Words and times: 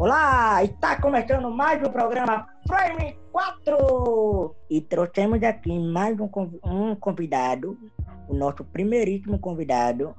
Olá, 0.00 0.62
está 0.62 0.94
começando 1.02 1.50
mais 1.50 1.82
um 1.82 1.90
programa 1.90 2.46
Prime 2.68 3.18
4 3.32 4.54
e 4.70 4.80
trouxemos 4.80 5.42
aqui 5.42 5.76
mais 5.76 6.16
um, 6.20 6.30
um 6.64 6.94
convidado, 6.94 7.76
o 8.28 8.32
nosso 8.32 8.62
primeiríssimo 8.62 9.40
convidado, 9.40 10.14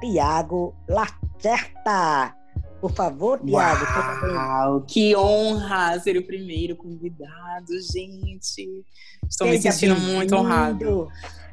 Tiago 0.00 0.74
Lacerta. 0.88 2.34
Por 2.80 2.90
favor, 2.90 3.38
Tiago. 3.38 3.84
Uau, 4.26 4.80
que 4.80 5.14
honra 5.14 6.00
ser 6.00 6.16
o 6.16 6.26
primeiro 6.26 6.74
convidado, 6.74 7.80
gente. 7.92 8.84
Estou 9.30 9.46
Seja 9.46 9.68
me 9.68 9.72
sentindo 9.72 10.00
muito 10.00 10.34
honrado. 10.34 11.08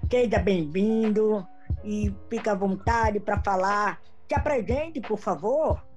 Seja 0.09 0.39
bem-vindo 0.39 1.45
e 1.83 2.11
fica 2.31 2.53
à 2.53 2.55
vontade 2.55 3.19
para 3.19 3.39
falar. 3.43 4.01
Se 4.27 4.33
apresente, 4.33 4.99
por 5.01 5.19
favor. 5.19 5.87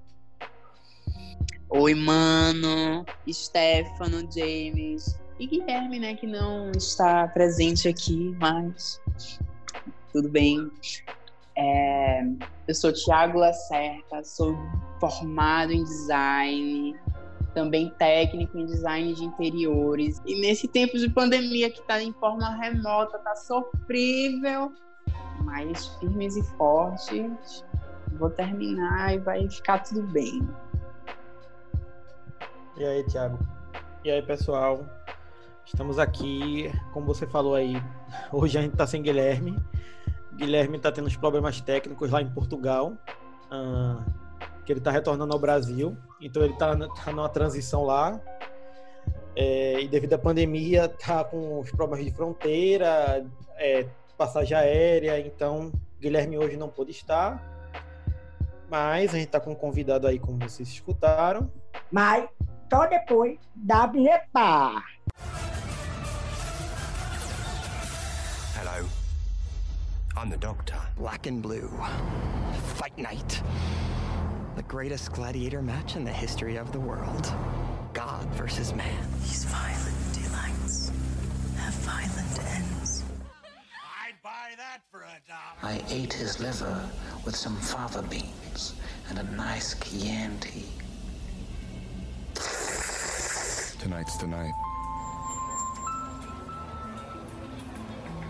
Oi, 1.75 1.95
mano, 1.95 3.03
Stefano, 3.27 4.19
James 4.31 5.19
e 5.39 5.47
Guilherme, 5.47 5.97
né, 5.97 6.13
que 6.13 6.27
não 6.27 6.69
está 6.69 7.27
presente 7.29 7.87
aqui, 7.87 8.31
mas 8.39 9.01
tudo 10.11 10.29
bem. 10.29 10.69
É, 11.57 12.21
eu 12.67 12.75
sou 12.75 12.93
Tiago 12.93 13.39
Lacerta, 13.39 14.23
sou 14.23 14.55
formado 14.99 15.71
em 15.71 15.83
design, 15.83 16.95
também 17.55 17.89
técnico 17.97 18.55
em 18.55 18.67
design 18.67 19.11
de 19.15 19.23
interiores. 19.23 20.21
E 20.27 20.39
nesse 20.41 20.67
tempo 20.67 20.95
de 20.99 21.09
pandemia 21.09 21.71
que 21.71 21.79
está 21.79 21.99
em 21.99 22.13
forma 22.13 22.55
remota, 22.55 23.17
tá 23.17 23.35
sofrível, 23.35 24.71
mas 25.39 25.87
firmes 25.97 26.37
e 26.37 26.43
fortes. 26.55 27.65
Vou 28.19 28.29
terminar 28.29 29.15
e 29.15 29.17
vai 29.17 29.49
ficar 29.49 29.79
tudo 29.79 30.03
bem. 30.03 30.39
E 32.75 32.83
aí, 32.83 33.03
Thiago? 33.03 33.37
E 34.03 34.09
aí, 34.09 34.19
pessoal? 34.23 34.83
Estamos 35.63 35.99
aqui, 35.99 36.71
como 36.91 37.05
você 37.05 37.27
falou 37.27 37.53
aí, 37.53 37.75
hoje 38.33 38.57
a 38.57 38.61
gente 38.61 38.71
está 38.71 38.87
sem 38.87 38.99
Guilherme. 38.99 39.55
Guilherme 40.35 40.77
está 40.77 40.91
tendo 40.91 41.05
uns 41.05 41.15
problemas 41.15 41.61
técnicos 41.61 42.09
lá 42.09 42.19
em 42.19 42.33
Portugal, 42.33 42.93
que 44.65 44.73
ele 44.73 44.79
está 44.79 44.89
retornando 44.89 45.31
ao 45.31 45.39
Brasil. 45.39 45.95
Então 46.19 46.43
ele 46.43 46.53
está 46.53 46.75
tá 46.75 47.11
numa 47.11 47.29
transição 47.29 47.83
lá. 47.83 48.19
É, 49.35 49.79
e 49.79 49.87
devido 49.87 50.13
à 50.13 50.17
pandemia, 50.17 50.85
está 50.85 51.23
com 51.23 51.59
os 51.59 51.69
problemas 51.69 52.03
de 52.03 52.11
fronteira, 52.11 53.23
é, 53.55 53.85
passagem 54.17 54.57
aérea. 54.57 55.19
Então 55.19 55.71
Guilherme 56.01 56.39
hoje 56.39 56.57
não 56.57 56.69
pôde 56.69 56.89
estar. 56.89 57.39
Mas 58.67 59.11
a 59.11 59.17
gente 59.17 59.27
está 59.27 59.39
com 59.39 59.51
um 59.51 59.55
convidado 59.55 60.07
aí, 60.07 60.17
como 60.17 60.39
vocês 60.39 60.67
escutaram. 60.69 61.51
Mas 61.91 62.27
só 62.73 62.87
depois 62.87 63.37
da 63.53 63.85
vinheta. 63.85 64.81
Hello. 68.55 68.87
I'm 70.17 70.31
the 70.31 70.37
Doctor. 70.37 70.79
Black 70.97 71.27
and 71.27 71.39
Blue. 71.39 71.69
Fight 72.77 72.97
Night. 72.97 73.43
The 74.55 74.63
greatest 74.63 75.11
gladiator 75.11 75.61
match 75.61 75.95
in 75.95 76.03
the 76.03 76.11
history 76.11 76.55
of 76.55 76.71
the 76.71 76.79
world. 76.79 77.31
God 77.93 78.25
versus 78.33 78.73
man. 78.73 79.05
These 79.21 79.43
violent 79.45 80.13
delights 80.13 80.91
have 81.57 81.75
violent 81.85 82.39
ends. 82.55 83.03
I'd 84.03 84.19
buy 84.23 84.55
that 84.57 84.79
for 84.89 85.01
a 85.01 85.19
dollar. 85.27 85.61
I 85.61 85.83
ate 85.89 86.13
his 86.13 86.39
liver 86.39 86.89
with 87.23 87.35
some 87.35 87.55
fava 87.55 88.01
beans 88.01 88.73
and 89.09 89.19
a 89.19 89.23
nice 89.35 89.75
Chianti. 89.75 90.82
Tonight's 93.83 94.15
the 94.15 94.27
night. 94.27 94.55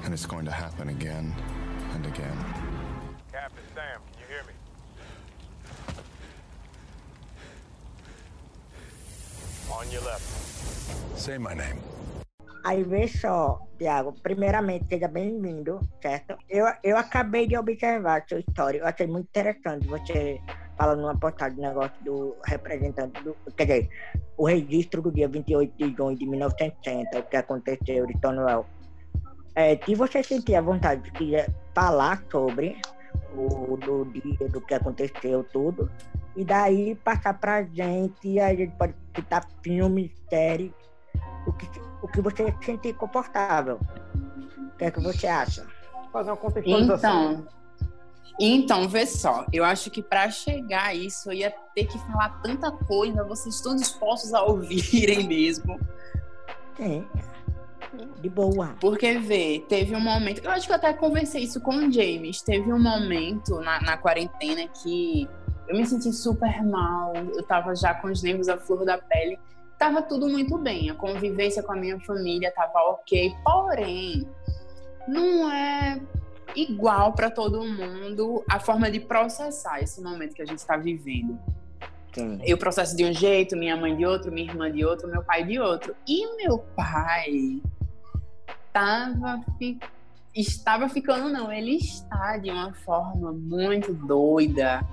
And 0.04 0.12
it's 0.12 0.26
going 0.26 0.46
to 0.46 0.52
happen 0.52 0.90
again 0.90 1.32
and 1.94 2.04
again. 2.08 2.38
Captain 3.32 3.62
Sam, 3.76 4.02
can 4.02 4.18
you 4.22 4.28
hear 4.34 4.44
me? 4.50 4.54
On 9.72 9.86
your 9.92 10.02
left. 10.02 10.26
Say 11.20 11.38
my 11.38 11.54
name. 11.54 11.78
Aí 12.66 12.82
vê 12.82 13.08
só, 13.08 13.60
Tiago, 13.78 14.14
primeiramente, 14.24 14.86
seja 14.90 15.08
bem-vindo, 15.08 15.82
certo? 16.02 16.36
Eu, 16.50 16.66
eu 16.82 16.98
acabei 16.98 17.46
de 17.46 17.58
observar 17.58 18.22
a 18.22 18.28
sua 18.28 18.40
história, 18.40 18.80
eu 18.80 18.88
achei 18.88 19.06
muito 19.06 19.28
interessante 19.28 19.86
você 19.86 20.40
falando 20.84 21.02
numa 21.02 21.16
postagem 21.16 21.56
do 21.56 21.62
negócio 21.62 21.96
do 22.04 22.36
representante, 22.44 23.24
do, 23.24 23.36
quer 23.56 23.66
dizer, 23.66 23.90
o 24.38 24.46
registro 24.46 25.02
do 25.02 25.12
dia 25.12 25.30
28 25.30 25.74
de 25.78 25.96
junho 25.96 26.18
de 26.18 26.26
1960, 26.26 27.20
o 27.20 27.24
que 27.24 27.38
aconteceu 27.38 28.06
de 28.06 28.14
Stonewall. 28.18 28.66
É, 29.56 29.78
se 29.78 29.96
você 29.96 30.22
sentir 30.22 30.56
a 30.56 30.62
vontade 30.62 31.02
de 31.04 31.12
quiser 31.12 31.50
falar 31.74 32.22
sobre 32.30 32.76
o 33.34 33.78
do 33.78 34.04
dia, 34.06 34.50
do 34.50 34.60
que 34.60 34.74
aconteceu, 34.74 35.46
tudo, 35.54 35.90
e 36.36 36.44
daí 36.44 36.96
passar 36.96 37.40
pra 37.40 37.64
gente, 37.64 38.28
e 38.28 38.40
aí 38.40 38.56
a 38.56 38.58
gente 38.58 38.76
pode 38.76 38.94
citar 39.16 39.48
filme, 39.64 40.14
série, 40.30 40.74
o 41.48 41.54
que, 41.54 41.68
o 42.02 42.08
que 42.10 42.20
você 42.20 42.54
sentir 42.62 42.94
confortável. 42.96 43.80
O 44.74 44.78
que 44.78 44.86
é 44.86 44.92
que 44.92 45.00
você 45.00 45.28
acha? 45.28 45.66
Fazer 46.12 46.32
uma 46.32 46.38
contextualização. 46.38 47.32
Então, 47.32 47.63
então, 48.40 48.88
vê 48.88 49.06
só, 49.06 49.46
eu 49.54 49.64
acho 49.64 49.92
que 49.92 50.02
para 50.02 50.30
chegar 50.30 50.88
a 50.88 50.96
isso 50.96 51.30
eu 51.30 51.34
ia 51.34 51.54
ter 51.76 51.86
que 51.86 51.98
falar 52.00 52.42
tanta 52.42 52.72
coisa, 52.72 53.24
vocês 53.24 53.56
estão 53.56 53.76
dispostos 53.76 54.34
a 54.34 54.44
ouvirem 54.44 55.26
mesmo. 55.28 55.80
É, 56.80 57.04
de 58.20 58.30
boa. 58.30 58.76
Porque, 58.80 59.20
vê, 59.20 59.64
teve 59.70 59.96
um 59.96 60.00
momento, 60.00 60.44
eu 60.44 60.52
acho 60.52 60.66
que 60.66 60.72
eu 60.72 60.78
até 60.78 60.94
conversei 60.94 61.44
isso 61.44 61.62
com 61.62 61.76
o 61.76 61.92
James, 61.92 62.42
teve 62.42 62.74
um 62.74 62.82
momento 62.82 63.60
na, 63.60 63.80
na 63.82 63.98
quarentena 63.98 64.68
que 64.68 65.30
eu 65.68 65.78
me 65.78 65.86
senti 65.86 66.12
super 66.12 66.64
mal, 66.64 67.14
eu 67.16 67.44
tava 67.44 67.76
já 67.76 67.94
com 67.94 68.08
os 68.08 68.24
nervos 68.24 68.50
à 68.50 68.58
flor 68.58 68.84
da 68.84 68.98
pele, 68.98 69.40
tava 69.78 70.02
tudo 70.02 70.28
muito 70.28 70.58
bem, 70.58 70.90
a 70.90 70.96
convivência 70.96 71.62
com 71.62 71.72
a 71.72 71.76
minha 71.76 72.00
família 72.00 72.52
tava 72.52 72.80
ok, 72.90 73.34
porém, 73.44 74.28
não 75.08 75.52
é 75.52 76.02
igual 76.56 77.14
para 77.14 77.30
todo 77.30 77.64
mundo 77.64 78.44
a 78.50 78.60
forma 78.60 78.90
de 78.90 79.00
processar 79.00 79.82
esse 79.82 80.02
momento 80.02 80.36
que 80.36 80.42
a 80.42 80.46
gente 80.46 80.60
está 80.60 80.78
vivendo. 80.78 81.40
Sim. 82.14 82.40
Eu 82.44 82.58
processo 82.58 82.96
de 82.96 83.04
um 83.04 83.12
jeito, 83.12 83.58
minha 83.58 83.76
mãe 83.76 83.96
de 83.96 84.06
outro, 84.06 84.32
minha 84.32 84.48
irmã 84.48 84.72
de 84.72 84.86
outro, 84.86 85.08
meu 85.08 85.24
pai 85.24 85.44
de 85.44 85.60
outro. 85.60 85.96
E 86.08 86.36
meu 86.38 86.60
pai 86.76 87.60
tava, 88.72 89.42
estava 90.36 90.88
ficando, 90.88 91.30
não, 91.30 91.52
ele 91.52 91.76
está 91.78 92.38
de 92.38 92.52
uma 92.52 92.72
forma 92.74 93.32
muito 93.32 93.94
doida, 93.94 94.86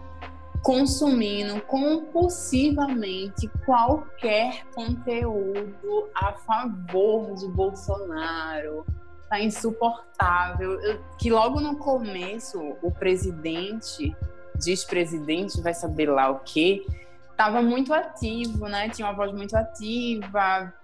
consumindo 0.63 1.61
compulsivamente 1.63 3.49
qualquer 3.67 4.67
conteúdo 4.75 6.09
a 6.15 6.33
favor 6.33 7.35
de 7.35 7.49
Bolsonaro 7.49 8.85
tá 9.31 9.41
insuportável. 9.41 10.79
Que 11.17 11.31
logo 11.31 11.61
no 11.61 11.77
começo 11.77 12.77
o 12.83 12.91
presidente, 12.91 14.15
diz-presidente, 14.57 15.63
vai 15.63 15.73
saber 15.73 16.11
lá 16.11 16.29
o 16.29 16.41
quê, 16.41 16.85
estava 17.31 17.63
muito 17.63 17.95
ativo, 17.95 18.67
né? 18.67 18.91
Tinha 18.91 19.09
uma 19.09 19.15
voz 19.15 19.33
muito 19.33 19.57
ativa, 19.57 20.75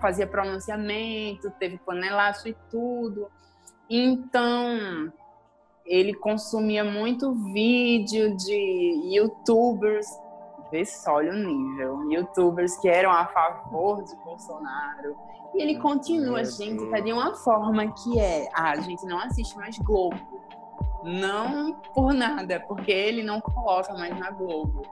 fazia 0.00 0.26
pronunciamento, 0.26 1.50
teve 1.58 1.78
panelaço 1.78 2.48
e 2.48 2.56
tudo. 2.68 3.30
Então, 3.88 5.10
ele 5.86 6.12
consumia 6.12 6.84
muito 6.84 7.32
vídeo 7.52 8.36
de 8.36 9.14
youtubers, 9.14 10.06
vê 10.72 10.84
só, 10.84 11.16
olha 11.16 11.30
o 11.30 11.36
nível, 11.36 12.10
youtubers 12.10 12.76
que 12.78 12.88
eram 12.88 13.12
a 13.12 13.26
favor 13.26 14.02
de 14.02 14.16
Bolsonaro, 14.24 15.14
e 15.54 15.62
ele 15.62 15.78
continua, 15.78 16.44
gente, 16.44 16.84
tá 16.90 16.98
de 16.98 17.12
uma 17.12 17.34
forma 17.34 17.92
que 17.92 18.18
é, 18.18 18.48
ah, 18.54 18.70
a 18.70 18.80
gente 18.80 19.04
não 19.04 19.18
assiste 19.18 19.54
mais 19.56 19.78
Globo. 19.78 20.18
Não 21.04 21.74
por 21.94 22.14
nada, 22.14 22.58
porque 22.60 22.90
ele 22.90 23.22
não 23.22 23.40
coloca 23.40 23.92
mais 23.92 24.18
na 24.18 24.30
Globo. 24.30 24.82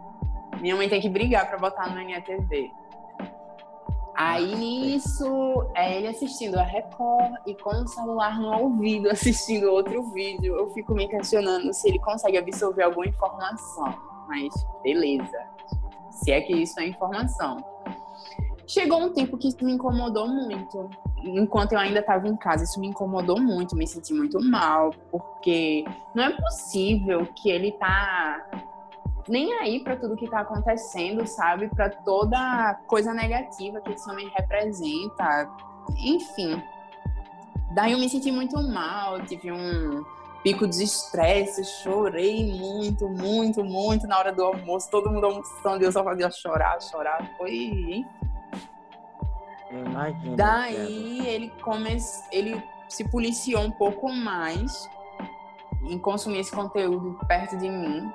Minha 0.61 0.77
mãe 0.77 0.89
tem 0.89 1.01
que 1.01 1.09
brigar 1.09 1.49
para 1.49 1.57
botar 1.57 1.89
no 1.89 1.99
NTV. 1.99 2.71
Aí 4.15 4.55
nisso, 4.55 5.67
é 5.75 5.97
ele 5.97 6.09
assistindo 6.09 6.57
a 6.57 6.63
Record 6.63 7.37
e 7.47 7.55
com 7.55 7.71
o 7.71 7.89
celular 7.89 8.39
no 8.39 8.53
ouvido 8.53 9.09
assistindo 9.11 9.71
outro 9.71 10.03
vídeo. 10.11 10.57
Eu 10.57 10.69
fico 10.75 10.93
me 10.95 11.09
questionando 11.09 11.73
se 11.73 11.89
ele 11.89 11.99
consegue 12.01 12.37
absorver 12.37 12.83
alguma 12.83 13.07
informação. 13.07 14.10
Mas 14.31 14.55
beleza. 14.85 15.39
Se 16.13 16.31
é 16.31 16.41
que 16.41 16.53
isso 16.53 16.79
é 16.79 16.87
informação. 16.87 17.57
Chegou 18.65 19.03
um 19.03 19.13
tempo 19.13 19.37
que 19.37 19.49
isso 19.49 19.65
me 19.65 19.73
incomodou 19.73 20.29
muito. 20.29 20.89
Enquanto 21.25 21.73
eu 21.73 21.79
ainda 21.81 21.99
estava 21.99 22.29
em 22.29 22.37
casa, 22.37 22.63
isso 22.63 22.79
me 22.79 22.87
incomodou 22.87 23.41
muito, 23.41 23.75
me 23.75 23.87
senti 23.87 24.15
muito 24.15 24.41
mal, 24.41 24.93
porque 25.11 25.85
não 26.15 26.25
é 26.25 26.31
possível 26.31 27.27
que 27.35 27.51
ele 27.51 27.73
tá 27.73 28.49
nem 29.29 29.53
aí 29.55 29.81
para 29.81 29.97
tudo 29.97 30.17
que 30.17 30.25
está 30.25 30.41
acontecendo, 30.41 31.27
sabe? 31.27 31.69
Para 31.69 31.91
toda 31.91 32.81
coisa 32.87 33.13
negativa 33.13 33.81
que 33.81 33.93
esse 33.93 34.09
homem 34.09 34.31
representa. 34.37 35.51
Enfim. 35.99 36.63
Daí 37.75 37.93
eu 37.93 37.99
me 37.99 38.09
senti 38.09 38.31
muito 38.31 38.57
mal, 38.63 39.21
tive 39.23 39.51
um 39.51 40.05
pico 40.43 40.67
de 40.67 40.83
estresse, 40.83 41.65
chorei 41.65 42.45
muito, 42.53 43.09
muito, 43.09 43.65
muito 43.65 44.07
na 44.07 44.19
hora 44.19 44.33
do 44.33 44.43
almoço, 44.43 44.91
todo 44.91 45.11
mundo 45.11 45.27
almoçando, 45.27 45.85
eu 45.85 45.93
só 45.93 46.03
fazia 46.03 46.31
chorar, 46.31 46.81
chorar, 46.81 47.31
foi... 47.37 48.05
Imagina. 49.71 50.37
Daí 50.37 51.27
ele 51.27 51.53
come... 51.63 51.97
ele 52.33 52.63
se 52.89 53.05
policiou 53.09 53.63
um 53.63 53.71
pouco 53.71 54.11
mais 54.13 54.89
em 55.85 55.99
consumir 55.99 56.41
esse 56.41 56.51
conteúdo 56.51 57.19
perto 57.27 57.57
de 57.57 57.69
mim, 57.69 58.13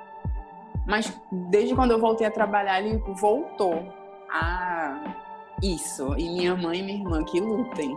mas 0.86 1.12
desde 1.30 1.74
quando 1.74 1.92
eu 1.92 1.98
voltei 1.98 2.26
a 2.26 2.30
trabalhar, 2.30 2.80
ele 2.80 2.98
voltou 3.14 3.92
a 4.30 5.14
isso, 5.62 6.14
e 6.18 6.28
minha 6.28 6.54
mãe 6.54 6.80
e 6.80 6.82
minha 6.82 6.98
irmã 6.98 7.24
que 7.24 7.40
lutem. 7.40 7.96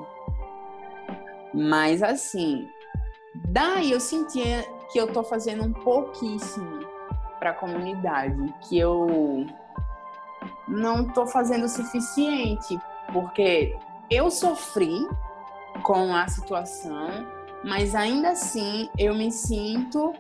Mas 1.54 2.02
assim, 2.02 2.70
Daí 3.36 3.92
eu 3.92 4.00
sentia 4.00 4.64
que 4.92 5.00
eu 5.00 5.12
tô 5.12 5.24
fazendo 5.24 5.64
um 5.64 5.72
pouquíssimo 5.72 6.80
para 7.40 7.52
a 7.52 7.54
comunidade, 7.54 8.54
que 8.62 8.78
eu 8.78 9.46
não 10.68 11.06
tô 11.06 11.26
fazendo 11.26 11.66
o 11.66 11.70
suficiente, 11.70 12.80
porque 13.14 13.78
eu 14.10 14.30
sofri 14.30 15.08
com 15.84 16.14
a 16.14 16.28
situação, 16.28 17.08
mas 17.64 17.96
ainda 17.96 18.30
assim 18.30 18.90
eu 18.98 19.14
me 19.16 19.32
sinto 19.32 20.14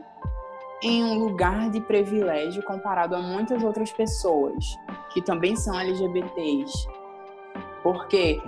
em 0.81 1.03
um 1.03 1.19
lugar 1.19 1.69
de 1.69 1.81
privilégio 1.81 2.63
comparado 2.63 3.15
a 3.15 3.21
muitas 3.21 3.63
outras 3.63 3.91
pessoas 3.91 4.77
que 5.13 5.21
também 5.21 5.55
são 5.55 5.77
LGBTs. 5.77 6.87
Porque 7.83 8.41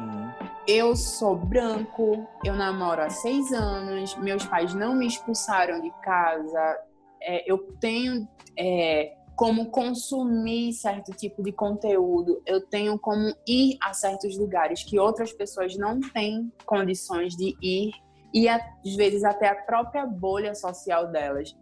eu 0.67 0.95
sou 0.95 1.35
branco, 1.35 2.27
eu 2.43 2.53
namoro 2.53 3.01
há 3.01 3.09
seis 3.09 3.51
anos, 3.51 4.15
meus 4.17 4.45
pais 4.45 4.73
não 4.73 4.95
me 4.95 5.07
expulsaram 5.07 5.81
de 5.81 5.91
casa, 6.03 6.79
é, 7.21 7.51
eu 7.51 7.57
tenho 7.79 8.27
é, 8.57 9.15
como 9.35 9.71
consumir 9.71 10.73
certo 10.73 11.11
tipo 11.11 11.41
de 11.41 11.51
conteúdo, 11.51 12.41
eu 12.45 12.61
tenho 12.67 12.97
como 12.99 13.33
ir 13.47 13.77
a 13.81 13.93
certos 13.93 14.37
lugares 14.37 14.83
que 14.83 14.99
outras 14.99 15.33
pessoas 15.33 15.75
não 15.77 15.99
têm 15.99 16.51
condições 16.65 17.35
de 17.35 17.55
ir, 17.61 17.91
e 18.33 18.47
às 18.47 18.63
vezes 18.95 19.23
até 19.23 19.49
a 19.49 19.55
própria 19.55 20.05
bolha 20.05 20.55
social 20.55 21.11
delas 21.11 21.55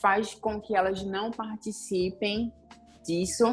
faz 0.00 0.34
com 0.34 0.60
que 0.60 0.74
elas 0.74 1.04
não 1.04 1.30
participem 1.30 2.52
disso. 3.04 3.44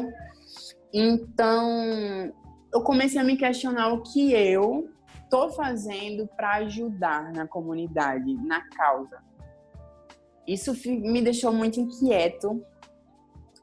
Então, 0.92 2.32
eu 2.72 2.82
comecei 2.82 3.20
a 3.20 3.24
me 3.24 3.36
questionar 3.36 3.92
o 3.92 4.02
que 4.02 4.32
eu 4.32 4.88
estou 5.24 5.50
fazendo 5.50 6.26
para 6.26 6.54
ajudar 6.56 7.32
na 7.32 7.46
comunidade, 7.46 8.34
na 8.34 8.60
causa. 8.68 9.22
Isso 10.46 10.74
me 10.86 11.20
deixou 11.20 11.52
muito 11.52 11.80
inquieto. 11.80 12.64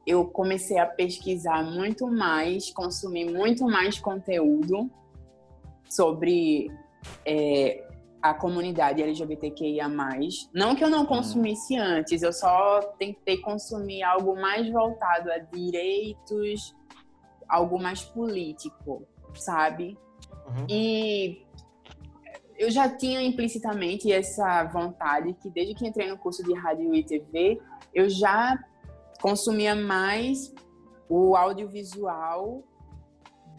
Eu 0.06 0.26
comecei 0.26 0.78
a 0.78 0.86
pesquisar 0.86 1.64
muito 1.64 2.08
mais, 2.08 2.72
consumir 2.72 3.32
muito 3.32 3.66
mais 3.66 4.00
conteúdo 4.00 4.90
sobre 5.90 6.72
é, 7.26 7.86
a 8.22 8.34
comunidade 8.34 9.02
LGBTQIA+. 9.02 9.90
Não 10.54 10.76
que 10.76 10.84
eu 10.84 10.90
não 10.90 11.06
consumisse 11.06 11.78
antes, 11.78 12.22
eu 12.22 12.34
só 12.34 12.82
tentei 12.98 13.38
consumir 13.38 14.04
algo 14.04 14.40
mais 14.40 14.70
voltado 14.72 15.32
a 15.32 15.38
direitos, 15.38 16.76
algo 17.50 17.82
mais 17.82 18.04
político, 18.04 19.06
sabe? 19.34 19.98
Uhum. 20.48 20.66
E 20.70 21.46
eu 22.58 22.70
já 22.70 22.90
tinha 22.90 23.22
implicitamente 23.22 24.12
essa 24.12 24.64
vontade 24.66 25.34
que 25.34 25.50
desde 25.50 25.74
que 25.74 25.88
entrei 25.88 26.10
no 26.10 26.18
curso 26.18 26.44
de 26.44 26.54
rádio 26.54 26.94
e 26.94 27.04
TV, 27.04 27.62
eu 27.94 28.10
já 28.10 28.58
consumia 29.22 29.76
mais 29.76 30.54
o 31.10 31.36
audiovisual 31.36 32.64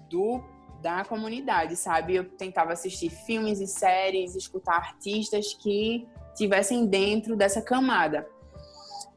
do 0.09 0.43
da 0.81 1.05
comunidade, 1.05 1.77
sabe? 1.77 2.15
Eu 2.15 2.25
tentava 2.25 2.73
assistir 2.73 3.11
filmes 3.11 3.61
e 3.61 3.67
séries, 3.67 4.35
escutar 4.35 4.77
artistas 4.77 5.53
que 5.53 6.09
tivessem 6.35 6.87
dentro 6.87 7.37
dessa 7.37 7.61
camada. 7.61 8.27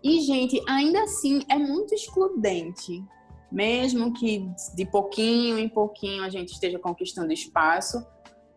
E, 0.04 0.20
gente, 0.20 0.62
ainda 0.68 1.02
assim 1.04 1.42
é 1.50 1.58
muito 1.58 1.96
excludente 1.96 3.02
mesmo 3.54 4.12
que 4.12 4.50
de 4.76 4.84
pouquinho 4.84 5.60
em 5.60 5.70
pouquinho 5.70 6.24
a 6.24 6.30
gente 6.30 6.54
esteja 6.54 6.80
conquistando 6.80 7.32
espaço, 7.32 8.04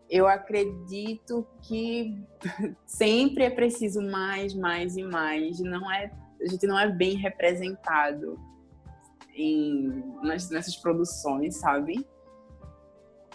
eu 0.08 0.26
acredito 0.26 1.46
que 1.60 2.18
sempre 2.86 3.44
é 3.44 3.50
preciso 3.50 4.00
mais, 4.00 4.54
mais 4.54 4.96
e 4.96 5.02
mais. 5.02 5.60
Não 5.60 5.92
é, 5.92 6.10
a 6.40 6.48
gente 6.48 6.66
não 6.66 6.78
é 6.78 6.90
bem 6.90 7.14
representado 7.16 8.40
em, 9.34 10.02
nas, 10.22 10.48
nessas 10.48 10.76
produções, 10.76 11.56
sabe? 11.56 12.06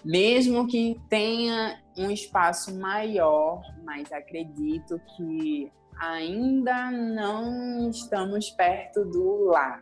Mesmo 0.03 0.65
que 0.65 0.99
tenha 1.09 1.79
um 1.95 2.09
espaço 2.09 2.75
maior, 2.79 3.61
mas 3.83 4.11
acredito 4.11 4.99
que 5.15 5.71
ainda 5.99 6.89
não 6.89 7.87
estamos 7.91 8.49
perto 8.49 9.05
do 9.05 9.43
lá, 9.43 9.79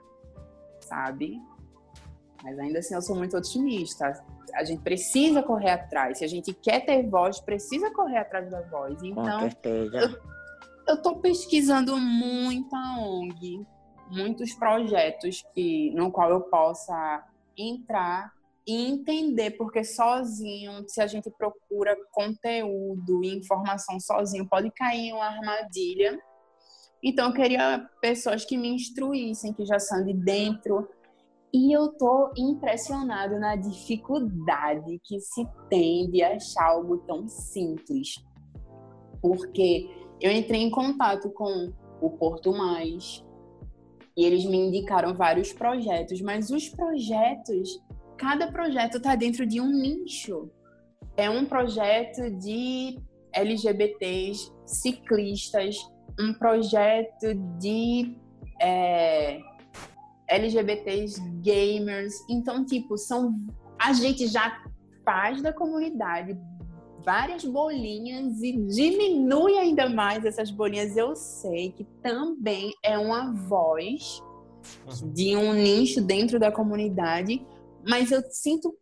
sabe? 0.82 1.40
Mas 2.44 2.58
ainda 2.58 2.80
assim 2.80 2.96
eu 2.96 3.02
sou 3.02 3.16
muito 3.16 3.36
otimista. 3.36 4.22
A 4.54 4.64
gente 4.64 4.82
precisa 4.82 5.44
correr 5.44 5.72
atrás. 5.72 6.20
Se 6.20 6.24
a 6.24 6.28
gente 6.28 6.54
quer 6.54 6.86
ter 6.86 7.08
voz, 7.08 7.40
precisa 7.40 7.92
correr 7.92 8.18
atrás 8.18 8.50
da 8.50 8.62
voz. 8.62 9.02
Então, 9.04 9.50
eu, 9.66 10.20
eu 10.88 11.02
tô 11.02 11.18
pesquisando 11.18 11.98
muita 11.98 12.78
ONG, 13.00 13.66
muitos 14.10 14.54
projetos 14.54 15.44
que 15.54 15.92
no 15.92 16.12
qual 16.12 16.32
eu 16.32 16.42
possa 16.42 17.24
entrar 17.58 18.32
e 18.66 18.88
entender, 18.88 19.52
porque 19.52 19.84
sozinho, 19.84 20.88
se 20.88 21.02
a 21.02 21.08
gente 21.08 21.30
procura 21.32 21.98
conteúdo 22.12 23.24
e 23.24 23.36
informação 23.36 24.00
sozinho, 24.00 24.48
pode 24.48 24.72
cair 24.72 25.10
em 25.10 25.14
uma 25.14 25.26
armadilha. 25.26 26.20
Então, 27.02 27.30
eu 27.30 27.34
queria 27.34 27.90
pessoas 28.02 28.46
que 28.46 28.58
me 28.58 28.70
instruíssem, 28.70 29.54
que 29.54 29.66
já 29.66 29.80
são 29.80 30.06
de 30.06 30.14
dentro 30.14 30.88
e 31.54 31.76
eu 31.76 31.90
tô 31.94 32.32
impressionado 32.38 33.40
na 33.40 33.56
dificuldade 33.56 35.00
que 35.04 35.20
se 35.20 35.48
tem 35.70 36.10
de 36.10 36.22
achar 36.22 36.70
algo 36.70 36.98
tão 37.00 37.28
simples. 37.28 38.16
Porque 39.22 39.90
eu 40.22 40.32
entrei 40.32 40.62
em 40.62 40.70
contato 40.70 41.30
com 41.32 41.74
o 42.02 42.10
Porto 42.12 42.52
Mais 42.52 43.24
e 44.16 44.26
eles 44.26 44.46
me 44.46 44.58
indicaram 44.58 45.14
vários 45.16 45.52
projetos, 45.52 46.22
mas 46.22 46.50
os 46.50 46.70
projetos, 46.70 47.82
cada 48.18 48.52
projeto 48.52 48.98
está 48.98 49.16
dentro 49.16 49.46
de 49.46 49.60
um 49.60 49.70
nicho. 49.70 50.52
É 51.18 51.30
um 51.30 51.46
projeto 51.46 52.30
de 52.38 53.00
LGBTs, 53.34 54.52
ciclistas, 54.66 55.78
um 56.20 56.34
projeto 56.34 57.34
de 57.58 58.16
é, 58.62 59.40
LGBTs, 60.30 61.22
gamers. 61.42 62.14
Então, 62.30 62.66
tipo, 62.66 62.98
são 62.98 63.36
a 63.80 63.94
gente 63.94 64.28
já 64.28 64.62
faz 65.06 65.42
da 65.42 65.54
comunidade 65.54 66.38
várias 67.04 67.46
bolinhas 67.46 68.42
e 68.42 68.58
diminui 68.68 69.58
ainda 69.58 69.90
mais 69.90 70.26
essas 70.26 70.52
bolinhas. 70.52 70.96
Eu 70.96 71.16
sei 71.16 71.72
que 71.72 71.84
também 72.04 72.74
é 72.84 72.98
uma 72.98 73.34
voz 73.34 74.22
uhum. 74.86 75.12
de 75.14 75.36
um 75.36 75.54
nicho 75.54 76.02
dentro 76.02 76.40
da 76.40 76.52
comunidade, 76.52 77.46
mas 77.88 78.12
eu 78.12 78.22
sinto 78.30 78.76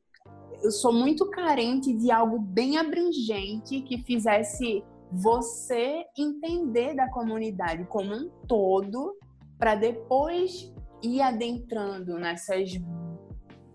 eu 0.63 0.71
sou 0.71 0.91
muito 0.91 1.29
carente 1.29 1.93
de 1.93 2.11
algo 2.11 2.39
bem 2.39 2.77
abrangente 2.77 3.79
que 3.81 3.99
fizesse 3.99 4.83
você 5.11 6.03
entender 6.17 6.95
da 6.95 7.09
comunidade 7.11 7.85
como 7.85 8.13
um 8.13 8.29
todo 8.47 9.15
para 9.57 9.75
depois 9.75 10.73
ir 11.01 11.21
adentrando 11.21 12.17
nessas, 12.17 12.71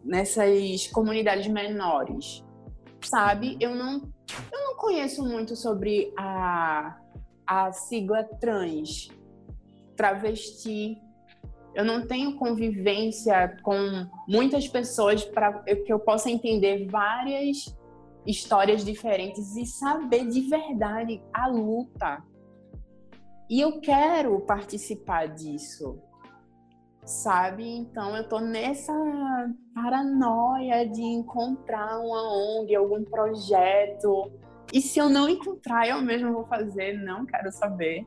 nessas 0.04 0.86
comunidades 0.88 1.46
menores, 1.46 2.44
sabe? 3.00 3.52
Uhum. 3.52 3.58
Eu 3.60 3.74
não, 3.74 4.12
eu 4.52 4.60
não 4.60 4.76
conheço 4.76 5.24
muito 5.24 5.54
sobre 5.56 6.12
a, 6.16 6.98
a 7.46 7.72
sigla 7.72 8.24
trans, 8.24 9.08
travesti. 9.96 11.00
Eu 11.74 11.84
não 11.84 12.06
tenho 12.06 12.36
convivência 12.36 13.56
com 13.62 14.06
muitas 14.28 14.68
pessoas 14.68 15.24
para 15.24 15.62
que 15.62 15.92
eu 15.92 15.98
possa 15.98 16.30
entender 16.30 16.86
várias 16.86 17.74
histórias 18.26 18.84
diferentes 18.84 19.56
e 19.56 19.64
saber 19.64 20.28
de 20.28 20.42
verdade 20.42 21.22
a 21.32 21.46
luta. 21.46 22.22
E 23.48 23.60
eu 23.60 23.80
quero 23.80 24.38
participar 24.40 25.28
disso 25.28 25.98
sabe? 27.04 27.64
Então 27.64 28.16
eu 28.16 28.28
tô 28.28 28.40
nessa 28.40 28.92
paranoia 29.74 30.88
de 30.88 31.02
encontrar 31.02 31.98
uma 31.98 32.60
ONG, 32.60 32.74
algum 32.74 33.04
projeto. 33.04 34.30
E 34.72 34.80
se 34.80 34.98
eu 34.98 35.08
não 35.08 35.28
encontrar, 35.28 35.88
eu 35.88 36.00
mesmo 36.00 36.32
vou 36.32 36.46
fazer, 36.46 36.94
não 36.94 37.26
quero 37.26 37.50
saber. 37.52 38.06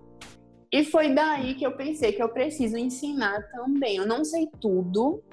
E 0.71 0.83
foi 0.83 1.13
daí 1.13 1.55
que 1.55 1.65
eu 1.65 1.75
pensei 1.75 2.11
que 2.11 2.21
eu 2.21 2.29
preciso 2.29 2.77
ensinar 2.77 3.41
também. 3.51 3.97
Eu 3.97 4.07
não 4.07 4.25
sei 4.25 4.49
tudo, 4.59 5.23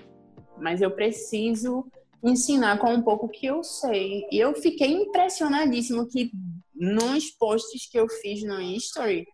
mas 0.59 0.81
eu 0.81 0.91
preciso 0.91 1.87
ensinar 2.23 2.79
com 2.79 2.93
um 2.93 3.03
pouco 3.03 3.29
que 3.29 3.47
eu 3.47 3.65
sei. 3.65 4.27
E 4.31 4.39
eu 4.39 4.55
fiquei 4.55 4.93
impressionadíssimo 4.93 6.07
que 6.07 6.31
nos 6.75 7.31
posts 7.31 7.89
que 7.91 7.99
eu 7.99 8.09
fiz 8.09 8.45
no 8.45 8.61
History, 8.61 9.27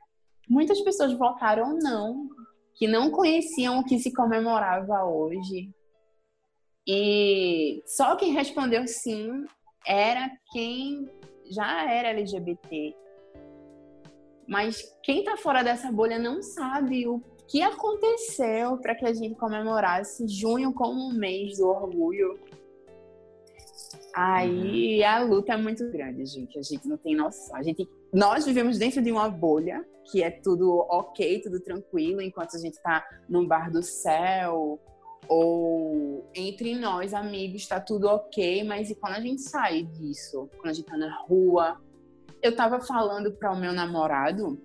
muitas 0.48 0.80
pessoas 0.80 1.12
votaram 1.12 1.76
não, 1.78 2.28
que 2.78 2.86
não 2.86 3.10
conheciam 3.10 3.80
o 3.80 3.84
que 3.84 3.98
se 3.98 4.12
comemorava 4.12 5.04
hoje. 5.04 5.68
E 6.86 7.82
só 7.84 8.14
quem 8.16 8.32
respondeu 8.32 8.86
sim 8.86 9.44
era 9.84 10.30
quem 10.52 11.10
já 11.50 11.90
era 11.92 12.10
LGBT. 12.10 12.94
Mas 14.46 14.96
quem 15.02 15.18
está 15.18 15.36
fora 15.36 15.62
dessa 15.62 15.90
bolha 15.90 16.18
não 16.18 16.40
sabe 16.40 17.06
o 17.06 17.20
que 17.48 17.62
aconteceu 17.62 18.78
para 18.78 18.94
que 18.94 19.04
a 19.04 19.12
gente 19.12 19.34
comemorasse 19.34 20.26
junho 20.28 20.72
como 20.72 21.08
um 21.08 21.12
mês 21.12 21.58
do 21.58 21.66
orgulho. 21.66 22.38
Aí 24.20 24.98
uhum. 24.98 25.06
a 25.06 25.18
luta 25.20 25.52
é 25.52 25.56
muito 25.56 25.88
grande, 25.92 26.26
gente. 26.26 26.58
A 26.58 26.62
gente 26.62 26.88
não 26.88 26.96
tem 26.96 27.14
noção. 27.14 27.54
A 27.54 27.62
gente, 27.62 27.88
nós 28.12 28.44
vivemos 28.44 28.76
dentro 28.76 29.00
de 29.00 29.12
uma 29.12 29.28
bolha 29.28 29.86
que 30.10 30.24
é 30.24 30.28
tudo 30.28 30.84
ok, 30.90 31.40
tudo 31.40 31.60
tranquilo, 31.60 32.20
enquanto 32.20 32.56
a 32.56 32.58
gente 32.58 32.74
está 32.74 33.06
num 33.28 33.46
bar 33.46 33.70
do 33.70 33.80
céu 33.80 34.80
ou 35.28 36.28
entre 36.34 36.74
nós 36.74 37.14
amigos 37.14 37.62
está 37.62 37.78
tudo 37.78 38.08
ok, 38.08 38.64
mas 38.64 38.90
e 38.90 38.96
quando 38.96 39.14
a 39.14 39.20
gente 39.20 39.42
sai 39.42 39.84
disso, 39.84 40.50
quando 40.56 40.70
a 40.70 40.72
gente 40.72 40.86
tá 40.86 40.96
na 40.96 41.14
rua, 41.22 41.80
eu 42.42 42.56
tava 42.56 42.80
falando 42.80 43.30
para 43.30 43.52
o 43.52 43.60
meu 43.60 43.72
namorado 43.72 44.60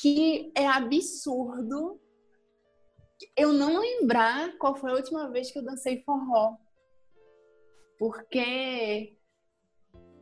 que 0.00 0.50
é 0.56 0.66
absurdo 0.66 2.00
eu 3.36 3.52
não 3.52 3.78
lembrar 3.78 4.56
qual 4.58 4.74
foi 4.74 4.90
a 4.90 4.96
última 4.96 5.30
vez 5.30 5.52
que 5.52 5.60
eu 5.60 5.64
dancei 5.64 6.02
forró. 6.02 6.56
Porque 8.02 9.16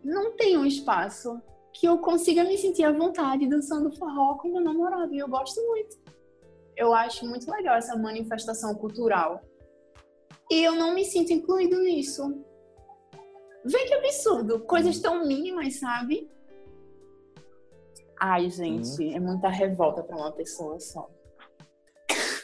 não 0.05 0.37
tem 0.37 0.55
um 0.59 0.67
espaço 0.67 1.41
que 1.73 1.89
eu 1.89 1.97
consiga 1.97 2.45
me 2.45 2.59
sentir 2.59 2.85
à 2.85 2.93
vontade 2.93 3.49
dançando 3.49 3.91
forró 3.97 4.35
com 4.35 4.51
meu 4.53 4.61
namorado. 4.61 5.15
E 5.15 5.19
eu 5.19 5.27
gosto 5.27 5.59
muito. 5.67 5.99
Eu 6.77 6.93
acho 6.93 7.27
muito 7.27 7.51
legal 7.51 7.77
essa 7.77 7.97
manifestação 7.97 8.75
cultural. 8.75 9.41
E 10.51 10.63
eu 10.63 10.75
não 10.75 10.95
me 10.95 11.07
sinto 11.07 11.33
incluído 11.33 11.81
nisso. 11.81 12.45
Vê 13.65 13.79
que 13.87 13.95
absurdo. 13.95 14.61
Coisas 14.61 15.01
tão 15.01 15.27
mínimas, 15.27 15.81
sabe? 15.81 16.31
Ai, 18.21 18.51
gente, 18.51 19.03
hum. 19.03 19.17
é 19.17 19.19
muita 19.19 19.49
revolta 19.49 20.03
para 20.03 20.19
uma 20.19 20.33
pessoa 20.33 20.79
só. 20.79 21.09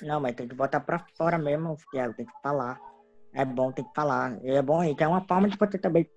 Não, 0.00 0.18
mas 0.18 0.34
tem 0.34 0.48
que 0.48 0.54
botar 0.54 0.80
pra 0.80 1.06
fora 1.14 1.36
mesmo, 1.36 1.76
Thiago. 1.90 2.14
Tem 2.14 2.24
que 2.24 2.42
falar. 2.42 2.95
É 3.36 3.44
bom, 3.44 3.70
tem 3.70 3.84
que 3.84 3.94
falar. 3.94 4.42
E 4.42 4.50
é 4.50 4.62
bom 4.62 4.94
que 4.94 5.04
é 5.04 5.06
uma 5.06 5.20
forma 5.20 5.46
de 5.46 5.58
você 5.58 5.76
também, 5.76 6.08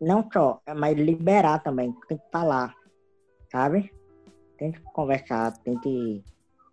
não 0.00 0.26
só, 0.32 0.58
mas 0.74 0.96
liberar 0.96 1.62
também. 1.62 1.94
Tem 2.08 2.16
que 2.16 2.30
falar. 2.32 2.74
Sabe? 3.52 3.92
Tem 4.56 4.72
que 4.72 4.80
conversar, 4.80 5.52
tem 5.58 5.78
que. 5.78 6.24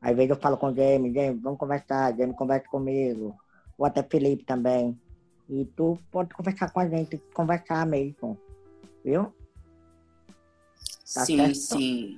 Às 0.01 0.15
vezes 0.15 0.29
eu 0.29 0.37
falo 0.37 0.55
com 0.55 0.67
o 0.67 0.73
Jamie, 0.73 1.13
Jamie, 1.13 1.37
vamos 1.41 1.59
conversar, 1.59 2.15
Jamie 2.15 2.33
conversa 2.33 2.65
comigo. 2.69 3.35
Ou 3.77 3.85
até 3.85 4.01
Felipe 4.01 4.45
também. 4.45 4.97
E 5.49 5.65
tu 5.75 5.99
pode 6.09 6.33
conversar 6.33 6.71
com 6.71 6.79
a 6.79 6.87
gente, 6.87 7.17
conversar 7.33 7.85
mesmo. 7.85 8.39
Viu? 9.03 9.33
Tá 11.13 11.25
sim, 11.25 11.53
certo? 11.53 11.55
sim. 11.55 12.17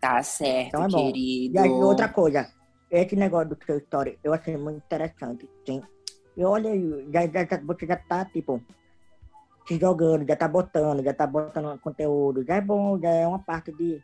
Tá 0.00 0.22
certo, 0.22 0.68
então 0.68 0.84
é 0.84 0.88
querido. 0.88 1.56
E 1.56 1.58
aí, 1.58 1.70
outra 1.70 2.08
coisa, 2.08 2.48
esse 2.88 3.16
negócio 3.16 3.48
do 3.48 3.64
seu 3.64 3.78
história, 3.78 4.16
eu 4.22 4.32
achei 4.32 4.56
muito 4.56 4.76
interessante, 4.76 5.50
sim. 5.66 5.82
E 6.36 6.44
olha, 6.44 6.70
já, 7.12 7.26
já, 7.26 7.60
você 7.62 7.86
já 7.86 7.96
tá, 7.96 8.24
tipo, 8.24 8.60
se 9.66 9.78
jogando, 9.78 10.26
já 10.26 10.36
tá 10.36 10.48
botando, 10.48 11.02
já 11.02 11.14
tá 11.14 11.26
botando 11.26 11.78
conteúdo, 11.80 12.44
já 12.44 12.56
é 12.56 12.60
bom, 12.60 12.98
já 12.98 13.10
é 13.10 13.26
uma 13.26 13.38
parte 13.38 13.72
de, 13.72 14.02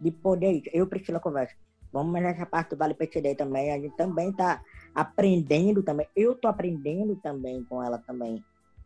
de 0.00 0.10
poder. 0.10 0.62
Eu 0.72 0.86
prefiro 0.86 1.18
a 1.18 1.20
conversa. 1.20 1.54
Vamos 1.92 2.12
nessa 2.14 2.46
parte 2.46 2.70
do 2.70 2.76
Vale 2.76 2.94
PCD 2.94 3.34
também, 3.34 3.70
a 3.70 3.78
gente 3.78 3.94
também 3.96 4.32
tá 4.32 4.62
aprendendo 4.94 5.82
também. 5.82 6.06
Eu 6.16 6.34
tô 6.34 6.48
aprendendo 6.48 7.16
também 7.16 7.62
com 7.64 7.82
ela 7.82 7.98
também, 7.98 8.42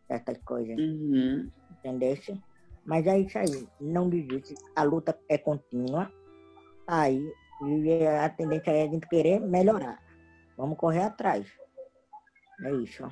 essas 0.08 0.38
coisas. 0.38 0.76
Uhum. 0.76 1.48
Entendeu? 1.78 2.16
Mas 2.84 3.06
é 3.06 3.18
isso 3.18 3.38
aí, 3.38 3.68
não 3.80 4.08
desiste. 4.08 4.54
A 4.74 4.82
luta 4.82 5.16
é 5.28 5.38
contínua. 5.38 6.10
Tá 6.84 7.02
aí. 7.02 7.32
E 7.62 8.06
a 8.06 8.28
tendência 8.28 8.70
é 8.70 8.82
a 8.82 8.88
gente 8.88 9.08
querer 9.08 9.40
melhorar. 9.40 10.02
Vamos 10.56 10.76
correr 10.76 11.02
atrás. 11.02 11.46
É 12.64 12.72
isso. 12.72 13.08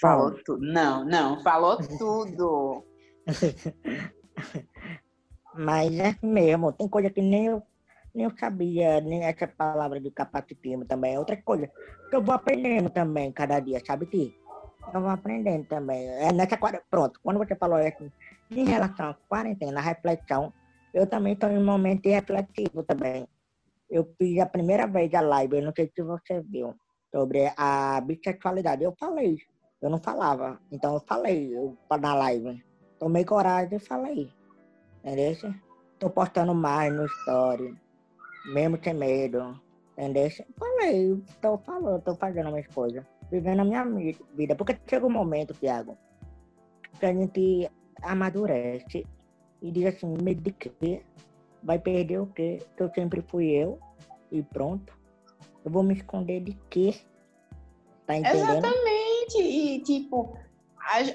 Falou 0.00 0.32
tudo. 0.44 0.64
Não, 0.64 1.04
não, 1.04 1.42
falou 1.42 1.76
tudo. 1.98 2.84
Mas 5.54 5.92
é 5.98 6.08
assim 6.08 6.26
mesmo. 6.26 6.72
Tem 6.72 6.88
coisa 6.88 7.10
que 7.10 7.20
nem 7.20 7.46
eu, 7.46 7.62
nem 8.14 8.24
eu 8.24 8.32
sabia, 8.38 9.00
nem 9.00 9.24
essa 9.24 9.46
palavra 9.46 10.00
de 10.00 10.10
capacitismo 10.10 10.86
também. 10.86 11.14
É 11.14 11.18
outra 11.18 11.36
coisa 11.36 11.70
que 12.08 12.16
eu 12.16 12.22
vou 12.22 12.34
aprendendo 12.34 12.88
também 12.88 13.30
cada 13.30 13.60
dia, 13.60 13.82
sabe 13.84 14.06
que? 14.06 14.40
eu 14.94 15.00
vou 15.00 15.10
aprendendo 15.10 15.64
também. 15.66 16.08
É 16.08 16.32
nessa 16.32 16.58
pronto, 16.90 17.20
quando 17.22 17.38
você 17.38 17.54
falou 17.54 17.78
isso, 17.80 18.10
em 18.50 18.64
relação 18.64 19.10
à 19.10 19.14
quarentena, 19.28 19.80
a 19.80 19.82
reflexão, 19.82 20.52
eu 20.92 21.06
também 21.06 21.34
estou 21.34 21.50
em 21.50 21.58
um 21.58 21.64
momento 21.64 22.08
reflexivo 22.08 22.82
também. 22.82 23.26
Eu 23.88 24.12
fiz 24.18 24.40
a 24.40 24.46
primeira 24.46 24.86
vez 24.86 25.12
a 25.14 25.20
live, 25.20 25.56
eu 25.56 25.64
não 25.64 25.72
sei 25.74 25.90
se 25.94 26.02
você 26.02 26.40
viu, 26.40 26.74
sobre 27.12 27.52
a 27.56 28.00
bissexualidade. 28.00 28.84
Eu 28.84 28.94
falei, 28.98 29.38
eu 29.82 29.90
não 29.90 29.98
falava, 29.98 30.60
então 30.70 30.94
eu 30.94 31.00
falei 31.00 31.56
eu, 31.56 31.76
na 32.00 32.14
live. 32.14 32.62
Tomei 32.98 33.24
coragem 33.24 33.76
e 33.76 33.80
falei. 33.80 34.30
Entendeu? 35.04 35.54
Tô 35.98 36.10
postando 36.10 36.54
mais 36.54 36.92
no 36.92 37.06
story, 37.06 37.74
mesmo 38.52 38.78
sem 38.82 38.94
medo. 38.94 39.60
Entendeu? 39.96 40.28
Falei, 40.58 41.22
tô 41.40 41.58
falando, 41.58 42.02
tô 42.02 42.14
fazendo 42.14 42.50
minhas 42.50 42.66
coisas 42.68 43.04
vivendo 43.30 43.60
a 43.60 43.64
minha 43.64 43.84
vida. 44.34 44.54
Porque 44.54 44.76
chega 44.86 45.06
um 45.06 45.10
momento, 45.10 45.54
Tiago, 45.54 45.96
que 46.98 47.06
a 47.06 47.14
gente 47.14 47.70
amadurece 48.02 49.06
e 49.62 49.70
diz 49.70 49.94
assim, 49.94 50.14
medo 50.22 50.42
de 50.42 50.52
quê? 50.52 51.02
Vai 51.62 51.78
perder 51.78 52.18
o 52.18 52.26
quê? 52.26 52.58
Que 52.76 52.82
eu 52.82 52.90
sempre 52.92 53.22
fui 53.22 53.50
eu 53.50 53.78
e 54.30 54.42
pronto. 54.42 54.98
Eu 55.64 55.70
vou 55.70 55.82
me 55.82 55.94
esconder 55.94 56.40
de 56.40 56.58
quê? 56.68 56.94
Tá? 58.06 58.16
Exatamente. 58.16 59.38
E 59.38 59.80
tipo, 59.82 60.36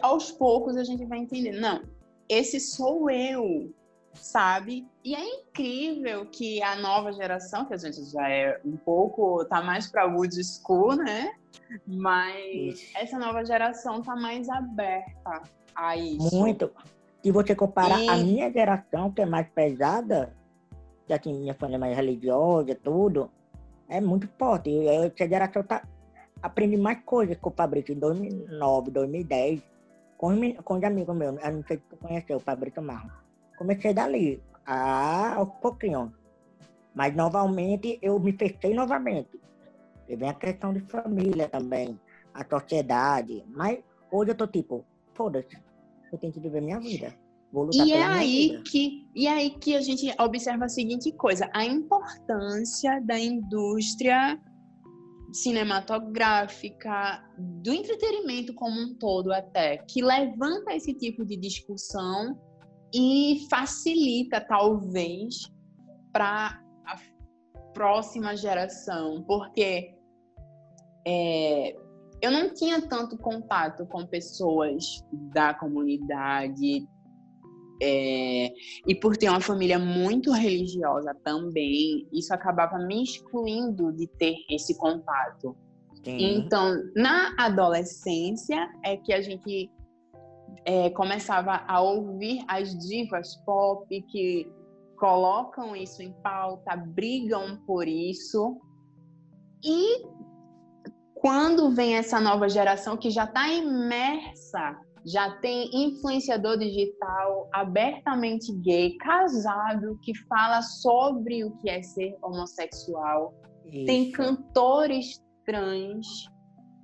aos 0.01 0.31
poucos 0.31 0.77
a 0.77 0.83
gente 0.83 1.05
vai 1.05 1.19
entender. 1.19 1.53
Não, 1.53 1.81
esse 2.29 2.59
sou 2.59 3.09
eu 3.09 3.73
sabe? 4.15 4.87
E 5.03 5.15
é 5.15 5.23
incrível 5.23 6.25
que 6.25 6.61
a 6.63 6.75
nova 6.75 7.11
geração, 7.11 7.65
que 7.65 7.73
a 7.73 7.77
gente 7.77 8.03
já 8.05 8.29
é 8.29 8.59
um 8.65 8.77
pouco, 8.77 9.45
tá 9.45 9.61
mais 9.61 9.87
para 9.87 10.05
wood 10.05 10.35
school, 10.43 10.95
né? 10.95 11.33
Mas 11.85 12.91
essa 12.95 13.17
nova 13.17 13.43
geração 13.43 14.01
tá 14.01 14.15
mais 14.15 14.49
aberta 14.49 15.43
a 15.75 15.97
isso. 15.97 16.35
Muito. 16.35 16.71
Se 17.23 17.31
você 17.31 17.55
comparar 17.55 18.01
e... 18.01 18.09
a 18.09 18.15
minha 18.17 18.51
geração, 18.51 19.11
que 19.11 19.21
é 19.21 19.25
mais 19.25 19.47
pesada, 19.49 20.33
assim, 21.09 21.33
minha 21.33 21.53
família 21.53 21.77
é 21.77 21.79
mais 21.79 21.95
religiosa, 21.95 22.75
tudo, 22.75 23.31
é 23.89 24.01
muito 24.01 24.27
forte. 24.37 24.69
E 24.69 24.87
essa 24.87 25.27
geração 25.27 25.63
tá 25.63 25.83
aprende 26.41 26.77
mais 26.77 26.99
coisas 27.03 27.37
com 27.37 27.49
o 27.49 27.53
Fabrício 27.53 27.93
em 27.93 27.99
2009, 27.99 28.91
2010, 28.91 29.61
com, 30.17 30.53
com 30.63 30.73
os 30.75 30.83
amigos 30.83 31.15
meus. 31.15 31.43
Eu 31.43 31.51
não 31.53 31.63
sei 31.63 31.77
se 31.77 31.83
tu 31.89 31.97
conheceu 31.97 32.37
o 32.37 32.39
Fabrício 32.39 32.81
Marrom 32.81 33.25
comecei 33.55 33.93
dali, 33.93 34.41
a, 34.65 35.35
aos 35.35 35.49
pouquinhos. 35.61 36.11
Mas 36.93 37.15
novamente 37.15 37.99
eu 38.01 38.19
me 38.19 38.33
fechei 38.33 38.73
novamente. 38.73 39.39
E 40.07 40.15
vem 40.15 40.29
a 40.29 40.33
questão 40.33 40.73
de 40.73 40.79
família 40.81 41.49
também, 41.49 41.99
a 42.33 42.45
sociedade. 42.47 43.43
Mas 43.47 43.79
hoje 44.11 44.31
eu 44.31 44.35
tô 44.35 44.47
tipo, 44.47 44.85
foda-se, 45.13 45.57
eu 46.11 46.17
tenho 46.17 46.31
que 46.31 46.39
viver 46.39 46.61
minha 46.61 46.79
vida. 46.79 47.13
E 47.73 47.93
é 47.93 48.03
aí 48.03 48.61
que 48.63 49.07
e 49.15 49.27
é 49.27 49.31
aí 49.31 49.49
que 49.49 49.75
a 49.75 49.81
gente 49.81 50.13
observa 50.19 50.65
a 50.65 50.69
seguinte 50.69 51.11
coisa: 51.13 51.49
a 51.53 51.65
importância 51.65 53.01
da 53.01 53.17
indústria 53.17 54.39
cinematográfica, 55.33 57.23
do 57.37 57.71
entretenimento 57.73 58.53
como 58.53 58.79
um 58.79 58.95
todo 58.95 59.33
até, 59.33 59.77
que 59.77 60.01
levanta 60.01 60.73
esse 60.73 60.93
tipo 60.93 61.25
de 61.25 61.35
discussão 61.35 62.39
e 62.93 63.45
facilita, 63.49 64.39
talvez, 64.39 65.35
para 66.13 66.61
próxima 67.73 68.37
geração, 68.37 69.21
porque 69.23 69.93
é, 71.05 71.75
eu 72.21 72.31
não 72.31 72.53
tinha 72.53 72.81
tanto 72.81 73.17
contato 73.17 73.85
com 73.85 74.07
pessoas 74.07 75.03
da 75.11 75.53
comunidade. 75.53 76.87
É, 77.81 78.53
e 78.87 78.95
por 78.95 79.17
ter 79.17 79.29
uma 79.29 79.41
família 79.41 79.77
muito 79.77 80.31
religiosa 80.31 81.13
também, 81.23 82.07
isso 82.13 82.33
acabava 82.33 82.77
me 82.79 83.03
excluindo 83.03 83.91
de 83.91 84.07
ter 84.07 84.35
esse 84.49 84.77
contato. 84.77 85.55
Sim. 86.03 86.37
Então, 86.37 86.73
na 86.95 87.33
adolescência 87.37 88.69
é 88.83 88.95
que 88.95 89.11
a 89.11 89.21
gente 89.21 89.69
é, 90.65 90.89
começava 90.91 91.63
a 91.67 91.81
ouvir 91.81 92.43
as 92.47 92.77
divas 92.87 93.35
pop 93.45 94.01
que 94.03 94.49
colocam 94.97 95.75
isso 95.75 96.01
em 96.01 96.13
pauta, 96.23 96.75
brigam 96.75 97.57
por 97.65 97.87
isso. 97.87 98.59
E 99.63 100.05
quando 101.15 101.71
vem 101.71 101.95
essa 101.95 102.19
nova 102.19 102.47
geração 102.47 102.95
que 102.95 103.09
já 103.09 103.25
está 103.25 103.47
imersa, 103.51 104.79
já 105.05 105.37
tem 105.39 105.69
influenciador 105.71 106.57
digital 106.57 107.47
abertamente 107.53 108.51
gay, 108.59 108.97
casado, 108.97 109.99
que 110.01 110.13
fala 110.27 110.61
sobre 110.61 111.43
o 111.43 111.55
que 111.57 111.69
é 111.69 111.81
ser 111.83 112.17
homossexual, 112.23 113.33
isso. 113.65 113.85
tem 113.85 114.11
cantores 114.11 115.23
trans, 115.45 116.07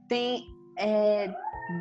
tem 0.08 0.44
é, 0.78 1.28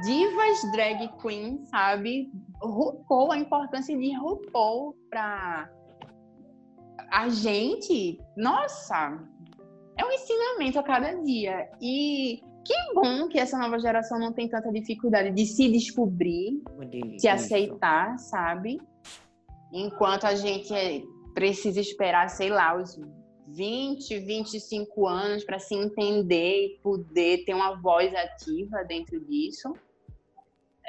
divas 0.04 0.72
drag 0.72 1.10
queen, 1.20 1.64
sabe? 1.66 2.30
RuPaul, 2.62 3.32
a 3.32 3.38
importância 3.38 3.96
de 3.96 4.16
RuPaul 4.16 4.94
para 5.10 5.70
a 7.10 7.28
gente, 7.28 8.18
nossa, 8.36 9.18
é 9.98 10.04
um 10.04 10.10
ensinamento 10.10 10.78
a 10.78 10.82
cada 10.82 11.14
dia. 11.22 11.68
E 11.80 12.40
que 12.64 12.74
bom 12.94 13.28
que 13.28 13.38
essa 13.38 13.58
nova 13.58 13.78
geração 13.78 14.18
não 14.18 14.32
tem 14.32 14.48
tanta 14.48 14.70
dificuldade 14.70 15.30
de 15.30 15.46
se 15.46 15.70
descobrir, 15.70 16.62
de 16.88 17.18
se 17.20 17.28
aceitar, 17.28 18.18
sabe? 18.18 18.80
Enquanto 19.72 20.24
a 20.24 20.34
gente 20.34 20.72
precisa 21.34 21.80
esperar, 21.80 22.28
sei 22.28 22.50
lá, 22.50 22.76
os 22.76 22.98
20, 23.48 24.18
25 24.18 25.06
anos 25.06 25.44
para 25.44 25.58
se 25.58 25.74
entender 25.74 26.66
e 26.66 26.80
poder 26.82 27.44
ter 27.44 27.54
uma 27.54 27.80
voz 27.80 28.12
ativa 28.14 28.84
dentro 28.84 29.20
disso, 29.24 29.72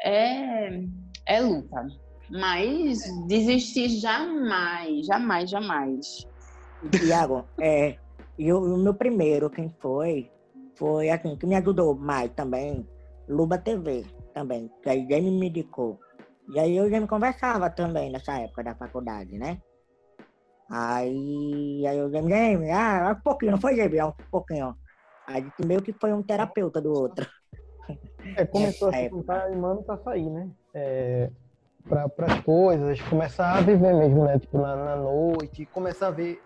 é, 0.03 0.83
é 1.25 1.41
luta. 1.41 1.87
Mas 2.29 2.99
desistir 3.27 3.89
jamais, 3.89 5.05
jamais, 5.05 5.49
jamais. 5.49 6.27
Tiago, 6.89 7.45
é, 7.59 7.97
e 8.37 8.51
o, 8.51 8.75
o, 8.75 8.77
meu 8.77 8.93
primeiro, 8.93 9.49
quem 9.49 9.69
foi, 9.79 10.31
foi 10.81 11.11
assim, 11.11 11.35
que 11.35 11.45
me 11.45 11.55
ajudou 11.55 11.93
mais 11.93 12.31
também, 12.31 12.83
Luba 13.29 13.59
TV 13.59 14.03
também, 14.33 14.67
que 14.81 14.89
aí 14.89 15.07
Jamie 15.07 15.29
me 15.29 15.47
indicou. 15.47 15.99
E 16.49 16.59
aí 16.59 16.75
eu 16.75 16.89
já 16.89 16.99
me 16.99 17.07
conversava 17.07 17.69
também 17.69 18.11
nessa 18.11 18.39
época 18.39 18.63
da 18.63 18.73
faculdade, 18.73 19.37
né? 19.37 19.61
Aí, 20.67 21.85
aí 21.85 21.97
eu 21.99 22.11
Jamie, 22.11 22.71
ah, 22.71 23.15
um 23.15 23.21
pouquinho, 23.21 23.51
não 23.51 23.61
foi 23.61 23.75
Jamie, 23.75 23.99
é 23.99 24.05
um 24.05 24.13
pouquinho. 24.31 24.75
Aí 25.27 25.45
meio 25.63 25.83
que 25.83 25.93
foi 25.93 26.11
um 26.11 26.23
terapeuta 26.23 26.81
do 26.81 26.91
outro. 26.91 27.27
É, 28.37 28.45
começou 28.45 28.89
a 28.89 28.93
se 28.93 29.09
juntar 29.09 29.51
e 29.51 29.55
mano 29.55 29.83
pra 29.83 29.97
sair, 29.97 30.29
né? 30.29 30.47
É, 30.75 31.29
para 31.89 32.33
as 32.33 32.39
coisas, 32.41 33.01
começar 33.01 33.57
a 33.57 33.61
viver 33.61 33.93
mesmo, 33.93 34.23
né? 34.23 34.37
Tipo, 34.39 34.59
na, 34.59 34.75
na 34.75 34.95
noite, 34.95 35.65
começar 35.65 36.07
a 36.07 36.11
ver 36.11 36.39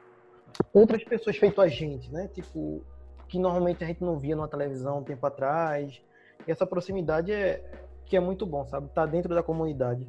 outras 0.73 1.03
pessoas 1.03 1.35
feito 1.35 1.61
a 1.61 1.67
gente, 1.67 2.09
né? 2.11 2.29
Tipo, 2.29 2.81
que 3.35 3.39
normalmente 3.39 3.83
a 3.83 3.87
gente 3.87 4.01
não 4.01 4.17
via 4.17 4.33
na 4.33 4.47
televisão 4.47 4.99
um 4.99 5.03
tempo 5.03 5.25
atrás. 5.27 6.01
E 6.47 6.51
essa 6.51 6.65
proximidade 6.65 7.33
é 7.33 7.61
que 8.05 8.15
é 8.15 8.19
muito 8.21 8.45
bom, 8.45 8.65
sabe? 8.65 8.87
Tá 8.93 9.05
dentro 9.05 9.35
da 9.35 9.43
comunidade. 9.43 10.07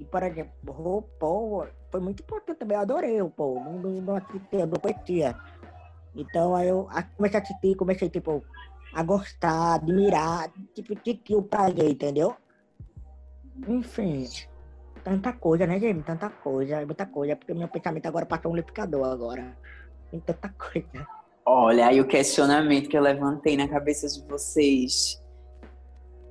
E, 0.00 0.04
por 0.04 0.20
exemplo, 0.20 0.52
o 0.66 1.02
Paul 1.02 1.68
foi 1.92 2.00
muito 2.00 2.24
importante 2.24 2.58
também. 2.58 2.76
Eu 2.76 2.82
adorei 2.82 3.22
o 3.22 3.30
Paul, 3.30 3.62
não, 3.62 3.90
não 4.02 4.16
assistia, 4.16 4.66
não 4.66 4.80
conhecia. 4.80 5.36
Então, 6.16 6.56
aí 6.56 6.66
eu 6.66 6.88
comecei 7.16 7.38
a 7.38 7.42
assistir, 7.42 7.76
comecei, 7.76 8.10
tipo, 8.10 8.42
a 8.92 9.02
gostar, 9.04 9.74
admirar, 9.74 10.50
tipo, 10.74 10.92
de 10.96 11.36
o 11.36 11.42
prazer, 11.42 11.88
entendeu? 11.88 12.34
Enfim, 13.68 14.26
tanta 15.04 15.32
coisa, 15.32 15.68
né, 15.68 15.78
gente? 15.78 16.02
Tanta 16.02 16.28
coisa, 16.30 16.84
muita 16.84 17.06
coisa. 17.06 17.36
Porque 17.36 17.54
meu 17.54 17.68
pensamento 17.68 18.06
agora 18.06 18.26
passou 18.26 18.50
um 18.50 18.56
liquidificador 18.56 19.06
agora. 19.06 19.56
Tem 20.10 20.20
tanta 20.20 20.48
coisa. 20.48 21.06
Olha, 21.44 21.88
aí 21.88 22.00
o 22.00 22.06
questionamento 22.06 22.88
que 22.88 22.96
eu 22.96 23.02
levantei 23.02 23.56
na 23.56 23.68
cabeça 23.68 24.06
de 24.06 24.26
vocês. 24.28 25.20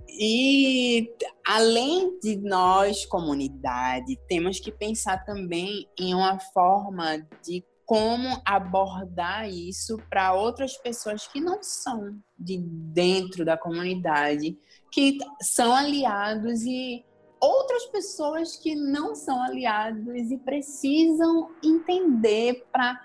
E 0.07 1.11
além 1.45 2.19
de 2.19 2.37
nós, 2.37 3.05
comunidade, 3.05 4.17
temos 4.27 4.59
que 4.59 4.71
pensar 4.71 5.23
também 5.25 5.87
em 5.99 6.13
uma 6.13 6.39
forma 6.39 7.17
de 7.43 7.63
como 7.85 8.41
abordar 8.45 9.49
isso 9.49 9.97
para 10.09 10.33
outras 10.33 10.75
pessoas 10.77 11.25
que 11.27 11.39
não 11.39 11.63
são 11.63 12.19
de 12.37 12.57
dentro 12.57 13.45
da 13.45 13.57
comunidade, 13.57 14.57
que 14.91 15.17
são 15.41 15.73
aliados 15.73 16.63
e 16.63 17.05
outras 17.39 17.85
pessoas 17.85 18.57
que 18.57 18.75
não 18.75 19.15
são 19.15 19.41
aliados 19.41 20.31
e 20.31 20.37
precisam 20.37 21.49
entender 21.63 22.65
para 22.71 22.99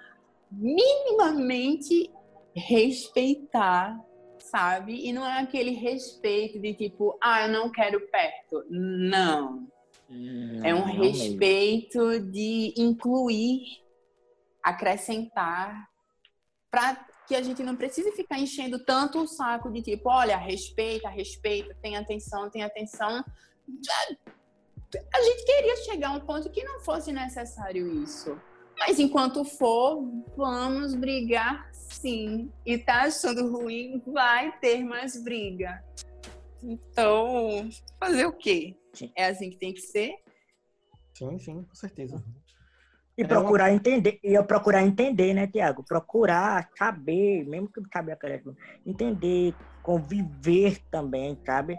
minimamente 0.53 2.11
respeitar, 2.55 3.99
sabe? 4.39 5.07
E 5.07 5.13
não 5.13 5.27
é 5.27 5.41
aquele 5.41 5.73
respeito 5.73 6.61
de 6.61 6.75
tipo, 6.75 7.19
ah, 7.23 7.47
eu 7.47 7.53
não 7.53 7.71
quero 7.71 8.01
perto. 8.09 8.65
Não. 8.69 9.67
não 10.09 10.65
é 10.65 10.75
um 10.75 10.85
respeito 10.85 11.99
mesmo. 11.99 12.31
de 12.31 12.75
incluir, 12.77 13.63
acrescentar, 14.63 15.89
para 16.71 17.07
que 17.27 17.35
a 17.35 17.43
gente 17.43 17.63
não 17.63 17.77
precise 17.77 18.13
ficar 18.13 18.39
enchendo 18.39 18.85
tanto 18.85 19.21
o 19.21 19.29
saco 19.29 19.71
de 19.71 19.81
tipo, 19.83 20.09
olha, 20.09 20.37
respeita, 20.37 21.09
respeita, 21.09 21.77
tem 21.81 21.97
atenção, 21.97 22.51
tem 22.51 22.63
atenção 22.63 23.25
a 25.15 25.23
gente 25.23 25.45
queria 25.45 25.77
chegar 25.77 26.09
a 26.09 26.13
um 26.13 26.21
ponto 26.21 26.51
que 26.51 26.65
não 26.65 26.81
fosse 26.81 27.13
necessário 27.13 28.03
isso. 28.03 28.39
Mas 28.79 28.99
enquanto 28.99 29.45
for, 29.45 30.03
vamos 30.37 30.95
brigar 30.95 31.71
sim. 31.73 32.51
E 32.65 32.79
tá 32.79 33.03
achando 33.03 33.51
ruim, 33.51 34.03
vai 34.07 34.53
ter 34.59 34.83
mais 34.85 35.23
briga. 35.23 35.83
Então, 36.63 37.69
fazer 37.99 38.27
o 38.27 38.33
quê? 38.33 38.77
É 39.17 39.27
assim 39.27 39.51
que 39.51 39.57
tem 39.57 39.73
que 39.73 39.81
ser? 39.81 40.15
Sim, 41.15 41.39
sim, 41.39 41.63
com 41.63 41.75
certeza. 41.75 42.23
E 43.17 43.25
procurar 43.25 43.69
é 43.69 43.71
uma... 43.71 43.77
entender, 43.77 44.19
e 44.25 44.35
eu 44.35 44.45
procurar 44.45 44.83
entender, 44.83 45.35
né, 45.35 45.47
Tiago? 45.47 45.85
Procurar 45.85 46.69
saber, 46.79 47.45
mesmo 47.45 47.69
que 47.69 47.81
não 47.81 47.89
sabe 47.93 48.17
entender, 48.87 49.55
conviver 49.83 50.79
também, 50.91 51.39
sabe? 51.45 51.79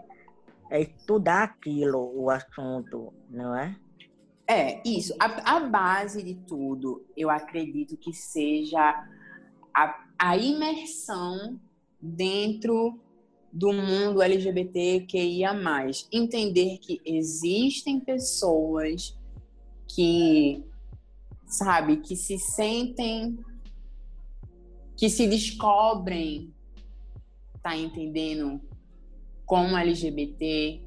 é 0.73 0.81
estudar 0.81 1.43
aquilo, 1.43 2.11
o 2.15 2.31
assunto, 2.31 3.13
não 3.29 3.55
é? 3.55 3.75
É, 4.47 4.81
isso. 4.87 5.13
A, 5.19 5.55
a 5.55 5.59
base 5.61 6.21
de 6.21 6.35
tudo, 6.35 7.05
eu 7.15 7.29
acredito 7.29 7.95
que 7.97 8.13
seja 8.13 9.07
a, 9.73 10.05
a 10.17 10.37
imersão 10.37 11.59
dentro 12.01 12.99
do 13.51 13.71
mundo 13.71 14.21
LGBTQIA+. 14.21 15.53
Entender 16.11 16.77
que 16.79 16.99
existem 17.05 17.99
pessoas 17.99 19.17
que, 19.87 20.63
sabe, 21.45 21.97
que 21.97 22.15
se 22.15 22.37
sentem, 22.37 23.37
que 24.97 25.09
se 25.09 25.27
descobrem, 25.27 26.53
tá 27.61 27.77
entendendo? 27.77 28.61
como 29.45 29.77
LGBT, 29.77 30.81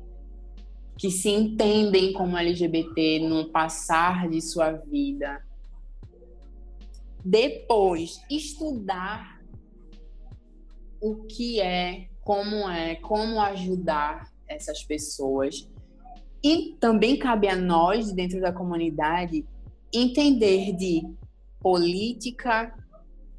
que 0.96 1.10
se 1.10 1.28
entendem 1.28 2.12
como 2.12 2.36
LGBT 2.36 3.20
no 3.20 3.50
passar 3.50 4.28
de 4.28 4.40
sua 4.40 4.72
vida. 4.72 5.44
Depois, 7.24 8.22
estudar 8.30 9.40
o 11.00 11.24
que 11.24 11.60
é, 11.60 12.08
como 12.22 12.68
é, 12.68 12.94
como 12.96 13.40
ajudar 13.40 14.32
essas 14.48 14.82
pessoas. 14.82 15.68
E 16.42 16.76
também 16.80 17.18
cabe 17.18 17.48
a 17.48 17.56
nós, 17.56 18.12
dentro 18.12 18.40
da 18.40 18.52
comunidade, 18.52 19.44
entender 19.92 20.72
de 20.76 21.02
política, 21.60 22.72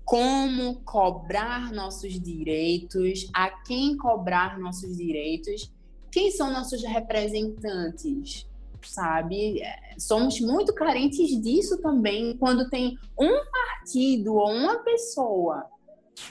como 0.04 0.82
cobrar 0.84 1.72
nossos 1.72 2.20
direitos, 2.20 3.30
a 3.34 3.50
quem 3.50 3.98
cobrar 3.98 4.60
nossos 4.60 4.98
direitos, 4.98 5.72
quem 6.18 6.32
são 6.32 6.52
nossos 6.52 6.84
representantes, 6.84 8.50
sabe? 8.82 9.62
É, 9.62 10.00
somos 10.00 10.42
muito 10.42 10.74
carentes 10.74 11.30
disso 11.40 11.80
também 11.80 12.36
quando 12.36 12.72
tem 12.72 12.98
um 13.20 13.40
partido 13.52 14.34
ou 14.34 14.50
uma 14.50 14.78
pessoa 14.78 15.70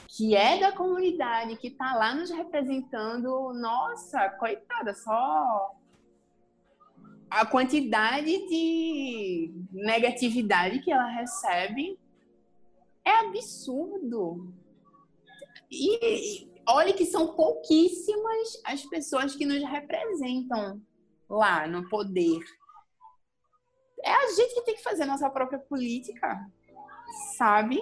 que 0.09 0.35
é 0.35 0.59
da 0.59 0.73
comunidade, 0.73 1.55
que 1.55 1.69
está 1.69 1.95
lá 1.95 2.13
nos 2.13 2.29
representando, 2.29 3.53
nossa, 3.53 4.29
coitada, 4.31 4.93
só 4.93 5.73
a 7.29 7.45
quantidade 7.45 8.25
de 8.25 9.53
negatividade 9.71 10.79
que 10.79 10.91
ela 10.91 11.07
recebe 11.07 11.97
é 13.05 13.19
absurdo. 13.19 14.53
E, 15.71 16.45
olhe 16.67 16.93
que 16.93 17.05
são 17.05 17.35
pouquíssimas 17.35 18.61
as 18.65 18.85
pessoas 18.85 19.35
que 19.35 19.45
nos 19.45 19.63
representam 19.63 20.81
lá 21.29 21.67
no 21.67 21.87
poder. 21.89 22.39
É 24.03 24.11
a 24.11 24.27
gente 24.31 24.53
que 24.53 24.61
tem 24.61 24.75
que 24.75 24.83
fazer 24.83 25.05
nossa 25.05 25.29
própria 25.29 25.59
política, 25.59 26.39
sabe? 27.37 27.79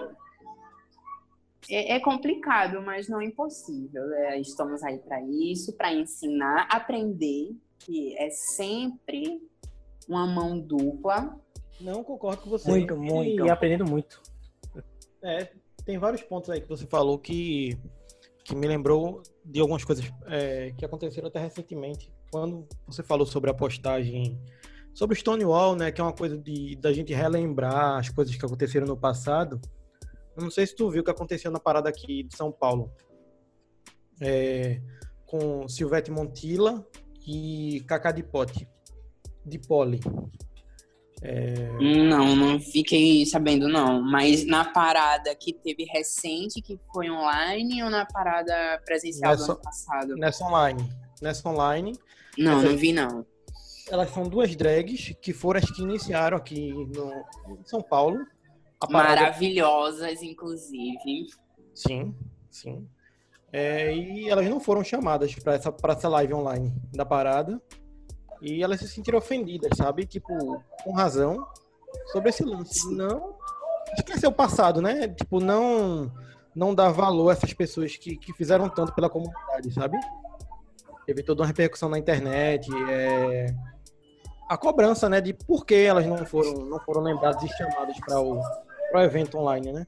É, 1.69 1.95
é 1.95 1.99
complicado, 1.99 2.81
mas 2.81 3.09
não 3.09 3.21
impossível. 3.21 4.11
É, 4.13 4.39
estamos 4.39 4.83
aí 4.83 4.99
para 4.99 5.21
isso, 5.21 5.75
para 5.75 5.93
ensinar, 5.93 6.67
aprender, 6.71 7.55
que 7.79 8.15
é 8.17 8.29
sempre 8.29 9.41
uma 10.07 10.25
mão 10.25 10.59
dupla. 10.59 11.39
Não 11.81 12.03
concordo 12.03 12.43
com 12.43 12.49
você. 12.49 12.69
Muito, 12.69 12.95
muito. 12.95 13.45
E 13.45 13.49
aprendendo 13.49 13.85
muito. 13.85 14.21
É, 15.21 15.51
tem 15.83 15.97
vários 15.97 16.21
pontos 16.21 16.49
aí 16.49 16.61
que 16.61 16.69
você 16.69 16.85
falou 16.85 17.17
que, 17.17 17.77
que 18.45 18.55
me 18.55 18.67
lembrou 18.67 19.23
de 19.43 19.59
algumas 19.59 19.83
coisas 19.83 20.05
é, 20.27 20.71
que 20.77 20.85
aconteceram 20.85 21.27
até 21.27 21.39
recentemente. 21.39 22.13
Quando 22.31 22.67
você 22.87 23.01
falou 23.01 23.25
sobre 23.25 23.49
a 23.49 23.53
postagem 23.53 24.39
sobre 24.93 25.17
Stonewall, 25.17 25.75
né, 25.75 25.91
que 25.91 25.99
é 25.99 26.03
uma 26.03 26.13
coisa 26.13 26.37
de 26.37 26.75
da 26.77 26.93
gente 26.93 27.11
relembrar 27.13 27.97
as 27.97 28.09
coisas 28.09 28.35
que 28.35 28.45
aconteceram 28.45 28.85
no 28.85 28.95
passado. 28.95 29.59
Eu 30.37 30.43
não 30.43 30.51
sei 30.51 30.67
se 30.67 30.75
tu 30.75 30.89
viu 30.91 31.01
o 31.01 31.03
que 31.03 31.11
aconteceu 31.11 31.49
na 31.49 31.59
parada 31.59 31.89
aqui 31.89 32.23
de 32.23 32.37
São 32.37 32.51
Paulo. 32.51 32.93
É, 34.21 34.79
com 35.25 35.67
Silvete 35.67 36.11
Montilla 36.11 36.87
e 37.27 37.83
Cacá 37.87 38.11
de 38.11 38.21
Pote. 38.21 38.69
De 39.43 39.57
Poli. 39.57 39.99
É... 41.21 41.71
Não, 41.79 42.35
não 42.35 42.59
fiquei 42.59 43.25
sabendo, 43.25 43.67
não. 43.67 44.01
Mas 44.01 44.45
na 44.45 44.65
parada 44.65 45.33
que 45.35 45.53
teve 45.53 45.85
recente, 45.85 46.61
que 46.61 46.79
foi 46.93 47.09
online, 47.09 47.83
ou 47.83 47.89
na 47.89 48.05
parada 48.05 48.81
presencial 48.85 49.31
nessa, 49.31 49.45
do 49.45 49.51
ano 49.53 49.61
passado? 49.61 50.15
Nessa 50.15 50.45
online. 50.45 50.89
Nessa 51.21 51.49
online. 51.49 51.93
Não, 52.37 52.61
não 52.61 52.77
vi, 52.77 52.91
não. 52.91 53.25
Elas 53.89 54.09
são 54.09 54.27
duas 54.27 54.55
drags 54.55 55.15
que 55.21 55.31
foram 55.31 55.59
as 55.59 55.69
que 55.69 55.81
iniciaram 55.81 56.37
aqui 56.37 56.71
no, 56.71 57.11
em 57.49 57.63
São 57.65 57.81
Paulo. 57.81 58.25
Parada... 58.79 59.21
Maravilhosas, 59.21 60.21
inclusive. 60.21 61.27
Sim, 61.73 62.15
sim. 62.49 62.87
É, 63.51 63.95
e 63.95 64.29
elas 64.29 64.49
não 64.49 64.59
foram 64.59 64.83
chamadas 64.83 65.33
para 65.35 65.53
essa, 65.53 65.71
pra 65.71 65.93
essa 65.93 66.09
live 66.09 66.33
online 66.33 66.73
da 66.91 67.05
parada. 67.05 67.61
E 68.45 68.63
elas 68.63 68.79
se 68.79 68.87
sentiram 68.87 69.17
ofendidas, 69.17 69.71
sabe? 69.75 70.05
Tipo, 70.05 70.61
com 70.83 70.93
razão, 70.93 71.45
sobre 72.11 72.29
esse 72.29 72.43
lance. 72.43 72.93
Não 72.93 73.35
esquecer 73.97 74.27
o 74.27 74.31
passado, 74.31 74.81
né? 74.81 75.07
Tipo, 75.07 75.39
não 75.39 76.11
não 76.55 76.73
dar 76.73 76.89
valor 76.89 77.29
a 77.29 77.33
essas 77.33 77.53
pessoas 77.53 77.97
que, 77.97 78.15
que 78.15 78.31
fizeram 78.31 78.69
tanto 78.69 78.93
pela 78.93 79.09
comunidade, 79.09 79.73
sabe? 79.73 79.99
Teve 81.05 81.21
toda 81.21 81.41
uma 81.41 81.47
repercussão 81.47 81.89
na 81.89 81.99
internet, 81.99 82.69
é... 82.89 83.47
a 84.49 84.55
cobrança, 84.55 85.09
né, 85.09 85.19
de 85.19 85.33
por 85.33 85.65
que 85.65 85.75
elas 85.75 86.05
não 86.05 86.25
foram, 86.25 86.53
não 86.65 86.79
foram 86.79 87.01
lembradas 87.01 87.43
e 87.43 87.57
chamadas 87.57 87.97
para 87.99 88.21
o, 88.21 88.39
o 88.39 88.99
evento 88.99 89.37
online, 89.37 89.73
né? 89.73 89.85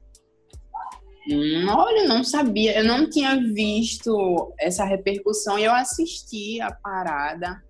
Hum, 1.30 1.66
olha, 1.70 2.06
não 2.06 2.22
sabia, 2.22 2.78
eu 2.78 2.84
não 2.84 3.08
tinha 3.08 3.36
visto 3.36 4.52
essa 4.58 4.84
repercussão 4.84 5.58
e 5.58 5.64
eu 5.64 5.72
assisti 5.72 6.60
a 6.60 6.70
parada. 6.70 7.62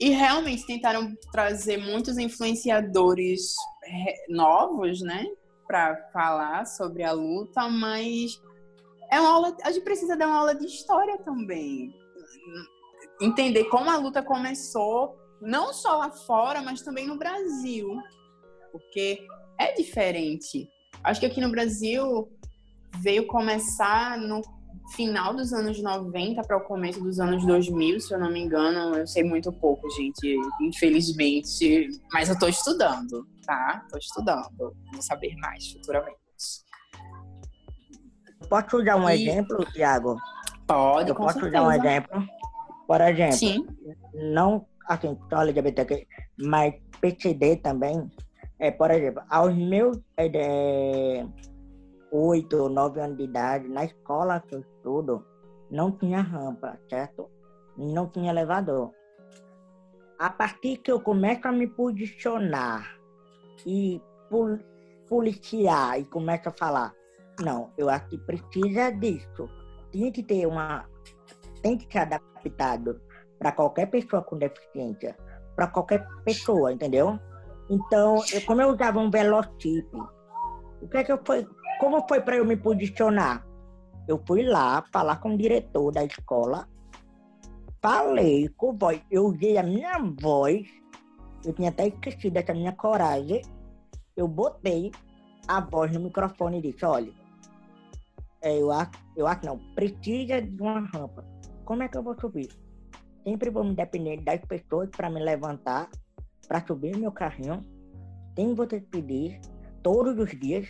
E 0.00 0.10
realmente 0.10 0.66
tentaram 0.66 1.14
trazer 1.32 1.76
muitos 1.76 2.18
influenciadores 2.18 3.54
novos, 4.28 5.00
né, 5.00 5.24
para 5.66 5.96
falar 6.12 6.66
sobre 6.66 7.02
a 7.02 7.12
luta, 7.12 7.68
mas 7.68 8.40
é 9.10 9.20
uma 9.20 9.30
aula, 9.30 9.56
a 9.62 9.70
gente 9.70 9.84
precisa 9.84 10.16
dar 10.16 10.26
uma 10.26 10.38
aula 10.38 10.54
de 10.54 10.66
história 10.66 11.18
também. 11.18 11.94
Entender 13.20 13.64
como 13.64 13.90
a 13.90 13.96
luta 13.96 14.22
começou, 14.22 15.16
não 15.40 15.72
só 15.72 15.98
lá 15.98 16.10
fora, 16.10 16.60
mas 16.60 16.82
também 16.82 17.06
no 17.06 17.16
Brasil. 17.16 17.96
Porque 18.72 19.24
é 19.58 19.72
diferente. 19.72 20.68
Acho 21.02 21.20
que 21.20 21.26
aqui 21.26 21.40
no 21.40 21.50
Brasil 21.50 22.28
veio 23.00 23.26
começar 23.26 24.18
no 24.18 24.42
final 24.94 25.34
dos 25.34 25.52
anos 25.52 25.82
90 25.82 26.42
para 26.42 26.56
o 26.56 26.60
começo 26.60 27.02
dos 27.02 27.18
anos 27.18 27.44
2000, 27.46 28.00
se 28.00 28.14
eu 28.14 28.18
não 28.18 28.30
me 28.30 28.40
engano. 28.40 28.96
Eu 28.96 29.06
sei 29.06 29.24
muito 29.24 29.52
pouco, 29.52 29.88
gente, 29.90 30.36
infelizmente. 30.60 31.88
Mas 32.12 32.28
eu 32.28 32.34
estou 32.34 32.48
estudando, 32.48 33.26
tá? 33.46 33.82
Estou 33.84 33.98
estudando. 33.98 34.74
Vou 34.92 35.02
saber 35.02 35.34
mais 35.36 35.72
futuramente. 35.72 36.18
Posso 38.48 38.84
dar 38.84 38.96
um 38.96 39.08
e... 39.08 39.14
exemplo, 39.14 39.64
Thiago? 39.72 40.16
Pode, 40.66 41.10
eu 41.10 41.14
posso 41.14 41.34
certeza. 41.34 41.52
dar 41.52 41.66
um 41.66 41.72
exemplo? 41.72 42.22
Por 42.86 43.00
exemplo, 43.00 43.36
Sim. 43.36 43.66
não 44.32 44.66
assim, 44.86 45.18
só 45.30 45.42
LGBTQ, 45.42 46.06
mas 46.38 46.74
PCD 47.00 47.56
também. 47.56 48.10
É, 48.58 48.70
por 48.70 48.90
exemplo, 48.90 49.22
aos 49.28 49.54
meus 49.54 49.98
é, 50.16 51.26
oito 52.14 52.56
ou 52.56 52.68
nove 52.68 53.00
anos 53.00 53.16
de 53.16 53.24
idade, 53.24 53.68
na 53.68 53.84
escola 53.84 54.40
que 54.40 54.54
eu 54.54 54.60
estudo, 54.60 55.24
não 55.70 55.90
tinha 55.90 56.20
rampa, 56.20 56.78
certo? 56.88 57.28
Não 57.76 58.08
tinha 58.08 58.30
elevador. 58.30 58.92
A 60.18 60.30
partir 60.30 60.76
que 60.76 60.92
eu 60.92 61.00
começo 61.00 61.48
a 61.48 61.52
me 61.52 61.66
posicionar 61.66 62.96
e 63.66 64.00
pol 64.30 64.58
policiar 65.08 66.00
e 66.00 66.04
começo 66.04 66.48
a 66.48 66.52
falar, 66.52 66.94
não, 67.40 67.72
eu 67.76 67.90
acho 67.90 68.08
que 68.08 68.18
precisa 68.18 68.90
disso. 68.92 69.48
Tem 69.92 70.10
que 70.10 70.22
ter 70.22 70.46
uma. 70.46 70.88
Tem 71.62 71.76
que 71.76 71.90
ser 71.92 71.98
adaptado 71.98 73.00
para 73.38 73.52
qualquer 73.52 73.86
pessoa 73.86 74.22
com 74.22 74.38
deficiência, 74.38 75.16
para 75.56 75.66
qualquer 75.66 76.06
pessoa, 76.24 76.72
entendeu? 76.72 77.18
Então, 77.68 78.16
eu, 78.32 78.40
como 78.46 78.62
eu 78.62 78.68
usava 78.68 78.98
um 78.98 79.10
velocip, 79.10 79.88
o 80.80 80.88
que 80.88 80.98
é 80.98 81.04
que 81.04 81.12
eu 81.12 81.20
fui, 81.24 81.46
como 81.78 82.06
foi 82.08 82.20
para 82.20 82.36
eu 82.36 82.44
me 82.44 82.56
posicionar? 82.56 83.46
Eu 84.06 84.22
fui 84.26 84.42
lá 84.42 84.84
falar 84.92 85.16
com 85.16 85.34
o 85.34 85.38
diretor 85.38 85.90
da 85.92 86.04
escola, 86.04 86.68
falei 87.82 88.48
com 88.56 88.76
voz, 88.76 89.00
eu 89.10 89.26
usei 89.26 89.56
a 89.56 89.62
minha 89.62 89.98
voz, 90.20 90.66
eu 91.44 91.52
tinha 91.52 91.70
até 91.70 91.88
esquecido 91.88 92.36
essa 92.36 92.52
minha 92.52 92.72
coragem, 92.72 93.42
eu 94.16 94.28
botei 94.28 94.90
a 95.48 95.60
voz 95.60 95.92
no 95.92 96.00
microfone 96.00 96.58
e 96.58 96.72
disse, 96.72 96.84
olha, 96.84 97.12
é, 98.42 98.58
eu 98.60 98.70
acho, 98.70 98.90
eu 99.16 99.26
acho 99.26 99.46
não, 99.46 99.58
precisa 99.74 100.40
de 100.40 100.62
uma 100.62 100.80
rampa. 100.80 101.24
Como 101.64 101.82
é 101.82 101.88
que 101.88 101.96
eu 101.96 102.02
vou 102.02 102.18
subir? 102.20 102.48
Sempre 103.26 103.48
vou 103.48 103.64
me 103.64 103.74
depender 103.74 104.20
das 104.20 104.40
pessoas 104.42 104.90
para 104.90 105.08
me 105.08 105.18
levantar, 105.22 105.88
para 106.46 106.64
subir 106.66 106.94
meu 106.96 107.10
carrinho. 107.10 107.64
Tem 108.34 108.54
que 108.54 108.80
pedir 108.80 109.40
todos 109.82 110.18
os 110.18 110.38
dias 110.38 110.66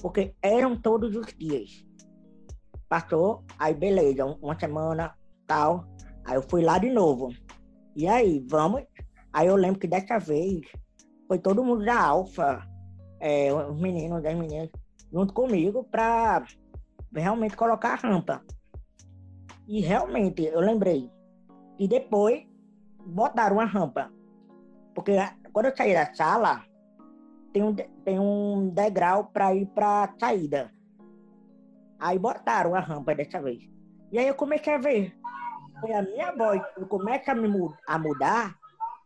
porque 0.00 0.34
eram 0.42 0.76
todos 0.76 1.14
os 1.16 1.26
dias. 1.36 1.84
Passou, 2.88 3.44
aí 3.58 3.74
beleza, 3.74 4.24
uma 4.24 4.58
semana, 4.58 5.14
tal. 5.46 5.84
Aí 6.24 6.34
eu 6.34 6.42
fui 6.42 6.62
lá 6.62 6.78
de 6.78 6.90
novo. 6.90 7.32
E 7.94 8.06
aí, 8.06 8.44
vamos? 8.48 8.82
Aí 9.32 9.46
eu 9.46 9.56
lembro 9.56 9.78
que 9.78 9.86
dessa 9.86 10.18
vez 10.18 10.62
foi 11.28 11.38
todo 11.38 11.64
mundo 11.64 11.84
da 11.84 12.00
Alfa, 12.00 12.66
é, 13.20 13.52
os 13.52 13.80
meninos, 13.80 14.24
as 14.24 14.34
meninas, 14.34 14.70
junto 15.12 15.32
comigo, 15.32 15.84
para 15.84 16.44
realmente 17.14 17.56
colocar 17.56 17.92
a 17.92 18.08
rampa. 18.08 18.42
E 19.68 19.80
realmente, 19.80 20.44
eu 20.44 20.60
lembrei. 20.60 21.08
E 21.78 21.86
depois 21.86 22.44
botaram 23.06 23.60
a 23.60 23.64
rampa. 23.64 24.10
Porque 24.94 25.12
quando 25.52 25.66
eu 25.66 25.76
saí 25.76 25.94
da 25.94 26.12
sala, 26.12 26.64
tem 27.52 27.62
um, 27.62 27.74
tem 27.74 28.18
um 28.18 28.70
degrau 28.70 29.24
para 29.24 29.54
ir 29.54 29.66
para 29.66 30.04
a 30.04 30.18
saída. 30.18 30.72
Aí 31.98 32.18
botaram 32.18 32.74
a 32.74 32.80
rampa 32.80 33.14
dessa 33.14 33.40
vez. 33.40 33.62
E 34.10 34.18
aí 34.18 34.26
eu 34.26 34.34
comecei 34.34 34.72
a 34.72 34.78
ver. 34.78 35.14
Foi 35.80 35.92
a 35.92 36.02
minha 36.02 36.32
voz 36.32 36.62
que 36.74 36.84
começa 36.86 37.32
a, 37.32 37.34
me, 37.34 37.48
a 37.86 37.98
mudar 37.98 38.54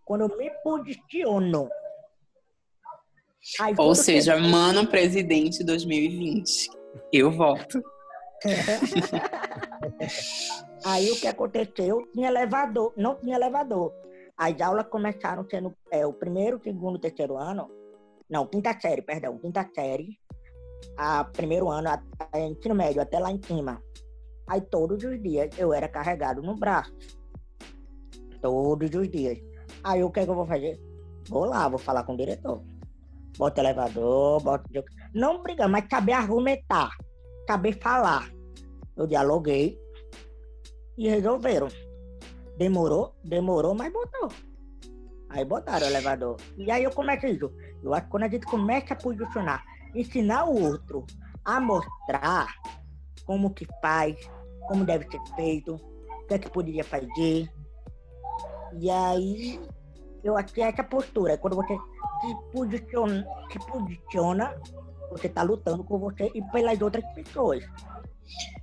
quando 0.04 0.22
eu 0.22 0.37
me 0.37 0.50
posiciono. 0.62 1.68
Aí, 3.61 3.74
Ou 3.76 3.94
seja, 3.94 4.37
que... 4.37 4.42
mano 4.42 4.87
presidente 4.87 5.64
2020. 5.64 6.70
Eu 7.12 7.30
voto. 7.30 7.83
aí 10.85 11.11
o 11.11 11.16
que 11.16 11.26
aconteceu? 11.26 12.09
Tinha 12.12 12.28
elevador, 12.28 12.92
não 12.96 13.16
tinha 13.16 13.37
elevador. 13.37 13.92
as 14.37 14.61
aulas 14.61 14.87
começaram 14.87 15.46
sendo 15.48 15.74
é, 15.90 16.07
o 16.07 16.12
primeiro, 16.12 16.61
segundo, 16.62 16.98
terceiro 16.98 17.37
ano. 17.37 17.70
Não, 18.35 18.49
quinta 18.49 18.77
série, 18.81 19.01
perdão, 19.01 19.38
quinta 19.38 19.64
série. 19.73 20.18
A 20.97 21.23
primeiro 21.23 21.70
ano, 21.70 21.88
a, 21.88 22.03
a 22.33 22.40
ensino 22.40 22.75
médio, 22.75 23.01
até 23.01 23.20
lá 23.20 23.31
em 23.31 23.40
cima. 23.40 23.81
Aí 24.49 24.61
todos 24.61 25.05
os 25.05 25.23
dias 25.23 25.57
eu 25.57 25.73
era 25.73 25.87
carregado 25.87 26.42
no 26.42 26.57
braço. 26.57 26.92
Todos 28.42 28.92
os 28.92 29.09
dias. 29.09 29.38
Aí 29.85 30.03
o 30.03 30.11
que, 30.11 30.18
é 30.18 30.25
que 30.25 30.31
eu 30.33 30.35
vou 30.35 30.49
fazer? 30.49 30.81
Vou 31.29 31.44
lá, 31.44 31.68
vou 31.68 31.79
falar 31.79 32.03
com 32.03 32.14
o 32.14 32.16
diretor. 32.16 32.61
Bota 33.38 33.61
elevador, 33.61 34.42
bota. 34.42 34.64
Não 35.14 35.40
brigar, 35.40 35.68
mas 35.68 35.85
saber 35.88 36.14
argumentar, 36.14 36.90
saber 37.49 37.79
falar. 37.81 38.33
Eu 38.97 39.07
dialoguei 39.07 39.79
e 40.99 41.09
resolveram. 41.09 41.68
Demorou, 42.59 43.14
demorou, 43.23 43.77
mas 43.77 43.92
botou. 43.92 44.29
Aí 45.29 45.44
botaram 45.44 45.87
o 45.87 45.90
elevador. 45.90 46.37
E 46.57 46.68
aí 46.68 46.83
eu 46.83 46.90
começo 46.90 47.27
isso. 47.27 47.53
Eu 47.85 47.94
acho 47.94 48.05
que 48.05 48.11
quando 48.11 48.25
a 48.25 48.29
gente 48.29 48.47
começa 48.47 48.94
a 48.94 48.97
posicionar, 48.97 49.64
ensinar 49.94 50.44
o 50.44 50.62
outro 50.62 51.07
a 51.44 51.61
mostrar 51.61 52.49
como 53.25 53.53
que 53.53 53.66
faz, 53.81 54.16
como 54.68 54.85
deve 54.85 55.07
ser 55.11 55.20
feito, 55.37 55.75
o 55.75 56.27
que 56.27 56.35
é 56.35 56.38
que 56.38 56.51
poderia 56.51 56.85
fazer. 56.85 57.49
E 58.79 58.90
aí 58.90 59.61
eu 60.23 60.37
acho 60.37 60.53
que 60.53 60.62
é 60.62 60.68
essa 60.68 60.83
postura, 60.83 61.37
quando 61.37 61.57
você 61.57 61.77
se 62.20 62.35
posiciona, 62.53 63.27
se 63.53 63.59
posiciona 63.70 64.55
você 65.11 65.29
está 65.29 65.42
lutando 65.42 65.85
com 65.85 65.99
você 65.99 66.31
e 66.35 66.42
pelas 66.51 66.81
outras 66.81 67.05
pessoas. 67.14 67.64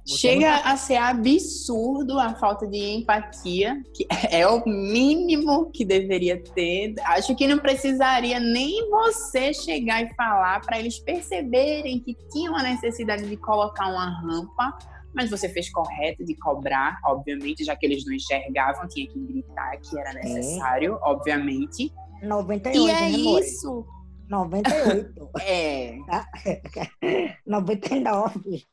Você 0.06 0.18
Chega 0.18 0.56
a 0.58 0.76
ser 0.76 0.98
absurdo 0.98 2.20
a 2.20 2.34
falta 2.34 2.68
de 2.68 2.78
empatia, 2.78 3.82
que 3.94 4.06
é 4.30 4.48
o 4.48 4.64
mínimo 4.66 5.72
que 5.72 5.86
deveria 5.86 6.42
ter. 6.42 6.96
Acho 7.06 7.36
que 7.36 7.48
não 7.48 7.60
precisaria 7.60 8.40
nem 8.40 8.90
você 8.90 9.54
chegar 9.54 10.04
e 10.04 10.14
falar 10.16 10.62
para 10.62 10.80
eles 10.80 11.00
perceberem 11.00 12.00
que 12.00 12.16
tinham 12.32 12.56
a 12.56 12.64
necessidade 12.64 13.28
de 13.28 13.38
colocar 13.38 13.88
uma 13.88 14.10
rampa, 14.22 14.78
mas 15.14 15.30
você 15.30 15.48
fez 15.50 15.70
correto 15.72 16.26
de 16.26 16.36
cobrar, 16.36 17.00
obviamente, 17.06 17.64
já 17.64 17.76
que 17.76 17.86
eles 17.86 18.06
não 18.06 18.14
enxergavam, 18.14 18.88
tinha 18.88 19.08
que 19.08 19.20
gritar 19.20 19.78
que 19.78 20.00
era 20.00 20.14
necessário, 20.14 20.94
é. 20.94 21.00
obviamente. 21.04 21.94
98, 22.24 22.78
e 22.78 22.92
é 22.92 23.10
isso. 23.10 23.86
98. 24.32 25.30
É. 25.42 25.98
99. 27.46 28.66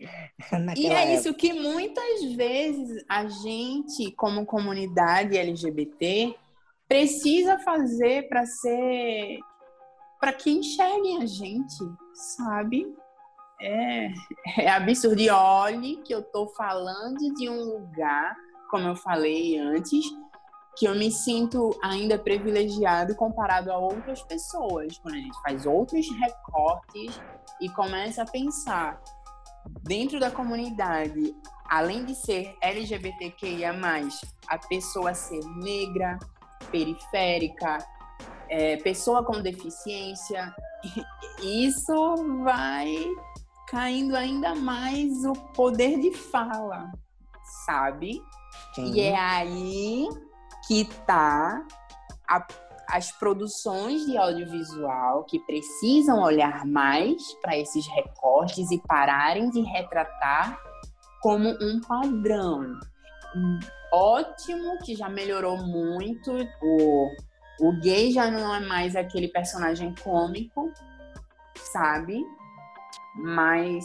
E 0.77 0.87
é 0.87 1.03
época. 1.03 1.13
isso 1.13 1.35
que 1.35 1.53
muitas 1.53 2.33
vezes 2.35 3.05
a 3.09 3.27
gente, 3.27 4.13
como 4.13 4.47
comunidade 4.47 5.37
LGBT, 5.37 6.35
precisa 6.89 7.59
fazer 7.59 8.29
para 8.29 8.47
ser. 8.47 9.41
para 10.21 10.33
que 10.33 10.51
enxerguem 10.51 11.23
a 11.23 11.27
gente, 11.27 11.77
sabe? 12.37 12.87
É, 13.61 14.11
é 14.59 14.71
absurdo. 14.71 15.21
E 15.21 15.29
olhe 15.29 15.97
que 16.03 16.15
eu 16.15 16.23
tô 16.23 16.47
falando 16.51 17.19
de 17.35 17.49
um 17.49 17.65
lugar, 17.65 18.37
como 18.71 18.87
eu 18.89 18.95
falei 18.95 19.59
antes, 19.59 20.05
que 20.79 20.87
eu 20.87 20.95
me 20.95 21.11
sinto 21.11 21.77
ainda 21.83 22.17
privilegiado 22.17 23.17
comparado 23.17 23.73
a 23.73 23.77
outras 23.77 24.23
pessoas. 24.23 24.97
Quando 24.99 25.17
a 25.17 25.19
gente 25.19 25.43
faz 25.43 25.67
outros 25.67 26.09
recortes 26.21 27.21
e 27.61 27.69
começa 27.71 28.23
a 28.23 28.27
pensar 28.27 29.03
dentro 29.83 30.21
da 30.21 30.31
comunidade, 30.31 31.35
além 31.69 32.05
de 32.05 32.15
ser 32.15 32.57
LGBTQIA, 32.63 33.75
a 34.47 34.59
pessoa 34.69 35.15
ser 35.15 35.41
negra, 35.57 36.17
periférica, 36.71 37.79
é, 38.49 38.77
pessoa 38.77 39.25
com 39.25 39.43
deficiência, 39.43 40.55
isso 41.43 42.43
vai 42.45 43.05
caindo 43.67 44.15
ainda 44.15 44.55
mais 44.55 45.25
o 45.25 45.33
poder 45.33 45.99
de 45.99 46.13
fala, 46.13 46.93
sabe? 47.67 48.23
Sim. 48.77 48.93
E 48.93 49.01
é 49.01 49.17
aí 49.19 50.09
que 50.69 50.85
tá 51.07 51.65
a, 52.29 52.47
as 52.91 53.11
produções 53.13 54.05
de 54.05 54.19
audiovisual 54.19 55.25
que 55.25 55.41
precisam 55.41 56.23
olhar 56.23 56.67
mais 56.67 57.17
para 57.41 57.57
esses 57.57 57.87
recortes 57.89 58.71
e 58.71 58.81
pararem 58.87 59.51
de 59.51 59.63
retratar 59.63 60.61
como 61.23 61.49
um 61.49 61.81
padrão. 61.81 62.79
Ótimo, 63.93 64.79
que 64.85 64.95
já 64.95 65.09
melhorou 65.09 65.57
muito. 65.57 66.33
O, 66.63 67.09
o 67.61 67.81
gay 67.81 68.13
já 68.13 68.31
não 68.31 68.55
é 68.55 68.61
mais 68.61 68.95
aquele 68.95 69.29
personagem 69.29 69.95
cômico, 70.03 70.71
sabe? 71.73 72.23
Mas 73.17 73.85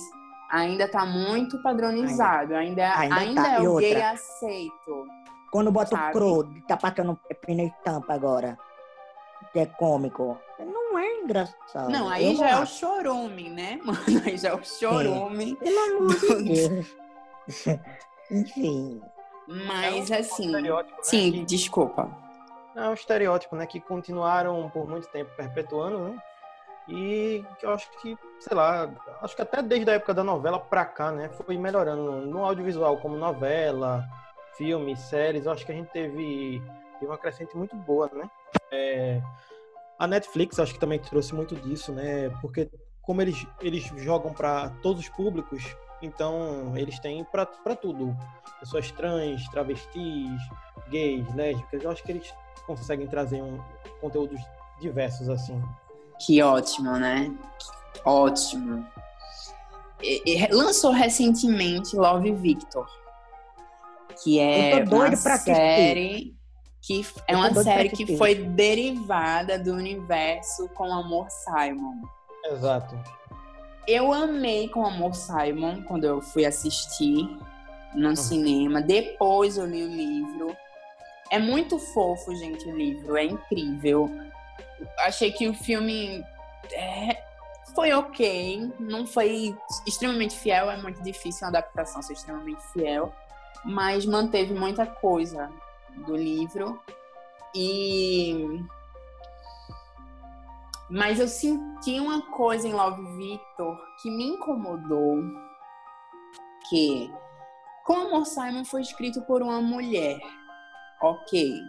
ainda 0.51 0.87
tá 0.87 1.05
muito 1.05 1.61
padronizado. 1.63 2.55
Ainda, 2.55 2.93
ainda, 2.97 3.15
ainda, 3.15 3.43
tá. 3.43 3.53
é 3.53 3.61
o 3.61 3.77
gay 3.77 4.01
aceito. 4.01 5.22
Quando 5.53 5.71
bota 5.71 5.91
sabe? 5.91 6.09
o 6.09 6.11
Crow, 6.13 6.43
tá 6.67 6.75
passando 6.75 7.15
pneu 7.45 7.67
estampa 7.67 8.11
agora, 8.11 8.57
que 9.51 9.59
é 9.59 9.67
cômico. 9.67 10.35
Não 10.57 10.97
é 10.97 11.19
engraçado. 11.19 11.91
Não, 11.91 12.09
aí 12.09 12.31
Eu 12.31 12.37
já 12.37 12.49
é 12.49 12.59
o 12.59 12.65
chorume, 12.65 13.51
né, 13.51 13.79
mano? 13.85 13.99
Aí 14.25 14.35
já 14.35 14.49
é 14.49 14.53
o 14.55 14.65
chorume. 14.65 15.55
Pelo 15.57 15.79
amor 15.79 16.19
de 16.19 16.43
Deus. 16.43 16.95
Enfim. 18.31 18.99
Mas 19.67 20.09
é 20.09 20.15
um, 20.15 20.19
assim. 20.21 20.55
Um 20.55 20.59
né, 20.59 20.85
sim, 21.03 21.31
que... 21.31 21.45
desculpa. 21.45 22.09
É 22.75 22.89
um 22.89 22.93
estereótipo, 22.95 23.55
né? 23.55 23.67
Que 23.67 23.79
continuaram 23.79 24.71
por 24.71 24.89
muito 24.89 25.07
tempo 25.09 25.29
perpetuando, 25.37 25.99
né? 25.99 26.17
E 26.87 27.45
eu 27.61 27.69
acho 27.69 27.91
que, 28.01 28.17
sei 28.39 28.57
lá, 28.57 28.89
acho 29.21 29.35
que 29.35 29.41
até 29.43 29.61
desde 29.61 29.91
a 29.91 29.93
época 29.93 30.15
da 30.15 30.23
novela 30.23 30.59
pra 30.59 30.83
cá, 30.83 31.11
né? 31.11 31.29
Foi 31.29 31.55
melhorando 31.59 32.25
no 32.25 32.43
audiovisual, 32.43 32.97
como 32.97 33.15
novela, 33.15 34.03
filmes, 34.57 34.99
séries, 34.99 35.45
eu 35.45 35.51
acho 35.51 35.65
que 35.65 35.71
a 35.71 35.75
gente 35.75 35.89
teve, 35.89 36.61
teve 36.99 37.05
uma 37.05 37.17
crescente 37.17 37.55
muito 37.55 37.75
boa, 37.75 38.09
né? 38.13 38.29
É, 38.71 39.21
a 39.97 40.07
Netflix 40.07 40.59
acho 40.59 40.73
que 40.73 40.79
também 40.79 40.99
trouxe 40.99 41.33
muito 41.33 41.55
disso, 41.55 41.91
né? 41.91 42.29
Porque 42.41 42.69
como 43.01 43.21
eles, 43.21 43.45
eles 43.61 43.83
jogam 43.97 44.33
para 44.33 44.69
todos 44.81 45.03
os 45.03 45.09
públicos, 45.09 45.75
então 46.01 46.77
eles 46.77 46.99
têm 46.99 47.23
para 47.25 47.45
tudo. 47.75 48.15
Pessoas 48.59 48.91
trans, 48.91 49.47
travestis, 49.49 50.41
gays, 50.89 51.33
lésbicas, 51.35 51.83
eu 51.83 51.91
acho 51.91 52.03
que 52.03 52.11
eles 52.11 52.33
conseguem 52.65 53.07
trazer 53.07 53.41
um 53.41 53.59
conteúdos 53.99 54.39
diversos 54.79 55.29
assim. 55.29 55.61
Que 56.19 56.41
ótimo, 56.41 56.97
né? 56.97 57.33
Ótimo. 58.05 58.85
E, 60.01 60.21
e, 60.25 60.47
lançou 60.53 60.91
recentemente 60.91 61.95
Love 61.95 62.31
Victor 62.33 63.02
que 64.21 64.39
é 64.39 64.83
uma 64.83 65.15
série 65.15 66.35
que 66.83 67.05
é 67.29 67.35
uma 67.35 67.63
série 67.63 67.89
que 67.89 68.17
foi 68.17 68.35
derivada 68.35 69.57
do 69.57 69.73
universo 69.73 70.67
com 70.69 70.83
Amor 70.83 71.27
Simon. 71.29 72.01
Exato. 72.45 72.99
Eu 73.87 74.11
amei 74.11 74.67
com 74.67 74.85
Amor 74.85 75.15
Simon 75.15 75.81
quando 75.83 76.03
eu 76.03 76.21
fui 76.21 76.45
assistir 76.45 77.25
no 77.95 78.09
uhum. 78.09 78.15
cinema. 78.17 78.81
Depois 78.81 79.57
eu 79.57 79.65
li 79.65 79.83
o 79.83 79.87
livro. 79.87 80.57
É 81.31 81.39
muito 81.39 81.79
fofo, 81.79 82.35
gente, 82.35 82.67
o 82.67 82.75
livro. 82.75 83.15
É 83.15 83.23
incrível. 83.23 84.11
Achei 85.05 85.31
que 85.31 85.47
o 85.47 85.53
filme 85.53 86.21
é, 86.73 87.23
foi 87.73 87.93
ok. 87.93 88.73
Não 88.77 89.07
foi 89.07 89.55
extremamente 89.87 90.35
fiel. 90.37 90.69
É 90.69 90.75
muito 90.75 91.01
difícil 91.01 91.47
uma 91.47 91.59
adaptação 91.59 92.01
ser 92.01 92.11
extremamente 92.11 92.61
fiel 92.73 93.13
mas 93.63 94.05
manteve 94.05 94.53
muita 94.53 94.85
coisa 94.85 95.51
do 96.05 96.15
livro. 96.15 96.79
E 97.55 98.63
mas 100.89 101.19
eu 101.19 101.27
senti 101.27 101.99
uma 101.99 102.21
coisa 102.31 102.67
em 102.67 102.73
Love 102.73 103.01
Victor 103.17 103.77
que 104.01 104.11
me 104.11 104.25
incomodou, 104.25 105.23
que 106.69 107.11
como 107.85 108.07
Amor 108.07 108.25
Simon 108.25 108.63
foi 108.63 108.81
escrito 108.81 109.21
por 109.23 109.41
uma 109.41 109.59
mulher, 109.59 110.19
ok, 111.01 111.59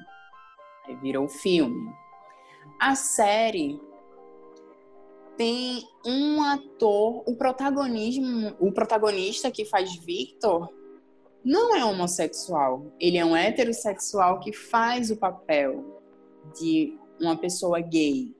aí 0.87 0.97
virou 0.97 1.29
filme. 1.29 1.91
A 2.81 2.95
série 2.95 3.81
tem 5.37 5.83
um 6.05 6.43
ator, 6.43 7.25
o 7.27 7.35
protagonismo, 7.37 8.55
o 8.61 8.73
protagonista 8.73 9.51
que 9.51 9.65
faz 9.65 9.97
Victor 9.97 10.69
não 11.45 11.77
é 11.77 11.85
homossexual. 11.85 12.87
Ele 12.99 13.19
é 13.19 13.25
um 13.25 13.37
heterossexual 13.37 14.41
que 14.41 14.53
faz 14.53 15.11
o 15.11 15.17
papel 15.17 16.03
de 16.59 16.99
uma 17.21 17.37
pessoa 17.37 17.81
gay, 17.81 18.35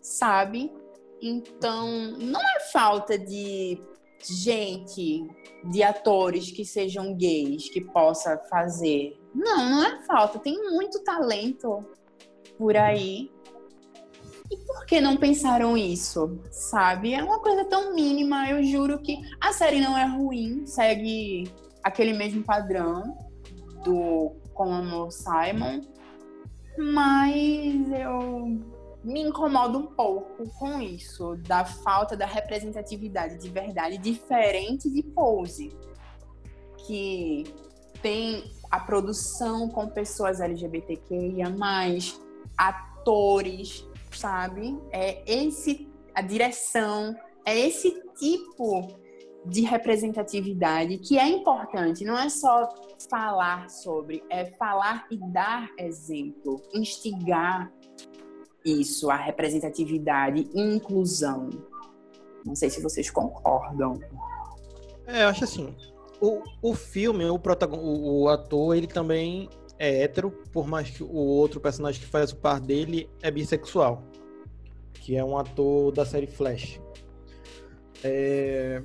sabe? 0.00 0.72
Então, 1.20 1.86
não 2.18 2.40
é 2.40 2.60
falta 2.72 3.18
de 3.18 3.78
gente, 4.22 5.26
de 5.70 5.82
atores 5.82 6.50
que 6.50 6.64
sejam 6.64 7.14
gays, 7.14 7.68
que 7.68 7.80
possa 7.80 8.38
fazer. 8.50 9.18
Não, 9.34 9.70
não 9.70 9.84
é 9.84 10.02
falta. 10.02 10.38
Tem 10.38 10.56
muito 10.70 11.02
talento 11.04 11.80
por 12.58 12.76
aí. 12.76 13.30
E 14.50 14.56
por 14.56 14.84
que 14.84 15.00
não 15.00 15.16
pensaram 15.16 15.76
isso? 15.76 16.38
Sabe? 16.50 17.14
É 17.14 17.22
uma 17.22 17.38
coisa 17.38 17.64
tão 17.64 17.94
mínima. 17.94 18.50
Eu 18.50 18.62
juro 18.64 18.98
que 19.00 19.18
a 19.40 19.52
série 19.52 19.80
não 19.80 19.96
é 19.96 20.04
ruim, 20.04 20.66
segue 20.66 21.44
aquele 21.82 22.12
mesmo 22.12 22.42
padrão 22.42 23.16
do 23.84 24.32
como 24.54 25.10
Simon, 25.10 25.80
mas 26.76 27.90
eu 27.92 28.60
me 29.02 29.22
incomodo 29.22 29.78
um 29.78 29.86
pouco 29.86 30.48
com 30.58 30.80
isso, 30.80 31.36
da 31.46 31.64
falta 31.64 32.16
da 32.16 32.26
representatividade 32.26 33.38
de 33.38 33.48
verdade 33.48 33.96
diferente 33.96 34.90
de 34.90 35.02
Pose, 35.02 35.74
que 36.86 37.44
tem 38.02 38.44
a 38.70 38.78
produção 38.80 39.68
com 39.68 39.88
pessoas 39.88 40.40
LGBTQIA+, 40.40 41.48
atores, 42.56 43.86
sabe? 44.10 44.78
É 44.92 45.22
esse 45.26 45.88
a 46.14 46.20
direção, 46.20 47.14
é 47.44 47.58
esse 47.58 48.02
tipo 48.18 48.99
de 49.44 49.62
representatividade 49.62 50.98
que 50.98 51.18
é 51.18 51.28
importante. 51.28 52.04
Não 52.04 52.18
é 52.18 52.28
só 52.28 52.68
falar 53.08 53.68
sobre, 53.70 54.22
é 54.30 54.46
falar 54.46 55.06
e 55.10 55.16
dar 55.16 55.70
exemplo, 55.78 56.60
instigar 56.74 57.72
isso, 58.64 59.10
a 59.10 59.16
representatividade 59.16 60.48
e 60.54 60.60
inclusão. 60.60 61.48
Não 62.44 62.54
sei 62.54 62.70
se 62.70 62.82
vocês 62.82 63.10
concordam. 63.10 63.98
É, 65.06 65.24
eu 65.24 65.28
acho 65.28 65.44
assim. 65.44 65.74
O, 66.20 66.42
o 66.60 66.74
filme, 66.74 67.24
o, 67.24 67.38
protagon... 67.38 67.78
o, 67.78 68.22
o 68.22 68.28
ator, 68.28 68.76
ele 68.76 68.86
também 68.86 69.48
é 69.78 70.02
hétero, 70.02 70.30
por 70.52 70.66
mais 70.66 70.90
que 70.90 71.02
o 71.02 71.14
outro 71.14 71.58
personagem 71.58 72.00
que 72.00 72.06
faz 72.06 72.32
o 72.32 72.36
par 72.36 72.60
dele 72.60 73.08
é 73.22 73.30
bissexual, 73.30 74.02
que 74.92 75.16
é 75.16 75.24
um 75.24 75.38
ator 75.38 75.90
da 75.92 76.04
série 76.04 76.26
Flash. 76.26 76.78
É... 78.04 78.82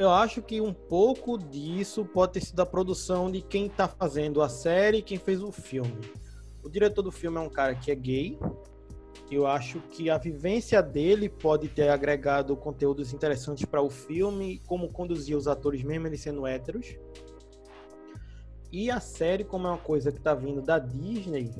Eu 0.00 0.08
acho 0.08 0.40
que 0.40 0.62
um 0.62 0.72
pouco 0.72 1.36
disso 1.36 2.06
pode 2.06 2.32
ter 2.32 2.40
sido 2.40 2.60
a 2.60 2.64
produção 2.64 3.30
de 3.30 3.42
quem 3.42 3.66
está 3.66 3.86
fazendo 3.86 4.40
a 4.40 4.48
série 4.48 5.02
quem 5.02 5.18
fez 5.18 5.42
o 5.42 5.52
filme. 5.52 6.00
O 6.62 6.70
diretor 6.70 7.02
do 7.02 7.12
filme 7.12 7.36
é 7.36 7.40
um 7.40 7.50
cara 7.50 7.74
que 7.74 7.90
é 7.90 7.94
gay. 7.94 8.38
Eu 9.30 9.46
acho 9.46 9.78
que 9.90 10.08
a 10.08 10.16
vivência 10.16 10.82
dele 10.82 11.28
pode 11.28 11.68
ter 11.68 11.90
agregado 11.90 12.56
conteúdos 12.56 13.12
interessantes 13.12 13.66
para 13.66 13.82
o 13.82 13.90
filme, 13.90 14.62
como 14.66 14.90
conduzir 14.90 15.36
os 15.36 15.46
atores 15.46 15.82
mesmo 15.82 16.06
eles 16.06 16.22
sendo 16.22 16.46
héteros. 16.46 16.96
E 18.72 18.90
a 18.90 19.00
série, 19.00 19.44
como 19.44 19.66
é 19.66 19.70
uma 19.70 19.76
coisa 19.76 20.10
que 20.10 20.16
está 20.16 20.32
vindo 20.32 20.62
da 20.62 20.78
Disney, 20.78 21.50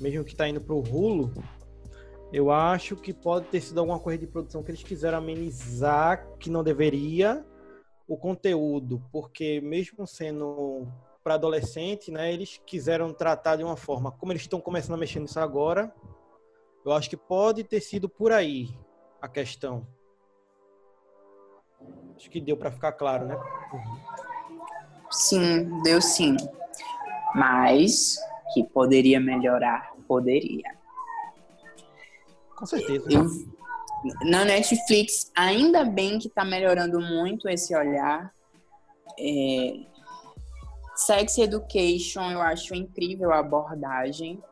mesmo 0.00 0.24
que 0.24 0.32
está 0.32 0.48
indo 0.48 0.60
para 0.60 0.74
o 0.74 0.80
Hulu, 0.80 1.32
eu 2.32 2.50
acho 2.50 2.96
que 2.96 3.12
pode 3.12 3.46
ter 3.46 3.60
sido 3.60 3.78
alguma 3.78 4.00
coisa 4.00 4.18
de 4.18 4.26
produção 4.26 4.60
que 4.60 4.72
eles 4.72 4.82
quiseram 4.82 5.18
amenizar, 5.18 6.26
que 6.40 6.50
não 6.50 6.64
deveria, 6.64 7.46
o 8.10 8.16
conteúdo, 8.16 9.00
porque 9.12 9.60
mesmo 9.60 10.04
sendo 10.04 10.84
para 11.22 11.34
adolescente, 11.34 12.10
né, 12.10 12.32
eles 12.32 12.60
quiseram 12.66 13.14
tratar 13.14 13.54
de 13.54 13.62
uma 13.62 13.76
forma, 13.76 14.10
como 14.10 14.32
eles 14.32 14.42
estão 14.42 14.60
começando 14.60 14.94
a 14.94 14.98
mexer 14.98 15.20
nisso 15.20 15.38
agora, 15.38 15.94
eu 16.84 16.92
acho 16.92 17.08
que 17.08 17.16
pode 17.16 17.62
ter 17.62 17.80
sido 17.80 18.08
por 18.08 18.32
aí 18.32 18.68
a 19.22 19.28
questão. 19.28 19.86
Acho 22.16 22.28
que 22.28 22.40
deu 22.40 22.56
para 22.56 22.72
ficar 22.72 22.92
claro, 22.92 23.26
né? 23.26 23.38
Sim, 25.08 25.80
deu 25.82 26.02
sim. 26.02 26.36
Mas 27.32 28.16
que 28.52 28.64
poderia 28.64 29.20
melhorar, 29.20 29.92
poderia. 30.08 30.76
Com 32.56 32.66
certeza. 32.66 33.06
Eu, 33.08 33.24
na 34.22 34.44
Netflix, 34.44 35.30
ainda 35.34 35.84
bem 35.84 36.18
que 36.18 36.28
está 36.28 36.44
melhorando 36.44 37.00
muito 37.00 37.48
esse 37.48 37.76
olhar. 37.76 38.32
É, 39.18 39.72
Sex 40.96 41.38
Education, 41.38 42.30
eu 42.30 42.40
acho 42.40 42.74
incrível 42.74 43.32
a 43.32 43.38
abordagem. 43.38 44.42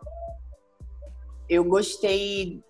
Eu 1.49 1.65
gostei, 1.65 2.63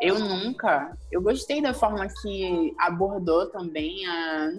eu 0.00 0.18
nunca, 0.18 0.96
eu 1.10 1.22
gostei 1.22 1.62
da 1.62 1.72
forma 1.72 2.06
que 2.20 2.74
abordou 2.78 3.46
também 3.46 4.06
a. 4.06 4.52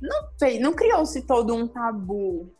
Não, 0.00 0.28
não 0.60 0.72
criou-se 0.72 1.22
todo 1.22 1.54
um 1.54 1.68
tabu. 1.68 2.50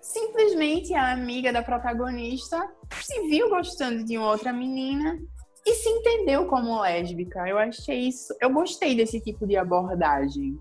Simplesmente 0.00 0.94
a 0.94 1.12
amiga 1.12 1.52
da 1.52 1.62
protagonista 1.62 2.66
se 3.00 3.28
viu 3.28 3.50
gostando 3.50 4.04
de 4.04 4.16
outra 4.16 4.52
menina 4.52 5.18
e 5.64 5.74
se 5.74 5.88
entendeu 5.88 6.46
como 6.46 6.80
lésbica. 6.80 7.48
Eu 7.48 7.58
achei 7.58 8.08
isso. 8.08 8.34
Eu 8.40 8.50
gostei 8.50 8.96
desse 8.96 9.20
tipo 9.20 9.46
de 9.46 9.56
abordagem. 9.56 10.60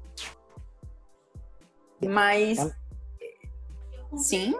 Mas. 2.05 2.59
Sim. 4.15 4.55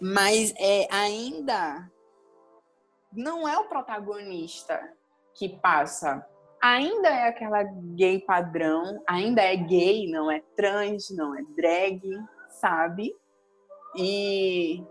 Mas 0.00 0.52
é 0.58 0.86
ainda. 0.90 1.90
Não 3.12 3.48
é 3.48 3.58
o 3.58 3.68
protagonista 3.68 4.80
que 5.34 5.48
passa. 5.48 6.26
Ainda 6.60 7.08
é 7.08 7.28
aquela 7.28 7.62
gay 7.62 8.20
padrão, 8.20 9.02
ainda 9.06 9.42
é 9.42 9.54
gay, 9.54 10.10
não 10.10 10.30
é 10.30 10.42
trans, 10.56 11.10
não 11.10 11.36
é 11.36 11.42
drag, 11.54 12.00
sabe? 12.48 13.14
E 13.96 14.82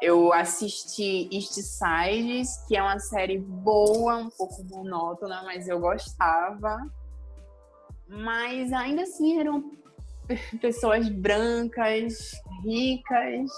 eu 0.00 0.32
assisti 0.32 1.28
East 1.32 1.54
Sides, 1.54 2.64
que 2.66 2.76
é 2.76 2.82
uma 2.82 2.98
série 2.98 3.38
boa, 3.38 4.16
um 4.16 4.30
pouco 4.30 4.62
monótona, 4.64 5.42
mas 5.42 5.68
eu 5.68 5.80
gostava. 5.80 6.78
Mas 8.06 8.72
ainda 8.72 9.02
assim 9.02 9.40
eram 9.40 9.72
pessoas 10.60 11.08
brancas, 11.08 12.32
ricas, 12.64 13.50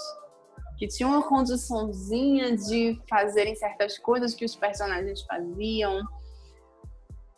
que 0.79 0.89
tinham 0.89 1.11
uma 1.11 1.23
condiçãozinha 1.23 2.57
de 2.57 2.99
fazerem 3.09 3.55
certas 3.55 3.99
coisas 3.99 4.35
que 4.35 4.45
os 4.45 4.57
personagens 4.57 5.23
faziam. 5.23 6.01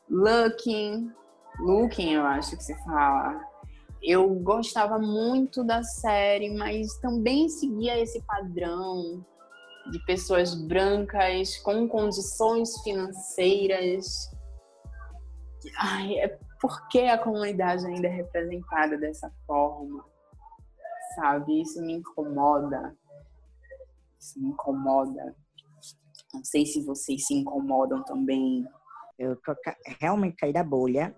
Looking, 0.08 1.10
looking, 1.58 2.12
eu 2.12 2.24
acho 2.24 2.56
que 2.56 2.62
se 2.62 2.74
fala 2.84 3.51
eu 4.02 4.28
gostava 4.34 4.98
muito 4.98 5.62
da 5.62 5.82
série, 5.82 6.52
mas 6.54 6.98
também 6.98 7.48
seguia 7.48 7.98
esse 8.00 8.20
padrão 8.22 9.24
de 9.90 9.98
pessoas 10.04 10.54
brancas 10.54 11.56
com 11.58 11.88
condições 11.88 12.80
financeiras. 12.82 14.28
Ai, 15.78 16.18
é 16.18 16.38
porque 16.60 17.00
a 17.00 17.18
comunidade 17.18 17.86
ainda 17.86 18.08
é 18.08 18.10
representada 18.10 18.98
dessa 18.98 19.32
forma, 19.46 20.04
sabe? 21.14 21.62
Isso 21.62 21.80
me 21.80 21.94
incomoda. 21.94 22.96
Isso 24.18 24.40
me 24.40 24.48
incomoda. 24.48 25.36
Não 26.34 26.44
sei 26.44 26.66
se 26.66 26.84
vocês 26.84 27.26
se 27.26 27.34
incomodam 27.34 28.02
também. 28.04 28.66
Eu 29.18 29.36
tô 29.36 29.54
realmente 30.00 30.36
caí 30.36 30.52
da 30.52 30.64
bolha 30.64 31.14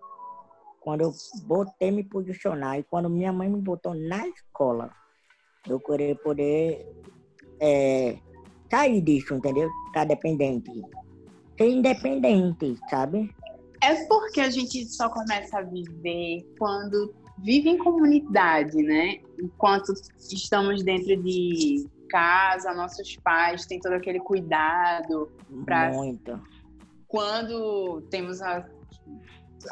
quando 0.85 1.01
eu 1.01 1.15
botei 1.47 1.91
me 1.91 2.05
posicionar 2.05 2.79
e 2.79 2.83
quando 2.83 3.09
minha 3.09 3.33
mãe 3.33 3.49
me 3.49 3.59
botou 3.59 3.95
na 3.95 4.29
escola, 4.29 4.91
eu 5.67 5.81
queria 5.81 6.15
poder 6.15 6.87
é, 7.59 8.19
sair 8.71 9.01
disso, 9.01 9.35
entendeu? 9.35 9.71
Tá 9.95 10.05
dependente. 10.05 10.71
Ser 11.57 11.71
independente, 11.71 12.79
sabe? 12.91 13.35
É 13.83 13.95
porque 14.07 14.43
a 14.43 14.51
gente 14.51 14.85
só 14.87 15.09
começa 15.09 15.59
a 15.59 15.63
viver 15.63 16.47
quando 16.59 17.15
vive 17.39 17.71
em 17.71 17.79
comunidade, 17.79 18.77
né? 18.83 19.21
Enquanto 19.41 19.95
estamos 20.31 20.83
dentro 20.83 21.17
de 21.23 21.89
casa, 22.11 22.75
nossos 22.75 23.17
pais 23.17 23.65
têm 23.65 23.81
todo 23.81 23.95
aquele 23.95 24.21
cuidado 24.21 25.33
para 25.65 25.93
Muito. 25.93 26.39
quando 27.09 28.03
temos 28.11 28.43
a 28.43 28.69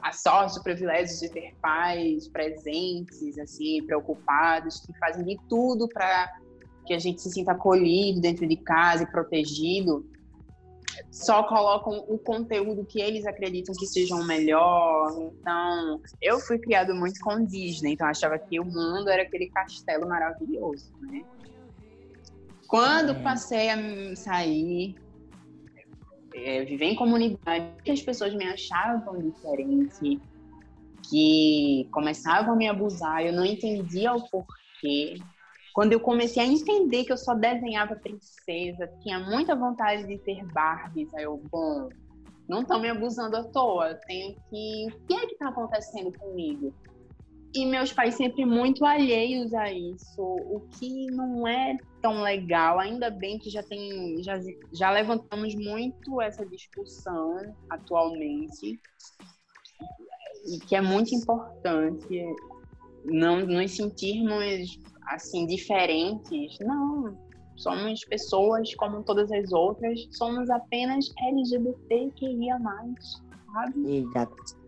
a 0.03 0.13
sorte, 0.13 0.59
o 0.59 0.63
privilégio 0.63 1.21
de 1.21 1.29
ter 1.29 1.55
pais 1.61 2.29
presentes, 2.29 3.39
assim, 3.39 3.85
preocupados, 3.85 4.81
que 4.81 4.97
fazem 4.99 5.25
de 5.25 5.39
tudo 5.49 5.89
para 5.89 6.31
que 6.87 6.95
a 6.95 6.99
gente 6.99 7.21
se 7.21 7.31
sinta 7.31 7.53
acolhido 7.53 8.21
dentro 8.21 8.47
de 8.47 8.57
casa 8.57 9.05
e 9.05 9.07
protegido, 9.07 10.05
só 11.11 11.43
colocam 11.45 12.05
o 12.09 12.19
conteúdo 12.19 12.85
que 12.85 13.01
eles 13.01 13.27
acreditam 13.27 13.75
que 13.79 13.87
seja 13.87 14.15
o 14.15 14.25
melhor. 14.25 15.31
Então, 15.41 16.01
eu 16.21 16.39
fui 16.41 16.59
criado 16.59 16.95
muito 16.95 17.21
com 17.21 17.45
Disney, 17.45 17.93
então 17.93 18.07
achava 18.07 18.39
que 18.39 18.59
o 18.59 18.65
mundo 18.65 19.09
era 19.09 19.23
aquele 19.23 19.49
castelo 19.51 20.09
maravilhoso, 20.09 20.93
né? 21.01 21.23
Quando 22.67 23.15
passei 23.23 23.69
a 23.69 24.17
sair 24.17 24.97
é, 26.35 26.65
viver 26.65 26.87
em 26.87 26.97
comunidade, 26.97 27.67
que 27.85 27.91
as 27.91 28.03
pessoas 28.03 28.35
me 28.35 28.45
achavam 28.45 29.19
diferente, 29.19 30.21
que 31.09 31.89
começavam 31.93 32.55
a 32.55 32.57
me 32.57 32.69
abusar, 32.69 33.25
eu 33.25 33.33
não 33.33 33.45
entendia 33.45 34.13
o 34.13 34.29
porquê. 34.29 35.15
Quando 35.75 35.93
eu 35.93 36.01
comecei 36.01 36.43
a 36.43 36.47
entender 36.47 37.05
que 37.05 37.13
eu 37.13 37.17
só 37.17 37.35
desenhava 37.35 37.97
princesa, 37.97 38.91
tinha 39.01 39.19
muita 39.19 39.57
vontade 39.57 40.07
de 40.07 40.19
ter 40.19 40.45
Barbies, 40.53 41.13
aí 41.15 41.25
eu, 41.25 41.43
bom, 41.51 41.89
não 42.49 42.61
estão 42.61 42.81
me 42.81 42.91
abusando 42.91 43.37
à 43.37 43.45
toa, 43.45 43.95
tenho 44.07 44.37
que. 44.51 44.87
O 44.93 45.07
que 45.07 45.15
é 45.15 45.27
que 45.27 45.33
está 45.33 45.49
acontecendo 45.49 46.13
comigo? 46.19 46.75
E 47.55 47.67
meus 47.67 47.93
pais 47.93 48.15
sempre 48.15 48.47
muito 48.47 48.85
alheios 48.85 49.53
a 49.53 49.71
isso, 49.71 50.23
o 50.23 50.61
que 50.71 51.07
não 51.11 51.47
é 51.47 51.77
tão 52.01 52.23
legal. 52.23 52.79
Ainda 52.79 53.11
bem 53.11 53.39
que 53.39 53.51
já 53.51 53.63
tem, 53.63 54.23
já, 54.23 54.41
já 54.73 54.91
levantamos 54.91 55.55
muito 55.55 56.21
essa 56.21 56.47
discussão 56.47 57.55
atualmente, 57.69 58.81
e 60.47 60.59
que 60.61 60.75
é 60.75 60.81
muito 60.81 61.15
importante 61.15 62.25
não 63.05 63.45
nos 63.45 63.73
sentirmos 63.73 64.79
assim 65.09 65.47
diferentes. 65.47 66.59
Não, 66.61 67.17
somos 67.57 68.05
pessoas 68.05 68.75
como 68.75 69.03
todas 69.03 69.31
as 69.31 69.53
outras, 69.53 70.09
somos 70.13 70.49
apenas 70.49 71.13
LGBTQIA+, 71.19 72.59
sabe? 73.53 73.97
Exato. 73.97 74.63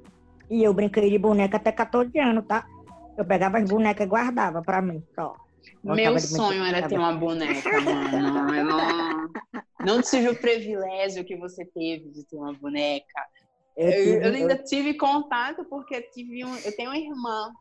E 0.51 0.62
eu 0.62 0.74
brinquei 0.74 1.11
de 1.11 1.18
boneca 1.18 1.57
até 1.57 1.72
14 1.72 2.18
anos, 2.18 2.45
tá? 2.47 2.66
Eu 3.17 3.25
pegava 3.25 3.59
as 3.59 3.69
bonecas 3.69 4.07
e 4.07 4.09
guardava 4.09 4.62
pra 4.62 4.83
mim, 4.83 5.03
só. 5.15 5.37
Meu 5.83 6.19
sonho 6.19 6.65
era 6.65 6.87
ter 6.87 6.99
uma 6.99 7.12
boneca, 7.12 7.81
mano. 7.81 8.55
Eu 8.55 8.65
não, 8.65 9.33
não 9.81 10.03
tive 10.03 10.29
o 10.29 10.37
privilégio 10.37 11.25
que 11.25 11.37
você 11.37 11.65
teve 11.65 12.11
de 12.11 12.25
ter 12.25 12.37
uma 12.37 12.53
boneca. 12.53 13.27
Eu, 13.77 13.91
eu, 13.91 14.23
eu 14.23 14.35
ainda 14.35 14.57
tive 14.57 14.95
contato 14.95 15.65
porque 15.65 16.01
tive 16.03 16.45
um, 16.45 16.57
eu 16.59 16.77
tenho 16.77 16.91
uma 16.91 16.99
irmã 16.99 17.53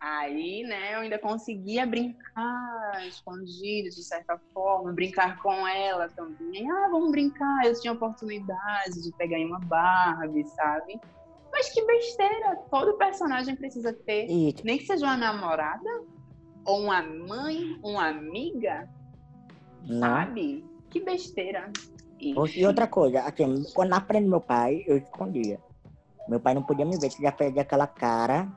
Aí, 0.00 0.62
né, 0.64 0.94
eu 0.94 1.00
ainda 1.00 1.18
conseguia 1.18 1.86
brincar 1.86 3.06
escondido, 3.06 3.90
de 3.90 4.02
certa 4.02 4.40
forma, 4.52 4.92
brincar 4.92 5.40
com 5.40 5.66
ela 5.66 6.08
também. 6.08 6.70
Ah, 6.70 6.88
vamos 6.90 7.10
brincar. 7.10 7.64
Eu 7.64 7.78
tinha 7.80 7.92
oportunidade 7.92 9.02
de 9.02 9.12
pegar 9.16 9.38
uma 9.38 9.60
Barbie, 9.60 10.44
sabe? 10.44 11.00
Mas 11.52 11.70
que 11.70 11.84
besteira! 11.84 12.56
Todo 12.70 12.96
personagem 12.98 13.56
precisa 13.56 13.92
ter, 13.92 14.26
Isso. 14.26 14.64
nem 14.64 14.78
que 14.78 14.86
seja 14.86 15.06
uma 15.06 15.16
namorada, 15.16 16.04
ou 16.64 16.82
uma 16.82 17.02
mãe, 17.02 17.78
uma 17.82 18.08
amiga, 18.08 18.88
Não. 19.86 20.00
sabe? 20.00 20.64
Que 20.90 21.00
besteira. 21.00 21.70
E 22.20 22.66
outra 22.66 22.86
coisa, 22.86 23.22
assim, 23.22 23.62
quando 23.74 23.94
aprendi 23.94 24.28
meu 24.28 24.40
pai, 24.40 24.84
eu 24.86 24.96
escondia. 24.98 25.60
Meu 26.28 26.40
pai 26.40 26.54
não 26.54 26.62
podia 26.62 26.84
me 26.84 26.98
ver, 26.98 27.10
que 27.10 27.22
já 27.22 27.32
fez 27.32 27.56
aquela 27.56 27.86
cara 27.86 28.48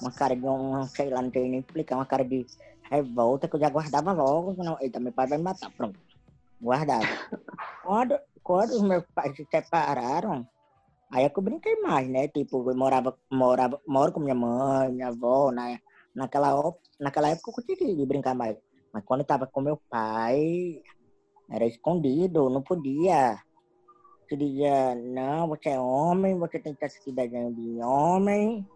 uma 0.00 0.12
cara 0.12 0.36
de 0.36 0.46
um, 0.46 0.86
sei 0.86 1.10
lá, 1.10 1.22
não 1.22 1.30
tem 1.30 1.50
nem 1.50 1.60
explicar, 1.60 1.96
uma 1.96 2.06
cara 2.06 2.24
de 2.24 2.46
revolta 2.90 3.48
que 3.48 3.56
eu 3.56 3.60
já 3.60 3.68
guardava 3.68 4.12
logo. 4.12 4.54
Não, 4.62 4.76
eita, 4.80 5.00
meu 5.00 5.12
pai 5.12 5.26
vai 5.26 5.38
me 5.38 5.44
matar, 5.44 5.70
pronto. 5.70 5.98
Guardava. 6.60 7.04
quando, 7.82 8.18
quando 8.42 8.70
os 8.70 8.82
meus 8.82 9.04
pais 9.14 9.36
se 9.36 9.46
separaram, 9.50 10.46
aí 11.10 11.24
é 11.24 11.28
que 11.28 11.38
eu 11.38 11.42
brinquei 11.42 11.80
mais, 11.80 12.08
né? 12.08 12.28
Tipo, 12.28 12.70
eu 12.70 12.76
morava, 12.76 13.16
morava, 13.30 13.80
moro 13.86 14.12
com 14.12 14.20
minha 14.20 14.34
mãe, 14.34 14.90
minha 14.92 15.08
avó, 15.08 15.50
né? 15.50 15.78
Naquela, 16.14 16.74
naquela 17.00 17.28
época 17.28 17.50
eu 17.50 17.54
consegui 17.54 18.06
brincar 18.06 18.34
mais. 18.34 18.56
Mas 18.92 19.04
quando 19.04 19.20
eu 19.20 19.26
tava 19.26 19.46
com 19.46 19.60
meu 19.60 19.80
pai, 19.88 20.82
era 21.50 21.66
escondido, 21.66 22.50
não 22.50 22.62
podia. 22.62 23.38
Que 24.28 24.36
dizia, 24.36 24.94
não, 24.94 25.48
você 25.48 25.70
é 25.70 25.80
homem, 25.80 26.38
você 26.38 26.58
tem 26.58 26.74
que 26.74 26.84
assistir 26.84 27.12
desenho 27.12 27.54
de 27.54 27.82
homem 27.82 28.66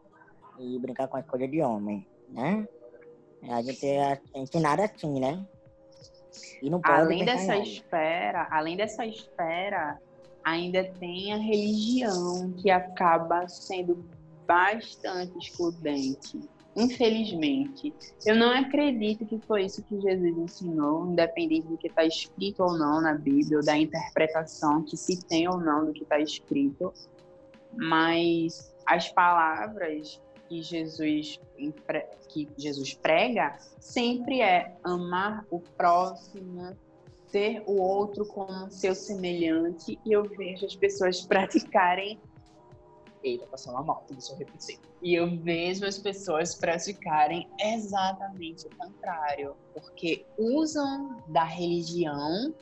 e 0.58 0.78
brincar 0.78 1.08
com 1.08 1.18
as 1.18 1.26
coisas 1.26 1.50
de 1.50 1.60
homem, 1.60 2.06
né? 2.28 2.66
A 3.50 3.60
gente 3.60 3.84
é 3.84 4.18
ensinado 4.34 4.82
assim, 4.82 5.20
né? 5.20 5.46
E 6.62 6.70
não 6.70 6.80
pode 6.80 7.00
além 7.00 7.24
dessa 7.24 7.56
espera, 7.56 8.48
além 8.50 8.76
dessa 8.76 9.06
espera, 9.06 9.98
ainda 10.44 10.84
tem 10.98 11.32
a 11.32 11.36
religião 11.36 12.52
que 12.52 12.70
acaba 12.70 13.48
sendo 13.48 14.04
bastante 14.46 15.36
excludente. 15.38 16.40
Infelizmente, 16.74 17.92
eu 18.24 18.34
não 18.34 18.50
acredito 18.50 19.26
que 19.26 19.38
foi 19.40 19.64
isso 19.66 19.82
que 19.82 20.00
Jesus 20.00 20.38
ensinou, 20.38 21.06
independente 21.06 21.66
do 21.66 21.76
que 21.76 21.88
está 21.88 22.04
escrito 22.04 22.62
ou 22.62 22.78
não 22.78 23.00
na 23.00 23.14
Bíblia, 23.14 23.58
ou 23.58 23.64
da 23.64 23.76
interpretação 23.76 24.82
que 24.82 24.96
se 24.96 25.22
tem 25.26 25.46
ou 25.48 25.58
não 25.58 25.84
do 25.84 25.92
que 25.92 26.02
está 26.02 26.18
escrito, 26.18 26.92
mas 27.76 28.74
as 28.86 29.10
palavras 29.10 30.20
que 30.52 30.62
Jesus, 30.62 31.40
que 32.28 32.48
Jesus 32.58 32.92
prega 32.92 33.58
sempre 33.80 34.42
é 34.42 34.76
amar 34.84 35.46
o 35.50 35.58
próximo, 35.58 36.76
ter 37.30 37.62
o 37.66 37.80
outro 37.80 38.26
como 38.26 38.70
seu 38.70 38.94
semelhante, 38.94 39.98
e 40.04 40.12
eu 40.12 40.24
vejo 40.24 40.66
as 40.66 40.76
pessoas 40.76 41.22
praticarem. 41.24 42.20
Eita, 43.24 43.46
passou 43.46 43.72
uma 43.72 43.82
moto, 43.82 44.12
deixa 44.12 44.32
eu 44.32 44.36
repetir. 44.36 44.78
E 45.00 45.14
eu 45.14 45.38
vejo 45.38 45.86
as 45.86 45.98
pessoas 45.98 46.54
praticarem 46.54 47.48
exatamente 47.58 48.66
o 48.66 48.76
contrário, 48.76 49.56
porque 49.72 50.26
usam 50.36 51.22
da 51.28 51.44
religião 51.44 52.52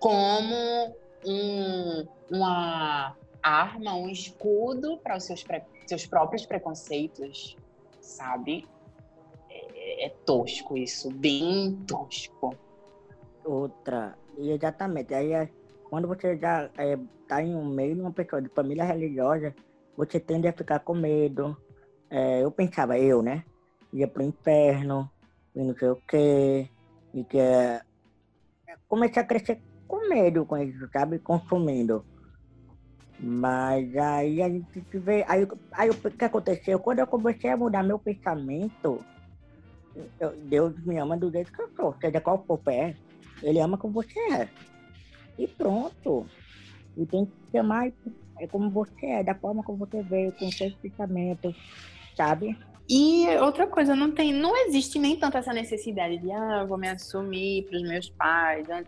como 0.00 0.96
um, 1.24 2.06
uma 2.30 3.16
arma, 3.42 3.94
um 3.94 4.08
escudo 4.08 4.98
para 4.98 5.16
os 5.16 5.24
seus 5.24 5.44
preconceitos 5.44 5.77
seus 5.88 6.06
próprios 6.06 6.44
preconceitos, 6.46 7.56
sabe? 8.00 8.66
É, 9.50 10.06
é 10.06 10.08
tosco 10.24 10.76
isso, 10.76 11.10
bem 11.10 11.76
tosco. 11.86 12.54
Outra, 13.44 14.16
exatamente, 14.36 15.14
aí 15.14 15.32
é, 15.32 15.48
quando 15.88 16.06
você 16.06 16.36
já 16.36 16.70
é, 16.76 16.98
tá 17.26 17.42
em 17.42 17.54
um 17.54 17.66
meio 17.66 17.94
de 17.94 18.00
uma 18.00 18.12
pessoa 18.12 18.42
de 18.42 18.48
família 18.50 18.84
religiosa, 18.84 19.54
você 19.96 20.20
tende 20.20 20.46
a 20.46 20.52
ficar 20.52 20.80
com 20.80 20.94
medo. 20.94 21.56
É, 22.10 22.42
eu 22.42 22.50
pensava, 22.50 22.98
eu, 22.98 23.22
né? 23.22 23.44
Ia 23.92 24.06
pro 24.06 24.22
inferno, 24.22 25.10
e 25.54 25.62
não 25.62 25.74
sei 25.74 25.88
o 25.88 25.96
quê, 26.06 26.68
e 27.14 27.24
que 27.24 27.38
é, 27.38 27.80
comecei 28.86 29.22
a 29.22 29.26
crescer 29.26 29.60
com 29.86 30.08
medo 30.08 30.44
com 30.44 30.56
isso, 30.58 30.88
sabe? 30.92 31.18
Consumindo. 31.18 32.04
Mas 33.20 33.96
aí 33.96 34.42
a 34.42 34.48
gente 34.48 34.68
vê. 34.94 35.24
Aí, 35.28 35.46
aí 35.72 35.90
o 35.90 35.94
que 35.94 36.24
aconteceu? 36.24 36.78
Quando 36.78 37.00
eu 37.00 37.06
comecei 37.06 37.50
a 37.50 37.56
mudar 37.56 37.82
meu 37.82 37.98
pensamento, 37.98 39.04
eu, 40.20 40.36
Deus 40.44 40.78
me 40.84 40.98
ama 40.98 41.16
do 41.16 41.30
jeito 41.30 41.52
que 41.52 41.60
eu 41.60 41.68
sou. 41.74 41.94
Seja 42.00 42.20
qual 42.20 42.44
for 42.46 42.58
pé, 42.58 42.94
ele 43.42 43.60
ama 43.60 43.76
como 43.76 43.94
você 43.94 44.18
é. 44.32 44.48
E 45.36 45.48
pronto. 45.48 46.26
E 46.96 47.04
tem 47.06 47.26
que 47.26 47.32
ser 47.50 47.62
mais 47.62 47.92
é 48.40 48.46
como 48.46 48.70
você 48.70 49.06
é, 49.06 49.24
da 49.24 49.34
forma 49.34 49.62
como 49.62 49.78
você 49.78 50.02
veio, 50.02 50.32
com 50.32 50.50
seus 50.50 50.72
pensamentos, 50.74 51.56
sabe? 52.16 52.56
E 52.88 53.26
outra 53.40 53.66
coisa, 53.66 53.94
não 53.94 54.12
tem, 54.12 54.32
não 54.32 54.56
existe 54.66 54.98
nem 54.98 55.16
tanto 55.16 55.36
essa 55.36 55.52
necessidade 55.52 56.18
de 56.18 56.30
ah, 56.32 56.60
eu 56.62 56.66
vou 56.66 56.78
me 56.78 56.88
assumir 56.88 57.64
para 57.64 57.76
os 57.76 57.82
meus 57.82 58.08
pais. 58.08 58.66
Né? 58.66 58.84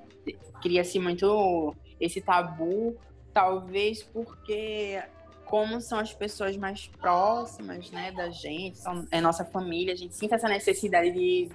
Cria-se 0.63 0.99
muito 0.99 1.75
esse 2.01 2.21
tabu 2.21 2.97
Talvez 3.41 4.03
porque 4.03 5.03
como 5.47 5.81
são 5.81 5.99
as 5.99 6.13
pessoas 6.13 6.59
mais 6.59 6.89
próximas, 6.89 7.91
né, 7.91 8.13
da 8.13 8.29
gente, 8.29 8.77
são, 8.77 9.07
é 9.11 9.19
nossa 9.19 9.47
família, 9.47 9.95
a 9.95 9.97
gente 9.97 10.15
sente 10.15 10.35
essa 10.35 10.47
necessidade 10.47 11.11
de 11.11 11.49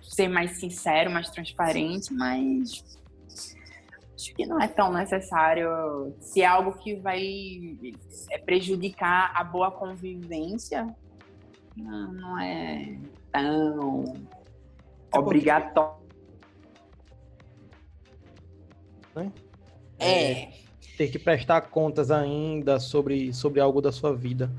ser 0.00 0.28
mais 0.28 0.58
sincero, 0.58 1.10
mais 1.10 1.28
transparente, 1.28 2.10
mas 2.14 2.82
acho 4.14 4.34
que 4.34 4.46
não 4.46 4.58
é 4.58 4.66
tão 4.66 4.90
necessário. 4.90 6.16
Se 6.20 6.40
é 6.40 6.46
algo 6.46 6.72
que 6.78 6.94
vai 6.94 7.76
é, 8.30 8.38
prejudicar 8.38 9.30
a 9.34 9.44
boa 9.44 9.70
convivência, 9.70 10.88
não, 11.76 12.12
não 12.14 12.40
é 12.40 12.98
tão 13.30 14.04
é 15.12 15.18
obrigatório. 15.18 16.00
Né? 19.14 19.30
É. 19.98 20.32
é 20.32 20.65
ter 20.96 21.08
que 21.08 21.18
prestar 21.18 21.62
contas 21.62 22.10
ainda 22.10 22.80
sobre, 22.80 23.32
sobre 23.32 23.60
algo 23.60 23.80
da 23.80 23.92
sua 23.92 24.14
vida. 24.14 24.50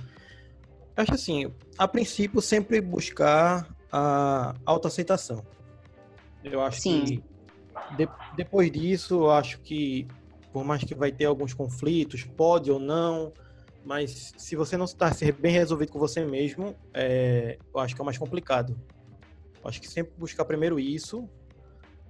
Eu 0.96 1.04
acho 1.04 1.14
assim, 1.14 1.52
a 1.78 1.88
princípio, 1.88 2.42
sempre 2.42 2.80
buscar 2.82 3.68
a 3.92 4.56
autoaceitação. 4.66 5.44
Eu 6.44 6.62
acho 6.62 6.82
Sim. 6.82 7.04
que 7.06 7.24
de, 7.96 8.08
depois 8.36 8.72
disso, 8.72 9.16
eu 9.16 9.32
acho 9.32 9.60
que, 9.60 10.08
por 10.52 10.64
mais 10.64 10.84
que 10.84 10.96
vai 10.96 11.12
ter 11.12 11.26
alguns 11.26 11.54
conflitos, 11.54 12.24
pode 12.24 12.72
ou 12.72 12.80
não, 12.80 13.32
mas 13.86 14.34
se 14.38 14.56
você 14.56 14.76
não 14.76 14.86
está 14.86 15.12
ser 15.12 15.34
bem 15.34 15.52
resolvido 15.52 15.92
com 15.92 16.00
você 16.00 16.26
mesmo, 16.26 16.76
é, 16.94 17.58
eu 17.74 17.80
acho 17.80 17.96
que 17.96 18.02
é 18.02 18.06
mais 18.06 18.18
complicado. 18.18 18.78
Eu 19.62 19.70
acho 19.70 19.80
que 19.80 19.88
sempre 19.88 20.14
buscar 20.18 20.46
primeiro 20.46 20.80
isso, 20.80 21.30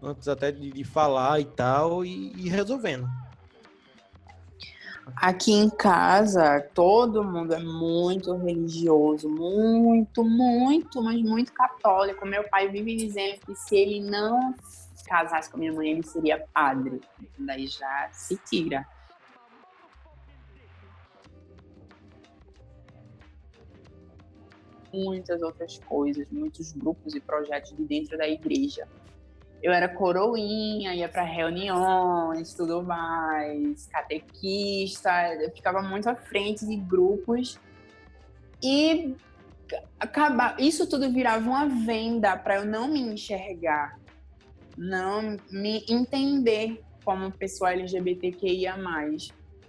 antes 0.02 0.28
até 0.28 0.52
de, 0.52 0.72
de 0.72 0.84
falar 0.84 1.40
e 1.40 1.46
tal, 1.46 2.04
e, 2.04 2.34
e 2.36 2.50
resolvendo. 2.50 3.08
Aqui 5.16 5.54
em 5.54 5.70
casa, 5.70 6.60
todo 6.74 7.24
mundo 7.24 7.54
é 7.54 7.60
muito 7.60 8.36
religioso, 8.36 9.30
muito, 9.30 10.24
muito, 10.24 11.02
mas 11.02 11.22
muito 11.22 11.54
católico. 11.54 12.26
Meu 12.26 12.48
pai 12.50 12.68
vive 12.68 12.96
dizendo 12.96 13.40
que 13.46 13.56
se 13.56 13.76
ele 13.76 14.02
não 14.02 14.54
casasse 15.06 15.50
com 15.50 15.58
minha 15.58 15.72
mãe, 15.72 15.92
ele 15.92 16.04
seria 16.04 16.46
padre. 16.54 17.02
Daí 17.40 17.68
já 17.68 18.10
se 18.12 18.36
tira. 18.38 18.86
Muitas 24.94 25.42
outras 25.42 25.80
coisas, 25.80 26.28
muitos 26.32 26.74
grupos 26.74 27.16
e 27.16 27.20
projetos 27.20 27.76
de 27.76 27.84
dentro 27.86 28.18
da 28.18 28.28
igreja 28.28 28.88
eu 29.62 29.72
era 29.72 29.90
coroinha, 29.90 30.94
ia 30.94 31.10
para 31.10 31.24
reuniões, 31.24 32.54
tudo 32.54 32.84
mais, 32.84 33.88
catequista, 33.88 35.12
eu 35.36 35.52
ficava 35.52 35.82
muito 35.82 36.10
à 36.10 36.16
frente 36.16 36.66
de 36.66 36.76
grupos 36.76 37.60
e 38.62 39.16
acabar, 40.00 40.60
isso 40.60 40.88
tudo 40.88 41.12
virava 41.12 41.48
uma 41.48 41.68
venda 41.68 42.38
para 42.38 42.58
eu 42.58 42.66
não 42.66 42.88
me 42.88 43.02
enxergar, 43.02 44.00
não 44.78 45.38
me 45.52 45.84
entender 45.90 46.84
como 47.04 47.32
pessoa 47.32 47.74
LGBTQIA+. 47.74 48.78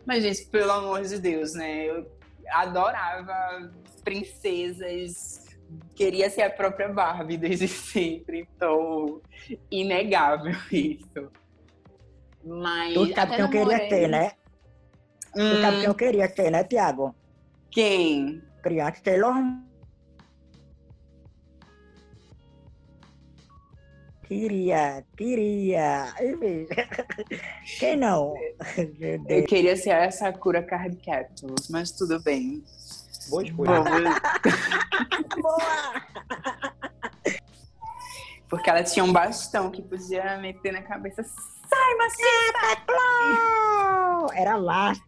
Mas, 0.04 0.22
gente, 0.22 0.46
pelo 0.46 0.72
amor 0.72 1.02
de 1.02 1.18
Deus, 1.18 1.54
né? 1.54 1.84
Eu 1.84 2.10
adorava 2.50 3.70
princesas 4.02 5.47
queria 5.94 6.30
ser 6.30 6.42
a 6.42 6.50
própria 6.50 6.88
Barbie 6.88 7.36
desde 7.36 7.66
sempre, 7.68 8.40
então 8.40 9.20
inegável 9.70 10.54
isso. 10.70 11.30
Mas 12.44 12.94
tu 12.94 13.14
sabe 13.14 13.36
quem 13.36 13.44
eu 13.44 13.50
queria 13.50 13.88
ter, 13.88 14.08
né? 14.08 14.32
Hum. 15.36 15.50
Tu 15.50 15.60
sabe 15.60 15.76
quem 15.76 15.86
eu 15.86 15.94
queria 15.94 16.28
ter, 16.28 16.50
né, 16.50 16.64
Tiago? 16.64 17.14
Quem? 17.70 18.42
Criança 18.62 19.02
Taylor 19.02 19.34
Queria, 24.28 25.02
queria. 25.16 26.12
Quem 27.78 27.96
não? 27.96 28.34
Eu 29.26 29.44
queria 29.44 29.74
ser 29.74 29.92
a 29.92 30.10
Sakura 30.10 30.62
Card 30.62 30.96
Captors, 30.96 31.70
mas 31.70 31.92
tudo 31.92 32.22
bem. 32.22 32.62
Boa 33.28 33.42
escolha. 33.42 33.82
Boa! 35.40 36.02
Porque 38.48 38.70
ela 38.70 38.82
tinha 38.82 39.04
um 39.04 39.12
bastão 39.12 39.70
que 39.70 39.82
podia 39.82 40.38
meter 40.38 40.72
na 40.72 40.82
cabeça. 40.82 41.22
Sai, 41.22 41.94
machista! 41.96 42.82
Era 44.34 44.56
laça! 44.56 45.02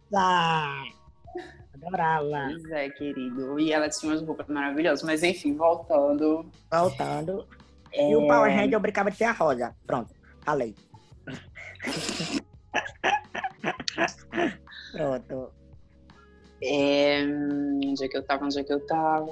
Adorava. 1.73 2.49
Pois 2.49 2.69
é, 2.71 2.89
querido. 2.89 3.59
E 3.59 3.73
ela 3.73 3.89
tinha 3.89 4.11
umas 4.11 4.21
roupas 4.21 4.47
maravilhosas. 4.47 5.03
Mas 5.03 5.23
enfim, 5.23 5.55
voltando. 5.55 6.45
Voltando. 6.71 7.47
É... 7.91 8.11
E 8.11 8.15
o 8.15 8.27
Power 8.27 8.51
Ranger 8.51 8.73
eu 8.73 8.79
brincava 8.79 9.09
de 9.09 9.17
ser 9.17 9.23
a 9.25 9.31
rosa. 9.31 9.75
Pronto, 9.87 10.13
falei. 10.43 10.75
Pronto. 14.91 15.60
É, 16.63 17.23
onde 17.25 18.03
é 18.03 18.07
que 18.07 18.17
eu 18.17 18.23
tava, 18.23 18.45
onde 18.45 18.59
é 18.59 18.63
que 18.63 18.73
eu 18.73 18.85
tava? 18.85 19.27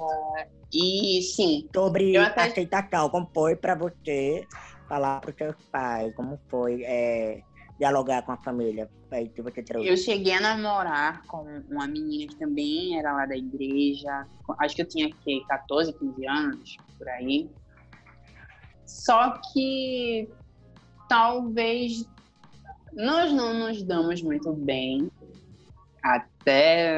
E 0.73 1.21
sim. 1.21 1.67
Sobre 1.73 2.17
até... 2.17 2.43
aceitação, 2.43 3.09
como 3.09 3.29
foi 3.33 3.55
pra 3.55 3.75
você 3.75 4.45
falar 4.87 5.21
pros 5.21 5.35
seus 5.35 5.55
pais? 5.71 6.13
Como 6.15 6.39
foi 6.49 6.83
é, 6.83 7.41
dialogar 7.77 8.23
com 8.23 8.31
a 8.31 8.37
família? 8.37 8.89
Aí 9.11 9.29
que 9.29 9.41
você 9.41 9.63
trouxe? 9.63 9.87
Eu 9.87 9.97
cheguei 9.97 10.33
a 10.33 10.41
namorar 10.41 11.23
com 11.27 11.43
uma 11.69 11.87
menina 11.87 12.27
que 12.27 12.37
também 12.37 12.97
era 12.97 13.11
lá 13.13 13.25
da 13.25 13.35
igreja. 13.35 14.27
Acho 14.59 14.75
que 14.75 14.81
eu 14.83 14.87
tinha 14.87 15.09
que 15.11 15.43
14, 15.47 15.93
15 15.93 16.27
anos, 16.27 16.77
por 16.97 17.07
aí. 17.09 17.49
Só 18.85 19.39
que 19.53 20.29
talvez 21.07 22.05
nós 22.93 23.31
não 23.31 23.53
nos 23.53 23.83
damos 23.83 24.21
muito 24.21 24.53
bem 24.53 25.09
até 26.03 26.38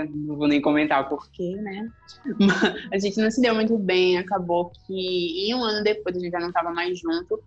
não 0.10 0.36
vou 0.36 0.48
nem 0.48 0.62
comentar 0.62 1.02
o 1.02 1.10
porquê, 1.10 1.56
né? 1.56 1.90
A 2.92 2.98
gente 2.98 3.18
não 3.18 3.30
se 3.32 3.42
deu 3.42 3.54
muito 3.56 3.78
bem, 3.78 4.18
acabou 4.18 4.72
que 4.86 5.54
um 5.54 5.64
ano 5.64 5.84
depois 5.84 6.16
a 6.16 6.20
gente 6.20 6.32
já 6.32 6.40
não 6.40 6.50
estava 6.50 6.72
mais 6.72 7.00
junto. 7.00 7.42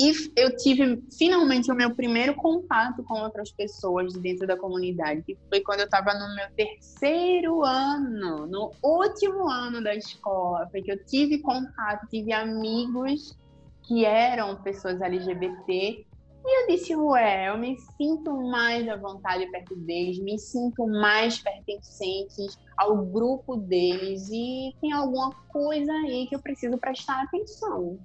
E 0.00 0.12
eu 0.36 0.56
tive 0.56 1.02
finalmente 1.16 1.70
o 1.70 1.74
meu 1.74 1.94
primeiro 1.94 2.34
contato 2.34 3.02
com 3.04 3.20
outras 3.20 3.52
pessoas 3.52 4.14
dentro 4.14 4.46
da 4.46 4.56
comunidade, 4.56 5.22
que 5.22 5.36
foi 5.48 5.60
quando 5.60 5.80
eu 5.80 5.84
estava 5.84 6.14
no 6.14 6.34
meu 6.34 6.46
terceiro 6.56 7.62
ano, 7.62 8.46
no 8.46 8.72
último 8.82 9.48
ano 9.48 9.82
da 9.82 9.94
escola, 9.94 10.66
foi 10.70 10.82
que 10.82 10.90
eu 10.90 11.04
tive 11.04 11.38
contato, 11.38 12.08
tive 12.08 12.32
amigos 12.32 13.36
que 13.82 14.04
eram 14.04 14.56
pessoas 14.62 15.00
LGBT 15.00 16.06
e 16.44 16.62
eu 16.62 16.66
disse, 16.66 16.96
ué, 16.96 17.48
eu 17.48 17.56
me 17.56 17.76
sinto 17.96 18.36
mais 18.50 18.88
à 18.88 18.96
vontade 18.96 19.48
perto 19.50 19.76
deles, 19.76 20.18
me 20.18 20.38
sinto 20.38 20.86
mais 20.86 21.40
pertencente 21.40 22.42
ao 22.76 23.04
grupo 23.06 23.56
deles 23.56 24.28
e 24.30 24.74
tem 24.80 24.92
alguma 24.92 25.34
coisa 25.48 25.92
aí 25.92 26.26
que 26.28 26.34
eu 26.34 26.42
preciso 26.42 26.76
prestar 26.78 27.22
atenção. 27.22 27.98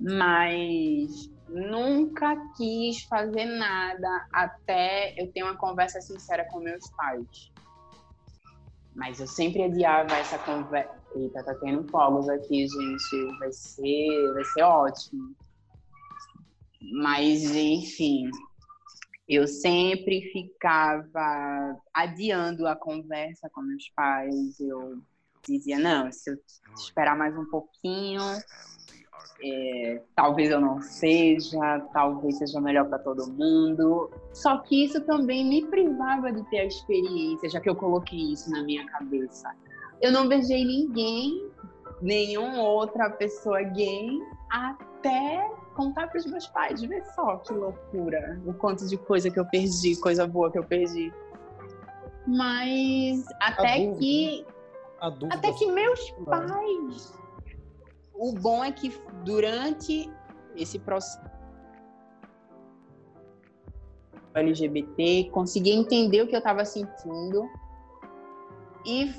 Mas 0.00 1.10
nunca 1.48 2.36
quis 2.56 3.04
fazer 3.04 3.44
nada 3.44 4.26
até 4.32 5.14
eu 5.20 5.32
ter 5.32 5.42
uma 5.42 5.56
conversa 5.56 6.00
sincera 6.00 6.46
com 6.50 6.60
meus 6.60 6.84
pais. 6.96 7.26
Mas 8.94 9.20
eu 9.20 9.28
sempre 9.28 9.62
adiava 9.62 10.16
essa 10.16 10.38
conversa. 10.38 10.98
Eita, 11.14 11.44
tá 11.44 11.54
tendo 11.54 11.88
fogos 11.88 12.28
aqui, 12.28 12.66
gente. 12.66 13.38
Vai 13.38 13.52
ser, 13.52 14.32
vai 14.34 14.44
ser 14.44 14.62
ótimo. 14.62 15.36
Mas, 16.80 17.44
enfim, 17.54 18.30
eu 19.28 19.46
sempre 19.46 20.22
ficava 20.32 21.76
adiando 21.92 22.66
a 22.66 22.76
conversa 22.76 23.50
com 23.50 23.60
meus 23.60 23.88
pais. 23.90 24.58
Eu 24.60 24.98
dizia, 25.46 25.78
não, 25.78 26.10
se 26.10 26.30
eu 26.30 26.38
esperar 26.76 27.16
mais 27.16 27.36
um 27.36 27.44
pouquinho, 27.46 28.22
é, 29.42 30.02
talvez 30.14 30.50
eu 30.50 30.60
não 30.60 30.80
seja, 30.80 31.80
talvez 31.92 32.38
seja 32.38 32.60
melhor 32.60 32.88
para 32.88 32.98
todo 32.98 33.30
mundo. 33.30 34.10
Só 34.32 34.58
que 34.58 34.84
isso 34.84 35.00
também 35.02 35.44
me 35.44 35.66
privava 35.66 36.32
de 36.32 36.42
ter 36.50 36.60
a 36.60 36.64
experiência, 36.66 37.50
já 37.50 37.60
que 37.60 37.68
eu 37.68 37.76
coloquei 37.76 38.32
isso 38.32 38.50
na 38.50 38.62
minha 38.62 38.86
cabeça. 38.86 39.54
Eu 40.00 40.12
não 40.12 40.28
beijei 40.28 40.64
ninguém, 40.64 41.50
nenhuma 42.00 42.62
outra 42.62 43.10
pessoa 43.10 43.62
gay, 43.62 44.08
até 44.50 45.50
contar 45.78 46.08
para 46.08 46.18
os 46.18 46.26
meus 46.26 46.48
pais, 46.48 46.82
ver 46.82 47.04
só 47.14 47.36
que 47.36 47.52
loucura, 47.52 48.40
o 48.44 48.52
quanto 48.52 48.84
de 48.88 48.96
coisa 48.96 49.30
que 49.30 49.38
eu 49.38 49.46
perdi, 49.46 49.94
coisa 50.00 50.26
boa 50.26 50.50
que 50.50 50.58
eu 50.58 50.64
perdi. 50.64 51.12
Mas 52.26 53.24
até 53.40 53.86
dúvida, 53.86 53.98
que 54.00 54.46
até 55.30 55.52
que 55.52 55.70
meus 55.70 56.10
pais. 56.26 57.16
O 58.12 58.32
bom 58.32 58.64
é 58.64 58.72
que 58.72 58.92
durante 59.24 60.12
esse 60.56 60.80
processo 60.80 61.20
LGBT, 64.34 65.30
consegui 65.30 65.70
entender 65.70 66.22
o 66.22 66.26
que 66.26 66.34
eu 66.34 66.38
estava 66.38 66.64
sentindo 66.64 67.48
e 68.84 69.12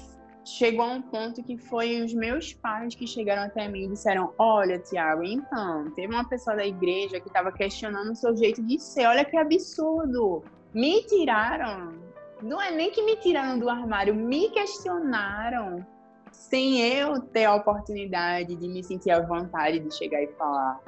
chegou 0.58 0.86
a 0.86 0.94
um 0.94 1.02
ponto 1.02 1.44
que 1.44 1.58
foi 1.58 2.02
os 2.02 2.14
meus 2.14 2.54
pais 2.54 2.96
que 2.96 3.06
chegaram 3.06 3.44
até 3.44 3.68
mim 3.68 3.84
e 3.84 3.90
disseram: 3.90 4.34
Olha, 4.38 4.80
Tiago, 4.80 5.24
então, 5.24 5.90
teve 5.92 6.14
uma 6.14 6.28
pessoa 6.28 6.56
da 6.56 6.66
igreja 6.66 7.20
que 7.20 7.28
estava 7.28 7.52
questionando 7.52 8.12
o 8.12 8.16
seu 8.16 8.36
jeito 8.36 8.62
de 8.64 8.80
ser. 8.80 9.06
Olha 9.06 9.24
que 9.24 9.38
absurdo! 9.38 10.44
Me 10.74 11.04
tiraram. 11.04 11.94
Não 12.42 12.62
é 12.62 12.72
nem 12.72 12.92
que 12.92 13.04
me 13.04 13.18
tiraram 13.18 13.60
do 13.60 13.70
armário, 13.70 14.16
me 14.16 14.50
questionaram 14.50 15.86
sem 16.32 16.80
eu 16.80 17.20
ter 17.20 17.46
a 17.46 17.56
oportunidade 17.56 18.56
de 18.56 18.68
me 18.68 18.84
sentir 18.84 19.12
à 19.12 19.20
vontade 19.20 19.80
de 19.80 19.94
chegar 19.94 20.22
e 20.22 20.28
falar. 20.34 20.80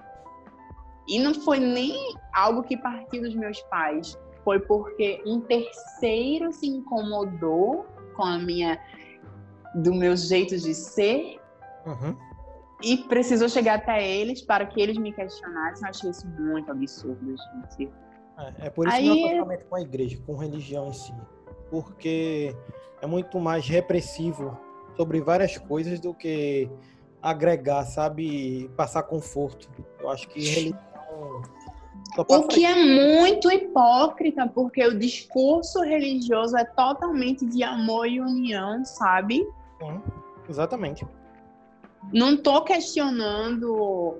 E 1.07 1.19
não 1.19 1.33
foi 1.33 1.59
nem 1.59 2.15
algo 2.33 2.63
que 2.63 2.77
partiu 2.77 3.21
dos 3.21 3.35
meus 3.35 3.59
pais, 3.63 4.17
foi 4.43 4.59
porque 4.59 5.21
um 5.25 5.41
terceiro 5.41 6.53
se 6.53 6.67
incomodou 6.67 7.85
com 8.15 8.23
a 8.23 8.37
minha 8.37 8.79
do 9.75 9.93
meu 9.93 10.15
jeito 10.15 10.57
de 10.57 10.73
ser 10.73 11.39
uhum. 11.85 12.15
e 12.83 12.97
precisou 12.97 13.47
chegar 13.47 13.75
até 13.75 14.05
eles 14.05 14.41
para 14.41 14.65
que 14.65 14.81
eles 14.81 14.97
me 14.97 15.13
questionassem. 15.13 15.83
Eu 15.83 15.89
achei 15.89 16.09
isso 16.09 16.27
muito 16.27 16.71
absurdo, 16.71 17.35
gente. 17.35 17.91
É, 18.37 18.67
é 18.67 18.69
por 18.69 18.87
isso 18.87 18.95
Aí... 18.95 19.09
que 19.09 19.33
meu 19.33 19.59
com 19.69 19.75
a 19.75 19.81
igreja, 19.81 20.17
com 20.25 20.35
religião 20.35 20.89
em 20.89 20.93
si. 20.93 21.13
Porque 21.69 22.55
é 23.01 23.07
muito 23.07 23.39
mais 23.39 23.67
repressivo 23.67 24.57
sobre 24.95 25.21
várias 25.21 25.57
coisas 25.57 25.99
do 25.99 26.13
que 26.13 26.69
agregar, 27.21 27.85
sabe? 27.85 28.69
Passar 28.75 29.03
conforto. 29.03 29.69
Eu 29.99 30.09
acho 30.09 30.27
que 30.27 30.39
religião 30.39 30.79
O 32.27 32.47
que 32.47 32.65
é 32.65 32.75
muito 32.75 33.49
hipócrita, 33.51 34.47
porque 34.47 34.85
o 34.85 34.97
discurso 34.97 35.81
religioso 35.81 36.57
é 36.57 36.65
totalmente 36.65 37.45
de 37.45 37.63
amor 37.63 38.07
e 38.07 38.19
união, 38.19 38.83
sabe? 38.83 39.47
Sim, 39.81 40.01
exatamente. 40.47 41.05
Não 42.13 42.37
tô 42.37 42.63
questionando 42.63 44.19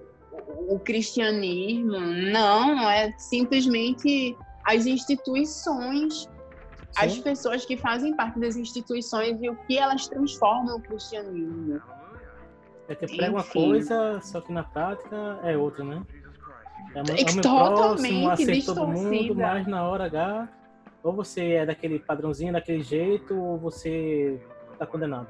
o, 0.70 0.80
cristianismo, 0.80 2.00
não, 2.00 2.90
é 2.90 3.12
simplesmente 3.18 4.36
as 4.66 4.86
instituições, 4.86 6.30
as 6.98 7.14
Sim. 7.14 7.22
pessoas 7.22 7.66
que 7.66 7.78
fazem 7.78 8.16
parte 8.16 8.40
das 8.40 8.56
instituições 8.56 9.42
e 9.42 9.50
o 9.50 9.56
que 9.56 9.78
elas 9.78 10.08
transformam 10.08 10.78
o 10.78 10.82
cristianismo. 10.82 11.82
É 12.88 12.96
que 12.96 13.08
prega 13.08 13.32
uma 13.32 13.44
coisa, 13.44 14.20
só 14.22 14.42
que 14.42 14.52
na 14.52 14.64
prática 14.64 15.40
é 15.44 15.58
outra, 15.58 15.84
né? 15.84 16.04
É, 16.94 17.00
É 17.00 17.42
totalmente 17.42 18.26
próximo, 18.26 18.66
todo 18.66 18.88
mundo, 18.88 19.10
distorcida. 19.10 19.34
mas 19.48 19.68
na 19.68 19.88
hora 19.88 20.06
H, 20.06 20.50
ou 21.04 21.14
você 21.14 21.52
é 21.54 21.66
daquele 21.66 22.00
padrãozinho, 22.00 22.54
daquele 22.54 22.84
jeito, 22.84 23.36
ou 23.36 23.58
você 23.58 24.42
tá 24.82 24.88
condenado. 24.88 25.28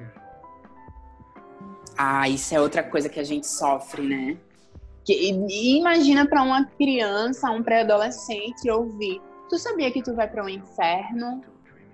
Ah, 1.97 2.27
isso 2.29 2.55
é 2.55 2.61
outra 2.61 2.81
coisa 2.81 3.09
que 3.09 3.19
a 3.19 3.23
gente 3.23 3.45
sofre, 3.45 4.01
né? 4.01 4.37
Que, 5.03 5.13
e- 5.13 5.77
imagina 5.77 6.25
para 6.25 6.41
uma 6.41 6.65
criança, 6.65 7.51
um 7.51 7.61
pré-adolescente 7.61 8.69
ouvir: 8.69 9.21
Tu 9.49 9.57
sabia 9.57 9.91
que 9.91 10.01
tu 10.01 10.15
vai 10.15 10.27
para 10.27 10.45
o 10.45 10.49
inferno? 10.49 11.43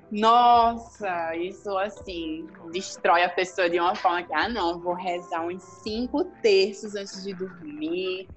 Nossa, 0.09 1.35
isso 1.35 1.77
assim 1.77 2.47
destrói 2.71 3.23
a 3.23 3.29
pessoa 3.29 3.69
de 3.69 3.77
uma 3.77 3.93
forma 3.95 4.23
que, 4.23 4.33
ah, 4.33 4.47
não, 4.47 4.79
vou 4.79 4.93
rezar 4.93 5.45
uns 5.45 5.61
cinco 5.83 6.23
terços 6.41 6.95
antes 6.95 7.23
de 7.23 7.33
dormir. 7.33 8.29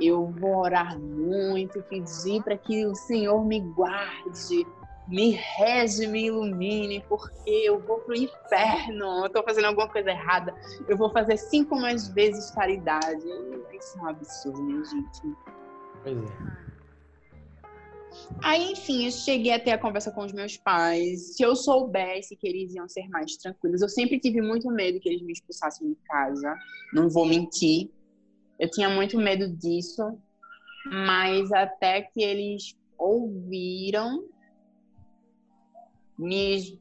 Eu 0.00 0.26
vou 0.30 0.56
orar 0.58 0.98
muito, 0.98 1.82
pedir 1.82 2.42
para 2.42 2.56
que 2.56 2.86
o 2.86 2.94
Senhor 2.94 3.44
me 3.44 3.60
guarde, 3.60 4.64
me 5.08 5.30
rege, 5.30 6.06
me 6.06 6.26
ilumine, 6.26 7.02
porque 7.08 7.50
eu 7.50 7.80
vou 7.80 7.98
pro 8.00 8.14
inferno, 8.14 9.24
eu 9.24 9.30
tô 9.30 9.42
fazendo 9.42 9.64
alguma 9.64 9.88
coisa 9.88 10.10
errada, 10.10 10.54
eu 10.86 10.96
vou 10.96 11.10
fazer 11.10 11.36
cinco 11.38 11.76
mais 11.76 12.08
vezes 12.08 12.50
caridade. 12.50 13.24
Isso 13.72 13.98
é 13.98 14.02
um 14.02 14.08
absurdo, 14.08 14.62
minha 14.62 14.84
gente. 14.84 15.22
Pois 16.02 16.18
é. 16.18 16.58
Aí, 18.42 18.72
enfim, 18.72 19.06
eu 19.06 19.10
cheguei 19.10 19.52
até 19.52 19.72
a 19.72 19.78
conversa 19.78 20.10
com 20.10 20.24
os 20.24 20.32
meus 20.32 20.56
pais. 20.56 21.36
Se 21.36 21.42
eu 21.42 21.56
soubesse 21.56 22.36
que 22.36 22.46
eles 22.46 22.74
iam 22.74 22.88
ser 22.88 23.08
mais 23.08 23.36
tranquilos, 23.36 23.80
eu 23.80 23.88
sempre 23.88 24.18
tive 24.18 24.40
muito 24.40 24.68
medo 24.70 25.00
que 25.00 25.08
eles 25.08 25.22
me 25.22 25.32
expulsassem 25.32 25.88
de 25.88 25.96
casa. 26.06 26.56
Não 26.92 27.08
vou 27.08 27.26
mentir. 27.26 27.90
Eu 28.58 28.70
tinha 28.70 28.88
muito 28.88 29.16
medo 29.18 29.48
disso. 29.48 30.02
Mas 30.86 31.52
até 31.52 32.02
que 32.02 32.22
eles 32.22 32.76
ouviram, 32.98 34.24
me 36.18 36.78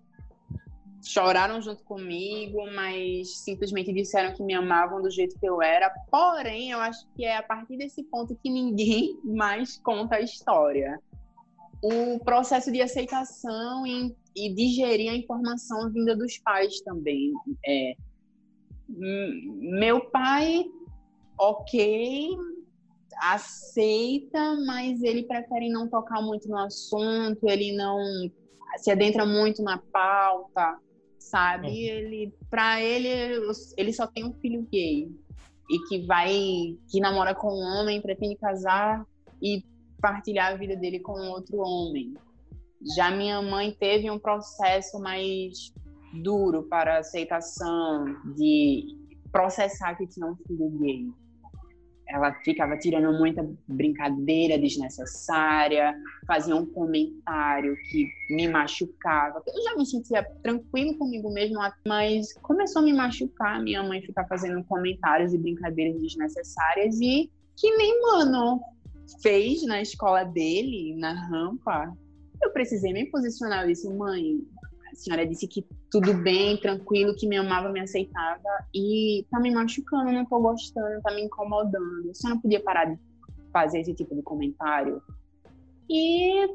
choraram 1.04 1.62
junto 1.62 1.84
comigo, 1.84 2.60
mas 2.74 3.38
simplesmente 3.38 3.94
disseram 3.94 4.34
que 4.34 4.44
me 4.44 4.54
amavam 4.54 5.02
do 5.02 5.10
jeito 5.10 5.40
que 5.40 5.48
eu 5.48 5.62
era. 5.62 5.90
Porém, 6.12 6.72
eu 6.72 6.80
acho 6.80 7.08
que 7.16 7.24
é 7.24 7.38
a 7.38 7.44
partir 7.44 7.78
desse 7.78 8.04
ponto 8.04 8.36
que 8.36 8.50
ninguém 8.50 9.20
mais 9.24 9.78
conta 9.78 10.16
a 10.16 10.22
história 10.22 11.00
o 11.82 12.20
processo 12.20 12.72
de 12.72 12.82
aceitação 12.82 13.86
e, 13.86 14.16
e 14.36 14.54
digerir 14.54 15.12
a 15.12 15.16
informação 15.16 15.92
vinda 15.92 16.16
dos 16.16 16.38
pais 16.40 16.82
também. 16.82 17.34
É, 17.66 17.94
meu 18.90 20.10
pai, 20.10 20.66
ok, 21.40 22.36
aceita, 23.22 24.56
mas 24.66 25.02
ele 25.04 25.24
prefere 25.24 25.70
não 25.70 25.88
tocar 25.88 26.22
muito 26.22 26.48
no 26.48 26.58
assunto, 26.58 27.48
ele 27.48 27.76
não 27.76 28.00
se 28.78 28.92
adentra 28.92 29.26
muito 29.26 29.64
na 29.64 29.78
pauta, 29.78 30.78
sabe? 31.18 31.68
Ele, 31.68 32.34
para 32.50 32.82
ele, 32.82 33.08
ele 33.78 33.94
só 33.94 34.08
tem 34.08 34.26
um 34.26 34.34
filho 34.34 34.68
gay 34.72 35.10
e 35.70 35.80
que 35.88 36.06
vai, 36.06 36.78
que 36.90 37.00
namora 37.00 37.36
com 37.36 37.48
um 37.48 37.80
homem, 37.80 38.02
pretende 38.02 38.36
casar 38.36 39.06
e 39.42 39.64
partilhar 40.02 40.54
a 40.54 40.56
vida 40.56 40.76
dele 40.76 41.00
com 41.00 41.14
outro 41.30 41.58
homem. 41.58 42.14
Já 42.96 43.12
minha 43.12 43.42
mãe 43.42 43.76
teve 43.78 44.10
um 44.10 44.20
processo 44.20 45.00
mais 45.00 45.74
duro 46.22 46.64
para 46.64 47.00
aceitação 47.00 48.06
de 48.36 48.86
processar 49.32 49.96
que 49.96 50.08
tinha 50.08 50.28
um 50.28 50.36
filho 50.36 50.70
gay. 50.80 51.08
Ela 52.10 52.34
ficava 52.36 52.78
tirando 52.78 53.18
muita 53.18 53.48
brincadeira 53.68 54.58
desnecessária, 54.58 55.94
fazia 56.26 56.56
um 56.56 56.66
comentário 56.66 57.76
que 57.90 58.08
me 58.30 58.48
machucava. 58.48 59.44
Eu 59.46 59.64
já 59.64 59.76
me 59.76 59.86
sentia 59.86 60.24
tranquilo 60.42 60.98
comigo 60.98 61.32
mesmo, 61.32 61.60
mas 61.86 62.34
começou 62.42 62.82
a 62.82 62.86
me 62.86 62.94
machucar. 62.94 63.62
Minha 63.62 63.84
mãe 63.84 64.02
ficar 64.02 64.26
fazendo 64.26 64.64
comentários 64.64 65.34
e 65.34 65.38
brincadeiras 65.38 66.00
desnecessárias 66.00 67.00
e 67.02 67.30
que 67.58 67.76
nem 67.76 68.02
mano 68.02 68.62
fez 69.22 69.66
na 69.66 69.82
escola 69.82 70.24
dele, 70.24 70.96
na 70.98 71.14
rampa, 71.14 71.92
eu 72.42 72.52
precisei 72.52 72.94
me 72.94 73.06
posicionar. 73.06 73.68
Disse, 73.68 73.90
mãe, 73.94 74.42
senhora 74.98 75.26
disse 75.26 75.48
que 75.48 75.66
tudo 75.92 76.14
bem, 76.14 76.58
tranquilo, 76.58 77.16
que 77.16 77.28
me 77.28 77.38
amava, 77.38 77.70
me 77.70 77.80
aceitava, 77.80 78.42
e 78.74 79.26
tá 79.32 79.40
me 79.40 79.52
machucando, 79.52 80.12
não 80.12 80.26
tô 80.26 80.40
gostando, 80.40 81.02
tá 81.02 81.14
me 81.14 81.24
incomodando. 81.24 82.10
A 82.10 82.14
senhora 82.14 82.36
não 82.36 82.42
podia 82.42 82.62
parar 82.62 82.86
de 82.86 83.00
fazer 83.52 83.80
esse 83.80 83.94
tipo 83.94 84.16
de 84.16 84.22
comentário? 84.22 85.02
E 85.90 86.48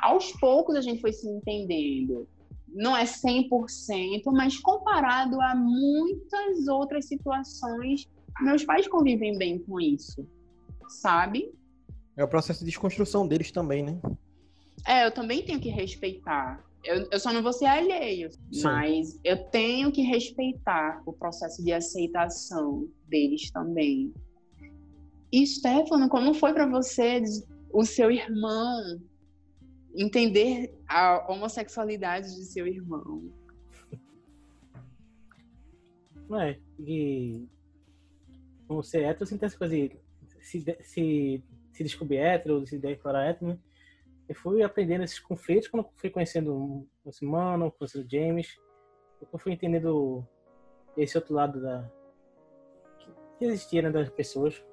aos 0.00 0.32
poucos 0.32 0.76
a 0.76 0.80
gente 0.80 1.00
foi 1.00 1.12
se 1.12 1.28
entendendo. 1.28 2.26
Não 2.68 2.96
é 2.96 3.04
100%, 3.04 4.22
mas 4.32 4.58
comparado 4.58 5.40
a 5.40 5.54
muitas 5.54 6.66
outras 6.66 7.06
situações, 7.06 8.08
meus 8.40 8.64
pais 8.64 8.88
convivem 8.88 9.38
bem 9.38 9.58
com 9.58 9.80
isso 9.80 10.26
sabe? 10.88 11.52
É 12.16 12.22
o 12.22 12.28
processo 12.28 12.60
de 12.60 12.66
desconstrução 12.66 13.26
deles 13.26 13.50
também, 13.50 13.82
né? 13.82 14.00
É, 14.86 15.06
eu 15.06 15.10
também 15.10 15.44
tenho 15.44 15.60
que 15.60 15.68
respeitar. 15.68 16.64
Eu, 16.84 17.08
eu 17.10 17.18
só 17.18 17.32
não 17.32 17.42
vou 17.42 17.52
ser 17.52 17.64
alheio, 17.64 18.30
Sim. 18.52 18.62
mas 18.62 19.18
eu 19.24 19.42
tenho 19.50 19.90
que 19.90 20.02
respeitar 20.02 21.02
o 21.06 21.12
processo 21.12 21.64
de 21.64 21.72
aceitação 21.72 22.88
deles 23.08 23.50
também. 23.50 24.12
E 25.32 25.46
Stefano, 25.46 26.08
como 26.08 26.34
foi 26.34 26.52
para 26.52 26.66
você 26.66 27.22
o 27.72 27.84
seu 27.84 28.10
irmão 28.10 29.00
entender 29.96 30.74
a 30.86 31.26
homossexualidade 31.32 32.34
de 32.34 32.44
seu 32.44 32.66
irmão? 32.66 33.32
Não 36.28 36.40
é? 36.40 36.58
E 36.78 37.46
como 38.68 38.82
ser 38.82 39.04
hétero, 39.04 39.24
assim, 39.24 39.38
tem 39.38 39.46
essa 39.46 39.58
coisa 39.58 39.74
de 39.74 39.90
se, 40.40 40.64
se, 40.82 41.42
se 41.72 41.82
descobrir 41.82 42.18
hétero, 42.18 42.66
se 42.66 42.78
declarar 42.78 43.26
hétero, 43.26 43.52
né? 43.52 43.58
Eu 44.28 44.34
fui 44.34 44.62
aprendendo 44.62 45.04
esses 45.04 45.18
conflitos 45.18 45.68
quando 45.68 45.88
fui 45.96 46.10
conhecendo 46.10 46.86
o 47.04 47.12
Simano, 47.12 47.70
conhecendo 47.72 48.06
o 48.06 48.10
James. 48.10 48.58
Eu 49.32 49.38
fui 49.38 49.52
entendendo 49.52 50.26
esse 50.96 51.16
outro 51.16 51.34
lado 51.34 51.60
da 51.60 51.90
que 53.38 53.44
existia 53.44 53.82
né, 53.82 53.90
das 53.90 54.08
pessoas. 54.10 54.64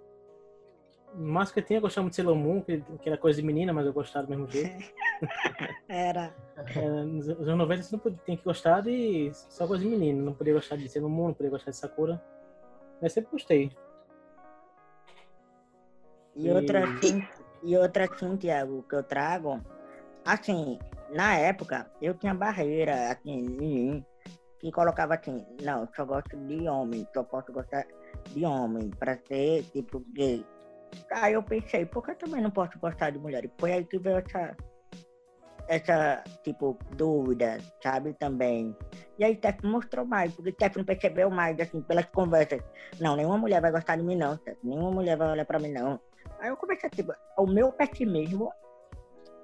Mas 1.14 1.52
que 1.52 1.60
eu 1.60 1.64
tinha 1.64 1.82
gostado 1.82 2.04
muito 2.04 2.14
de 2.14 2.16
Sailor 2.18 2.36
Moon, 2.36 2.62
que, 2.62 2.82
que 3.02 3.10
era 3.10 3.18
coisa 3.18 3.42
de 3.42 3.46
menina, 3.46 3.74
mas 3.74 3.86
eu 3.86 3.92
gostava 3.92 4.28
do 4.28 4.30
mesmo 4.30 4.48
jeito. 4.48 4.94
Era. 5.90 6.34
É, 6.74 6.90
nos 7.04 7.28
anos 7.28 7.58
90 7.58 7.84
você 7.84 7.96
não 7.96 8.00
podia, 8.00 8.20
tinha 8.24 8.38
que 8.38 8.44
gostar 8.46 8.82
de 8.82 9.30
só 9.34 9.68
coisa 9.68 9.84
de 9.84 9.90
menino. 9.90 10.24
Não 10.24 10.34
podia 10.34 10.54
gostar 10.54 10.78
de 10.78 10.88
Sailor 10.88 11.10
Moon, 11.10 11.28
não 11.28 11.34
podia 11.34 11.50
gostar 11.50 11.72
de 11.72 11.78
Sakura. 11.78 12.24
Mas 13.02 13.12
sempre 13.12 13.32
gostei. 13.32 13.72
E 16.34 16.50
outra 16.50 16.86
assim, 16.86 17.28
e 17.64 17.78
outra 17.78 18.06
assim, 18.06 18.36
Tiago, 18.38 18.84
que 18.90 18.96
eu 18.96 19.04
trago, 19.04 19.62
assim, 20.26 20.80
na 21.12 21.36
época, 21.36 21.90
eu 22.02 22.14
tinha 22.14 22.34
barreira, 22.34 23.12
assim, 23.12 23.32
em 23.32 23.50
mim, 23.50 24.06
que 24.60 24.72
colocava 24.72 25.16
assim, 25.16 25.46
não, 25.62 25.88
só 25.96 26.06
gosto 26.06 26.38
de 26.48 26.68
homem, 26.68 27.08
só 27.14 27.24
posso 27.24 27.52
gostar 27.52 27.86
de 28.30 28.46
homem, 28.46 28.90
pra 28.92 29.18
ser, 29.28 29.64
tipo, 29.72 30.04
gay. 30.14 30.46
Aí 31.12 31.34
eu 31.34 31.44
pensei, 31.44 31.86
por 31.86 32.04
que 32.04 32.12
eu 32.12 32.16
também 32.16 32.42
não 32.42 32.52
posso 32.52 32.78
gostar 32.80 33.12
de 33.12 33.20
mulher? 33.20 33.46
E 33.46 33.52
foi 33.60 33.74
aí 33.74 33.86
que 33.86 33.98
veio 33.98 34.18
essa, 34.18 34.56
essa, 35.68 36.24
tipo, 36.44 36.78
dúvida, 36.96 37.58
sabe, 37.82 38.14
também. 38.14 38.76
E 39.18 39.24
aí 39.24 39.36
Steph 39.36 39.64
mostrou 39.64 40.06
mais, 40.06 40.34
porque 40.34 40.52
Steph 40.52 40.78
não 40.78 40.86
percebeu 40.86 41.30
mais, 41.30 41.60
assim, 41.60 41.82
pelas 41.82 42.06
conversas. 42.06 42.62
Não, 43.00 43.16
nenhuma 43.16 43.38
mulher 43.38 43.62
vai 43.62 43.72
gostar 43.72 43.96
de 43.96 44.04
mim, 44.04 44.16
não. 44.16 44.40
Nenhuma 44.64 44.92
mulher 44.92 45.18
vai 45.18 45.32
olhar 45.32 45.46
pra 45.46 45.60
mim, 45.60 45.72
não. 45.72 46.00
Aí 46.42 46.50
eu 46.50 46.58
comecei 46.58 46.88
a, 46.88 46.90
tipo, 46.90 47.14
o 47.38 47.46
meu 47.46 47.72
pessimismo 47.72 48.52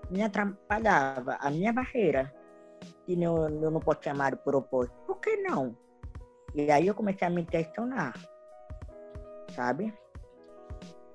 me 0.09 0.23
atrapalhava, 0.23 1.37
a 1.39 1.51
minha 1.51 1.71
barreira. 1.71 2.33
E 3.07 3.21
eu, 3.21 3.37
eu 3.47 3.69
não 3.69 3.79
posso 3.79 4.09
amado 4.09 4.37
por 4.37 4.55
oposto. 4.55 4.93
Por 5.05 5.19
que 5.19 5.37
não? 5.37 5.77
E 6.55 6.71
aí 6.71 6.87
eu 6.87 6.95
comecei 6.95 7.27
a 7.27 7.29
me 7.29 7.45
questionar, 7.45 8.13
sabe? 9.55 9.93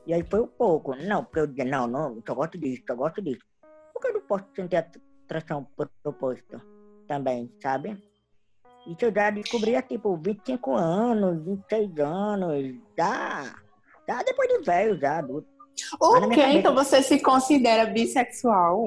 E 0.06 0.14
aí 0.14 0.22
foi 0.22 0.40
um 0.40 0.46
pouco. 0.46 0.94
Não, 0.94 1.24
porque 1.24 1.40
eu 1.40 1.46
dizia, 1.48 1.64
não, 1.64 1.88
não, 1.88 2.22
eu 2.24 2.34
gosto 2.34 2.56
disso, 2.56 2.84
eu 2.88 2.96
gosto 2.96 3.20
disso. 3.20 3.44
Por 3.92 4.00
que 4.00 4.08
eu 4.08 4.14
não 4.14 4.20
posso 4.22 4.44
sentir 4.54 4.76
atração 4.76 5.64
por 5.76 5.90
propósito 6.00 6.60
também, 7.08 7.52
sabe? 7.60 8.00
Isso 8.86 9.04
eu 9.04 9.12
já 9.12 9.30
descobria, 9.30 9.82
tipo, 9.82 10.16
25 10.16 10.74
anos, 10.76 11.44
26 11.44 11.98
anos, 11.98 12.74
já, 12.96 13.44
já 14.08 14.22
depois 14.22 14.48
de 14.48 14.64
velho, 14.64 14.98
já 14.98 15.18
adulto. 15.18 15.51
Ok, 16.00 16.20
cabeça- 16.20 16.48
então 16.58 16.74
você 16.74 17.02
se 17.02 17.18
considera 17.20 17.86
bissexual? 17.86 18.84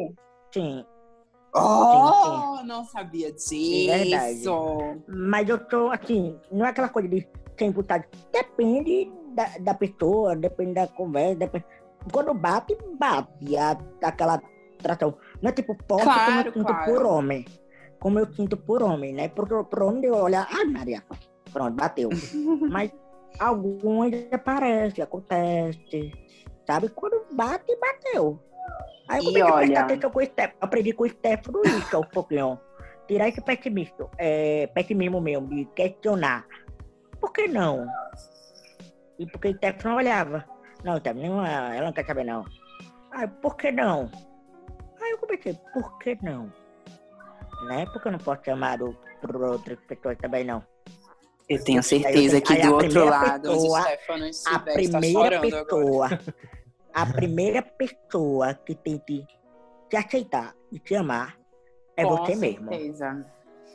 Sim, 0.53 0.85
Oh, 1.57 2.61
não 2.65 2.83
sabia 2.83 3.29
É 3.29 3.97
verdade. 3.97 4.35
disso. 4.35 5.01
mas 5.07 5.47
eu 5.47 5.57
tô, 5.57 5.89
assim, 5.89 6.37
não 6.51 6.65
é 6.65 6.69
aquela 6.69 6.89
coisa 6.89 7.07
de 7.07 7.25
sem 7.57 7.71
vontade. 7.71 8.05
Depende 8.31 9.09
da, 9.33 9.45
da 9.61 9.73
pessoa, 9.73 10.35
depende 10.35 10.73
da 10.73 10.85
conversa, 10.87 11.35
depende... 11.35 11.63
Quando 12.11 12.33
bate, 12.33 12.77
bate 12.99 13.55
a, 13.55 13.77
aquela 14.03 14.41
atração. 14.79 15.17
Não 15.41 15.49
é 15.49 15.53
tipo 15.53 15.75
como 15.87 16.03
Claro, 16.03 16.49
eu 16.49 16.53
sinto 16.53 16.65
claro. 16.65 16.91
por 16.93 17.05
homem. 17.05 17.45
Como 18.01 18.19
eu 18.19 18.31
sinto 18.33 18.57
por 18.57 18.83
homem, 18.83 19.13
né? 19.13 19.29
Por, 19.29 19.47
por 19.65 19.81
homem 19.83 20.03
eu 20.03 20.15
olhar, 20.15 20.45
ai 20.51 20.65
Maria, 20.65 21.03
pronto, 21.53 21.73
bateu. 21.73 22.09
Mas 22.69 22.91
alguns 23.39 24.11
aparece, 24.29 25.01
acontece, 25.01 26.11
sabe? 26.65 26.89
Quando 26.89 27.25
bate, 27.31 27.75
bateu. 27.79 28.39
Aí 29.07 29.19
eu 29.19 29.23
E 29.23 29.25
comecei 29.25 29.41
a 29.41 29.45
prestar 29.53 29.73
olha- 29.73 29.79
atenção 29.81 30.09
com 30.11 30.19
o 30.19 30.25
Steph, 30.25 30.53
aprendi 30.59 30.93
com 30.93 31.03
o 31.03 31.09
Stefano 31.09 31.61
isso 31.63 31.99
um 31.99 32.03
pouquinho. 32.03 32.59
Tirar 33.07 33.27
esse 33.29 33.39
pessimismo, 33.41 34.09
é, 34.17 34.65
pessimismo 34.67 35.21
mesmo, 35.21 35.47
de 35.47 35.65
questionar. 35.75 36.45
Por 37.19 37.31
que 37.31 37.47
não? 37.47 37.85
E 39.19 39.25
porque 39.27 39.49
o 39.49 39.55
Stefano 39.55 39.95
olhava. 39.97 40.43
Não, 40.83 40.97
Steph, 40.97 41.15
não, 41.17 41.45
ela 41.45 41.85
não 41.85 41.93
quer 41.93 42.05
saber 42.05 42.23
não. 42.23 42.45
Aí, 43.11 43.27
por 43.27 43.55
que 43.55 43.71
não? 43.71 44.09
Aí 45.01 45.11
eu 45.11 45.17
comecei, 45.19 45.53
por 45.73 45.97
que 45.99 46.17
não? 46.23 46.51
Né? 47.67 47.85
Porque 47.93 48.07
eu 48.07 48.11
não 48.11 48.19
posso 48.19 48.41
por 49.21 49.35
outras 49.35 49.79
pessoas 49.87 50.17
também 50.17 50.43
não. 50.43 50.63
Eu 51.47 51.63
tenho 51.63 51.83
certeza 51.83 52.37
eu- 52.37 52.41
que 52.41 52.53
aí 52.53 52.61
do 52.61 52.73
outro 52.73 53.05
lado, 53.05 53.49
pessoa- 53.49 53.79
A 53.85 53.93
está 54.29 54.59
primeira 54.61 55.11
chorando 55.39 55.55
agora. 55.55 55.65
pessoa, 55.65 56.19
a 56.93 57.05
primeira 57.05 57.61
pessoa 57.61 58.53
que 58.55 58.73
tem 58.75 58.97
que 58.99 59.25
te 59.89 59.95
aceitar 59.95 60.55
e 60.71 60.79
te 60.79 60.95
amar 60.95 61.37
é 61.95 62.03
Com 62.03 62.17
você 62.17 62.35
mesmo. 62.35 62.69
certeza. 62.69 63.25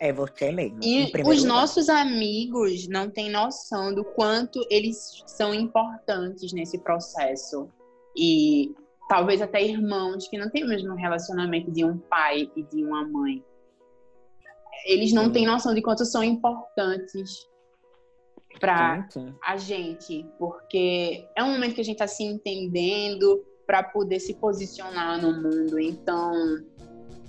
É 0.00 0.12
você 0.12 0.50
mesmo. 0.50 0.78
E 0.82 1.04
os 1.04 1.42
lugar. 1.42 1.46
nossos 1.60 1.88
amigos 1.90 2.88
não 2.88 3.10
têm 3.10 3.30
noção 3.30 3.94
do 3.94 4.02
quanto 4.02 4.58
eles 4.70 5.22
são 5.26 5.52
importantes 5.54 6.52
nesse 6.54 6.78
processo. 6.78 7.68
E 8.16 8.74
talvez 9.08 9.42
até 9.42 9.62
irmãos 9.62 10.26
que 10.28 10.38
não 10.38 10.48
têm 10.50 10.64
o 10.64 10.68
mesmo 10.68 10.94
relacionamento 10.94 11.70
de 11.70 11.84
um 11.84 11.98
pai 11.98 12.50
e 12.56 12.62
de 12.64 12.82
uma 12.82 13.06
mãe. 13.06 13.44
Eles 14.86 15.12
não 15.12 15.30
têm 15.30 15.46
noção 15.46 15.74
de 15.74 15.82
quanto 15.82 16.04
são 16.06 16.24
importantes 16.24 17.46
para 18.58 19.06
a 19.42 19.56
gente, 19.56 20.26
porque 20.38 21.26
é 21.36 21.44
um 21.44 21.52
momento 21.52 21.74
que 21.74 21.80
a 21.80 21.84
gente 21.84 21.94
está 21.94 22.06
se 22.06 22.24
entendendo 22.24 23.44
para 23.66 23.82
poder 23.82 24.18
se 24.18 24.34
posicionar 24.34 25.20
no 25.22 25.32
mundo. 25.32 25.78
Então, 25.78 26.32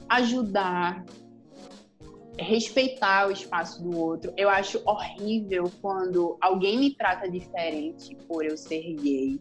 ajudar, 0.10 1.06
respeitar 2.38 3.28
o 3.28 3.32
espaço 3.32 3.84
do 3.84 3.98
outro. 3.98 4.34
Eu 4.36 4.50
acho 4.50 4.82
horrível 4.86 5.72
quando 5.82 6.38
alguém 6.42 6.80
me 6.80 6.96
trata 6.96 7.30
diferente 7.30 8.16
por 8.28 8.44
eu 8.44 8.58
ser 8.58 8.96
gay. 8.96 9.40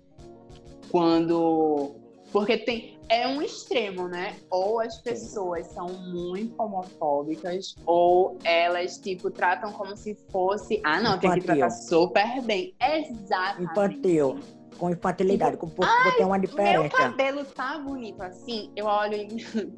Quando. 0.90 1.96
Porque 2.32 2.56
tem. 2.58 2.98
É 3.08 3.26
um 3.26 3.42
extremo, 3.42 4.06
né? 4.06 4.36
Ou 4.48 4.78
as 4.78 4.98
pessoas 4.98 5.66
são 5.68 5.88
muito 5.88 6.54
homofóbicas, 6.62 7.74
ou 7.84 8.38
elas, 8.44 8.98
tipo, 8.98 9.30
tratam 9.32 9.72
como 9.72 9.96
se 9.96 10.14
fosse. 10.30 10.80
Ah, 10.84 11.00
não, 11.00 11.18
tem 11.18 11.28
que 11.32 11.38
Infantil. 11.38 11.56
tratar 11.56 11.70
super 11.70 12.42
bem. 12.42 12.72
Exatamente. 12.80 13.72
Infantil. 13.72 14.38
Com 14.78 14.90
infantilidade, 14.90 15.56
com 15.58 15.68
porque 15.68 16.12
tem 16.16 16.24
uma 16.24 16.38
Meu 16.38 16.48
diferença. 16.48 16.96
cabelo 16.96 17.44
tá 17.44 17.76
bonito 17.78 18.22
assim, 18.22 18.70
eu 18.74 18.86
olho 18.86 19.14
e 19.14 19.26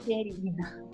querida. 0.04 0.84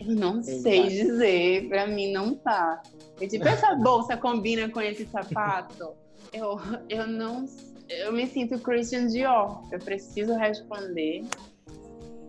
Eu 0.00 0.14
não 0.16 0.42
sei 0.42 0.86
Exato. 0.86 0.88
dizer, 0.90 1.68
pra 1.68 1.86
mim 1.86 2.10
não 2.12 2.34
tá. 2.34 2.82
Eu, 3.20 3.28
tipo, 3.28 3.46
essa 3.46 3.74
bolsa 3.76 4.16
combina 4.16 4.68
com 4.68 4.80
esse 4.80 5.06
sapato? 5.06 5.92
Eu, 6.32 6.58
eu 6.88 7.06
não. 7.06 7.46
Eu 7.88 8.12
me 8.12 8.26
sinto 8.26 8.58
Christian 8.58 9.06
Dior. 9.06 9.62
Eu 9.70 9.78
preciso 9.78 10.34
responder. 10.34 11.24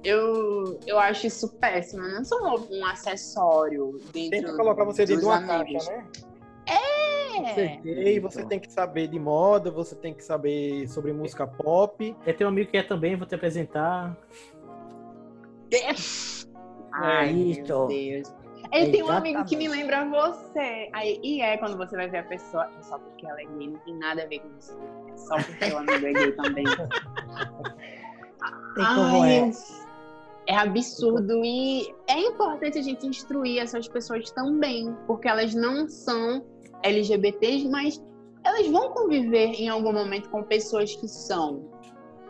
Eu, 0.04 0.80
eu 0.86 1.00
acho 1.00 1.28
isso 1.28 1.50
péssimo. 1.58 2.04
Eu 2.04 2.16
não 2.16 2.24
sou 2.24 2.68
um 2.72 2.86
acessório 2.86 4.00
dentro 4.14 4.30
Tenta 4.30 4.56
colocar 4.56 4.84
você 4.84 5.06
dentro 5.06 5.22
de 5.22 5.26
uma 5.26 5.38
amigos. 5.38 5.86
caixa, 5.86 5.98
né? 5.98 6.08
É. 6.68 7.08
Você 7.82 8.20
você 8.20 8.46
tem 8.46 8.60
que 8.60 8.72
saber 8.72 9.08
de 9.08 9.20
moda, 9.20 9.70
você 9.70 9.96
tem 9.96 10.14
que 10.14 10.24
saber 10.24 10.88
sobre 10.88 11.14
música 11.14 11.46
pop. 11.46 12.16
Eu 12.26 12.36
tenho 12.36 12.50
um 12.50 12.54
amigo 12.54 12.72
que 12.72 12.78
é 12.78 12.84
também, 12.84 13.16
vou 13.16 13.28
te 13.28 13.36
apresentar. 13.36 14.18
Ai, 16.94 17.32
Isso. 17.32 17.62
meu 17.68 17.88
Deus. 17.88 18.34
Ele 18.72 18.92
tem 18.92 19.04
um 19.04 19.10
amigo 19.10 19.44
que 19.46 19.56
me 19.56 19.68
lembra 19.68 20.06
você. 20.06 20.90
Aí, 20.94 21.20
e 21.24 21.42
é 21.42 21.58
quando 21.58 21.78
você 21.78 21.96
vai 21.96 22.10
ver 22.10 22.20
a 22.20 22.24
pessoa, 22.24 22.70
é 22.78 22.84
só 22.84 22.98
porque 22.98 23.26
ela 23.26 23.42
é 23.42 23.46
gay, 23.46 23.68
não 23.68 23.80
tem 23.80 23.96
nada 23.96 24.24
a 24.24 24.26
ver 24.26 24.40
com 24.40 24.50
isso. 24.58 24.78
É 25.12 25.18
só 25.18 25.36
porque 25.36 25.66
o 25.74 25.78
amigo 25.78 26.06
é 26.06 26.14
gay 26.14 26.32
também. 26.34 26.66
Ai, 28.80 29.52
é. 30.48 30.54
é 30.54 30.56
absurdo. 30.58 31.44
E 31.44 31.94
é 32.08 32.20
importante 32.20 32.78
a 32.78 32.82
gente 32.82 33.06
instruir 33.08 33.62
essas 33.62 33.88
pessoas 33.88 34.30
também, 34.32 34.96
porque 35.06 35.28
elas 35.28 35.54
não 35.54 35.88
são 35.88 36.46
LGBTs, 36.84 37.68
mas 37.70 38.02
elas 38.44 38.68
vão 38.68 38.92
conviver 38.92 39.54
em 39.60 39.70
algum 39.70 39.92
momento 39.92 40.30
com 40.30 40.44
pessoas 40.44 40.96
que 40.96 41.08
são. 41.08 41.70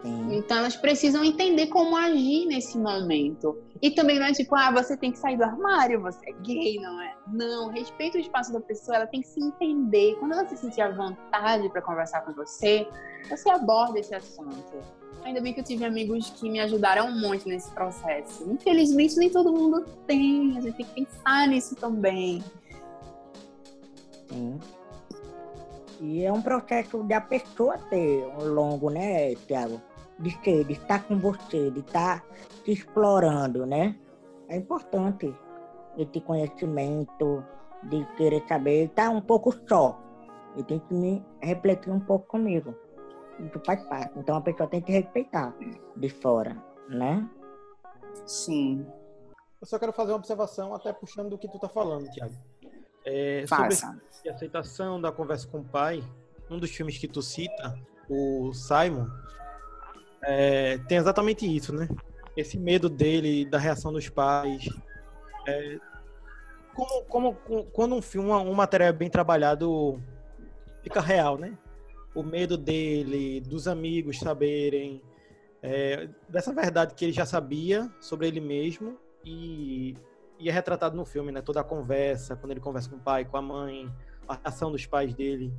Sim. 0.04 0.38
Então 0.38 0.58
elas 0.58 0.76
precisam 0.76 1.24
entender 1.24 1.68
como 1.68 1.96
agir 1.96 2.46
nesse 2.46 2.78
momento. 2.78 3.58
E 3.82 3.92
também 3.92 4.20
não 4.20 4.26
é 4.26 4.32
tipo, 4.32 4.56
ah, 4.56 4.72
você 4.72 4.98
tem 4.98 5.12
que 5.12 5.18
sair 5.18 5.38
do 5.38 5.44
armário, 5.44 6.02
você 6.02 6.30
é 6.30 6.34
gay, 6.42 6.80
não 6.80 7.02
é? 7.02 7.16
Não, 7.28 7.70
respeita 7.70 8.18
o 8.18 8.22
espaço 8.22 8.52
da 8.52 8.60
pessoa, 8.60 8.98
ela 8.98 9.08
tem 9.08 9.22
que 9.22 9.28
se 9.28 9.40
entender. 9.40 10.16
Quando 10.20 10.34
ela 10.34 10.48
se 10.48 10.58
sentir 10.58 10.82
à 10.82 10.92
vontade 10.92 11.70
para 11.70 11.82
conversar 11.82 12.22
com 12.22 12.34
você, 12.34 12.88
você 13.30 13.50
aborda 13.50 14.00
esse 14.00 14.16
assunto. 14.16 14.80
Ainda 15.24 15.42
bem 15.42 15.54
que 15.54 15.60
eu 15.60 15.64
tive 15.64 15.84
amigos 15.84 16.30
que 16.32 16.50
me 16.50 16.60
ajudaram 16.60 17.12
muito 17.12 17.48
nesse 17.50 17.70
processo. 17.72 18.50
Infelizmente, 18.50 19.18
nem 19.18 19.30
todo 19.30 19.52
mundo 19.52 19.86
tem. 20.06 20.58
A 20.58 20.62
gente 20.62 20.78
tem 20.78 20.86
que 20.86 21.06
pensar 21.06 21.48
nisso 21.48 21.76
também. 21.76 22.44
Sim. 24.30 24.60
E 26.00 26.24
é 26.24 26.32
um 26.32 26.42
processo 26.42 27.04
da 27.04 27.20
pessoa 27.20 27.78
ter 27.78 28.26
longo, 28.40 28.90
né, 28.90 29.36
Tiago? 29.36 29.82
De 30.20 30.32
ser, 30.44 30.64
de 30.66 30.74
estar 30.74 31.04
com 31.04 31.18
você, 31.20 31.70
de 31.70 31.80
estar 31.80 32.26
te 32.64 32.72
explorando, 32.72 33.66
né? 33.66 33.96
É 34.50 34.58
importante 34.58 35.34
esse 35.98 36.22
conhecimento, 36.22 37.44
de 37.84 38.06
querer 38.16 38.44
saber, 38.48 38.86
estar 38.86 39.10
um 39.10 39.22
pouco 39.22 39.54
só. 39.68 40.00
E 40.56 40.64
tem 40.64 40.80
que 40.80 40.94
me 40.94 41.24
refletir 41.42 41.92
um 41.92 42.00
pouco 42.00 42.28
comigo. 42.28 42.74
Isso 43.40 43.62
faz 43.66 43.84
parte. 43.84 44.18
Então 44.18 44.38
a 44.38 44.42
pessoa 44.42 44.68
tem 44.68 44.82
que 44.82 44.92
respeitar 44.92 45.56
de 45.96 46.10
fora, 46.10 46.58
né? 46.90 47.30
Sim. 48.26 48.86
Eu 49.62 49.68
só 49.68 49.78
quero 49.78 49.94
fazer 49.94 50.12
uma 50.12 50.18
observação, 50.18 50.74
até 50.74 50.92
puxando 50.94 51.30
do 51.30 51.38
que 51.38 51.48
tu 51.48 51.60
tá 51.60 51.70
falando, 51.70 52.10
Thiago. 52.10 52.34
É, 53.06 53.46
sobre 53.48 53.76
Faça. 53.76 54.00
a 54.28 54.32
aceitação 54.32 55.00
da 55.00 55.12
conversa 55.12 55.48
com 55.48 55.60
o 55.60 55.64
pai, 55.64 56.04
um 56.50 56.60
dos 56.60 56.72
filmes 56.72 56.98
que 56.98 57.08
tu 57.08 57.22
cita, 57.22 57.80
o 58.10 58.52
Simon, 58.54 59.08
é, 60.24 60.78
tem 60.88 60.98
exatamente 60.98 61.46
isso, 61.46 61.74
né? 61.74 61.88
Esse 62.36 62.58
medo 62.58 62.90
dele, 62.90 63.46
da 63.46 63.58
reação 63.58 63.92
dos 63.92 64.10
pais. 64.10 64.68
É, 65.48 65.80
como, 66.74 67.02
como, 67.06 67.34
com- 67.34 67.64
quando 67.66 67.96
um 67.96 68.02
filme, 68.02 68.30
um 68.30 68.54
material 68.54 68.94
bem 68.94 69.10
trabalhado, 69.10 70.00
fica 70.84 71.02
real, 71.02 71.38
né? 71.38 71.58
O 72.14 72.24
medo 72.24 72.58
dele, 72.58 73.42
dos 73.42 73.68
amigos 73.68 74.20
saberem, 74.20 75.02
é, 75.62 76.08
dessa 76.30 76.54
verdade 76.54 76.94
que 76.94 77.06
ele 77.06 77.12
já 77.12 77.26
sabia 77.26 77.92
sobre 78.00 78.28
ele 78.28 78.40
mesmo 78.40 78.98
e, 79.24 79.96
e 80.40 80.50
é 80.50 80.52
retratado 80.52 80.96
no 80.96 81.06
filme, 81.06 81.32
né? 81.32 81.42
Toda 81.42 81.62
a 81.62 81.64
conversa, 81.64 82.36
quando 82.36 82.52
ele 82.52 82.60
conversa 82.60 82.90
com 82.90 82.98
o 82.98 83.00
pai, 83.00 83.26
com 83.26 83.38
a 83.38 83.42
mãe, 83.42 83.92
a 84.28 84.36
reação 84.36 84.72
dos 84.72 84.86
pais 84.86 85.14
dele. 85.14 85.52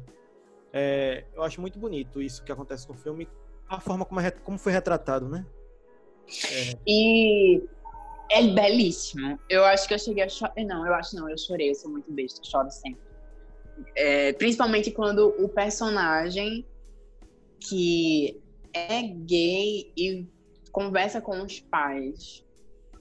É, 0.73 1.25
eu 1.35 1.43
acho 1.43 1.61
muito 1.61 1.79
bonito 1.79 2.21
isso 2.21 2.45
que 2.45 2.53
acontece 2.53 2.89
no 2.89 2.95
filme, 2.95 3.29
a 3.69 3.81
forma 3.81 4.05
como, 4.05 4.21
é, 4.21 4.31
como 4.31 4.59
foi 4.59 4.73
retratado, 4.73 5.29
né? 5.29 5.47
E 6.87 7.63
é 8.31 8.47
belíssimo. 8.47 9.39
Eu 9.49 9.65
acho 9.65 9.87
que 9.89 9.95
eu 9.95 9.99
cheguei 9.99 10.25
a 10.25 10.29
chorar. 10.29 10.55
Não, 10.65 10.87
eu 10.87 10.95
acho 10.95 11.17
não, 11.17 11.29
eu 11.29 11.39
chorei, 11.39 11.71
eu 11.71 11.75
sou 11.75 11.91
muito 11.91 12.11
besta, 12.13 12.41
choro 12.45 12.71
sempre. 12.71 13.01
É, 13.95 14.33
principalmente 14.33 14.91
quando 14.91 15.35
o 15.39 15.49
personagem 15.49 16.67
que 17.61 18.41
é 18.73 19.03
gay 19.03 19.93
e 19.97 20.27
conversa 20.73 21.21
com 21.21 21.43
os 21.43 21.61
pais. 21.61 22.45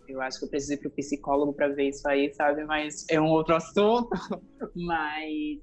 Eu 0.07 0.21
acho 0.21 0.39
que 0.39 0.45
eu 0.45 0.49
preciso 0.49 0.73
ir 0.73 0.77
pro 0.77 0.89
psicólogo 0.91 1.53
para 1.53 1.67
ver 1.67 1.89
isso 1.89 2.07
aí, 2.07 2.33
sabe? 2.33 2.63
Mas 2.63 3.05
é 3.09 3.19
um 3.19 3.29
outro 3.29 3.55
assunto. 3.55 4.09
Mas 4.73 5.59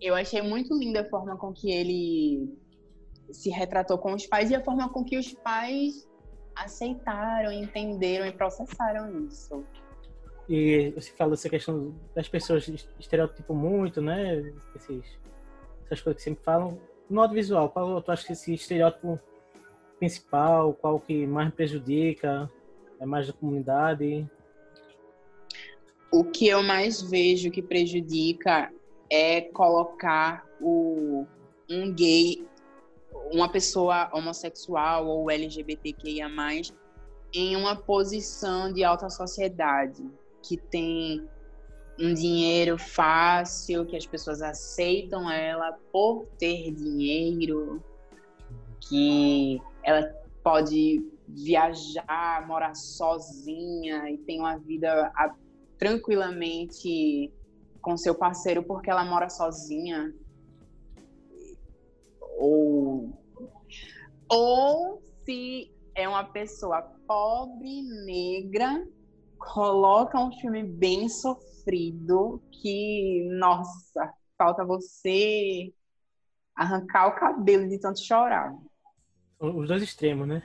eu 0.00 0.14
achei 0.14 0.40
muito 0.40 0.76
linda 0.78 1.00
a 1.00 1.04
forma 1.04 1.36
com 1.36 1.52
que 1.52 1.72
ele 1.72 2.48
se 3.30 3.50
retratou 3.50 3.98
com 3.98 4.14
os 4.14 4.26
pais 4.26 4.50
e 4.50 4.54
a 4.54 4.62
forma 4.62 4.88
com 4.88 5.04
que 5.04 5.18
os 5.18 5.32
pais 5.34 6.08
aceitaram, 6.54 7.52
entenderam 7.52 8.26
e 8.26 8.32
processaram 8.32 9.26
isso. 9.26 9.64
E 10.48 10.90
você 10.90 11.12
fala 11.12 11.32
dessa 11.32 11.48
questão 11.48 11.94
das 12.14 12.28
pessoas 12.28 12.66
estereotipam 12.98 13.54
muito, 13.54 14.00
né? 14.00 14.52
Esses, 14.74 15.04
essas 15.84 16.00
coisas 16.00 16.16
que 16.16 16.22
sempre 16.22 16.42
falam. 16.42 16.80
No 17.08 17.20
audiovisual, 17.20 17.68
qual 17.70 18.00
tu 18.02 18.10
acha 18.10 18.26
que 18.26 18.32
esse 18.32 18.54
estereótipo 18.54 19.20
principal, 19.98 20.72
qual 20.74 20.98
que 21.00 21.26
mais 21.26 21.52
prejudica? 21.52 22.50
É 22.98 23.06
mais 23.06 23.26
da 23.26 23.32
comunidade? 23.32 24.28
O 26.10 26.24
que 26.24 26.48
eu 26.48 26.62
mais 26.62 27.02
vejo 27.02 27.50
que 27.50 27.62
prejudica 27.62 28.72
é 29.10 29.42
colocar 29.42 30.46
o, 30.60 31.26
um 31.68 31.92
gay, 31.92 32.46
uma 33.32 33.48
pessoa 33.48 34.10
homossexual 34.12 35.06
ou 35.06 35.30
LGBTQIA+, 35.30 36.28
em 37.32 37.56
uma 37.56 37.76
posição 37.76 38.72
de 38.72 38.82
alta 38.84 39.10
sociedade, 39.10 40.04
que 40.42 40.56
tem 40.56 41.28
um 41.98 42.14
dinheiro 42.14 42.78
fácil, 42.78 43.84
que 43.84 43.96
as 43.96 44.06
pessoas 44.06 44.40
aceitam 44.40 45.30
ela 45.30 45.72
por 45.92 46.26
ter 46.38 46.72
dinheiro, 46.72 47.82
que 48.80 49.60
ela 49.82 50.14
pode 50.42 51.04
viajar, 51.26 52.46
morar 52.46 52.74
sozinha 52.74 54.08
e 54.10 54.16
tem 54.18 54.38
uma 54.40 54.56
vida 54.56 55.12
tranquilamente 55.76 57.32
com 57.82 57.96
seu 57.96 58.14
parceiro 58.14 58.62
porque 58.62 58.90
ela 58.90 59.04
mora 59.04 59.28
sozinha. 59.28 60.14
Ou, 62.38 63.12
ou 64.30 65.02
se 65.24 65.72
é 65.94 66.08
uma 66.08 66.24
pessoa 66.24 66.82
pobre, 67.06 67.82
negra, 68.04 68.86
coloca 69.38 70.18
um 70.18 70.32
filme 70.32 70.62
bem 70.62 71.08
sofrido 71.08 72.42
que, 72.52 73.28
nossa, 73.38 74.12
falta 74.36 74.64
você 74.64 75.72
arrancar 76.54 77.08
o 77.08 77.14
cabelo 77.14 77.68
de 77.68 77.78
tanto 77.78 78.04
chorar. 78.04 78.52
Os 79.40 79.68
dois 79.68 79.82
extremos, 79.82 80.26
né? 80.26 80.42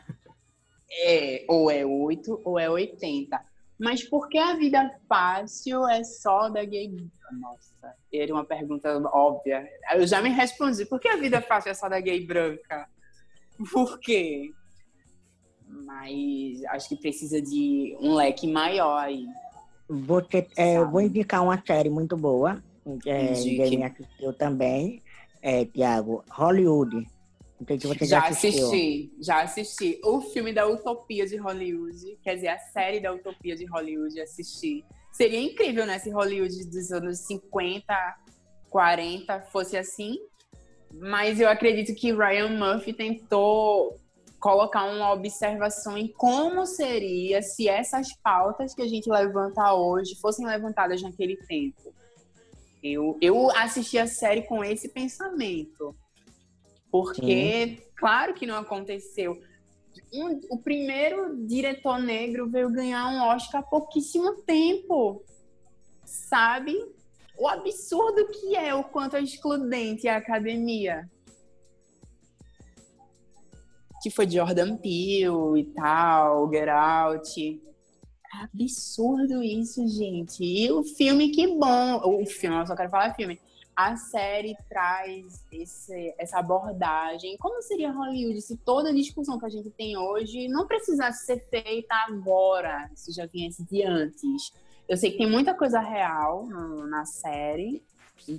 É, 1.05 1.45
ou 1.49 1.71
é 1.71 1.86
8 1.86 2.41
ou 2.45 2.59
é 2.59 2.69
80. 2.69 3.43
Mas 3.79 4.03
por 4.03 4.29
que 4.29 4.38
a 4.38 4.55
vida 4.55 4.99
fácil 5.09 5.88
é 5.88 6.03
só 6.03 6.47
da 6.49 6.63
gay? 6.63 6.95
Nossa, 7.31 7.95
era 8.13 8.31
uma 8.31 8.45
pergunta 8.45 8.95
óbvia. 9.09 9.67
Eu 9.93 10.05
já 10.05 10.21
me 10.21 10.29
respondi. 10.29 10.86
Por 10.86 10.99
que 10.99 11.07
a 11.07 11.17
vida 11.17 11.41
fácil 11.41 11.71
é 11.71 11.73
só 11.73 11.89
da 11.89 11.99
gay 11.99 12.25
branca? 12.25 12.88
Por 13.72 13.99
quê? 13.99 14.51
Mas 15.68 16.64
acho 16.66 16.89
que 16.89 16.95
precisa 16.95 17.41
de 17.41 17.97
um 17.99 18.14
leque 18.14 18.47
maior 18.47 18.97
aí. 18.97 19.26
Vou, 19.88 20.22
ter, 20.22 20.47
é, 20.55 20.84
vou 20.84 21.01
indicar 21.01 21.43
uma 21.43 21.61
série 21.66 21.89
muito 21.89 22.16
boa. 22.16 22.64
É, 23.05 23.32
ninguém 23.32 23.84
assistiu 23.84 24.34
também. 24.34 25.01
É, 25.41 25.66
Tiago, 25.66 26.24
Hollywood. 26.30 27.07
Não 27.70 27.80
se 27.80 27.88
você 27.88 28.05
já, 28.05 28.20
já 28.20 28.28
assisti, 28.28 29.14
já 29.22 29.41
assisti. 29.41 29.99
O 30.03 30.22
filme 30.22 30.53
da 30.53 30.68
Utopia 30.68 31.26
de 31.26 31.38
Hollywood, 31.38 32.18
quer 32.22 32.36
dizer, 32.36 32.49
a 32.49 32.59
série 32.59 32.99
da 32.99 33.14
Utopia 33.14 33.55
de 33.55 33.66
Hollywood, 33.66 34.20
assisti. 34.20 34.84
Seria 35.11 35.39
incrível, 35.39 35.86
né, 35.86 35.99
se 35.99 36.09
Hollywood 36.09 36.66
dos 36.70 36.91
anos 36.91 37.20
50, 37.20 37.93
40 38.70 39.41
fosse 39.43 39.78
assim. 39.78 40.18
Mas 40.93 41.39
eu 41.39 41.49
acredito 41.49 41.95
que 41.95 42.13
Ryan 42.13 42.49
Murphy 42.49 42.93
tentou 42.93 43.99
colocar 44.39 44.83
uma 44.83 45.11
observação 45.13 45.97
em 45.97 46.07
como 46.07 46.65
seria 46.65 47.41
se 47.41 47.67
essas 47.67 48.13
pautas 48.17 48.75
que 48.75 48.81
a 48.81 48.87
gente 48.87 49.09
levanta 49.09 49.73
hoje 49.73 50.19
fossem 50.19 50.45
levantadas 50.45 51.01
naquele 51.01 51.37
tempo. 51.37 51.93
Eu, 52.83 53.17
eu 53.21 53.49
assisti 53.51 53.97
a 53.97 54.05
série 54.05 54.41
com 54.41 54.61
esse 54.63 54.89
pensamento. 54.89 55.95
Porque, 56.91 57.77
Sim. 57.77 57.77
claro 57.95 58.33
que 58.33 58.45
não 58.45 58.57
aconteceu. 58.57 59.39
Um, 60.13 60.39
o 60.49 60.57
primeiro 60.57 61.47
diretor 61.47 61.97
negro 61.99 62.49
veio 62.49 62.69
ganhar 62.69 63.07
um 63.07 63.21
Oscar 63.21 63.61
há 63.61 63.63
pouquíssimo 63.63 64.41
tempo. 64.41 65.23
Sabe? 66.03 66.77
O 67.43 67.47
absurdo 67.49 68.25
que 68.27 68.55
é 68.55 68.73
o 68.73 68.85
quanto 68.85 69.17
é 69.17 69.21
excludente 69.21 70.07
a 70.07 70.15
academia. 70.15 71.11
Que 74.01 74.09
foi 74.09 74.29
Jordan 74.29 74.77
Peele 74.77 75.59
e 75.59 75.65
tal, 75.75 76.49
Get 76.49 76.69
Out. 76.69 77.61
Absurdo 78.43 79.43
isso, 79.43 79.85
gente. 79.89 80.41
E 80.41 80.71
o 80.71 80.83
filme, 80.83 81.31
que 81.31 81.45
bom. 81.47 82.21
O 82.21 82.25
filme, 82.25 82.61
eu 82.61 82.65
só 82.65 82.77
quero 82.77 82.89
falar 82.89 83.13
filme 83.13 83.37
a 83.75 83.95
série 83.97 84.55
traz 84.69 85.43
esse, 85.51 86.13
essa 86.17 86.39
abordagem. 86.39 87.35
Como 87.37 87.61
seria 87.61 87.91
Hollywood 87.91 88.39
se 88.41 88.55
toda 88.57 88.89
a 88.89 88.93
discussão 88.93 89.39
que 89.39 89.45
a 89.45 89.49
gente 89.49 89.69
tem 89.71 89.97
hoje 89.97 90.47
não 90.47 90.67
precisasse 90.67 91.25
ser 91.25 91.45
feita 91.49 91.93
agora, 92.07 92.89
se 92.95 93.11
já 93.11 93.25
viesse 93.25 93.63
de 93.65 93.83
antes? 93.83 94.53
Eu 94.88 94.97
sei 94.97 95.11
que 95.11 95.17
tem 95.17 95.29
muita 95.29 95.53
coisa 95.53 95.79
real 95.79 96.45
no, 96.45 96.88
na 96.88 97.05
série. 97.05 97.84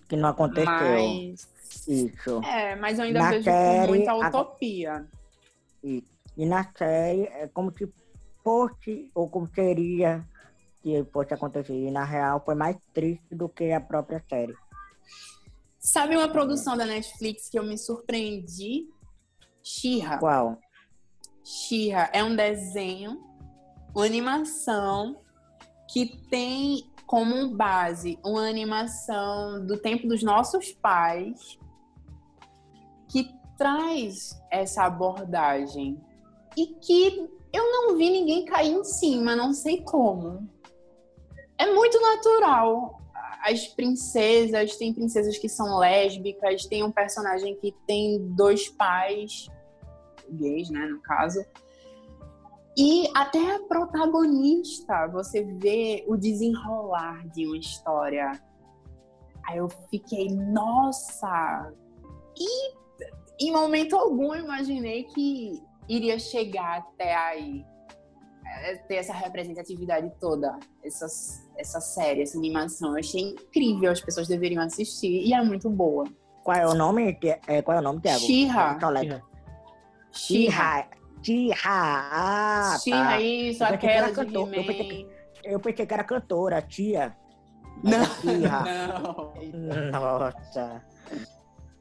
Que 0.08 0.16
não 0.16 0.28
aconteceu. 0.28 0.66
Mas... 0.66 1.48
Isso. 1.88 2.40
É, 2.44 2.76
mas 2.76 2.98
eu 2.98 3.04
ainda 3.04 3.18
na 3.18 3.30
vejo 3.30 3.44
série, 3.44 3.88
muita 3.88 4.14
utopia. 4.14 4.94
A... 4.94 5.04
E, 5.82 6.04
e 6.36 6.46
na 6.46 6.64
série 6.76 7.24
é 7.24 7.48
como 7.48 7.72
se 7.72 7.92
fosse, 8.42 9.10
ou 9.14 9.28
como 9.28 9.48
seria 9.54 10.24
que 10.82 11.04
fosse 11.12 11.34
acontecer. 11.34 11.74
E 11.74 11.90
na 11.90 12.04
real 12.04 12.42
foi 12.44 12.54
mais 12.54 12.76
triste 12.92 13.34
do 13.34 13.48
que 13.48 13.72
a 13.72 13.80
própria 13.80 14.22
série. 14.28 14.54
Sabe 15.78 16.16
uma 16.16 16.28
produção 16.28 16.76
da 16.76 16.86
Netflix 16.86 17.48
que 17.48 17.58
eu 17.58 17.64
me 17.64 17.76
surpreendi? 17.76 18.88
Xirra. 19.62 20.18
Qual? 20.18 20.58
Xirra 21.42 22.08
é 22.12 22.24
um 22.24 22.34
desenho, 22.34 23.22
uma 23.94 24.04
animação 24.04 25.23
que 25.88 26.16
tem 26.28 26.90
como 27.06 27.54
base 27.54 28.18
uma 28.24 28.48
animação 28.48 29.64
do 29.64 29.78
tempo 29.78 30.08
dos 30.08 30.22
nossos 30.22 30.72
pais 30.72 31.58
que 33.08 33.30
traz 33.56 34.40
essa 34.50 34.84
abordagem 34.84 36.00
e 36.56 36.66
que 36.66 37.28
eu 37.52 37.70
não 37.70 37.96
vi 37.96 38.10
ninguém 38.10 38.44
cair 38.44 38.72
em 38.72 38.84
cima, 38.84 39.36
não 39.36 39.52
sei 39.52 39.82
como. 39.82 40.48
É 41.56 41.72
muito 41.72 42.00
natural 42.00 43.00
as 43.44 43.68
princesas, 43.68 44.76
tem 44.76 44.92
princesas 44.92 45.36
que 45.36 45.48
são 45.48 45.78
lésbicas, 45.78 46.64
tem 46.64 46.82
um 46.82 46.90
personagem 46.90 47.54
que 47.56 47.72
tem 47.86 48.18
dois 48.34 48.70
pais, 48.70 49.48
gays, 50.30 50.70
né, 50.70 50.86
no 50.86 51.00
caso. 51.02 51.44
E 52.76 53.08
até 53.14 53.54
a 53.54 53.60
protagonista, 53.60 55.06
você 55.08 55.44
vê 55.44 56.04
o 56.08 56.16
desenrolar 56.16 57.26
de 57.28 57.46
uma 57.46 57.56
história. 57.56 58.32
Aí 59.46 59.58
eu 59.58 59.68
fiquei, 59.90 60.28
nossa! 60.28 61.72
E 62.36 62.74
em 63.38 63.52
momento 63.52 63.96
algum 63.96 64.34
eu 64.34 64.44
imaginei 64.44 65.04
que 65.04 65.62
iria 65.88 66.18
chegar 66.18 66.78
até 66.78 67.14
aí. 67.14 67.64
É, 68.46 68.76
ter 68.76 68.96
essa 68.96 69.12
representatividade 69.12 70.12
toda, 70.20 70.58
essa, 70.84 71.06
essa 71.56 71.80
série, 71.80 72.22
essa 72.22 72.36
animação. 72.36 72.92
Eu 72.92 72.98
achei 72.98 73.20
incrível, 73.20 73.90
as 73.90 74.00
pessoas 74.00 74.28
deveriam 74.28 74.62
assistir 74.62 75.22
e 75.26 75.32
é 75.32 75.42
muito 75.42 75.70
boa. 75.70 76.04
Qual 76.42 76.56
é 76.56 76.66
o 76.66 76.74
nome? 76.74 77.18
É, 77.46 77.62
qual 77.62 77.76
é 77.76 77.80
o 77.80 77.82
nome, 77.82 78.00
Thiago? 78.00 78.20
Xirra. 78.20 78.78
Xirra. 80.12 80.88
Xirra. 81.24 82.10
Ah, 82.12 82.78
Xirra, 82.82 83.04
tá. 83.04 83.20
isso, 83.20 83.62
eu 83.62 83.68
aquela 83.68 84.08
de 84.08 84.14
cantor, 84.14 84.54
eu, 84.54 84.64
pensei 84.64 84.88
que, 84.88 85.08
eu 85.44 85.60
pensei 85.60 85.86
que 85.86 85.94
era 85.94 86.04
cantora, 86.04 86.62
tia. 86.62 87.16
Não, 87.82 89.32
não. 89.52 89.90
Nossa. 89.90 90.82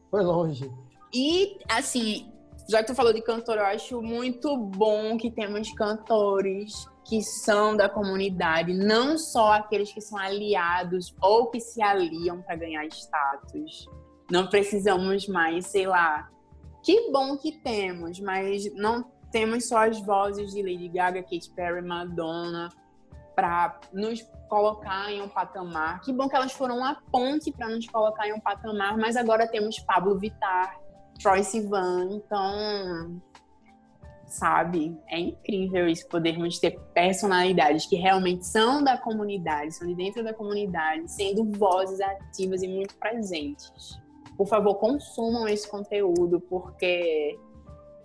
Foi 0.10 0.24
longe. 0.24 0.72
E, 1.14 1.58
assim, 1.70 2.32
já 2.70 2.80
que 2.80 2.88
tu 2.88 2.96
falou 2.96 3.14
de 3.14 3.22
cantor, 3.22 3.58
eu 3.58 3.66
acho 3.66 4.02
muito 4.02 4.58
bom 4.58 5.18
que 5.18 5.30
temos 5.30 5.72
cantores 5.74 6.88
que 7.06 7.22
são 7.22 7.76
da 7.76 7.89
comunidade, 7.89 8.74
não 8.74 9.18
só 9.18 9.54
aqueles 9.54 9.91
que 9.91 10.00
são 10.00 10.18
aliados 10.18 11.14
ou 11.22 11.48
que 11.48 11.60
se 11.60 11.82
aliam 11.82 12.41
para 12.41 12.56
ganhar 12.56 12.86
status. 12.88 13.88
Não 14.32 14.48
precisamos 14.48 15.28
mais, 15.28 15.68
sei 15.68 15.86
lá, 15.86 16.30
Que 16.82 17.12
bom 17.12 17.38
que 17.38 17.52
temos, 17.64 18.20
mas 18.20 18.74
não 18.76 19.12
temos 19.34 19.67
só 19.67 19.88
as 19.88 19.99
vozes 19.99 20.51
de 20.51 20.61
Lady 20.61 20.88
Gaga, 20.88 21.23
Katy 21.23 21.49
Perry, 21.55 21.81
Madonna 21.81 22.69
para 23.36 23.79
nos 23.91 24.21
colocar 24.47 25.11
em 25.11 25.23
um 25.23 25.27
patamar. 25.27 26.01
Que 26.01 26.13
bom 26.13 26.29
que 26.29 26.36
elas 26.36 26.51
foram 26.51 26.77
uma 26.77 27.01
ponte 27.11 27.51
para 27.51 27.67
nos 27.67 27.88
colocar 27.88 28.27
em 28.27 28.34
um 28.34 28.39
patamar, 28.39 28.95
mas 28.95 29.15
agora 29.15 29.47
temos 29.47 29.79
Pablo 29.79 30.19
Vittar, 30.19 30.79
Troy 31.19 31.43
Sivan, 31.43 32.09
então 32.11 33.19
sabe? 34.27 34.95
É 35.07 35.19
incrível 35.19 35.88
isso, 35.88 36.07
podermos 36.07 36.59
ter 36.59 36.79
personalidades 36.93 37.88
que 37.88 37.95
realmente 37.95 38.45
são 38.45 38.84
da 38.84 38.97
comunidade, 38.97 39.75
são 39.75 39.88
de 39.88 39.95
dentro 39.95 40.23
da 40.23 40.34
comunidade, 40.34 41.11
sendo 41.11 41.43
vozes 41.57 41.99
ativas 41.99 42.61
e 42.61 42.67
muito 42.67 42.95
presentes. 42.97 43.99
Por 44.38 44.47
favor, 44.47 44.75
consumam 44.75 45.47
esse 45.47 45.69
conteúdo, 45.69 46.39
porque 46.39 47.38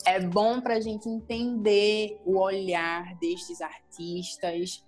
é 0.06 0.20
bom 0.20 0.60
para 0.60 0.74
a 0.74 0.80
gente 0.80 1.08
entender 1.08 2.20
o 2.24 2.38
olhar 2.38 3.14
destes 3.16 3.60
artistas, 3.60 4.84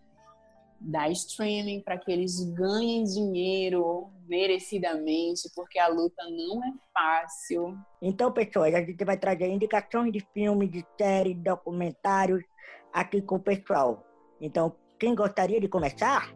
da 0.80 1.08
streaming 1.10 1.82
para 1.82 1.98
que 1.98 2.10
eles 2.10 2.40
ganhem 2.54 3.04
dinheiro 3.04 4.08
merecidamente, 4.26 5.50
porque 5.54 5.78
a 5.78 5.88
luta 5.88 6.22
não 6.30 6.64
é 6.64 6.72
fácil. 6.92 7.76
Então, 8.00 8.32
pessoal, 8.32 8.64
a 8.64 8.80
gente 8.82 9.04
vai 9.04 9.18
trazer 9.18 9.48
indicações 9.48 10.12
de 10.12 10.26
filmes, 10.32 10.70
de 10.70 10.84
séries, 10.98 11.36
documentários 11.36 12.42
aqui 12.92 13.20
com 13.20 13.36
o 13.36 13.40
pessoal. 13.40 14.06
Então, 14.40 14.74
quem 14.98 15.14
gostaria 15.14 15.60
de 15.60 15.68
começar? 15.68 16.32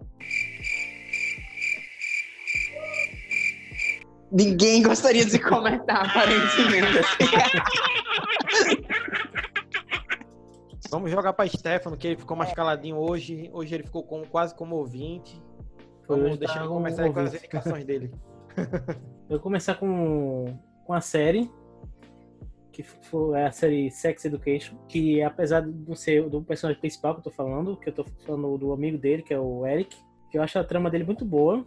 Ninguém 4.31 4.83
gostaria 4.83 5.25
de 5.25 5.39
comentar, 5.39 6.07
aparentemente. 6.11 6.99
Vamos 10.91 11.11
jogar 11.11 11.33
para 11.33 11.49
Stefano, 11.49 11.97
que 11.97 12.07
ele 12.07 12.17
ficou 12.17 12.37
mais 12.37 12.53
caladinho 12.53 12.97
hoje. 12.97 13.51
Hoje 13.53 13.75
ele 13.75 13.83
ficou 13.83 14.05
com, 14.05 14.25
quase 14.25 14.55
como 14.55 14.77
ouvinte. 14.77 15.43
Vamos 16.07 16.39
deixar 16.39 16.61
ele 16.61 16.69
começar 16.69 17.11
com 17.11 17.19
as 17.19 17.35
indicações 17.35 17.85
dele. 17.87 18.13
Eu 19.29 19.31
vou 19.31 19.41
começar 19.41 19.75
com, 19.75 20.57
com 20.85 20.93
a 20.93 21.01
série, 21.01 21.51
que 22.71 22.83
foi 22.83 23.43
a 23.43 23.51
série 23.51 23.91
Sex 23.91 24.25
Education, 24.25 24.77
que 24.87 25.21
apesar 25.23 25.63
de 25.63 25.73
não 25.73 25.97
ser 25.97 26.29
do 26.29 26.43
personagem 26.43 26.81
principal 26.81 27.15
que 27.15 27.21
eu 27.21 27.25
tô 27.25 27.31
falando, 27.31 27.77
que 27.77 27.89
eu 27.89 27.93
tô 27.93 28.05
falando 28.25 28.57
do 28.59 28.73
amigo 28.73 28.97
dele, 28.97 29.23
que 29.23 29.35
é 29.35 29.39
o 29.41 29.67
Eric, 29.67 29.97
que 30.31 30.39
eu 30.39 30.43
acho 30.43 30.59
a 30.59 30.65
trama 30.65 30.91
dele 30.91 31.05
muito 31.05 31.25
boa. 31.25 31.67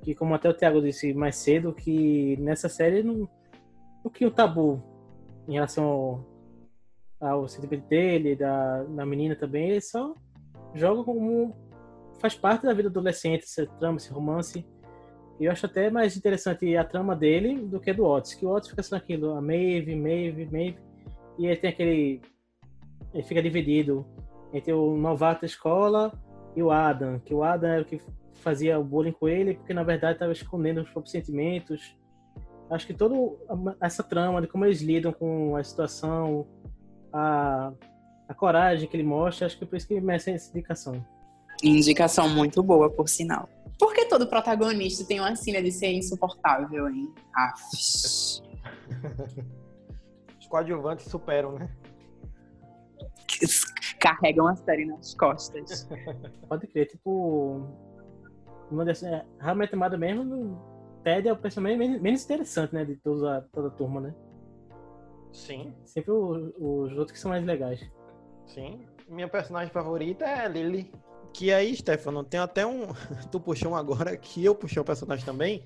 Que 0.00 0.16
como 0.16 0.34
até 0.34 0.48
o 0.48 0.54
Thiago 0.54 0.82
disse 0.82 1.14
mais 1.14 1.36
cedo, 1.36 1.72
que 1.72 2.36
nessa 2.38 2.68
série 2.68 3.04
não, 3.04 3.28
o 4.02 4.10
que 4.10 4.26
o 4.26 4.32
tabu 4.32 4.82
em 5.48 5.54
relação 5.54 5.84
ao, 7.20 7.28
ao 7.28 7.48
sentimento 7.48 7.86
dele, 7.88 8.36
da, 8.36 8.82
da 8.84 9.06
menina 9.06 9.34
também, 9.34 9.70
ele 9.70 9.80
só 9.80 10.14
joga 10.74 11.04
como. 11.04 11.54
faz 12.20 12.34
parte 12.34 12.64
da 12.64 12.72
vida 12.72 12.88
do 12.88 12.98
adolescente, 12.98 13.44
essa 13.44 13.66
trama, 13.66 13.96
esse 13.96 14.12
romance. 14.12 14.64
E 15.40 15.44
eu 15.44 15.52
acho 15.52 15.66
até 15.66 15.90
mais 15.90 16.16
interessante 16.16 16.76
a 16.76 16.84
trama 16.84 17.16
dele 17.16 17.60
do 17.60 17.80
que 17.80 17.90
a 17.90 17.94
do 17.94 18.04
Otis, 18.04 18.34
que 18.34 18.46
o 18.46 18.50
Otis 18.50 18.70
fica 18.70 18.82
sendo 18.82 18.98
aquilo, 18.98 19.32
a 19.32 19.40
Maeve, 19.40 19.96
Maeve, 19.96 20.48
Maeve, 20.50 20.78
e 21.38 21.46
ele 21.46 21.56
tem 21.56 21.70
aquele. 21.70 22.20
Ele 23.12 23.22
fica 23.22 23.42
dividido 23.42 24.06
entre 24.52 24.72
o 24.72 24.96
novato 24.96 25.42
da 25.42 25.46
escola 25.46 26.12
e 26.54 26.62
o 26.62 26.70
Adam, 26.70 27.18
que 27.18 27.34
o 27.34 27.42
Adam 27.42 27.70
era 27.70 27.82
o 27.82 27.84
que 27.84 28.00
fazia 28.34 28.78
o 28.78 28.84
bullying 28.84 29.12
com 29.12 29.28
ele, 29.28 29.54
porque 29.54 29.74
na 29.74 29.82
verdade 29.82 30.14
estava 30.14 30.32
escondendo 30.32 30.80
os 30.80 30.90
próprios 30.90 31.12
sentimentos. 31.12 31.96
Acho 32.72 32.86
que 32.86 32.94
toda 32.94 33.14
essa 33.80 34.02
trama 34.02 34.40
de 34.40 34.48
como 34.48 34.64
eles 34.64 34.80
lidam 34.80 35.12
com 35.12 35.54
a 35.56 35.62
situação, 35.62 36.46
a, 37.12 37.70
a 38.26 38.34
coragem 38.34 38.88
que 38.88 38.96
ele 38.96 39.04
mostra, 39.04 39.46
acho 39.46 39.58
que 39.58 39.64
é 39.64 39.66
por 39.66 39.76
isso 39.76 39.86
que 39.86 40.00
merece 40.00 40.30
essa 40.30 40.50
indicação. 40.50 41.04
Indicação 41.62 42.30
muito 42.30 42.62
boa, 42.62 42.88
por 42.88 43.10
sinal. 43.10 43.46
Por 43.78 43.92
que 43.92 44.06
todo 44.06 44.26
protagonista 44.26 45.04
tem 45.04 45.20
uma 45.20 45.36
cena 45.36 45.62
de 45.62 45.70
ser 45.70 45.92
insuportável, 45.92 46.88
hein? 46.88 47.12
Os 50.40 50.46
coadjuvantes 50.48 51.06
superam, 51.06 51.52
né? 51.58 51.68
Carregam 54.00 54.46
a 54.46 54.56
série 54.56 54.86
nas 54.86 55.14
costas. 55.14 55.86
Pode 56.48 56.66
crer, 56.68 56.86
tipo. 56.86 57.66
Uma 58.70 58.86
dessas, 58.86 59.10
é, 59.10 59.26
realmente 59.38 59.74
amada 59.74 59.98
mesmo, 59.98 60.24
Ted 61.02 61.28
é 61.28 61.32
o 61.32 61.36
personagem 61.36 61.78
menos, 61.78 62.24
interessante, 62.24 62.74
né? 62.74 62.84
De 62.84 62.96
toda, 62.96 63.48
toda 63.52 63.68
a 63.68 63.70
turma, 63.70 64.00
né? 64.00 64.14
Sim. 65.32 65.74
Sempre 65.84 66.12
os, 66.12 66.52
os 66.56 66.92
outros 66.92 67.12
que 67.12 67.18
são 67.18 67.30
mais 67.30 67.44
legais. 67.44 67.80
Sim. 68.46 68.86
Minha 69.08 69.28
personagem 69.28 69.72
favorita 69.72 70.24
é 70.24 70.44
a 70.44 70.48
Lily. 70.48 70.92
Que 71.32 71.52
aí, 71.52 71.74
Stefano, 71.74 72.22
tem 72.22 72.38
até 72.38 72.66
um. 72.66 72.88
Tu 73.30 73.40
puxou 73.40 73.72
um 73.72 73.76
agora, 73.76 74.16
que 74.16 74.44
eu 74.44 74.54
puxei 74.54 74.78
o 74.78 74.82
um 74.82 74.86
personagem 74.86 75.24
também. 75.24 75.64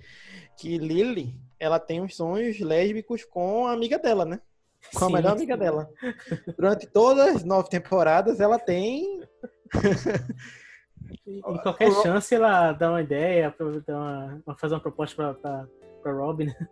Que 0.56 0.78
Lily, 0.78 1.38
ela 1.58 1.78
tem 1.78 2.00
uns 2.00 2.16
sonhos 2.16 2.58
lésbicos 2.60 3.24
com 3.24 3.66
a 3.66 3.72
amiga 3.72 3.98
dela, 3.98 4.24
né? 4.24 4.40
Com 4.94 5.04
a 5.04 5.08
sim, 5.08 5.14
melhor 5.14 5.32
amiga 5.32 5.56
dela. 5.56 5.90
Durante 6.56 6.86
todas 6.86 7.36
as 7.36 7.44
nove 7.44 7.68
temporadas, 7.68 8.40
ela 8.40 8.58
tem. 8.58 9.22
em 11.26 11.40
qualquer 11.40 11.90
chance, 12.02 12.34
ela 12.34 12.72
dá 12.72 12.90
uma 12.90 13.02
ideia, 13.02 13.54
dá 13.86 13.98
uma, 14.46 14.56
fazer 14.58 14.74
uma 14.74 14.80
proposta 14.80 15.34
pra, 15.34 15.66
pra, 16.02 16.12
Robin, 16.12 16.46
né? 16.46 16.68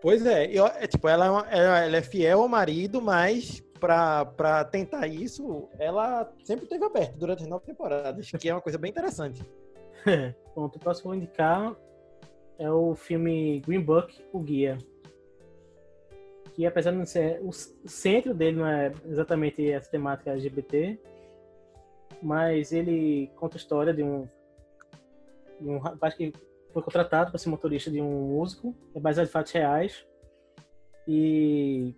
Pois 0.00 0.24
é, 0.24 0.46
eu, 0.46 0.66
é 0.66 0.86
tipo, 0.86 1.08
ela 1.08 1.26
é, 1.26 1.30
uma, 1.30 1.50
ela 1.50 1.96
é 1.96 2.02
fiel 2.02 2.40
ao 2.40 2.48
marido, 2.48 3.02
mas 3.02 3.60
pra, 3.78 4.24
pra 4.24 4.64
tentar 4.64 5.06
isso, 5.06 5.68
ela 5.78 6.32
sempre 6.44 6.64
esteve 6.64 6.84
aberta 6.84 7.16
durante 7.18 7.42
as 7.42 7.48
nove 7.48 7.66
temporadas, 7.66 8.30
que 8.30 8.48
é 8.48 8.54
uma 8.54 8.60
coisa 8.60 8.78
bem 8.78 8.90
interessante. 8.90 9.42
Bom, 10.54 10.66
o 10.66 10.70
próximo 10.70 11.02
que 11.02 11.06
eu 11.08 11.10
vou 11.10 11.14
indicar 11.14 11.76
é 12.58 12.70
o 12.70 12.94
filme 12.94 13.60
Green 13.60 13.80
Book, 13.80 14.22
O 14.32 14.40
Guia. 14.40 14.78
Que 16.52 16.66
apesar 16.66 16.90
de 16.90 16.98
não 16.98 17.06
ser. 17.06 17.40
O 17.42 17.52
centro 17.52 18.34
dele 18.34 18.58
não 18.58 18.66
é 18.66 18.92
exatamente 19.06 19.70
essa 19.70 19.90
temática 19.90 20.30
LGBT, 20.30 20.98
mas 22.22 22.72
ele 22.72 23.30
conta 23.36 23.56
a 23.56 23.58
história 23.58 23.92
de 23.94 24.02
um, 24.02 24.28
de 25.60 25.68
um 25.68 25.78
rapaz 25.78 26.14
que 26.14 26.32
foi 26.72 26.82
contratado 26.82 27.30
para 27.30 27.38
ser 27.38 27.48
motorista 27.48 27.90
de 27.90 28.00
um 28.00 28.28
músico, 28.28 28.74
é 28.94 29.00
baseado 29.00 29.26
em 29.26 29.30
fatos 29.30 29.52
reais. 29.52 30.06
E 31.06 31.94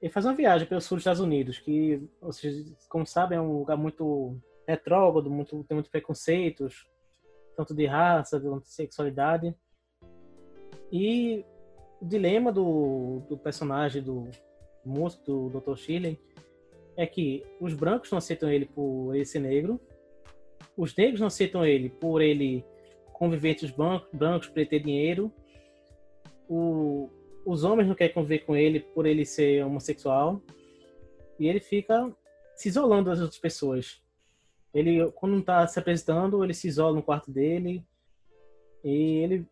ele 0.00 0.12
faz 0.12 0.26
uma 0.26 0.34
viagem 0.34 0.68
pelo 0.68 0.80
sul 0.80 0.96
dos 0.96 1.02
Estados 1.02 1.20
Unidos, 1.20 1.58
que, 1.58 2.00
vocês, 2.20 2.72
como 2.88 3.06
sabem, 3.06 3.38
é 3.38 3.40
um 3.40 3.58
lugar 3.58 3.76
muito 3.76 4.38
retrógrado, 4.66 5.30
muito, 5.30 5.64
tem 5.64 5.74
muitos 5.74 5.90
preconceitos, 5.90 6.86
tanto 7.56 7.74
de 7.74 7.86
raça, 7.86 8.38
de 8.38 8.46
sexualidade. 8.64 9.54
E 10.92 11.44
o 12.00 12.06
dilema 12.06 12.52
do, 12.52 13.22
do 13.28 13.38
personagem 13.38 14.02
do 14.02 14.28
músico, 14.84 15.24
do 15.24 15.60
Dr. 15.60 15.76
Shirley, 15.76 16.20
é 16.96 17.06
que 17.06 17.44
os 17.60 17.74
brancos 17.74 18.10
não 18.10 18.18
aceitam 18.18 18.50
ele 18.50 18.66
por 18.66 19.14
ele 19.14 19.24
ser 19.24 19.40
negro, 19.40 19.80
os 20.76 20.94
negros 20.96 21.20
não 21.20 21.26
aceitam 21.26 21.64
ele 21.64 21.88
por 21.88 22.20
ele 22.20 22.64
conviver 23.12 23.50
entre 23.50 23.66
os 23.66 23.72
bancos, 23.72 24.08
brancos 24.12 24.48
por 24.48 24.58
ele 24.58 24.68
ter 24.68 24.80
dinheiro, 24.80 25.32
o, 26.48 27.08
os 27.46 27.64
homens 27.64 27.88
não 27.88 27.94
querem 27.94 28.14
conviver 28.14 28.40
com 28.40 28.56
ele 28.56 28.80
por 28.80 29.06
ele 29.06 29.24
ser 29.24 29.64
homossexual, 29.64 30.42
e 31.38 31.48
ele 31.48 31.60
fica 31.60 32.12
se 32.54 32.68
isolando 32.68 33.10
das 33.10 33.20
outras 33.20 33.38
pessoas. 33.38 34.02
Ele, 34.72 35.10
quando 35.12 35.32
não 35.32 35.40
está 35.40 35.66
se 35.66 35.78
apresentando, 35.78 36.42
ele 36.42 36.54
se 36.54 36.68
isola 36.68 36.96
no 36.96 37.02
quarto 37.02 37.30
dele, 37.30 37.84
e 38.82 39.22
ele, 39.22 39.46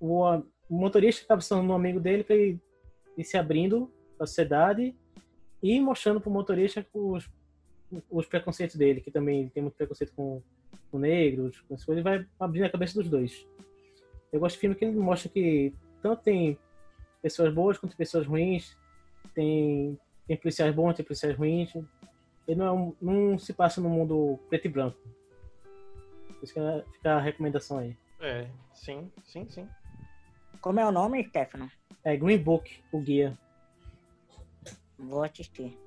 o, 0.00 0.24
o 0.68 0.74
motorista 0.74 1.24
acaba 1.24 1.40
sendo 1.40 1.62
um 1.62 1.74
amigo 1.74 2.00
dele 2.00 2.24
para 2.24 2.36
ele 2.36 2.60
ir 3.16 3.24
se 3.24 3.36
abrindo 3.36 3.92
para 4.16 4.24
a 4.24 4.26
sociedade 4.26 4.96
e 5.64 5.80
mostrando 5.80 6.20
para 6.20 6.28
o 6.28 6.32
motorista 6.32 6.86
os, 6.92 7.26
os 8.10 8.26
preconceitos 8.26 8.76
dele, 8.76 9.00
que 9.00 9.10
também 9.10 9.48
tem 9.48 9.62
muito 9.62 9.76
preconceito 9.76 10.12
com, 10.14 10.42
com 10.90 10.98
negros, 10.98 11.58
com 11.62 11.74
isso, 11.74 11.90
ele 11.90 12.02
vai 12.02 12.26
abrindo 12.38 12.66
a 12.66 12.70
cabeça 12.70 13.00
dos 13.00 13.08
dois. 13.08 13.48
Eu 14.30 14.40
gosto 14.40 14.56
de 14.56 14.60
filme 14.60 14.76
que 14.76 14.84
ele 14.84 14.94
mostra 14.94 15.30
que 15.30 15.72
tanto 16.02 16.22
tem 16.22 16.58
pessoas 17.22 17.54
boas 17.54 17.78
quanto 17.78 17.96
pessoas 17.96 18.26
ruins, 18.26 18.76
tem, 19.34 19.98
tem 20.26 20.36
policiais 20.36 20.74
bons, 20.74 20.96
tem 20.96 21.04
policiais 21.04 21.34
ruins. 21.34 21.74
Ele 22.46 22.58
não, 22.58 22.94
não 23.00 23.38
se 23.38 23.54
passa 23.54 23.80
no 23.80 23.88
mundo 23.88 24.38
preto 24.50 24.66
e 24.66 24.68
branco. 24.68 24.98
Por 26.28 26.44
isso 26.44 26.52
que 26.52 26.92
fica 26.92 27.14
a 27.14 27.20
recomendação 27.20 27.78
aí. 27.78 27.96
É, 28.20 28.46
sim, 28.74 29.10
sim, 29.22 29.48
sim. 29.48 29.66
Como 30.60 30.78
é 30.78 30.86
o 30.86 30.92
nome, 30.92 31.26
Stefano? 31.26 31.70
É 32.04 32.14
Green 32.14 32.36
Book, 32.36 32.82
o 32.92 33.00
guia. 33.00 33.38
Vou 35.08 35.22
assistir. 35.22 35.78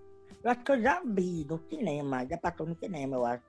Eu 0.44 0.52
acho 0.52 0.64
que 0.64 0.72
eu 0.72 0.82
já 0.82 1.02
vi 1.04 1.46
no 1.50 1.60
cinema, 1.70 2.26
já 2.26 2.38
passou 2.38 2.66
no 2.66 2.76
cinema, 2.76 3.16
eu 3.16 3.26
acho. 3.26 3.44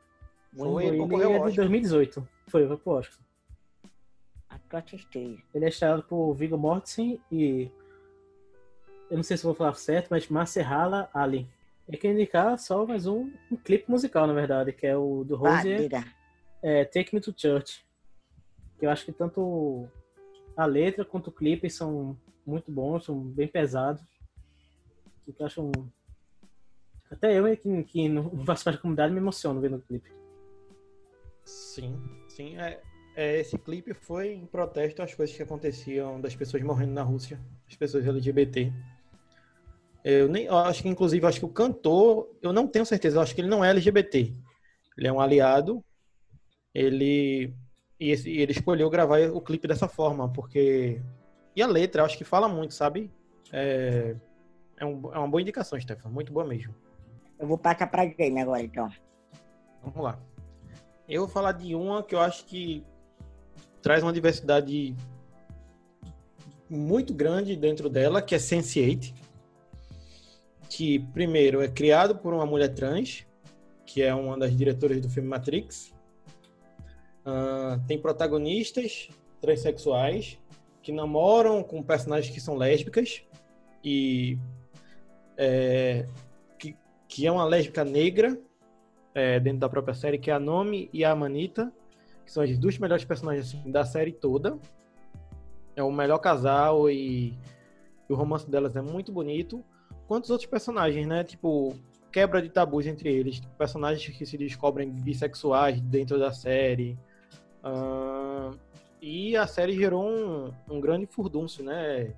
Foi, 0.57 0.87
ele, 0.87 1.03
ele 1.03 1.33
é 1.33 1.51
de 1.51 1.57
2018. 1.57 2.29
Foi, 2.49 2.66
foi 2.66 2.77
pro 2.77 2.93
Oscar. 2.93 3.19
Acho 4.49 4.64
que 4.69 4.75
eu 4.75 4.79
assisti. 4.79 5.45
Ele 5.55 5.64
é 5.64 5.69
estrelado 5.69 6.03
por 6.05 6.33
Viggo 6.35 6.57
Mortensen 6.57 7.21
e 7.31 7.71
eu 9.11 9.16
não 9.16 9.23
sei 9.23 9.37
se 9.37 9.45
vou 9.45 9.55
falar 9.55 9.75
certo, 9.75 10.09
mas 10.11 10.29
Maserhala 10.29 11.11
Ali. 11.12 11.49
Eu 11.89 11.99
queria 11.99 12.12
indicar 12.12 12.59
só 12.59 12.85
mais 12.87 13.07
um, 13.07 13.33
um 13.51 13.57
clipe 13.57 13.91
musical, 13.91 14.27
na 14.27 14.35
verdade, 14.35 14.73
que 14.73 14.87
é 14.87 14.97
o 14.97 15.25
do 15.25 15.37
Rosier, 15.37 15.89
é, 16.62 16.85
Take 16.85 17.14
Me 17.14 17.21
to 17.21 17.33
Church. 17.35 17.87
Que 18.79 18.85
eu 18.85 18.91
acho 18.91 19.07
que 19.07 19.12
tanto 19.12 19.89
a 20.57 20.66
letra 20.66 21.05
quanto 21.05 21.29
o 21.29 21.33
clipe 21.33 21.71
são 21.71 22.16
muito 22.47 22.71
bons, 22.71 23.05
são 23.05 23.19
bem 23.19 23.49
pesados. 23.49 24.03
Que 25.33 25.61
um... 25.61 25.72
Até 27.11 27.39
eu, 27.39 27.57
que, 27.57 27.85
que 27.85 28.09
não 28.09 28.31
faço 28.45 28.64
parte 28.64 28.76
da 28.76 28.83
comunidade, 28.83 29.12
me 29.12 29.20
emociono 29.20 29.61
vendo 29.61 29.76
o 29.76 29.81
clipe. 29.81 30.11
Sim, 31.45 31.99
sim. 32.29 32.57
É, 32.59 32.81
é, 33.16 33.41
esse 33.41 33.59
clipe 33.59 33.95
foi 33.95 34.35
em 34.35 34.47
protesto 34.47 35.03
às 35.03 35.14
coisas 35.14 35.35
que 35.35 35.43
aconteciam 35.43 36.20
das 36.20 36.37
pessoas 36.37 36.62
morrendo 36.62 36.93
na 36.93 37.03
Rússia, 37.03 37.41
as 37.66 37.76
pessoas 37.76 38.07
LGBT. 38.07 38.72
Eu 40.05 40.29
nem 40.29 40.45
eu 40.45 40.57
acho 40.57 40.83
que, 40.83 40.89
inclusive, 40.89 41.26
acho 41.26 41.41
que 41.41 41.45
o 41.45 41.51
cantor, 41.51 42.29
eu 42.41 42.53
não 42.53 42.66
tenho 42.66 42.87
certeza, 42.87 43.20
acho 43.20 43.35
que 43.35 43.41
ele 43.41 43.49
não 43.49 43.64
é 43.64 43.70
LGBT. 43.70 44.35
Ele 44.97 45.09
é 45.09 45.12
um 45.12 45.20
aliado. 45.20 45.85
Ele 46.74 47.55
e 48.01 48.11
esse, 48.11 48.31
ele 48.31 48.53
escolheu 48.53 48.89
gravar 48.89 49.20
o 49.31 49.41
clipe 49.41 49.66
dessa 49.66 49.89
forma, 49.89 50.33
porque 50.33 51.03
e 51.57 51.62
a 51.62 51.66
letra, 51.66 52.05
acho 52.05 52.16
que 52.16 52.24
fala 52.24 52.49
muito, 52.49 52.72
sabe? 52.72 53.11
É, 53.53 54.14
é, 54.79 54.85
um, 54.85 55.12
é 55.12 55.18
uma 55.18 55.29
boa 55.29 55.41
indicação, 55.41 55.81
Stefan, 55.81 56.09
muito 56.09 56.33
boa 56.33 56.47
mesmo. 56.47 56.74
Eu 57.39 57.47
vou 57.47 57.59
passar 57.59 57.87
pra 57.87 58.05
game 58.05 58.41
agora, 58.41 58.62
então. 58.62 58.91
Vamos 59.83 60.01
lá. 60.01 60.18
Eu 61.09 61.22
vou 61.22 61.31
falar 61.31 61.53
de 61.53 61.74
uma 61.74 62.03
que 62.03 62.14
eu 62.14 62.20
acho 62.20 62.45
que 62.45 62.85
traz 63.81 64.03
uma 64.03 64.12
diversidade 64.12 64.95
muito 66.68 67.14
grande 67.14 67.57
dentro 67.57 67.89
dela, 67.89 68.20
que 68.20 68.35
é 68.35 68.39
Sense8, 68.39 69.14
que 70.68 70.99
primeiro 70.99 71.62
é 71.62 71.68
criado 71.68 72.16
por 72.16 72.35
uma 72.35 72.45
mulher 72.45 72.74
trans, 72.74 73.26
que 73.87 74.03
é 74.03 74.14
uma 74.14 74.39
das 74.39 74.55
diretoras 74.55 75.01
do 75.01 75.09
filme 75.09 75.29
Matrix. 75.29 75.95
Uh, 77.24 77.81
tem 77.87 77.99
protagonistas 77.99 79.09
transexuais 79.41 80.39
que 80.83 80.93
namoram 80.93 81.62
com 81.62 81.83
personagens 81.83 82.33
que 82.33 82.41
são 82.41 82.57
lésbicas 82.57 83.22
e 83.83 84.39
é, 85.39 86.07
que, 86.59 86.76
que 87.07 87.26
é 87.26 87.30
uma 87.30 87.45
lésbica 87.45 87.84
negra 87.84 88.39
é, 89.14 89.39
dentro 89.39 89.61
da 89.61 89.68
própria 89.68 89.95
série, 89.95 90.18
que 90.18 90.30
é 90.30 90.34
a 90.34 90.41
Nomi 90.41 90.91
e 90.93 91.05
a 91.05 91.12
Amanita, 91.12 91.72
que 92.26 92.32
são 92.32 92.43
as 92.43 92.59
duas 92.59 92.76
melhores 92.76 93.05
personagens 93.05 93.55
assim, 93.55 93.70
da 93.70 93.84
série 93.84 94.12
toda. 94.12 94.59
É 95.76 95.82
o 95.82 95.93
melhor 95.93 96.18
casal 96.18 96.91
e, 96.91 97.39
e 98.09 98.12
o 98.12 98.16
romance 98.16 98.51
delas 98.51 98.74
é 98.74 98.82
muito 98.82 99.12
bonito. 99.12 99.64
Quantos 100.09 100.28
outros 100.30 100.49
personagens, 100.49 101.07
né? 101.07 101.22
Tipo, 101.22 101.74
quebra 102.11 102.43
de 102.43 102.49
tabus 102.49 102.86
entre 102.86 103.09
eles. 103.12 103.39
Tipo, 103.39 103.55
personagens 103.57 104.16
que 104.16 104.26
se 104.26 104.36
descobrem 104.36 104.91
bissexuais 104.91 105.80
dentro 105.80 106.18
da 106.18 106.32
série. 106.32 106.99
Uh, 107.62 108.59
e 109.01 109.36
a 109.36 109.47
série 109.47 109.74
gerou 109.74 110.05
um, 110.05 110.51
um 110.68 110.80
grande 110.80 111.07
furdúncio, 111.07 111.62
né? 111.62 112.12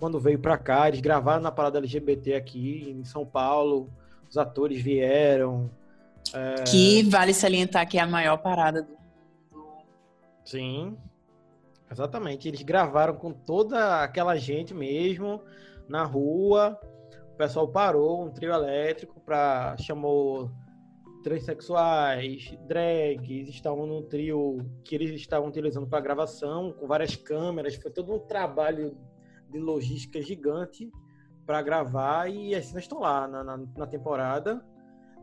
Quando 0.00 0.18
veio 0.18 0.38
pra 0.38 0.56
cá, 0.56 0.88
eles 0.88 1.00
gravaram 1.00 1.42
na 1.42 1.52
parada 1.52 1.78
LGBT 1.78 2.34
aqui 2.34 2.90
em 2.90 3.04
São 3.04 3.24
Paulo. 3.26 3.90
Os 4.28 4.38
atores 4.38 4.80
vieram. 4.82 5.70
É... 6.32 6.64
Que 6.64 7.02
vale 7.02 7.34
salientar 7.34 7.86
que 7.86 7.98
é 7.98 8.00
a 8.00 8.06
maior 8.06 8.38
parada 8.38 8.82
do 8.82 8.98
Sim, 10.42 10.96
exatamente. 11.90 12.48
Eles 12.48 12.62
gravaram 12.62 13.14
com 13.14 13.30
toda 13.30 14.02
aquela 14.02 14.36
gente 14.36 14.72
mesmo 14.72 15.42
na 15.86 16.02
rua. 16.02 16.80
O 17.34 17.36
pessoal 17.36 17.68
parou 17.68 18.24
um 18.24 18.30
trio 18.30 18.52
elétrico 18.52 19.20
para 19.20 19.76
chamou 19.78 20.50
transexuais, 21.22 22.56
drags, 22.66 23.48
estavam 23.48 23.86
num 23.86 24.02
trio 24.02 24.58
que 24.82 24.94
eles 24.94 25.10
estavam 25.20 25.48
utilizando 25.48 25.86
para 25.86 26.00
gravação, 26.00 26.72
com 26.72 26.86
várias 26.86 27.14
câmeras. 27.14 27.74
Foi 27.74 27.90
todo 27.90 28.14
um 28.14 28.18
trabalho 28.18 28.96
de 29.50 29.58
logística 29.58 30.22
gigante 30.22 30.90
para 31.46 31.62
gravar 31.62 32.28
e 32.28 32.54
as 32.54 32.66
cenas 32.66 32.84
estão 32.84 33.00
lá 33.00 33.26
na, 33.26 33.44
na, 33.44 33.56
na 33.56 33.86
temporada. 33.86 34.64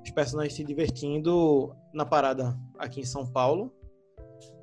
Os 0.03 0.11
personagens 0.11 0.53
se 0.53 0.63
divertindo 0.63 1.73
na 1.93 2.05
parada 2.05 2.57
aqui 2.77 3.01
em 3.01 3.05
São 3.05 3.25
Paulo 3.25 3.73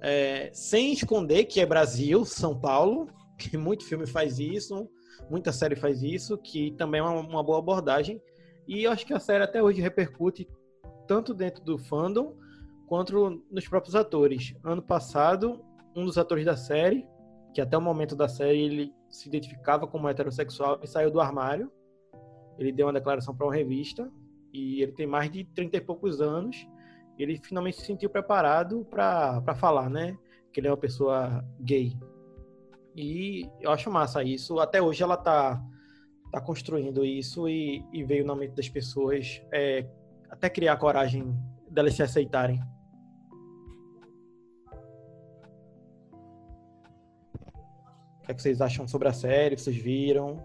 é, 0.00 0.50
sem 0.52 0.92
esconder 0.92 1.44
que 1.44 1.60
é 1.60 1.66
Brasil, 1.66 2.24
São 2.24 2.58
Paulo, 2.58 3.08
que 3.38 3.56
muito 3.56 3.84
filme 3.84 4.06
faz 4.06 4.38
isso, 4.38 4.88
muita 5.30 5.52
série 5.52 5.76
faz 5.76 6.02
isso, 6.02 6.36
que 6.38 6.72
também 6.72 7.00
é 7.00 7.04
uma, 7.04 7.20
uma 7.20 7.42
boa 7.42 7.58
abordagem. 7.58 8.20
E 8.66 8.84
eu 8.84 8.92
acho 8.92 9.06
que 9.06 9.14
a 9.14 9.20
série 9.20 9.44
até 9.44 9.62
hoje 9.62 9.80
repercute 9.80 10.48
tanto 11.06 11.34
dentro 11.34 11.62
do 11.62 11.78
fandom 11.78 12.36
quanto 12.86 13.42
nos 13.50 13.66
próprios 13.68 13.94
atores. 13.94 14.54
Ano 14.62 14.82
passado, 14.82 15.64
um 15.96 16.04
dos 16.04 16.18
atores 16.18 16.44
da 16.44 16.56
série, 16.56 17.06
que 17.54 17.60
até 17.60 17.78
o 17.78 17.80
momento 17.80 18.14
da 18.14 18.28
série 18.28 18.60
ele 18.60 18.94
se 19.08 19.28
identificava 19.28 19.86
como 19.86 20.08
heterossexual 20.08 20.80
e 20.82 20.86
saiu 20.86 21.10
do 21.10 21.20
armário. 21.20 21.72
Ele 22.58 22.72
deu 22.72 22.86
uma 22.86 22.92
declaração 22.92 23.34
para 23.34 23.46
uma 23.46 23.54
revista 23.54 24.10
e 24.52 24.82
ele 24.82 24.92
tem 24.92 25.06
mais 25.06 25.30
de 25.30 25.44
30 25.44 25.76
e 25.78 25.80
poucos 25.80 26.20
anos 26.20 26.66
ele 27.18 27.38
finalmente 27.38 27.76
se 27.76 27.86
sentiu 27.86 28.10
preparado 28.10 28.84
para 28.90 29.54
falar, 29.54 29.88
né? 29.88 30.16
Que 30.52 30.60
ele 30.60 30.68
é 30.68 30.70
uma 30.70 30.76
pessoa 30.76 31.44
gay. 31.60 31.96
E 32.96 33.48
eu 33.60 33.70
acho 33.70 33.90
massa 33.90 34.22
isso. 34.22 34.58
Até 34.58 34.82
hoje 34.82 35.02
ela 35.02 35.16
tá, 35.16 35.62
tá 36.30 36.40
construindo 36.40 37.04
isso 37.04 37.48
e, 37.48 37.84
e 37.92 38.04
veio 38.04 38.24
na 38.24 38.34
mente 38.34 38.54
das 38.54 38.68
pessoas 38.68 39.42
é, 39.52 39.86
até 40.28 40.50
criar 40.50 40.74
a 40.74 40.76
coragem 40.76 41.36
delas 41.70 41.94
se 41.94 42.02
aceitarem. 42.02 42.60
O 48.24 48.26
que, 48.26 48.32
é 48.32 48.34
que 48.34 48.40
vocês 48.40 48.62
acham 48.62 48.88
sobre 48.88 49.06
a 49.06 49.12
série? 49.12 49.54
Vocês 49.54 49.76
viram? 49.76 50.42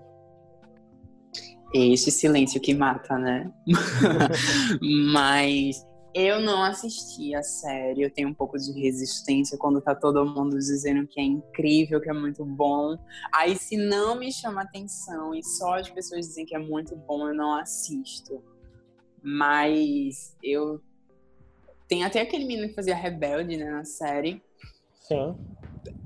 Esse 1.73 2.11
silêncio 2.11 2.59
que 2.59 2.73
mata, 2.73 3.17
né? 3.17 3.49
Mas 5.13 5.81
eu 6.13 6.41
não 6.41 6.61
assisti 6.61 7.33
a 7.33 7.41
série, 7.41 8.01
eu 8.01 8.11
tenho 8.11 8.27
um 8.27 8.33
pouco 8.33 8.57
de 8.57 8.73
resistência 8.73 9.57
quando 9.57 9.79
tá 9.79 9.95
todo 9.95 10.25
mundo 10.25 10.57
dizendo 10.57 11.07
que 11.07 11.21
é 11.21 11.23
incrível, 11.23 12.01
que 12.01 12.09
é 12.09 12.13
muito 12.13 12.43
bom. 12.43 12.97
Aí, 13.33 13.55
se 13.55 13.77
não 13.77 14.19
me 14.19 14.29
chama 14.29 14.63
atenção 14.63 15.33
e 15.33 15.41
só 15.41 15.75
as 15.75 15.89
pessoas 15.89 16.27
dizem 16.27 16.45
que 16.45 16.55
é 16.55 16.59
muito 16.59 16.97
bom, 16.97 17.29
eu 17.29 17.33
não 17.33 17.55
assisto. 17.55 18.43
Mas 19.23 20.35
eu. 20.43 20.81
Tem 21.87 22.03
até 22.03 22.19
aquele 22.19 22.43
menino 22.43 22.67
que 22.67 22.75
fazia 22.75 22.93
Rebelde, 22.93 23.55
né, 23.55 23.71
na 23.71 23.85
série. 23.85 24.43
Sim. 25.07 25.33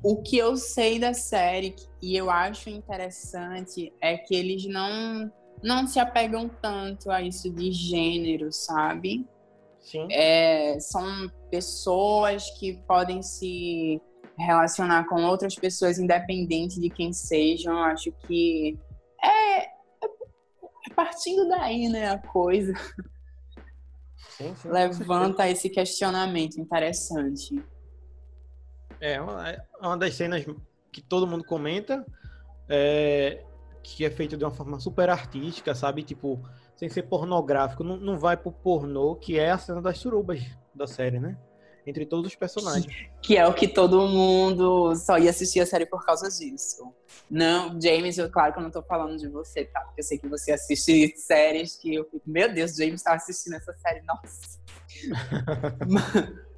O 0.03 0.21
que 0.21 0.37
eu 0.37 0.55
sei 0.55 0.99
da 0.99 1.13
série 1.13 1.75
e 2.01 2.15
eu 2.15 2.29
acho 2.29 2.69
interessante 2.69 3.93
é 4.01 4.17
que 4.17 4.35
eles 4.35 4.65
não, 4.65 5.31
não 5.63 5.87
se 5.87 5.99
apegam 5.99 6.49
tanto 6.61 7.09
a 7.09 7.21
isso 7.21 7.49
de 7.49 7.71
gênero, 7.71 8.51
sabe? 8.51 9.25
É, 10.11 10.79
são 10.79 11.29
pessoas 11.51 12.49
que 12.59 12.77
podem 12.87 13.21
se 13.21 14.01
relacionar 14.37 15.07
com 15.07 15.23
outras 15.23 15.55
pessoas, 15.55 15.99
independente 15.99 16.79
de 16.79 16.89
quem 16.89 17.11
sejam. 17.11 17.77
Acho 17.83 18.11
que 18.25 18.79
é, 19.21 19.59
é, 19.59 19.69
é 20.05 20.93
partindo 20.95 21.47
daí, 21.49 21.89
né, 21.89 22.09
a 22.09 22.17
coisa. 22.17 22.73
Sim, 24.37 24.55
sim, 24.55 24.69
Levanta 24.69 25.47
esse 25.49 25.69
questionamento 25.69 26.59
interessante. 26.59 27.63
É 29.03 29.19
uma, 29.19 29.49
é 29.49 29.61
uma 29.81 29.97
das 29.97 30.15
cenas 30.15 30.45
que 30.89 31.01
todo 31.01 31.27
mundo 31.27 31.43
comenta, 31.43 32.05
é, 32.69 33.43
que 33.83 34.05
é 34.05 34.09
feito 34.09 34.37
de 34.37 34.45
uma 34.45 34.51
forma 34.51 34.79
super 34.79 35.09
artística, 35.09 35.75
sabe? 35.75 36.03
Tipo, 36.03 36.41
sem 36.77 36.87
ser 36.87 37.03
pornográfico, 37.03 37.83
não, 37.83 37.97
não 37.97 38.17
vai 38.17 38.37
pro 38.37 38.49
pornô, 38.49 39.17
que 39.17 39.37
é 39.37 39.51
a 39.51 39.57
cena 39.57 39.81
das 39.81 39.97
surubas 39.97 40.41
da 40.73 40.87
série, 40.87 41.19
né? 41.19 41.37
Entre 41.85 42.05
todos 42.05 42.27
os 42.27 42.35
personagens. 42.37 42.87
Que 43.21 43.35
é 43.35 43.45
o 43.45 43.53
que 43.53 43.67
todo 43.67 44.07
mundo 44.07 44.95
só 44.95 45.17
ia 45.17 45.31
assistir 45.31 45.59
a 45.59 45.65
série 45.65 45.85
por 45.85 46.05
causa 46.05 46.29
disso. 46.29 46.89
Não, 47.29 47.77
James, 47.81 48.17
eu, 48.17 48.31
claro 48.31 48.53
que 48.53 48.59
eu 48.59 48.63
não 48.63 48.71
tô 48.71 48.81
falando 48.83 49.17
de 49.17 49.27
você, 49.27 49.65
tá? 49.65 49.81
Porque 49.81 49.99
eu 49.99 50.05
sei 50.05 50.17
que 50.17 50.29
você 50.29 50.53
assiste 50.53 51.13
séries 51.19 51.75
que 51.75 51.93
eu 51.93 52.05
fico, 52.05 52.21
meu 52.25 52.53
Deus, 52.53 52.73
James 52.77 53.03
tá 53.03 53.15
assistindo 53.15 53.55
essa 53.55 53.73
série, 53.73 54.01
nossa. 54.03 54.61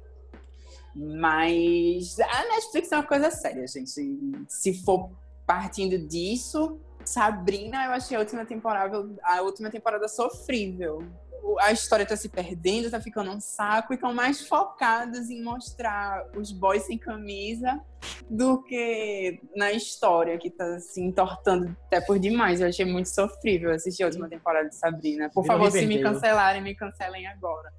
Mas 0.96 2.18
a 2.18 2.44
Netflix 2.44 2.90
é 2.90 2.96
uma 2.96 3.06
coisa 3.06 3.30
séria, 3.30 3.66
gente. 3.66 4.18
Se 4.48 4.82
for 4.82 5.10
partindo 5.46 5.98
disso, 5.98 6.80
Sabrina, 7.04 7.84
eu 7.84 7.92
achei 7.92 8.16
a 8.16 8.20
última 8.20 8.46
temporada, 8.46 9.06
a 9.22 9.42
última 9.42 9.70
temporada 9.70 10.08
sofrível. 10.08 11.04
a 11.60 11.70
história 11.70 12.04
tá 12.04 12.16
se 12.16 12.28
perdendo, 12.28 12.90
tá 12.90 13.00
ficando 13.00 13.30
um 13.30 13.40
saco, 13.40 13.92
e 13.92 13.94
estão 13.94 14.12
mais 14.12 14.48
focados 14.48 15.30
em 15.30 15.42
mostrar 15.42 16.26
os 16.34 16.50
boys 16.50 16.84
sem 16.84 16.98
camisa 16.98 17.80
do 18.28 18.62
que 18.62 19.40
na 19.54 19.72
história, 19.72 20.38
que 20.38 20.50
tá 20.50 20.80
se 20.80 21.00
entortando 21.00 21.76
até 21.86 22.00
por 22.00 22.18
demais. 22.18 22.60
Eu 22.60 22.68
achei 22.68 22.86
muito 22.86 23.10
sofrível 23.10 23.70
assistir 23.70 24.02
a 24.02 24.06
última 24.06 24.28
temporada 24.28 24.68
de 24.68 24.74
Sabrina. 24.74 25.30
Por 25.30 25.42
Virou 25.42 25.58
favor, 25.58 25.70
se 25.70 25.86
me 25.86 26.02
cancelarem, 26.02 26.62
me 26.62 26.74
cancelem 26.74 27.26
agora. 27.26 27.70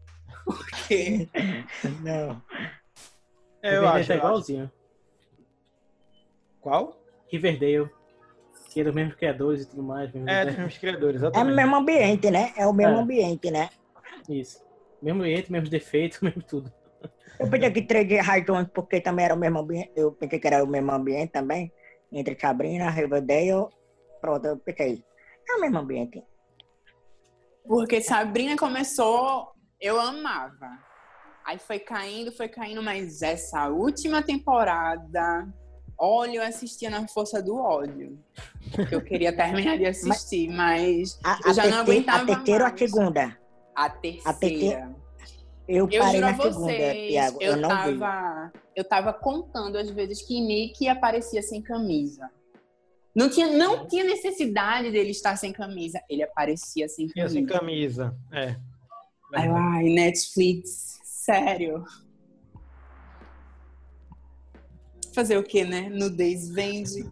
Porque 0.46 1.28
Não. 2.02 2.42
É, 3.68 3.76
eu 3.78 3.82
Riverdale 3.82 4.00
acho. 4.00 4.08
tá 4.08 4.14
eu 4.14 4.18
acho. 4.20 4.28
igualzinho. 4.28 4.72
Qual? 6.62 7.00
Riverdale. 7.32 7.90
Que 8.72 8.82
é 8.82 8.84
dos 8.84 8.94
mesmos 8.94 9.16
criadores 9.16 9.64
e 9.64 9.70
tudo 9.70 9.84
mais. 9.84 10.12
mesmo- 10.12 10.30
É, 10.30 10.46
dos 10.46 10.56
mesmos 10.56 10.78
criadores, 10.78 11.22
É 11.22 11.26
o 11.26 11.28
exatamente. 11.30 11.56
mesmo 11.56 11.76
ambiente, 11.76 12.32
né? 12.32 12.54
É 12.58 12.68
o 12.68 12.74
mesmo 12.74 12.96
É. 12.96 13.00
ambiente, 13.00 13.52
né? 13.52 13.70
Isso. 14.30 14.64
Mesmo 15.02 15.22
ambiente, 15.22 15.52
mesmos 15.52 15.70
defeitos, 15.70 16.20
mesmo 16.22 16.42
tudo. 16.44 16.72
Eu 17.40 17.50
pensei 17.50 17.72
que 17.72 17.82
3D 17.84 18.20
High 18.20 18.44
porque 18.74 19.00
também 19.00 19.26
era 19.26 19.36
o 19.36 19.38
mesmo 19.38 19.60
ambiente. 19.60 19.92
Eu 19.96 20.12
pensei 20.12 20.40
que 20.40 20.48
era 20.48 20.64
o 20.64 20.68
mesmo 20.68 20.92
ambiente 20.92 21.32
também. 21.32 21.72
Entre 22.12 22.38
Sabrina, 22.40 22.90
Riverdale. 22.90 23.68
Pronto, 24.22 24.46
eu 24.46 24.58
pensei. 24.58 25.04
É 25.50 25.56
o 25.56 25.62
mesmo 25.62 25.78
ambiente. 25.78 26.24
Porque 27.66 28.02
Sabrina 28.02 28.56
começou, 28.58 29.52
eu 29.80 30.00
amava. 30.00 30.70
Aí 31.48 31.58
foi 31.58 31.80
caindo, 31.80 32.30
foi 32.32 32.50
caindo, 32.50 32.84
mas 32.84 33.22
essa 33.22 33.70
última 33.70 34.22
temporada, 34.22 35.48
olha, 35.98 36.40
eu 36.40 36.44
assistia 36.44 36.90
na 36.90 37.08
força 37.08 37.42
do 37.42 37.56
ódio. 37.56 38.20
Porque 38.76 38.94
eu 38.94 39.02
queria 39.02 39.32
terminar 39.34 39.78
de 39.78 39.86
assistir, 39.86 40.50
mas, 40.50 41.18
A, 41.24 41.40
eu 41.46 41.52
a 41.52 41.54
já 41.54 41.64
não 41.68 41.86
terceira- 41.86 42.12
aguentava 42.14 42.22
a 42.24 42.36
terceira 42.36 42.64
ou 42.66 42.70
a 42.74 42.78
segunda? 42.78 43.38
A 43.74 43.90
terceira. 43.90 44.38
terceira- 44.38 44.96
Eu 45.70 45.88
Eu 45.90 46.00
parei 46.02 46.16
juro 46.16 46.28
a 46.28 46.32
na 46.32 46.38
segunda, 46.44 46.74
vocês, 46.74 47.12
Tiago. 47.12 47.38
Eu, 47.42 47.52
eu, 47.52 47.58
não 47.58 47.70
vi. 47.70 48.00
tava, 48.00 48.54
eu 48.76 48.84
tava 48.84 49.14
contando 49.14 49.78
as 49.78 49.90
vezes 49.90 50.22
que 50.22 50.40
Nick 50.42 50.88
aparecia 50.90 51.42
sem 51.42 51.62
camisa. 51.62 52.30
Não 53.16 53.30
tinha, 53.30 53.48
não 53.48 53.86
tinha 53.88 54.04
necessidade 54.04 54.92
dele 54.92 55.12
estar 55.12 55.36
sem 55.38 55.52
camisa. 55.54 56.00
Ele 56.10 56.24
aparecia 56.24 56.88
sem 56.90 57.08
Tinha 57.08 57.26
camisa. 57.26 57.34
sem 57.34 57.46
camisa. 57.46 58.16
É. 58.32 58.56
Ai, 59.36 59.48
ai, 59.50 59.84
Netflix, 59.90 60.97
sério. 61.28 61.84
Fazer 65.14 65.38
o 65.38 65.44
que, 65.44 65.66
né? 65.66 65.90
Nudez 65.90 66.50
vende. 66.50 67.04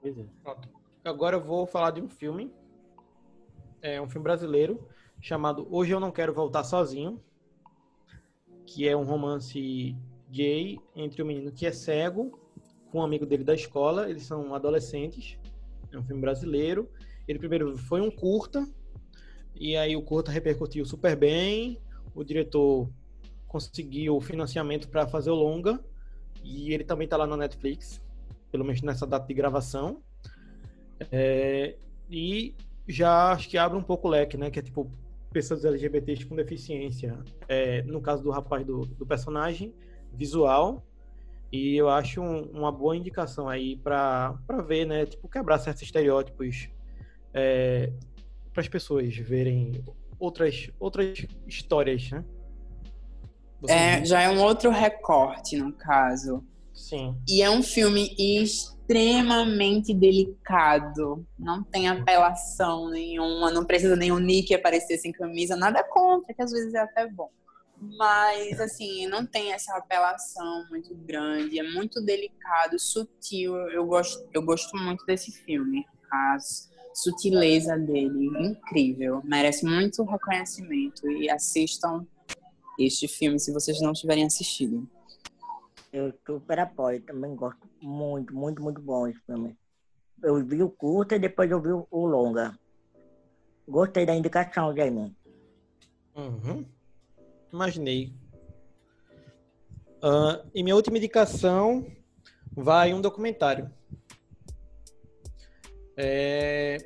Pois 0.00 0.18
é. 0.18 0.24
Pronto. 0.42 0.68
Agora 1.04 1.36
eu 1.36 1.40
vou 1.40 1.64
falar 1.64 1.92
de 1.92 2.00
um 2.00 2.08
filme. 2.08 2.52
É 3.80 4.00
um 4.00 4.08
filme 4.08 4.24
brasileiro 4.24 4.88
chamado 5.20 5.68
Hoje 5.70 5.92
Eu 5.92 6.00
Não 6.00 6.10
Quero 6.10 6.34
Voltar 6.34 6.64
Sozinho. 6.64 7.22
Que 8.66 8.88
é 8.88 8.96
um 8.96 9.04
romance 9.04 9.96
gay 10.28 10.80
entre 10.96 11.22
um 11.22 11.26
menino 11.26 11.52
que 11.52 11.66
é 11.66 11.70
cego 11.70 12.40
com 12.90 12.98
um 12.98 13.04
amigo 13.04 13.24
dele 13.24 13.44
da 13.44 13.54
escola. 13.54 14.10
Eles 14.10 14.24
são 14.24 14.54
adolescentes. 14.54 15.38
É 15.92 15.96
um 15.96 16.02
filme 16.02 16.20
brasileiro. 16.20 16.90
Ele 17.28 17.38
primeiro 17.38 17.76
foi 17.78 18.00
um 18.00 18.10
curta. 18.10 18.66
E 19.54 19.76
aí 19.76 19.94
o 19.94 20.02
curta 20.02 20.32
repercutiu 20.32 20.84
super 20.84 21.14
bem. 21.14 21.80
O 22.14 22.22
diretor 22.24 22.88
conseguiu 23.46 24.20
financiamento 24.20 24.88
para 24.88 25.06
fazer 25.06 25.30
o 25.30 25.34
longa. 25.34 25.80
E 26.42 26.72
ele 26.72 26.84
também 26.84 27.04
está 27.06 27.16
lá 27.16 27.26
na 27.26 27.36
Netflix. 27.36 28.00
Pelo 28.50 28.64
menos 28.64 28.82
nessa 28.82 29.06
data 29.06 29.26
de 29.26 29.34
gravação. 29.34 30.02
É, 31.10 31.76
e 32.10 32.54
já 32.86 33.32
acho 33.32 33.48
que 33.48 33.58
abre 33.58 33.76
um 33.78 33.82
pouco 33.82 34.08
o 34.08 34.10
leque, 34.10 34.36
né? 34.36 34.50
Que 34.50 34.58
é 34.58 34.62
tipo 34.62 34.90
pessoas 35.32 35.64
LGBTs 35.64 36.26
com 36.26 36.36
deficiência. 36.36 37.18
É, 37.48 37.82
no 37.82 38.00
caso 38.00 38.22
do 38.22 38.30
rapaz 38.30 38.64
do, 38.64 38.86
do 38.86 39.04
personagem, 39.06 39.74
visual. 40.12 40.84
E 41.50 41.76
eu 41.76 41.88
acho 41.88 42.20
um- 42.20 42.42
uma 42.50 42.70
boa 42.72 42.96
indicação 42.96 43.48
aí 43.48 43.76
para 43.76 44.36
ver, 44.66 44.86
né? 44.86 45.06
Tipo, 45.06 45.28
quebrar 45.28 45.58
certos 45.58 45.82
estereótipos 45.82 46.68
para 48.52 48.60
as 48.60 48.68
pessoas 48.68 49.16
verem 49.16 49.82
outras, 50.18 50.70
outras 50.78 51.26
histórias, 51.46 52.10
né? 52.10 52.24
Você 53.60 53.72
É, 53.72 53.96
viu? 53.96 54.06
já 54.06 54.20
é 54.22 54.28
um 54.30 54.40
outro 54.42 54.70
recorte, 54.70 55.56
no 55.56 55.72
caso. 55.72 56.44
Sim. 56.72 57.16
E 57.28 57.40
é 57.40 57.48
um 57.50 57.62
filme 57.62 58.14
extremamente 58.18 59.94
delicado. 59.94 61.26
Não 61.38 61.62
tem 61.62 61.88
apelação 61.88 62.90
nenhuma, 62.90 63.50
não 63.50 63.64
precisa 63.64 63.96
nenhum 63.96 64.18
Nick 64.18 64.52
aparecer 64.54 64.98
sem 64.98 65.12
camisa, 65.12 65.56
nada 65.56 65.82
contra, 65.84 66.34
que 66.34 66.42
às 66.42 66.50
vezes 66.50 66.74
é 66.74 66.80
até 66.80 67.06
bom. 67.06 67.30
Mas, 67.96 68.60
assim, 68.60 69.06
não 69.06 69.26
tem 69.26 69.52
essa 69.52 69.76
apelação 69.76 70.66
muito 70.70 70.94
grande, 70.94 71.58
é 71.58 71.62
muito 71.62 72.00
delicado, 72.00 72.78
sutil. 72.78 73.56
Eu 73.70 73.86
gosto, 73.86 74.26
eu 74.32 74.42
gosto 74.42 74.76
muito 74.76 75.04
desse 75.06 75.30
filme. 75.32 75.84
A 76.10 76.36
sutileza 76.94 77.76
dele, 77.76 78.26
incrível. 78.38 79.20
Merece 79.24 79.66
muito 79.66 80.04
reconhecimento. 80.04 81.10
E 81.10 81.28
assistam 81.28 82.06
este 82.78 83.08
filme 83.08 83.38
se 83.38 83.52
vocês 83.52 83.80
não 83.80 83.92
tiverem 83.92 84.24
assistido. 84.24 84.88
Eu 85.92 86.12
super 86.26 86.58
apoio, 86.58 87.00
também 87.02 87.34
gosto 87.34 87.68
muito, 87.80 88.34
muito, 88.34 88.62
muito 88.62 88.80
bom 88.80 89.06
esse 89.06 89.20
filme. 89.20 89.56
Eu 90.22 90.44
vi 90.44 90.62
o 90.62 90.70
curta 90.70 91.16
e 91.16 91.18
depois 91.18 91.50
eu 91.50 91.60
vi 91.60 91.70
o, 91.70 92.06
longa. 92.06 92.58
Gostei 93.68 94.04
da 94.04 94.14
indicação, 94.14 94.74
Jamie. 94.74 95.14
Uhum. 96.16 96.64
Imaginei. 97.52 98.12
Ah, 100.02 100.44
e 100.54 100.62
minha 100.62 100.74
última 100.74 100.98
indicação 100.98 101.86
vai 102.52 102.92
um 102.92 103.00
documentário. 103.00 103.70
É 105.96 106.78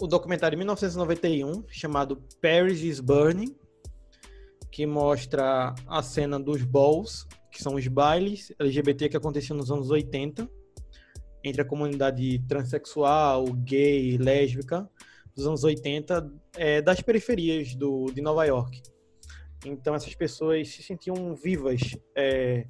o 0.00 0.06
documentário 0.06 0.56
de 0.56 0.58
1991, 0.58 1.64
chamado 1.68 2.22
Paris 2.40 2.82
is 2.82 3.00
Burning, 3.00 3.56
que 4.70 4.86
mostra 4.86 5.74
a 5.88 6.02
cena 6.02 6.38
dos 6.38 6.62
balls, 6.62 7.26
que 7.50 7.60
são 7.60 7.74
os 7.74 7.86
bailes 7.88 8.52
LGBT 8.60 9.08
que 9.08 9.16
aconteciam 9.16 9.56
nos 9.56 9.72
anos 9.72 9.90
80, 9.90 10.48
entre 11.42 11.62
a 11.62 11.64
comunidade 11.64 12.38
transexual, 12.46 13.44
gay, 13.54 14.16
lésbica, 14.18 14.88
dos 15.34 15.46
anos 15.46 15.64
80, 15.64 16.32
é, 16.56 16.80
das 16.80 17.00
periferias 17.00 17.74
do, 17.74 18.06
de 18.12 18.20
Nova 18.20 18.44
York. 18.44 18.80
Então 19.64 19.94
essas 19.94 20.14
pessoas 20.14 20.68
se 20.68 20.82
sentiam 20.82 21.34
vivas, 21.34 21.80
é, 22.14 22.64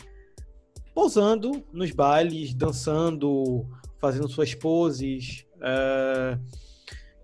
posando 0.94 1.62
nos 1.72 1.90
bailes, 1.90 2.54
dançando, 2.54 3.66
fazendo 3.98 4.28
suas 4.28 4.54
poses. 4.54 5.46
É, 5.62 6.38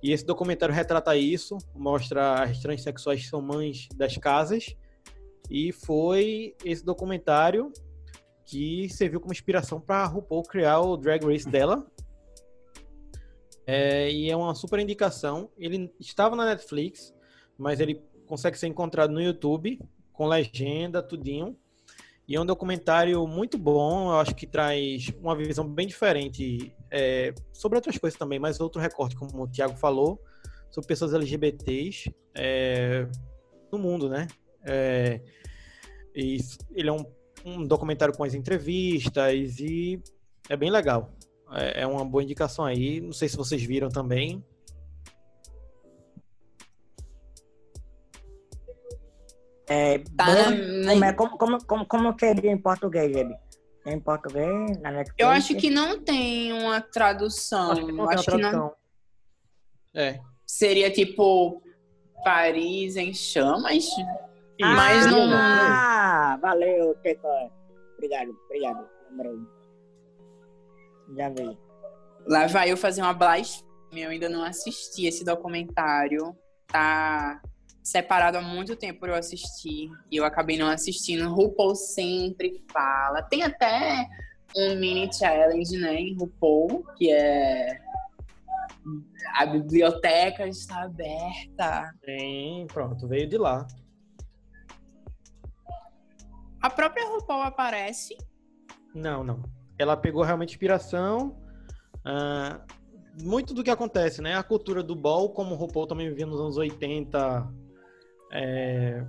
e 0.02 0.12
esse 0.12 0.24
documentário 0.24 0.74
retrata 0.74 1.16
isso, 1.16 1.56
mostra 1.74 2.42
as 2.42 2.58
transexuais 2.60 3.22
que 3.22 3.28
são 3.28 3.40
mães 3.40 3.88
das 3.96 4.16
casas. 4.18 4.76
E 5.50 5.72
foi 5.72 6.54
esse 6.64 6.84
documentário 6.84 7.72
que 8.44 8.88
serviu 8.90 9.20
como 9.20 9.32
inspiração 9.32 9.80
para 9.80 10.02
a 10.02 10.06
RuPaul 10.06 10.42
criar 10.42 10.80
o 10.80 10.96
Drag 10.96 11.24
Race 11.24 11.48
dela. 11.48 11.86
É, 13.66 14.12
e 14.12 14.30
é 14.30 14.36
uma 14.36 14.54
super 14.54 14.78
indicação. 14.78 15.48
Ele 15.56 15.90
estava 15.98 16.36
na 16.36 16.44
Netflix, 16.44 17.14
mas 17.56 17.80
ele 17.80 17.98
consegue 18.26 18.58
ser 18.58 18.66
encontrado 18.66 19.10
no 19.10 19.22
YouTube, 19.22 19.80
com 20.12 20.26
legenda, 20.26 21.02
tudinho. 21.02 21.56
E 22.26 22.36
é 22.36 22.40
um 22.40 22.46
documentário 22.46 23.26
muito 23.26 23.58
bom, 23.58 24.10
eu 24.10 24.16
acho 24.16 24.34
que 24.34 24.46
traz 24.46 25.12
uma 25.20 25.36
visão 25.36 25.68
bem 25.68 25.86
diferente 25.86 26.74
é, 26.90 27.34
sobre 27.52 27.76
outras 27.76 27.98
coisas 27.98 28.18
também, 28.18 28.38
mas 28.38 28.60
outro 28.60 28.80
recorte, 28.80 29.14
como 29.14 29.42
o 29.42 29.48
Thiago 29.48 29.76
falou, 29.76 30.18
sobre 30.70 30.88
pessoas 30.88 31.12
LGBTs 31.12 32.14
é, 32.34 33.06
no 33.70 33.78
mundo, 33.78 34.08
né? 34.08 34.26
É, 34.64 35.20
ele 36.14 36.88
é 36.88 36.92
um, 36.92 37.04
um 37.44 37.66
documentário 37.66 38.16
com 38.16 38.24
as 38.24 38.32
entrevistas 38.32 39.58
e 39.60 40.00
é 40.48 40.56
bem 40.56 40.70
legal. 40.70 41.12
É, 41.52 41.82
é 41.82 41.86
uma 41.86 42.04
boa 42.04 42.22
indicação 42.22 42.64
aí. 42.64 43.00
Não 43.00 43.12
sei 43.12 43.28
se 43.28 43.36
vocês 43.36 43.62
viram 43.62 43.88
também. 43.88 44.42
É, 49.66 49.98
Tá 50.16 50.26
como, 50.26 51.04
é, 51.04 51.12
como, 51.12 51.38
como, 51.38 51.64
como, 51.66 51.86
como 51.86 52.18
seria 52.18 52.50
em 52.52 52.58
português, 52.58 53.12
Jamie? 53.12 53.36
Em 53.86 54.00
português, 54.00 54.78
na 54.80 54.90
Netflix? 54.90 55.14
Eu 55.18 55.28
acho 55.28 55.54
que 55.56 55.70
não 55.70 56.00
tem 56.02 56.52
uma 56.52 56.80
tradução. 56.80 57.72
Acho 57.72 57.86
que 57.86 57.92
não 57.92 58.08
acho 58.10 58.30
que 58.30 58.36
não. 58.36 58.74
É. 59.94 60.20
seria 60.46 60.90
tipo 60.90 61.62
Paris 62.24 62.96
em 62.96 63.12
chamas. 63.14 63.74
Isso. 63.74 63.96
Mas 64.60 65.06
não- 65.06 65.30
Ah, 65.32 66.38
valeu, 66.40 66.94
Teco. 67.02 67.26
Obrigado, 67.96 68.36
obrigado. 68.46 68.88
Lembrei. 69.10 69.38
Já 71.16 71.28
vi. 71.28 71.58
Lá 72.26 72.46
vai 72.46 72.70
eu 72.72 72.76
fazer 72.76 73.02
uma 73.02 73.12
blasfêmia. 73.12 73.64
Eu 73.92 74.10
ainda 74.10 74.28
não 74.28 74.42
assisti 74.44 75.06
esse 75.06 75.24
documentário. 75.24 76.36
tá 76.66 77.40
separado 77.84 78.38
há 78.38 78.40
muito 78.40 78.74
tempo 78.74 79.00
para 79.00 79.12
eu 79.12 79.14
assistir 79.14 79.90
e 80.10 80.16
eu 80.16 80.24
acabei 80.24 80.56
não 80.56 80.68
assistindo. 80.68 81.28
RuPaul 81.32 81.76
sempre 81.76 82.64
fala. 82.72 83.22
Tem 83.22 83.42
até 83.42 84.08
um 84.56 84.76
mini 84.76 85.12
challenge, 85.12 85.76
né, 85.76 85.94
em 85.94 86.16
RuPaul, 86.16 86.84
que 86.96 87.12
é 87.12 87.82
a 89.36 89.46
biblioteca 89.46 90.46
está 90.46 90.84
aberta. 90.84 91.94
Sim, 92.04 92.66
pronto, 92.72 93.06
veio 93.06 93.28
de 93.28 93.36
lá. 93.36 93.66
A 96.60 96.70
própria 96.70 97.06
RuPaul 97.06 97.42
aparece. 97.42 98.16
Não, 98.94 99.22
não. 99.22 99.42
Ela 99.78 99.96
pegou 99.96 100.22
realmente 100.22 100.50
inspiração. 100.50 101.36
ah, 102.04 102.60
muito 103.22 103.54
do 103.54 103.62
que 103.62 103.70
acontece, 103.70 104.20
né? 104.20 104.34
A 104.34 104.42
cultura 104.42 104.82
do 104.82 104.96
ball, 104.96 105.30
como 105.30 105.54
o 105.54 105.58
RuPaul 105.58 105.86
também 105.86 106.08
vivia 106.08 106.26
nos 106.26 106.40
anos 106.40 106.56
80, 106.56 107.48
é, 108.34 109.04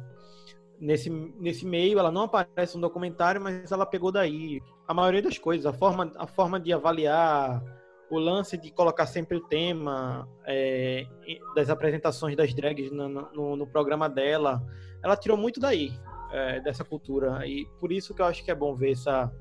nesse, 0.80 1.10
nesse 1.10 1.66
meio, 1.66 1.98
ela 2.00 2.12
não 2.12 2.24
aparece 2.24 2.76
no 2.76 2.82
documentário, 2.82 3.42
mas 3.42 3.72
ela 3.72 3.86
pegou 3.86 4.12
daí 4.12 4.62
a 4.88 4.94
maioria 4.94 5.22
das 5.22 5.38
coisas, 5.38 5.66
a 5.66 5.74
forma, 5.74 6.12
a 6.16 6.28
forma 6.28 6.60
de 6.60 6.72
avaliar, 6.72 7.62
o 8.10 8.20
lance 8.20 8.56
de 8.56 8.72
colocar 8.72 9.08
sempre 9.08 9.36
o 9.36 9.42
tema 9.42 10.30
é, 10.46 11.08
das 11.56 11.70
apresentações 11.70 12.36
das 12.36 12.54
drags 12.54 12.92
no, 12.92 13.10
no, 13.10 13.56
no 13.56 13.68
programa 13.68 14.08
dela, 14.08 14.62
ela 15.04 15.18
tirou 15.18 15.36
muito 15.36 15.60
daí, 15.60 15.92
é, 16.32 16.60
dessa 16.60 16.84
cultura, 16.84 17.46
e 17.48 17.66
por 17.80 17.92
isso 17.92 18.14
que 18.14 18.22
eu 18.22 18.26
acho 18.26 18.46
que 18.46 18.52
é 18.52 18.56
bom 18.56 18.76
ver 18.76 18.92
essa, 18.92 19.32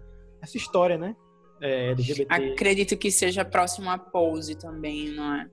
essa 0.40 0.56
história, 0.56 0.96
né? 0.96 1.14
É, 1.60 1.90
LGBT. 1.90 2.52
Acredito 2.52 2.96
que 2.96 3.10
seja 3.10 3.44
próximo 3.44 3.90
a 3.90 3.98
Pose 3.98 4.54
também, 4.54 5.12
não 5.12 5.34
é? 5.34 5.50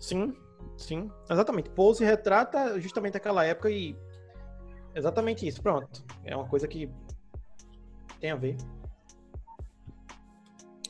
Sim, 0.00 0.34
sim, 0.76 1.10
exatamente. 1.30 1.70
Pose 1.70 2.04
retrata 2.04 2.80
justamente 2.80 3.16
aquela 3.16 3.44
época 3.44 3.70
e 3.70 3.96
exatamente 4.94 5.46
isso. 5.46 5.62
Pronto, 5.62 6.04
é 6.24 6.34
uma 6.36 6.48
coisa 6.48 6.66
que 6.68 6.90
tem 8.20 8.30
a 8.30 8.36
ver. 8.36 8.56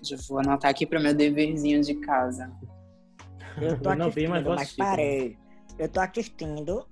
Já 0.02 0.16
vou 0.28 0.38
anotar 0.38 0.70
aqui 0.70 0.84
para 0.86 1.00
meu 1.00 1.14
deverzinho 1.14 1.80
de 1.82 1.94
casa. 1.96 2.50
Eu 3.60 3.80
tô 3.80 3.90
Eu 3.90 3.96
não 3.96 4.10
vi, 4.10 4.28
mas 4.28 4.44
mas 4.46 4.72
parei. 4.72 5.38
Eu 5.78 5.88
tô 5.88 6.00
assistindo. 6.00 6.86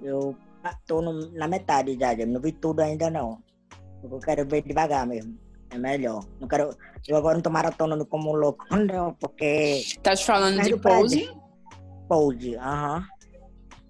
Eu 0.00 0.36
tô 0.86 1.00
no- 1.02 1.30
na 1.32 1.46
metade 1.46 1.96
já, 1.98 2.14
eu 2.14 2.26
não 2.26 2.40
vi 2.40 2.52
tudo 2.52 2.80
ainda 2.80 3.10
não. 3.10 3.42
Eu 4.02 4.18
quero 4.20 4.46
ver 4.48 4.62
devagar 4.62 5.06
mesmo. 5.06 5.38
É 5.70 5.76
melhor. 5.78 6.24
Não 6.40 6.46
quero. 6.48 6.70
Eu 7.06 7.16
agora 7.16 7.34
não 7.34 7.42
tô 7.42 7.50
maratonando 7.50 8.06
como 8.06 8.30
um 8.30 8.34
louco, 8.36 8.64
não, 8.74 9.12
porque. 9.14 9.82
Tá 10.02 10.14
te 10.14 10.24
falando 10.24 10.62
de 10.62 10.70
do 10.70 10.78
prédio. 10.80 11.45
Pose? 12.08 12.56
Aham. 12.56 13.04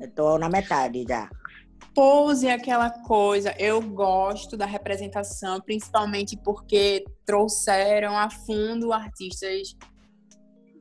Eu 0.00 0.10
tô 0.10 0.38
na 0.38 0.48
metade 0.48 1.04
já. 1.08 1.28
Pose 1.94 2.46
é 2.46 2.52
aquela 2.52 2.90
coisa, 2.90 3.54
eu 3.58 3.80
gosto 3.80 4.54
da 4.56 4.66
representação, 4.66 5.60
principalmente 5.62 6.36
porque 6.36 7.04
trouxeram 7.24 8.16
a 8.18 8.28
fundo 8.28 8.92
artistas 8.92 9.74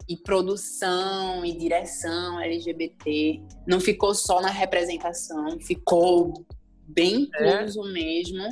e 0.09 0.17
produção 0.17 1.45
e 1.45 1.57
direção 1.57 2.39
LGBT. 2.41 3.41
Não 3.65 3.79
ficou 3.79 4.13
só 4.13 4.41
na 4.41 4.49
representação, 4.49 5.57
ficou 5.61 6.33
bem 6.85 7.29
É. 7.35 7.59
incluso 7.59 7.81
mesmo. 7.93 8.43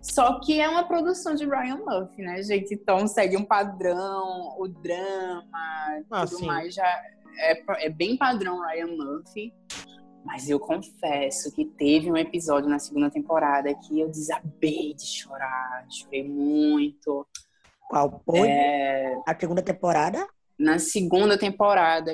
Só 0.00 0.38
que 0.40 0.60
é 0.60 0.68
uma 0.68 0.84
produção 0.84 1.34
de 1.34 1.44
Ryan 1.44 1.76
Murphy, 1.84 2.22
né, 2.22 2.40
gente? 2.42 2.72
Então 2.72 3.06
segue 3.08 3.36
um 3.36 3.44
padrão, 3.44 4.54
o 4.58 4.68
drama, 4.68 5.42
Ah, 6.10 6.24
tudo 6.24 6.38
sim. 6.38 6.46
mais 6.46 6.72
já 6.72 7.02
é, 7.38 7.86
é 7.86 7.88
bem 7.88 8.16
padrão 8.16 8.60
Ryan 8.60 8.88
Murphy. 8.88 9.52
Mas 10.24 10.50
eu 10.50 10.60
confesso 10.60 11.50
que 11.54 11.64
teve 11.64 12.12
um 12.12 12.16
episódio 12.16 12.68
na 12.68 12.78
segunda 12.78 13.10
temporada 13.10 13.74
que 13.74 13.98
eu 13.98 14.08
desabei 14.08 14.92
de 14.92 15.06
chorar, 15.06 15.86
chorei 15.90 16.28
muito. 16.28 17.26
Qual 17.88 18.22
foi? 18.24 18.48
É, 18.48 19.16
A 19.26 19.38
segunda 19.38 19.62
temporada? 19.62 20.28
na 20.60 20.78
segunda 20.78 21.38
temporada 21.38 22.12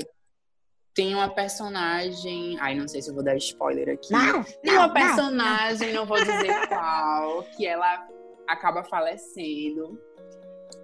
tem 0.94 1.14
uma 1.14 1.28
personagem, 1.28 2.56
ai 2.60 2.74
não 2.74 2.88
sei 2.88 3.02
se 3.02 3.10
eu 3.10 3.14
vou 3.14 3.22
dar 3.22 3.36
spoiler 3.36 3.88
aqui. 3.90 4.10
Não! 4.10 4.42
Tem 4.44 4.72
não, 4.72 4.74
uma 4.74 4.86
não. 4.86 4.94
personagem, 4.94 5.92
não 5.92 6.06
vou 6.06 6.16
dizer 6.16 6.68
qual, 6.68 7.42
que 7.42 7.66
ela 7.66 8.08
acaba 8.46 8.84
falecendo. 8.84 10.00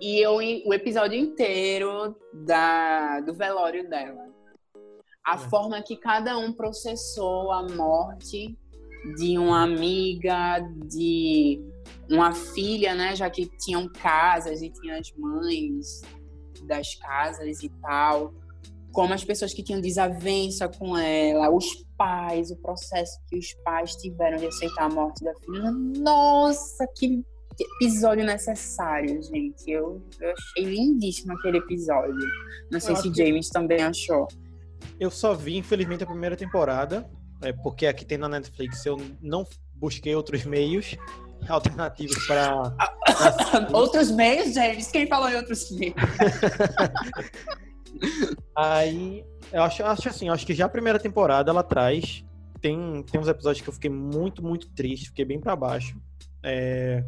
E 0.04 0.18
eu, 0.18 0.34
o 0.66 0.74
episódio 0.74 1.16
inteiro 1.16 2.16
da, 2.32 3.20
do 3.20 3.32
velório 3.32 3.88
dela. 3.88 4.26
A 5.24 5.36
É. 5.36 5.38
forma 5.38 5.80
que 5.80 5.96
cada 5.96 6.36
um 6.36 6.52
processou 6.52 7.52
a 7.52 7.62
morte 7.68 8.58
de 9.16 9.38
uma 9.38 9.62
amiga, 9.62 10.58
de 10.88 11.60
uma 12.10 12.32
filha, 12.32 12.96
né? 12.96 13.14
Já 13.14 13.30
que 13.30 13.46
tinham 13.58 13.88
casas 13.88 14.60
e 14.60 14.70
tinham 14.70 14.98
as 14.98 15.12
mães 15.16 16.02
das 16.66 16.96
casas 16.96 17.62
e 17.62 17.68
tal 17.80 18.34
como 18.92 19.14
as 19.14 19.24
pessoas 19.24 19.54
que 19.54 19.62
tinham 19.62 19.80
desavença 19.80 20.68
com 20.68 20.98
ela, 20.98 21.48
os 21.50 21.66
pais, 21.96 22.50
o 22.50 22.56
processo 22.56 23.18
que 23.26 23.38
os 23.38 23.54
pais 23.64 23.94
tiveram 23.96 24.36
de 24.36 24.46
aceitar 24.48 24.84
a 24.84 24.88
morte 24.94 25.24
da 25.24 25.32
filha. 25.36 25.70
Nossa, 25.70 26.86
que 26.98 27.24
episódio 27.58 28.24
necessário, 28.24 29.22
gente. 29.22 29.70
Eu, 29.70 30.02
eu 30.20 30.32
achei 30.32 30.64
lindíssimo 30.64 31.32
aquele 31.34 31.58
episódio. 31.58 32.14
Não 32.70 32.80
sei 32.80 32.92
Eu 32.92 32.96
se 32.96 33.08
acho 33.08 33.12
que- 33.12 33.26
James 33.26 33.48
também 33.48 33.82
achou. 33.82 34.28
Eu 34.98 35.10
só 35.10 35.34
vi, 35.34 35.56
infelizmente, 35.56 36.04
a 36.04 36.06
primeira 36.06 36.36
temporada, 36.36 37.08
é, 37.42 37.52
porque 37.52 37.86
aqui 37.86 38.04
tem 38.04 38.18
na 38.18 38.28
Netflix. 38.28 38.84
Eu 38.86 39.00
não 39.20 39.46
busquei 39.74 40.14
outros 40.14 40.44
meios 40.44 40.96
alternativos 41.48 42.26
para. 42.26 42.74
outros 43.72 44.10
meios, 44.10 44.54
James? 44.54 44.90
Quem 44.90 45.06
falou 45.06 45.28
em 45.28 45.36
outros 45.36 45.70
meios? 45.72 45.94
Aí, 48.56 49.24
eu 49.52 49.62
acho, 49.62 49.84
acho 49.84 50.08
assim, 50.08 50.28
eu 50.28 50.34
acho 50.34 50.46
que 50.46 50.54
já 50.54 50.66
a 50.66 50.68
primeira 50.68 50.98
temporada 50.98 51.50
ela 51.50 51.62
traz. 51.62 52.24
Tem, 52.60 53.02
tem 53.10 53.20
uns 53.20 53.26
episódios 53.26 53.60
que 53.62 53.68
eu 53.68 53.72
fiquei 53.72 53.90
muito, 53.90 54.40
muito 54.42 54.68
triste, 54.70 55.08
fiquei 55.08 55.24
bem 55.24 55.40
pra 55.40 55.56
baixo. 55.56 56.00
É, 56.44 57.02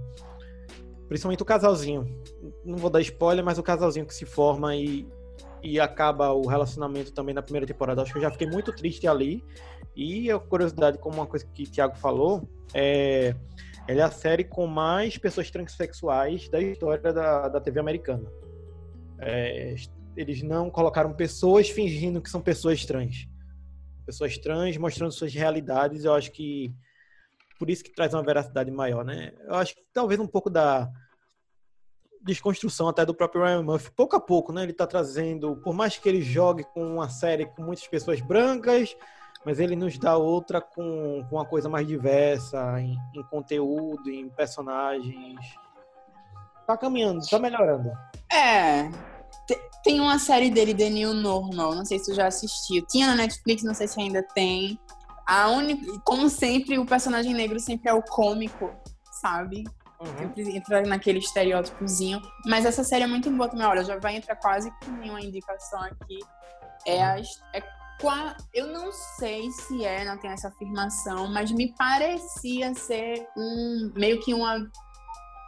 principalmente 1.15 1.45
o 1.45 1.47
casalzinho. 1.47 2.20
Não 2.65 2.77
vou 2.77 2.91
dar 2.91 3.01
spoiler, 3.01 3.45
mas 3.45 3.57
o 3.57 3.62
casalzinho 3.62 4.05
que 4.05 4.12
se 4.12 4.27
forma 4.27 4.74
e, 4.74 5.07
e 5.62 5.78
acaba 5.78 6.32
o 6.32 6.45
relacionamento 6.45 7.12
também 7.12 7.32
na 7.32 7.41
primeira 7.41 7.65
temporada. 7.65 8.03
Acho 8.03 8.11
que 8.11 8.19
eu 8.19 8.23
já 8.23 8.32
fiquei 8.32 8.49
muito 8.49 8.73
triste 8.73 9.07
ali. 9.07 9.41
E 9.95 10.28
a 10.28 10.41
curiosidade, 10.41 10.99
como 10.99 11.19
uma 11.19 11.27
coisa 11.27 11.47
que 11.47 11.62
o 11.62 11.70
Thiago 11.70 11.97
falou, 11.97 12.49
é. 12.74 13.32
Ela 13.86 14.01
é 14.01 14.03
a 14.03 14.11
série 14.11 14.43
com 14.43 14.66
mais 14.66 15.16
pessoas 15.16 15.51
transexuais 15.53 16.49
da 16.49 16.61
história 16.61 17.12
da, 17.12 17.49
da 17.49 17.61
TV 17.61 17.78
americana. 17.78 18.28
É, 19.20 19.77
eles 20.16 20.43
não 20.43 20.69
colocaram 20.69 21.12
pessoas 21.12 21.69
fingindo 21.69 22.20
que 22.20 22.31
são 22.31 22.41
pessoas 22.41 22.85
trans. 22.85 23.28
Pessoas 24.05 24.36
trans 24.39 24.77
mostrando 24.78 25.12
suas 25.12 25.32
realidades, 25.32 26.05
eu 26.05 26.15
acho 26.15 26.32
que 26.32 26.74
por 27.59 27.70
isso 27.70 27.85
que 27.85 27.95
traz 27.95 28.12
uma 28.12 28.23
veracidade 28.23 28.70
maior, 28.70 29.05
né? 29.05 29.32
Eu 29.47 29.55
acho 29.55 29.77
que 29.77 29.82
talvez 29.93 30.19
um 30.19 30.27
pouco 30.27 30.51
da 30.51 30.91
desconstrução 32.25 32.89
até 32.89 33.05
do 33.05 33.15
próprio 33.15 33.43
Ryan 33.45 33.63
Murphy, 33.63 33.91
pouco 33.91 34.17
a 34.17 34.21
pouco, 34.21 34.53
né? 34.53 34.63
Ele 34.63 34.73
tá 34.73 34.87
trazendo, 34.87 35.57
por 35.57 35.75
mais 35.75 35.97
que 35.99 36.09
ele 36.09 36.23
jogue 36.23 36.65
com 36.65 36.83
uma 36.95 37.09
série 37.09 37.47
com 37.47 37.63
muitas 37.63 37.87
pessoas 37.87 38.21
brancas, 38.21 38.97
mas 39.45 39.61
ele 39.61 39.77
nos 39.77 39.99
dá 39.99 40.17
outra 40.17 40.61
com, 40.61 41.25
com 41.29 41.37
uma 41.37 41.45
coisa 41.45 41.69
mais 41.69 41.87
diversa 41.87 42.81
em, 42.81 42.97
em 43.15 43.23
conteúdo, 43.25 44.11
em 44.11 44.29
personagens. 44.31 45.39
Tá 46.67 46.77
caminhando, 46.79 47.21
tá 47.29 47.39
melhorando. 47.39 47.93
É. 48.33 48.89
te- 49.47 49.61
Tem 49.83 50.01
uma 50.01 50.19
série 50.19 50.51
dele, 50.51 50.75
The 50.75 50.89
New 50.89 51.13
Normal. 51.13 51.75
Não 51.75 51.85
sei 51.85 51.99
se 51.99 52.07
tu 52.11 52.15
já 52.15 52.27
assistiu. 52.27 52.85
Tinha 52.87 53.09
na 53.09 53.17
Netflix, 53.17 53.63
não 53.63 53.75
sei 53.75 53.87
se 53.87 54.01
ainda 54.01 54.23
tem. 54.35 54.79
A 55.27 55.49
única, 55.51 56.01
como 56.05 56.29
sempre, 56.31 56.79
o 56.79 56.87
personagem 56.87 57.35
negro 57.35 57.61
sempre 57.61 57.91
é 57.91 57.93
o 57.93 58.03
cômico, 58.03 58.71
sabe? 59.21 59.65
Sempre 60.18 60.56
entra 60.56 60.82
naquele 60.82 61.18
estereótipozinho. 61.18 62.20
Mas 62.47 62.64
essa 62.64 62.85
série 62.85 63.05
é 63.05 63.06
muito 63.06 63.31
boa 63.31 63.48
também. 63.48 63.66
Olha, 63.66 63.85
já 63.85 63.98
vai 63.98 64.16
entrar 64.16 64.36
quase 64.36 64.70
com 64.85 64.90
uma 64.90 65.20
indicação 65.20 65.81
aqui. 65.82 66.18
É 66.86 67.02
a. 67.02 67.18
É 67.52 67.74
eu 68.52 68.66
não 68.66 68.93
sei 68.93 69.51
se 69.51 69.85
é, 69.85 70.05
não 70.05 70.18
tem 70.18 70.31
essa 70.31 70.48
afirmação, 70.48 71.32
mas 71.32 71.51
me 71.51 71.74
parecia 71.74 72.74
ser 72.74 73.26
um 73.36 73.93
meio 73.97 74.20
que 74.20 74.35
uma 74.35 74.68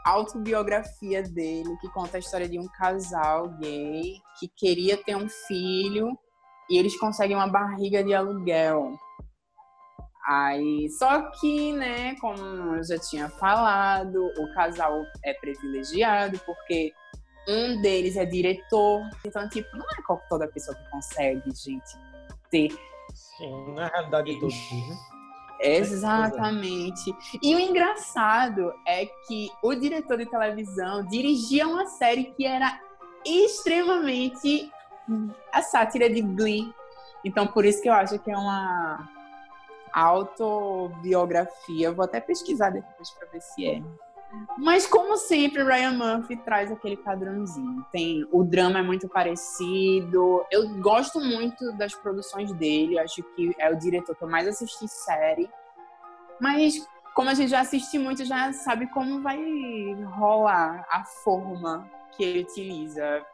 autobiografia 0.07 1.23
dele, 1.23 1.77
que 1.81 1.89
conta 1.91 2.17
a 2.17 2.21
história 2.21 2.49
de 2.49 2.59
um 2.59 2.67
casal 2.69 3.49
gay 3.59 4.15
que 4.39 4.49
queria 4.49 4.97
ter 4.97 5.17
um 5.17 5.29
filho 5.29 6.17
e 6.71 6.79
eles 6.79 6.97
conseguem 6.99 7.37
uma 7.37 7.49
barriga 7.49 8.03
de 8.03 8.15
aluguel. 8.15 8.97
Aí, 10.27 10.89
só 10.91 11.31
que, 11.31 11.73
né, 11.73 12.17
como 12.17 12.75
eu 12.75 12.85
já 12.85 12.99
tinha 12.99 13.29
falado, 13.29 14.27
o 14.39 14.55
casal 14.55 15.05
é 15.25 15.33
privilegiado 15.35 16.37
porque 16.45 16.93
um 17.49 17.81
deles 17.81 18.17
é 18.17 18.25
diretor. 18.25 19.03
Então, 19.25 19.49
tipo, 19.49 19.69
não 19.77 19.85
é 19.85 20.19
toda 20.29 20.49
pessoa 20.49 20.77
que 20.77 20.91
consegue, 20.91 21.43
gente, 21.55 21.97
ter 22.51 22.77
Sim, 23.15 23.75
na 23.75 23.87
realidade 23.87 24.35
de 24.35 24.41
todos, 24.41 24.73
né? 24.73 24.97
Exatamente. 25.61 27.15
E 27.43 27.55
o 27.55 27.61
engraçado 27.61 28.75
é 28.87 29.07
que 29.07 29.49
o 29.63 29.75
diretor 29.75 30.19
de 30.19 30.27
televisão 30.27 31.07
dirigia 31.07 31.67
uma 31.67 31.87
série 31.87 32.25
que 32.37 32.45
era 32.45 32.81
extremamente 33.25 34.71
a 35.53 35.63
sátira 35.63 36.11
de 36.11 36.21
Glee. 36.21 36.71
Então, 37.25 37.47
por 37.47 37.65
isso 37.65 37.81
que 37.81 37.89
eu 37.89 37.95
acho 37.95 38.19
que 38.19 38.31
é 38.31 38.37
uma 38.37 39.09
autobiografia. 39.97 41.91
Vou 41.91 42.05
até 42.05 42.21
pesquisar 42.21 42.69
depois 42.71 43.11
para 43.11 43.29
ver 43.29 43.41
se 43.41 43.67
é. 43.67 43.83
Mas 44.59 44.87
como 44.87 45.17
sempre, 45.17 45.63
Ryan 45.63 45.93
Murphy 45.93 46.37
traz 46.37 46.71
aquele 46.71 46.99
padrãozinho. 46.99 47.87
Tem 47.91 48.29
o 48.31 48.45
drama 48.45 48.81
é 48.81 48.83
muito 48.83 49.09
parecido. 49.09 50.45
Eu 50.51 50.69
gosto 50.81 51.19
muito 51.19 51.73
das 51.73 51.95
produções 51.95 52.53
dele. 52.53 52.99
Acho 52.99 53.23
que 53.23 53.55
é 53.59 53.71
o 53.71 53.79
diretor 53.79 54.15
que 54.15 54.23
eu 54.23 54.29
mais 54.29 54.47
assisti 54.47 54.87
série. 54.87 55.49
Mas 56.39 56.87
como 57.15 57.31
a 57.31 57.35
gente 57.35 57.49
já 57.49 57.61
assiste 57.61 57.99
muito, 57.99 58.23
já 58.27 58.53
sabe 58.53 58.89
como 58.89 59.23
vai 59.23 59.39
rolar 60.17 60.87
a 60.91 61.03
forma 61.05 61.91
que 62.15 62.23
ele 62.23 62.43
utiliza, 62.43 63.25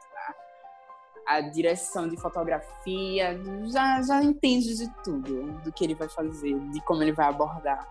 a, 1.26 1.40
direção 1.40 2.08
de 2.08 2.16
fotografia, 2.16 3.38
já, 3.66 4.02
já 4.02 4.22
entende 4.22 4.76
de 4.76 4.88
tudo 5.02 5.52
do 5.64 5.72
que 5.72 5.84
ele 5.84 5.94
vai 5.94 6.08
fazer, 6.08 6.58
de 6.70 6.80
como 6.82 7.02
ele 7.02 7.12
vai 7.12 7.26
abordar. 7.26 7.88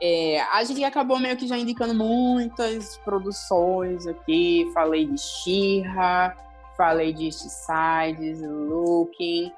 É, 0.00 0.40
a 0.40 0.64
gente 0.64 0.82
acabou 0.82 1.18
meio 1.20 1.36
que 1.36 1.46
já 1.46 1.56
indicando 1.56 1.94
muitas 1.94 2.96
produções 2.98 4.06
aqui. 4.06 4.68
Falei 4.74 5.06
de 5.06 5.20
Shira, 5.20 6.36
falei 6.76 7.12
de 7.12 7.26
East 7.26 7.46
Sides, 7.46 8.40
Looking, 8.42 9.52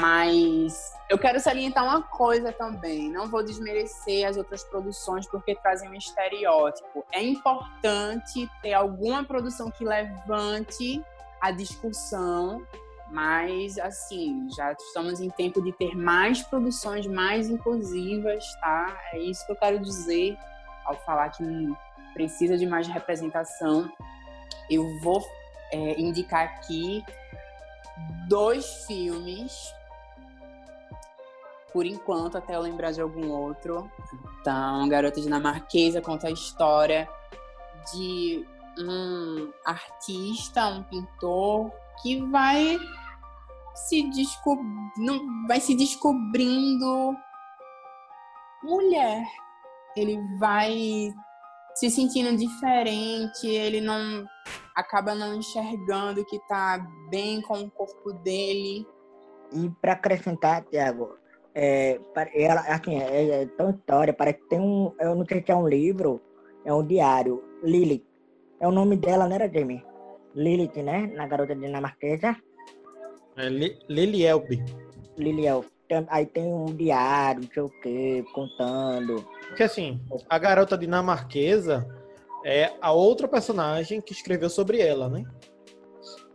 mas 0.00 0.92
eu 1.08 1.18
quero 1.18 1.38
salientar 1.38 1.84
uma 1.84 2.02
coisa 2.02 2.52
também. 2.52 3.10
Não 3.10 3.28
vou 3.28 3.42
desmerecer 3.42 4.28
as 4.28 4.36
outras 4.36 4.64
produções 4.64 5.26
porque 5.28 5.54
trazem 5.54 5.88
um 5.88 5.94
estereótipo. 5.94 7.04
É 7.12 7.22
importante 7.22 8.50
ter 8.62 8.72
alguma 8.72 9.24
produção 9.24 9.70
que 9.70 9.84
levante 9.84 11.00
a 11.40 11.50
discussão 11.50 12.66
mas, 13.10 13.78
assim, 13.78 14.48
já 14.50 14.72
estamos 14.72 15.20
em 15.20 15.30
tempo 15.30 15.62
de 15.62 15.72
ter 15.72 15.94
mais 15.94 16.42
produções 16.42 17.06
mais 17.06 17.48
inclusivas, 17.48 18.44
tá? 18.60 19.00
É 19.12 19.18
isso 19.18 19.44
que 19.46 19.52
eu 19.52 19.56
quero 19.56 19.78
dizer 19.78 20.36
ao 20.84 20.96
falar 20.96 21.30
que 21.30 21.44
precisa 22.14 22.56
de 22.56 22.66
mais 22.66 22.88
representação. 22.88 23.90
Eu 24.68 24.84
vou 25.00 25.22
é, 25.72 26.00
indicar 26.00 26.44
aqui 26.44 27.04
dois 28.28 28.84
filmes, 28.86 29.72
por 31.72 31.86
enquanto, 31.86 32.38
até 32.38 32.56
eu 32.56 32.60
lembrar 32.60 32.90
de 32.90 33.00
algum 33.00 33.30
outro. 33.30 33.88
Então, 34.40 34.88
Garota 34.88 35.20
Dinamarquesa 35.20 36.00
conta 36.00 36.26
a 36.26 36.30
história 36.30 37.08
de 37.92 38.44
um 38.78 39.50
artista, 39.64 40.68
um 40.68 40.82
pintor 40.84 41.70
que 42.02 42.20
vai 42.30 42.78
se 43.74 44.02
descobrindo, 44.10 45.46
vai 45.46 45.60
se 45.60 45.74
descobrindo 45.74 47.16
mulher. 48.62 49.24
Ele 49.96 50.18
vai 50.38 51.12
se 51.74 51.90
sentindo 51.90 52.36
diferente, 52.36 53.46
ele 53.46 53.80
não 53.80 54.26
acaba 54.74 55.14
não 55.14 55.34
enxergando 55.34 56.24
que 56.24 56.38
tá 56.48 56.86
bem 57.10 57.40
com 57.42 57.60
o 57.60 57.70
corpo 57.70 58.12
dele. 58.12 58.86
E 59.52 59.70
para 59.80 59.92
acrescentar, 59.92 60.64
Tiago, 60.64 61.16
é, 61.54 61.98
ela, 62.34 62.60
assim, 62.60 62.98
é, 63.00 63.42
é 63.42 63.46
tão 63.46 63.70
história, 63.70 64.12
parece 64.12 64.40
que 64.40 64.48
tem 64.48 64.60
um, 64.60 64.94
eu 65.00 65.14
não 65.14 65.24
sei 65.26 65.42
se 65.42 65.50
é 65.50 65.56
um 65.56 65.66
livro, 65.66 66.20
é 66.64 66.72
um 66.72 66.86
diário, 66.86 67.42
Lily. 67.62 68.05
É 68.60 68.66
o 68.66 68.72
nome 68.72 68.96
dela, 68.96 69.26
né, 69.26 69.50
Jamie? 69.52 69.84
Lilith, 70.34 70.82
né? 70.82 71.10
Na 71.14 71.26
garota 71.26 71.54
dinamarquesa. 71.54 72.36
É 73.36 73.48
Lily 73.48 74.24
Elbe. 74.24 74.64
Lily 75.16 75.46
Elbe. 75.46 75.68
Aí 76.08 76.26
tem 76.26 76.44
um 76.44 76.66
diário, 76.66 77.42
não 77.42 77.50
sei 77.52 77.62
o 77.62 77.68
quê, 77.80 78.24
contando. 78.34 79.24
Porque 79.48 79.62
assim, 79.62 80.00
a 80.28 80.38
garota 80.38 80.76
dinamarquesa 80.76 81.86
é 82.44 82.72
a 82.80 82.92
outra 82.92 83.28
personagem 83.28 84.00
que 84.00 84.12
escreveu 84.12 84.50
sobre 84.50 84.80
ela, 84.80 85.08
né? 85.08 85.24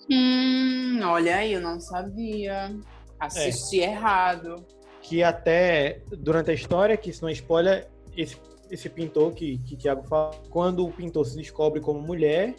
Hum, 0.09 0.99
olha 1.03 1.37
aí, 1.37 1.53
eu 1.53 1.61
não 1.61 1.79
sabia. 1.79 2.75
Assisti 3.19 3.81
é. 3.81 3.91
errado. 3.91 4.65
Que 5.01 5.23
até 5.23 6.01
durante 6.17 6.51
a 6.51 6.53
história, 6.53 6.95
que 6.95 7.09
isso 7.09 7.21
não 7.21 7.29
é 7.29 7.33
spoiler, 7.33 7.89
esse, 8.15 8.37
esse 8.71 8.89
pintor 8.89 9.33
que, 9.33 9.57
que 9.59 9.75
Tiago 9.75 10.03
fala, 10.03 10.31
quando 10.49 10.85
o 10.85 10.91
pintor 10.91 11.25
se 11.25 11.35
descobre 11.35 11.81
como 11.81 11.99
mulher, 11.99 12.55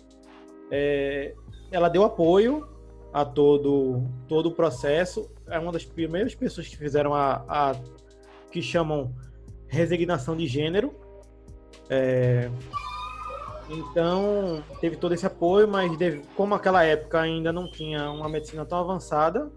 é, 0.71 1.35
ela 1.71 1.89
deu 1.89 2.05
apoio 2.05 2.69
a 3.13 3.25
todo, 3.25 4.03
todo 4.29 4.51
o 4.51 4.53
processo. 4.53 5.31
É 5.49 5.59
uma 5.59 5.73
das 5.73 5.87
primeiras 5.87 6.35
pessoas 6.35 6.69
que 6.69 6.77
fizeram 6.77 7.15
a, 7.15 7.45
a 7.49 7.77
que 8.51 8.61
chamam 8.61 9.15
resignação 9.67 10.37
de 10.37 10.47
gênero. 10.47 10.95
É, 11.89 12.51
então, 13.71 14.63
teve 14.83 14.97
todo 14.97 15.15
esse 15.15 15.25
apoio, 15.25 15.67
mas 15.67 15.97
deve, 15.97 16.23
como 16.37 16.55
aquela 16.55 16.85
época 16.85 17.21
ainda 17.21 17.51
não 17.51 17.71
tinha 17.71 18.11
uma 18.11 18.29
medicina 18.29 18.67
tão 18.67 18.79
avançada, 18.79 19.51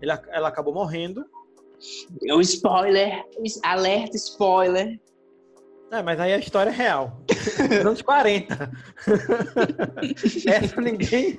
ela, 0.00 0.22
ela 0.28 0.48
acabou 0.48 0.74
morrendo. 0.74 1.24
O 2.34 2.40
spoiler, 2.42 3.24
alerta 3.62 4.16
spoiler. 4.16 5.00
É, 5.90 6.02
mas 6.02 6.18
aí 6.18 6.32
a 6.32 6.38
história 6.38 6.70
é 6.70 6.72
real. 6.72 7.20
anos 7.80 8.02
40. 8.02 8.70
Essa 10.46 10.80
ninguém. 10.80 11.38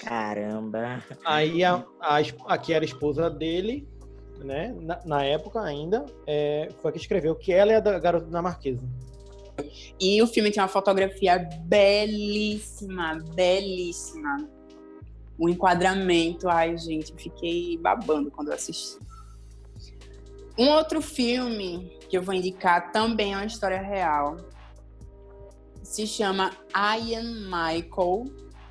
Caramba. 0.00 1.02
Aí 1.24 1.64
a, 1.64 1.84
a, 2.00 2.18
a 2.46 2.58
que 2.58 2.72
era 2.72 2.84
a 2.84 2.86
esposa 2.86 3.28
dele, 3.28 3.88
né? 4.44 4.74
Na, 4.80 5.00
na 5.04 5.24
época 5.24 5.60
ainda, 5.60 6.06
é, 6.26 6.68
foi 6.80 6.90
a 6.90 6.92
que 6.92 7.00
escreveu 7.00 7.34
que 7.34 7.52
ela 7.52 7.72
é 7.72 7.76
a 7.76 7.80
da 7.80 7.98
garota 7.98 8.26
da 8.26 8.40
Marquesa. 8.40 8.82
E 10.00 10.22
o 10.22 10.26
filme 10.26 10.50
tem 10.50 10.62
uma 10.62 10.68
fotografia 10.68 11.48
belíssima, 11.62 13.18
belíssima. 13.34 14.48
O 15.36 15.48
enquadramento, 15.48 16.48
ai 16.48 16.76
gente, 16.76 17.12
fiquei 17.16 17.76
babando 17.78 18.30
quando 18.30 18.48
eu 18.48 18.54
assisti. 18.54 18.98
Um 20.58 20.68
outro 20.68 21.00
filme 21.00 21.99
que 22.10 22.18
eu 22.18 22.22
vou 22.22 22.34
indicar 22.34 22.90
também 22.90 23.32
é 23.32 23.36
uma 23.36 23.46
história 23.46 23.80
real. 23.80 24.36
Se 25.80 26.06
chama 26.06 26.50
Ian 26.74 27.44
Michael. 27.44 28.24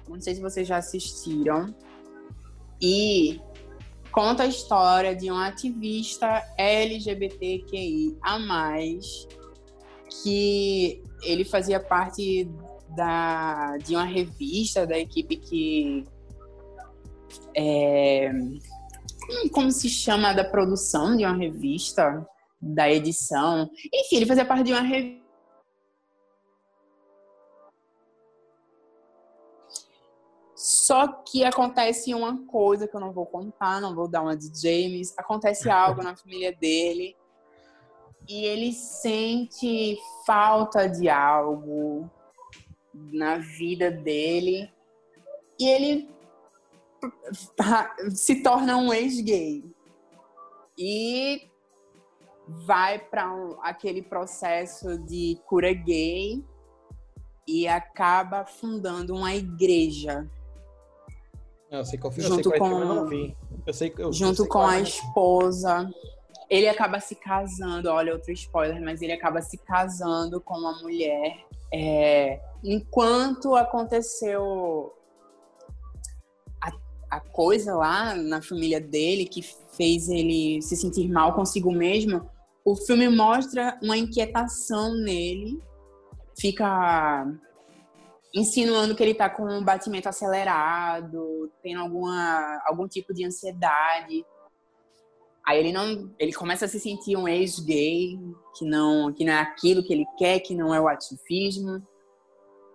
Não 0.10 0.20
sei 0.20 0.36
se 0.36 0.41
vocês 0.41 0.68
já 0.68 0.78
assistiram. 0.78 1.74
E 2.82 3.40
conta 4.11 4.44
a 4.44 4.48
história 4.48 5.16
de 5.16 5.32
um 5.32 5.38
ativista 5.38 6.44
LGBTQI 6.57 8.18
a 8.22 8.38
mais 8.38 9.26
que 10.22 11.02
ele 11.24 11.45
fazia 11.45 11.80
parte 11.80 12.49
da, 12.90 13.78
de 13.78 13.95
uma 13.95 14.06
revista 14.06 14.86
da 14.86 14.98
equipe 14.98 15.38
que 15.38 16.03
é, 17.56 18.32
como 19.53 19.72
se 19.72 19.88
chama 19.88 20.34
da 20.34 20.44
produção 20.44 21.16
de 21.16 21.24
uma 21.24 21.36
revista 21.36 22.28
da 22.61 22.90
edição. 22.90 23.69
Enfim, 23.94 24.18
ele 24.18 24.26
fazia 24.26 24.45
parte 24.45 24.64
de 24.64 24.73
uma 24.73 24.81
revista. 24.81 25.30
Só 30.56 31.07
que 31.07 31.45
acontece 31.45 32.14
uma 32.14 32.45
coisa 32.45 32.88
que 32.88 32.95
eu 32.95 32.99
não 32.99 33.14
vou 33.14 33.26
contar, 33.26 33.80
não 33.80 33.95
vou 33.95 34.10
dar 34.10 34.22
uma 34.22 34.36
de 34.36 34.49
James. 34.61 35.18
Acontece 35.18 35.69
algo 35.72 36.03
na 36.03 36.15
família 36.15 36.52
dele 36.52 37.15
e 38.27 38.44
ele 38.44 38.73
sente 38.73 39.98
falta 40.26 40.88
de 40.88 41.07
algo 41.07 42.10
na 42.94 43.38
vida 43.38 43.90
dele 43.90 44.72
e 45.60 45.68
ele 45.68 46.10
se 48.14 48.44
torna 48.44 48.77
um 48.77 48.94
ex-gay. 48.94 49.64
E 50.77 51.48
vai 52.49 52.97
para 52.97 53.31
um, 53.31 53.57
aquele 53.61 54.01
processo 54.01 54.97
de 54.97 55.39
cura 55.45 55.71
gay 55.71 56.43
e 57.47 57.67
acaba 57.67 58.43
fundando 58.45 59.15
uma 59.15 59.35
igreja. 59.35 60.27
Eu 61.69 61.85
sei 61.85 61.99
qual 61.99 62.11
junto 62.11 62.49
eu 62.49 62.51
sei 62.51 62.59
com, 62.59 62.69
eu 62.69 62.85
não 62.85 63.07
vi. 63.07 63.38
Eu 63.65 63.73
sei, 63.73 63.93
eu, 63.97 64.11
junto 64.11 64.43
eu 64.43 64.47
com 64.47 64.61
a 64.61 64.80
esposa. 64.80 65.88
Ele 66.49 66.67
acaba 66.67 66.99
se 66.99 67.13
casando, 67.13 67.89
olha 67.89 68.13
outro 68.13 68.31
spoiler, 68.31 68.81
mas 68.81 69.03
ele 69.03 69.11
acaba 69.11 69.41
se 69.41 69.57
casando 69.59 70.41
com 70.41 70.55
uma 70.55 70.80
mulher. 70.80 71.45
É, 71.71 72.41
enquanto 72.63 73.55
aconteceu 73.55 74.91
a, 76.59 76.71
a 77.11 77.19
coisa 77.19 77.76
lá 77.76 78.15
na 78.15 78.41
família 78.41 78.81
dele 78.81 79.26
que 79.26 79.43
fez 79.43 80.09
ele 80.09 80.59
se 80.63 80.76
sentir 80.76 81.07
mal 81.07 81.35
consigo 81.35 81.71
mesmo, 81.71 82.27
o 82.71 82.75
filme 82.75 83.09
mostra 83.09 83.79
uma 83.81 83.97
inquietação 83.97 84.93
nele, 84.93 85.59
fica 86.39 87.25
insinuando 88.31 88.95
que 88.95 89.01
ele 89.01 89.15
tá 89.15 89.27
com 89.27 89.43
um 89.43 89.63
batimento 89.63 90.07
acelerado, 90.07 91.51
tem 91.63 91.73
alguma 91.73 92.61
algum 92.67 92.87
tipo 92.87 93.11
de 93.11 93.25
ansiedade. 93.25 94.23
Aí 95.47 95.57
ele 95.57 95.73
não, 95.73 96.13
ele 96.19 96.31
começa 96.31 96.65
a 96.65 96.67
se 96.67 96.79
sentir 96.79 97.17
um 97.17 97.27
ex-gay, 97.27 98.19
que 98.55 98.65
não, 98.65 99.11
que 99.11 99.25
não 99.25 99.33
é 99.33 99.39
aquilo 99.39 99.83
que 99.83 99.91
ele 99.91 100.05
quer, 100.15 100.39
que 100.39 100.53
não 100.53 100.71
é 100.71 100.79
o 100.79 100.87
ativismo, 100.87 101.81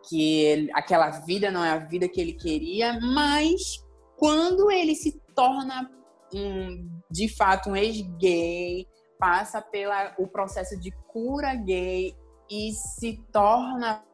que 0.09 0.41
ele, 0.41 0.71
aquela 0.75 1.11
vida 1.11 1.53
não 1.53 1.65
é 1.65 1.71
a 1.71 1.79
vida 1.79 2.09
que 2.09 2.21
ele 2.21 2.33
queria, 2.33 2.99
mas 3.01 3.81
quando 4.17 4.73
ele 4.73 4.97
se 4.97 5.21
torna 5.37 5.89
um, 6.35 6.91
de 7.09 7.29
fato 7.29 7.71
um 7.71 7.77
ex-gay, 7.77 8.89
passa 9.25 9.63
pela 9.63 10.13
o 10.19 10.27
processo 10.27 10.79
de 10.79 10.91
cura 11.09 11.55
gay 11.55 12.15
e 12.51 12.73
se 12.73 13.25
torna 13.33 14.05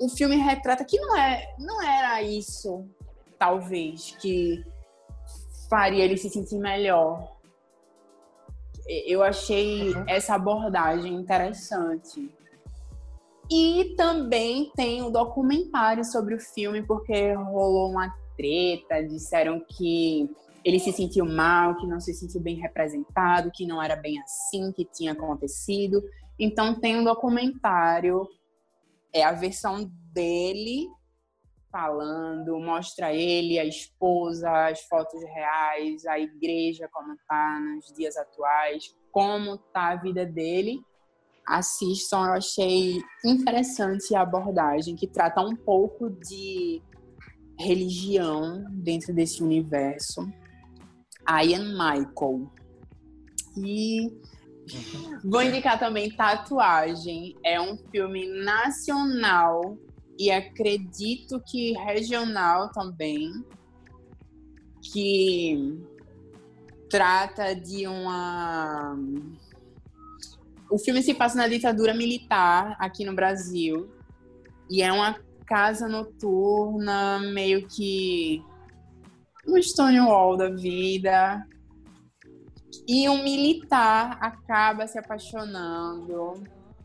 o 0.00 0.08
filme 0.08 0.36
retrata 0.36 0.84
que 0.84 0.96
não 1.00 1.16
é 1.16 1.56
não 1.58 1.82
era 1.82 2.22
isso 2.22 2.88
talvez 3.36 4.16
que 4.20 4.64
faria 5.68 6.04
ele 6.04 6.16
se 6.16 6.30
sentir 6.30 6.56
melhor 6.56 7.36
eu 8.86 9.24
achei 9.24 9.92
uhum. 9.92 10.04
essa 10.06 10.36
abordagem 10.36 11.14
interessante 11.14 12.32
e 13.50 13.96
também 13.96 14.70
tem 14.76 15.02
um 15.02 15.10
documentário 15.10 16.04
sobre 16.04 16.36
o 16.36 16.38
filme 16.38 16.80
porque 16.86 17.32
rolou 17.32 17.90
uma 17.90 18.16
treta 18.36 19.02
disseram 19.02 19.58
que 19.58 20.30
ele 20.64 20.78
se 20.78 20.92
sentiu 20.92 21.24
mal, 21.24 21.76
que 21.76 21.86
não 21.86 22.00
se 22.00 22.12
sentiu 22.12 22.40
bem 22.40 22.56
representado, 22.56 23.50
que 23.52 23.66
não 23.66 23.82
era 23.82 23.96
bem 23.96 24.20
assim 24.20 24.72
que 24.72 24.84
tinha 24.84 25.12
acontecido. 25.12 26.02
Então 26.38 26.78
tem 26.78 26.96
um 26.96 27.04
documentário, 27.04 28.26
é 29.12 29.22
a 29.22 29.32
versão 29.32 29.90
dele 30.12 30.86
falando, 31.72 32.58
mostra 32.58 33.14
ele, 33.14 33.58
a 33.58 33.64
esposa, 33.64 34.50
as 34.68 34.82
fotos 34.82 35.22
reais, 35.22 36.04
a 36.04 36.18
igreja 36.18 36.88
como 36.92 37.16
tá 37.28 37.60
nos 37.60 37.92
dias 37.94 38.16
atuais, 38.16 38.94
como 39.12 39.56
tá 39.56 39.92
a 39.92 39.96
vida 39.96 40.26
dele. 40.26 40.80
Assistam, 41.46 42.26
eu 42.26 42.32
achei 42.32 43.00
interessante 43.24 44.14
a 44.14 44.22
abordagem 44.22 44.96
que 44.96 45.06
trata 45.06 45.40
um 45.40 45.56
pouco 45.56 46.10
de 46.10 46.82
religião 47.58 48.64
dentro 48.70 49.14
desse 49.14 49.42
universo 49.42 50.22
Ian 51.28 51.72
Michael. 51.72 52.50
E 53.56 54.12
vou 55.24 55.42
indicar 55.42 55.78
também 55.78 56.14
Tatuagem. 56.14 57.36
É 57.44 57.60
um 57.60 57.76
filme 57.90 58.26
nacional 58.26 59.76
e 60.18 60.30
acredito 60.30 61.40
que 61.46 61.72
regional 61.72 62.70
também, 62.70 63.32
que 64.92 65.80
trata 66.90 67.54
de 67.54 67.86
uma. 67.86 68.98
O 70.70 70.78
filme 70.78 71.02
se 71.02 71.14
passa 71.14 71.36
na 71.36 71.48
ditadura 71.48 71.94
militar 71.94 72.76
aqui 72.78 73.04
no 73.04 73.14
Brasil 73.14 73.90
e 74.70 74.82
é 74.82 74.92
uma 74.92 75.18
casa 75.46 75.88
noturna 75.88 77.18
meio 77.32 77.66
que 77.66 78.44
um 79.46 79.60
Stonewall 79.62 80.36
da 80.36 80.48
vida. 80.50 81.44
E 82.86 83.08
um 83.08 83.22
militar 83.22 84.18
acaba 84.20 84.86
se 84.86 84.98
apaixonando 84.98 86.42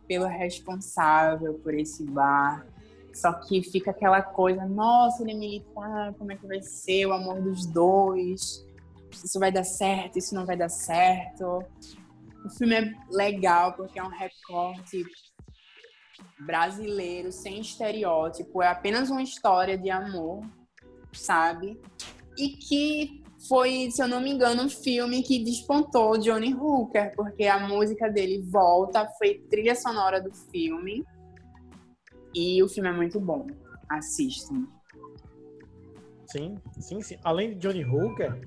pelo 0.08 0.26
responsável 0.26 1.56
por 1.56 1.74
esse 1.74 2.04
bar. 2.06 2.66
Só 3.14 3.32
que 3.34 3.64
fica 3.64 3.92
aquela 3.92 4.22
coisa, 4.22 4.66
nossa, 4.66 5.24
ele 5.24 5.32
é 5.32 5.36
militar, 5.36 6.14
como 6.16 6.32
é 6.32 6.36
que 6.36 6.46
vai 6.46 6.62
ser 6.62 7.06
o 7.06 7.14
amor 7.14 7.42
dos 7.42 7.66
dois? 7.66 8.66
Isso 9.24 9.40
vai 9.40 9.52
dar 9.52 9.64
certo, 9.64 10.20
isso 10.20 10.36
não 10.36 10.46
vai 10.46 10.58
dar 10.58 10.70
certo. 10.70 11.64
O 12.46 12.50
filme 12.50 12.76
é 12.76 12.94
legal 13.10 13.74
porque 13.74 13.98
é 13.98 14.04
um 14.04 14.10
recorte 14.10 15.04
brasileiro, 16.46 17.32
sem 17.32 17.62
estereótipo. 17.62 18.62
É 18.62 18.68
apenas 18.68 19.10
uma 19.10 19.24
história 19.24 19.78
de 19.78 19.90
amor, 19.90 20.44
sabe? 21.14 21.80
E 22.38 22.50
que 22.50 23.24
foi, 23.48 23.90
se 23.92 24.02
eu 24.02 24.08
não 24.08 24.20
me 24.20 24.32
engano, 24.32 24.64
um 24.64 24.70
filme 24.70 25.22
que 25.22 25.44
despontou 25.44 26.18
Johnny 26.18 26.54
Hooker, 26.54 27.14
porque 27.16 27.46
a 27.46 27.68
música 27.68 28.10
dele 28.10 28.42
volta, 28.44 29.08
foi 29.18 29.46
trilha 29.50 29.76
sonora 29.76 30.22
do 30.22 30.34
filme. 30.34 31.04
E 32.34 32.62
o 32.62 32.68
filme 32.68 32.90
é 32.90 32.94
muito 32.94 33.20
bom. 33.20 33.48
Assistam. 33.90 34.68
Sim, 36.28 36.58
sim, 36.80 37.02
sim. 37.02 37.18
Além 37.24 37.52
de 37.52 37.56
Johnny 37.56 37.86
Hooker, 37.86 38.42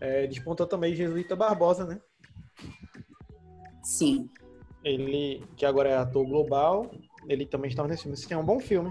é, 0.00 0.26
despontou 0.26 0.66
também 0.66 0.94
Jesuíta 0.94 1.34
Barbosa, 1.34 1.84
né? 1.86 2.00
Sim. 3.82 4.28
Ele, 4.84 5.42
que 5.56 5.64
agora 5.64 5.88
é 5.88 5.96
ator 5.96 6.26
global, 6.26 6.90
ele 7.26 7.46
também 7.46 7.70
estava 7.70 7.88
nesse 7.88 8.02
filme. 8.02 8.16
Esse 8.16 8.32
é 8.32 8.36
um 8.36 8.44
bom 8.44 8.60
filme. 8.60 8.90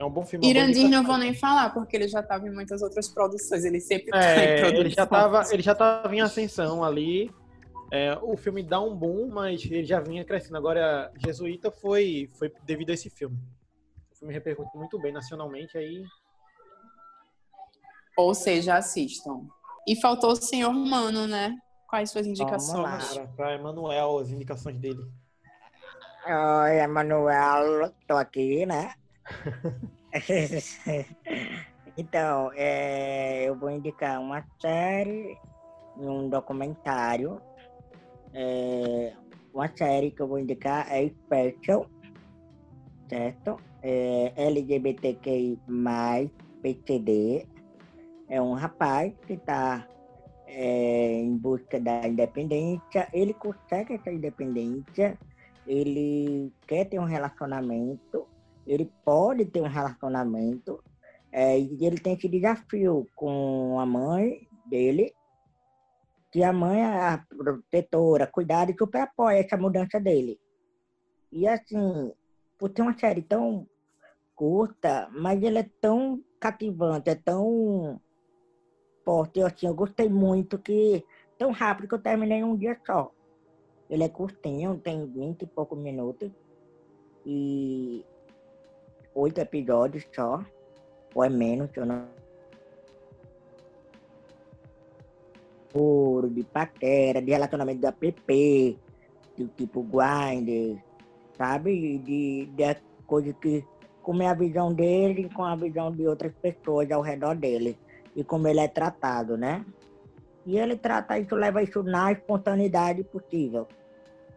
É 0.00 0.04
um 0.04 0.10
bom 0.10 0.24
filme. 0.24 0.48
Irandir 0.48 0.88
não 0.88 1.04
vou 1.04 1.18
nem 1.18 1.34
falar, 1.34 1.74
porque 1.74 1.94
ele 1.94 2.08
já 2.08 2.20
estava 2.20 2.48
em 2.48 2.50
muitas 2.50 2.80
outras 2.80 3.06
produções. 3.06 3.66
Ele 3.66 3.78
sempre 3.80 4.08
é, 4.16 4.62
tá. 4.62 4.68
Ele 4.68 4.88
já 4.88 5.04
estava 5.04 5.44
ele 5.52 5.62
já 5.62 5.74
tava 5.74 6.16
em 6.16 6.22
ascensão 6.22 6.82
ali. 6.82 7.30
É, 7.92 8.16
o 8.22 8.34
filme 8.34 8.62
dá 8.62 8.80
um 8.80 8.96
boom, 8.96 9.28
mas 9.28 9.62
ele 9.64 9.84
já 9.84 10.00
vinha 10.00 10.24
crescendo. 10.24 10.56
Agora, 10.56 11.12
Jesuíta 11.18 11.70
foi, 11.70 12.30
foi 12.38 12.50
devido 12.64 12.90
a 12.90 12.94
esse 12.94 13.10
filme. 13.10 13.36
O 14.10 14.16
filme 14.16 14.32
repercute 14.32 14.74
muito 14.74 14.98
bem 14.98 15.12
nacionalmente, 15.12 15.76
aí... 15.76 16.02
Ou 18.16 18.32
seja, 18.32 18.76
assistam. 18.76 19.46
E 19.86 20.00
faltou 20.00 20.32
o 20.32 20.36
Senhor 20.36 20.70
Humano, 20.70 21.26
né? 21.26 21.54
Quais 21.88 22.10
suas 22.10 22.26
indicações? 22.26 23.18
Para 23.36 23.54
Emanuel, 23.54 24.18
as 24.18 24.30
indicações 24.30 24.78
dele. 24.78 25.04
Oi, 26.26 26.76
Emanuel, 26.78 27.92
tô 28.06 28.14
aqui, 28.14 28.64
né? 28.64 28.94
então, 31.96 32.50
é, 32.54 33.44
eu 33.44 33.56
vou 33.56 33.70
indicar 33.70 34.20
uma 34.20 34.44
série 34.60 35.38
e 35.96 36.04
um 36.04 36.28
documentário. 36.28 37.40
É, 38.32 39.12
uma 39.52 39.68
série 39.76 40.10
que 40.10 40.20
eu 40.22 40.28
vou 40.28 40.38
indicar 40.38 40.86
é 40.90 41.08
Special, 41.08 41.86
certo? 43.08 43.56
É 43.82 44.32
LGBTQI+, 44.36 45.58
PCD. 46.62 47.46
É 48.28 48.40
um 48.40 48.52
rapaz 48.52 49.12
que 49.26 49.34
está 49.34 49.86
é, 50.46 51.20
em 51.20 51.36
busca 51.36 51.80
da 51.80 52.06
independência. 52.06 53.08
Ele 53.12 53.34
consegue 53.34 53.94
essa 53.94 54.10
independência. 54.10 55.18
Ele 55.66 56.52
quer 56.66 56.84
ter 56.86 56.98
um 56.98 57.04
relacionamento 57.04 58.26
ele 58.70 58.88
pode 59.04 59.44
ter 59.46 59.60
um 59.60 59.66
relacionamento 59.66 60.80
é, 61.32 61.58
e 61.58 61.84
ele 61.84 61.98
tem 61.98 62.14
esse 62.14 62.28
desafio 62.28 63.04
com 63.16 63.80
a 63.80 63.84
mãe 63.84 64.46
dele, 64.64 65.12
que 66.30 66.44
a 66.44 66.52
mãe 66.52 66.80
é 66.80 66.86
a 66.86 67.26
protetora, 67.28 68.28
cuidado 68.28 68.70
e 68.70 68.76
super 68.78 69.02
apoia 69.02 69.40
essa 69.40 69.56
mudança 69.56 69.98
dele. 69.98 70.38
E 71.32 71.48
assim, 71.48 72.12
por 72.56 72.68
ter 72.70 72.82
uma 72.82 72.96
série 72.96 73.22
tão 73.22 73.66
curta, 74.36 75.10
mas 75.12 75.42
ele 75.42 75.58
é 75.58 75.68
tão 75.80 76.22
cativante, 76.38 77.10
é 77.10 77.16
tão 77.16 78.00
forte, 79.04 79.42
assim, 79.42 79.66
eu 79.66 79.74
gostei 79.74 80.08
muito 80.08 80.56
que 80.56 81.04
tão 81.36 81.50
rápido 81.50 81.88
que 81.88 81.94
eu 81.96 82.02
terminei 82.02 82.44
um 82.44 82.56
dia 82.56 82.80
só. 82.86 83.12
Ele 83.88 84.04
é 84.04 84.08
curtinho, 84.08 84.78
tem 84.78 85.04
20 85.04 85.42
e 85.42 85.46
poucos 85.46 85.76
minutos. 85.76 86.30
E 87.26 88.04
oito 89.20 89.38
episódios 89.38 90.06
só, 90.14 90.42
ou 91.14 91.24
é 91.24 91.28
menos, 91.28 91.70
eu 91.76 91.86
não. 91.86 92.08
De 96.32 96.42
paquera, 96.42 97.22
de 97.22 97.30
relacionamento 97.30 97.80
da 97.80 97.92
PP, 97.92 98.76
de 99.36 99.46
tipo 99.56 99.82
grind, 99.84 100.80
sabe? 101.36 101.98
De, 101.98 102.46
de 102.46 102.76
coisa 103.06 103.32
que. 103.34 103.64
Como 104.02 104.22
é 104.22 104.28
a 104.28 104.34
visão 104.34 104.72
dele 104.72 105.28
com 105.32 105.44
a 105.44 105.54
visão 105.54 105.92
de 105.92 106.08
outras 106.08 106.32
pessoas 106.40 106.90
ao 106.90 107.02
redor 107.02 107.36
dele. 107.36 107.78
E 108.16 108.24
como 108.24 108.48
ele 108.48 108.60
é 108.60 108.66
tratado, 108.66 109.36
né? 109.36 109.64
E 110.46 110.58
ele 110.58 110.76
trata 110.76 111.18
isso, 111.18 111.34
leva 111.36 111.62
isso 111.62 111.82
na 111.82 112.10
espontaneidade 112.10 113.04
possível. 113.04 113.68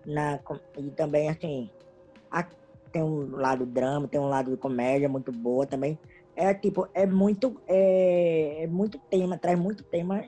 Na, 0.05 0.39
e 0.77 0.91
também, 0.91 1.29
assim, 1.29 1.69
a, 2.29 2.45
tem 2.93 3.03
um 3.03 3.35
lado 3.35 3.65
drama, 3.65 4.07
tem 4.07 4.21
um 4.21 4.29
lado 4.29 4.51
de 4.51 4.57
comédia 4.57 5.09
muito 5.09 5.31
boa 5.31 5.65
também. 5.65 5.99
é 6.35 6.53
tipo, 6.53 6.87
é 6.93 7.05
muito, 7.05 7.59
é, 7.67 8.63
é 8.63 8.67
muito 8.67 8.97
tema, 9.09 9.37
traz 9.37 9.59
muito 9.59 9.83
tema 9.83 10.23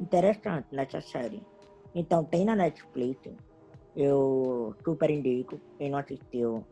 interessante 0.00 0.66
nessa 0.72 1.00
série. 1.00 1.42
Então 1.94 2.24
tem 2.24 2.44
na 2.44 2.56
Netflix, 2.56 3.20
eu 3.94 4.74
super 4.84 5.10
indico, 5.10 5.60
quem 5.78 5.90
não 5.90 5.98
assistiu, 5.98 6.64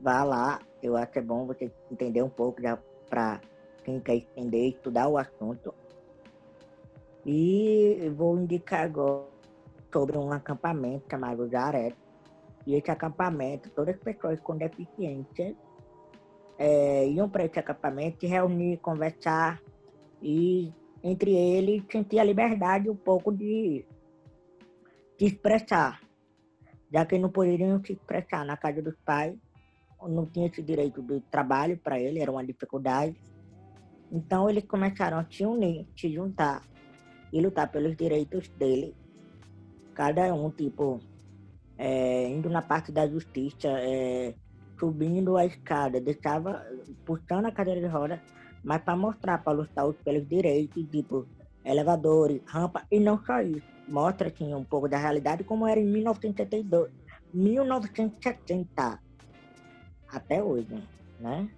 vá 0.00 0.22
lá, 0.22 0.60
eu 0.82 0.96
acho 0.96 1.12
que 1.12 1.18
é 1.18 1.22
bom 1.22 1.46
você 1.46 1.72
entender 1.90 2.22
um 2.22 2.28
pouco 2.28 2.62
já 2.62 2.78
para 3.08 3.40
quem 3.82 3.98
quer 4.00 4.16
entender, 4.16 4.68
estudar 4.68 5.08
o 5.08 5.18
assunto. 5.18 5.74
E 7.26 8.12
vou 8.14 8.38
indicar 8.38 8.84
agora 8.84 9.26
sobre 9.92 10.18
um 10.18 10.32
acampamento 10.32 11.04
chamado 11.10 11.48
Jared. 11.48 11.96
E 12.66 12.74
esse 12.74 12.90
acampamento, 12.90 13.70
todas 13.70 13.94
as 13.96 14.00
pessoas 14.00 14.40
com 14.40 14.56
deficiência 14.56 15.54
é, 16.58 17.06
iam 17.08 17.28
para 17.28 17.44
esse 17.44 17.58
acampamento 17.58 18.20
se 18.20 18.26
reunir, 18.26 18.78
conversar 18.78 19.60
e 20.22 20.72
entre 21.02 21.34
eles 21.34 21.82
sentir 21.90 22.18
a 22.18 22.24
liberdade 22.24 22.88
um 22.88 22.96
pouco 22.96 23.30
de 23.30 23.84
se 25.18 25.26
expressar, 25.26 26.00
já 26.92 27.04
que 27.04 27.18
não 27.18 27.30
poderiam 27.30 27.84
se 27.84 27.92
expressar 27.92 28.44
na 28.44 28.56
casa 28.56 28.80
dos 28.80 28.96
pais, 29.04 29.36
não 30.02 30.26
tinha 30.26 30.46
esse 30.46 30.62
direito 30.62 31.02
de 31.02 31.20
trabalho 31.30 31.76
para 31.78 32.00
ele, 32.00 32.20
era 32.20 32.30
uma 32.30 32.44
dificuldade. 32.44 33.14
Então 34.10 34.48
eles 34.48 34.64
começaram 34.64 35.18
a 35.18 35.26
se 35.30 35.44
unir, 35.44 35.86
se 35.96 36.12
juntar 36.12 36.62
e 37.32 37.40
lutar 37.40 37.70
pelos 37.70 37.96
direitos 37.96 38.48
dele. 38.50 38.94
Cada 39.94 40.32
um, 40.34 40.50
tipo, 40.50 41.00
é, 41.78 42.28
indo 42.28 42.48
na 42.48 42.62
parte 42.62 42.92
da 42.92 43.06
justiça, 43.06 43.68
é, 43.68 44.34
subindo 44.78 45.36
a 45.36 45.44
escada, 45.44 46.00
deixava, 46.00 46.64
puxando 47.04 47.46
a 47.46 47.52
cadeira 47.52 47.80
de 47.80 47.86
roda, 47.86 48.20
mas 48.62 48.82
para 48.82 48.96
mostrar, 48.96 49.38
para 49.42 49.52
lutar 49.52 49.92
pelos 50.04 50.28
direitos, 50.28 50.84
tipo, 50.90 51.26
elevadores, 51.64 52.42
rampa, 52.46 52.86
e 52.90 52.98
não 53.00 53.22
só 53.24 53.40
isso. 53.40 53.66
Mostra, 53.88 54.28
assim, 54.28 54.54
um 54.54 54.64
pouco 54.64 54.88
da 54.88 54.96
realidade 54.96 55.44
como 55.44 55.66
era 55.66 55.78
em 55.78 55.84
1972, 55.84 56.90
1970, 57.32 59.00
até 60.08 60.42
hoje, 60.42 60.82
né? 61.20 61.48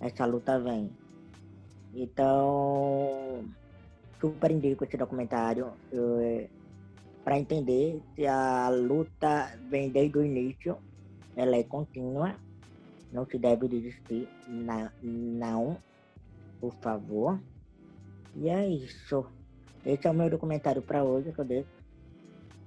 Essa 0.00 0.24
luta 0.24 0.58
vem. 0.58 0.90
Então, 1.94 3.44
super 4.20 4.50
indico 4.50 4.84
esse 4.84 4.96
documentário 4.96 5.72
para 7.26 7.36
entender 7.36 8.00
se 8.14 8.24
a 8.24 8.68
luta 8.68 9.58
vem 9.68 9.90
desde 9.90 10.16
o 10.16 10.24
início, 10.24 10.78
ela 11.34 11.56
é 11.56 11.64
contínua 11.64 12.36
não 13.12 13.26
se 13.26 13.36
deve 13.36 13.66
desistir, 13.66 14.28
não, 14.46 14.90
não, 15.02 15.76
por 16.60 16.72
favor. 16.74 17.40
E 18.36 18.48
é 18.48 18.68
isso. 18.68 19.26
Esse 19.84 20.06
é 20.06 20.10
o 20.10 20.14
meu 20.14 20.30
documentário 20.30 20.82
para 20.82 21.02
hoje 21.02 21.32
que 21.32 21.40
eu 21.40 21.44
deixo. 21.44 21.68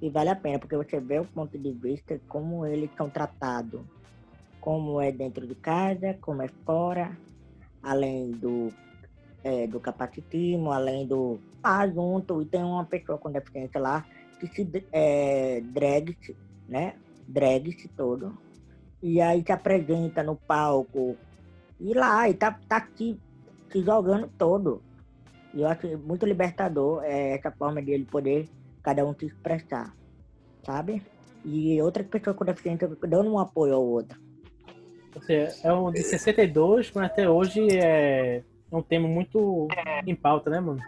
E 0.01 0.09
vale 0.09 0.29
a 0.29 0.35
pena, 0.35 0.59
porque 0.59 0.75
você 0.75 0.99
vê 0.99 1.19
o 1.19 1.25
ponto 1.25 1.57
de 1.57 1.71
vista, 1.71 2.19
como 2.27 2.65
eles 2.65 2.89
são 2.97 3.09
tratados. 3.09 3.81
Como 4.59 4.99
é 4.99 5.09
dentro 5.09 5.47
de 5.47 5.55
casa, 5.55 6.17
como 6.19 6.41
é 6.41 6.49
fora, 6.65 7.17
além 7.81 8.31
do, 8.31 8.73
é, 9.41 9.67
do 9.67 9.79
capacitismo, 9.79 10.71
além 10.71 11.07
do 11.07 11.39
junto. 11.93 12.41
E 12.41 12.45
tem 12.45 12.61
uma 12.61 12.83
pessoa 12.83 13.17
com 13.17 13.31
deficiência 13.31 13.79
lá 13.79 14.05
que 14.39 14.47
se 14.47 14.85
é, 14.91 15.61
drag, 15.61 16.17
né? 16.67 16.95
Drag-se 17.27 17.87
todo 17.89 18.37
e 19.01 19.21
aí 19.21 19.41
te 19.41 19.51
apresenta 19.51 20.23
no 20.23 20.35
palco. 20.35 21.17
E 21.79 21.93
lá, 21.93 22.29
e 22.29 22.33
tá, 22.33 22.59
tá 22.67 22.81
te, 22.81 23.17
te 23.69 23.81
jogando 23.81 24.29
todo. 24.37 24.81
E 25.53 25.61
eu 25.61 25.67
acho 25.67 25.97
muito 25.97 26.25
libertador 26.25 27.03
é, 27.03 27.35
essa 27.35 27.51
forma 27.51 27.81
de 27.81 27.91
ele 27.91 28.05
poder 28.05 28.47
cada 28.83 29.05
um 29.05 29.17
se 29.17 29.25
expressar, 29.25 29.95
sabe? 30.63 31.01
E 31.43 31.81
outras 31.81 32.05
pessoas 32.07 32.35
com 32.35 32.45
deficiência 32.45 32.87
dando 33.07 33.31
um 33.31 33.39
apoio 33.39 33.73
ao 33.73 33.83
outro. 33.83 34.19
Ou 35.15 35.21
seja, 35.21 35.55
é 35.63 35.73
um 35.73 35.91
de 35.91 36.03
62, 36.03 36.91
mas 36.93 37.05
até 37.05 37.29
hoje 37.29 37.65
é 37.71 38.43
um 38.71 38.81
tema 38.81 39.07
muito 39.07 39.67
em 40.05 40.15
pauta, 40.15 40.49
né, 40.49 40.59
mano? 40.59 40.81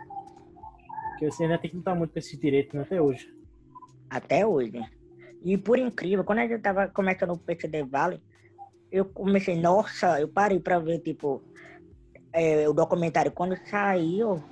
Porque 1.11 1.31
você 1.31 1.43
ainda 1.43 1.57
tem 1.57 1.71
que 1.71 1.77
lutar 1.77 1.95
muito 1.95 2.11
com 2.11 2.19
esse 2.19 2.37
direito 2.37 2.75
né, 2.75 2.83
até 2.83 3.01
hoje. 3.01 3.33
Até 4.11 4.45
hoje. 4.45 4.77
E 5.41 5.57
por 5.57 5.79
incrível, 5.79 6.25
quando 6.25 6.39
a 6.39 6.47
gente 6.47 6.61
tava 6.61 6.89
começando 6.89 7.31
o 7.31 7.37
PCD 7.37 7.83
Valley, 7.83 8.21
eu 8.91 9.05
comecei, 9.05 9.55
nossa, 9.55 10.19
eu 10.19 10.27
parei 10.27 10.59
pra 10.59 10.79
ver, 10.79 10.99
tipo, 10.99 11.41
é, 12.33 12.67
o 12.67 12.73
documentário 12.73 13.31
quando 13.31 13.55
saiu. 13.69 14.43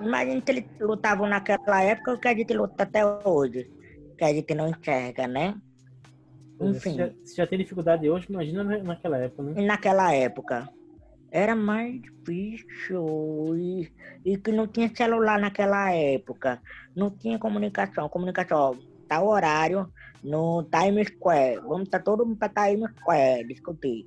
Imagina 0.00 0.40
que 0.42 0.50
eles 0.50 0.64
lutavam 0.80 1.28
naquela 1.28 1.82
época 1.82 2.14
o 2.14 2.18
que 2.18 2.26
a 2.26 2.36
gente 2.36 2.52
luta 2.52 2.82
até 2.82 3.06
hoje. 3.06 3.70
Que 4.18 4.24
a 4.24 4.32
gente 4.34 4.52
não 4.54 4.68
enxerga, 4.68 5.28
né? 5.28 5.54
Enfim. 6.60 6.90
Se 6.90 6.96
já, 6.96 7.10
se 7.24 7.36
já 7.36 7.46
tem 7.46 7.58
dificuldade 7.60 8.10
hoje, 8.10 8.26
imagina 8.28 8.64
naquela 8.64 9.18
época, 9.18 9.42
né? 9.44 9.62
Naquela 9.62 10.12
época. 10.12 10.68
Era 11.30 11.54
mais 11.54 12.02
difícil. 12.02 13.56
E, 13.56 13.92
e 14.24 14.36
que 14.36 14.50
não 14.50 14.66
tinha 14.66 14.90
celular 14.94 15.38
naquela 15.38 15.92
época. 15.92 16.60
Não 16.94 17.08
tinha 17.10 17.38
comunicação. 17.38 18.08
Comunicação, 18.08 18.76
tal 19.08 19.28
horário, 19.28 19.90
no 20.22 20.64
Times 20.64 21.08
Square. 21.08 21.60
Vamos 21.60 21.84
estar 21.84 21.98
tá 21.98 22.04
todo 22.04 22.26
mundo 22.26 22.38
para 22.38 22.66
Times 22.66 22.90
Square 22.98 23.44
discutir. 23.44 24.06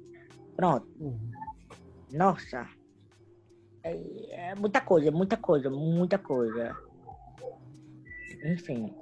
Pronto. 0.55 0.87
Uhum. 0.99 1.31
Nossa. 2.11 2.67
É, 3.83 4.51
é, 4.51 4.55
muita 4.55 4.81
coisa, 4.81 5.11
muita 5.11 5.37
coisa, 5.37 5.69
muita 5.69 6.17
coisa. 6.17 6.75
Enfim. 8.43 8.93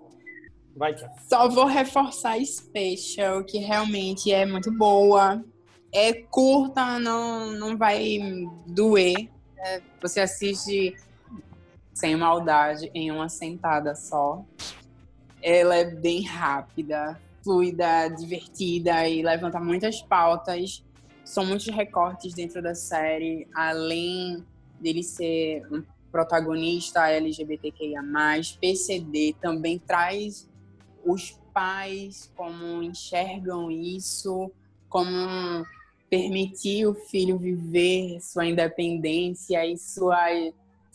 Vai, 0.75 0.95
Só 1.27 1.49
vou 1.49 1.65
reforçar 1.65 2.33
a 2.33 2.45
Special, 2.45 3.43
que 3.43 3.57
realmente 3.57 4.31
é 4.31 4.45
muito 4.45 4.71
boa. 4.71 5.43
É 5.91 6.13
curta, 6.13 6.99
não, 6.99 7.51
não 7.53 7.77
vai 7.77 8.19
doer. 8.67 9.29
É, 9.57 9.81
você 9.99 10.19
assiste 10.19 10.95
sem 11.93 12.15
maldade 12.15 12.91
em 12.93 13.09
uma 13.11 13.27
sentada 13.27 13.95
só. 13.95 14.45
Ela 15.49 15.77
é 15.77 15.85
bem 15.85 16.23
rápida, 16.25 17.17
fluida, 17.41 18.09
divertida 18.09 19.07
e 19.07 19.23
levanta 19.23 19.61
muitas 19.61 20.01
pautas. 20.01 20.83
São 21.23 21.45
muitos 21.45 21.67
recortes 21.67 22.33
dentro 22.33 22.61
da 22.61 22.75
série, 22.75 23.47
além 23.55 24.43
dele 24.77 25.01
ser 25.01 25.65
um 25.71 25.81
protagonista 26.11 27.07
LGBTQIA+, 27.07 28.01
PCD 28.59 29.37
também 29.39 29.79
traz 29.79 30.49
os 31.05 31.39
pais 31.53 32.29
como 32.35 32.83
enxergam 32.83 33.71
isso, 33.71 34.51
como 34.89 35.65
permitir 36.09 36.87
o 36.87 36.93
filho 36.93 37.37
viver 37.37 38.19
sua 38.19 38.45
independência 38.45 39.65
e 39.65 39.77
sua 39.77 40.29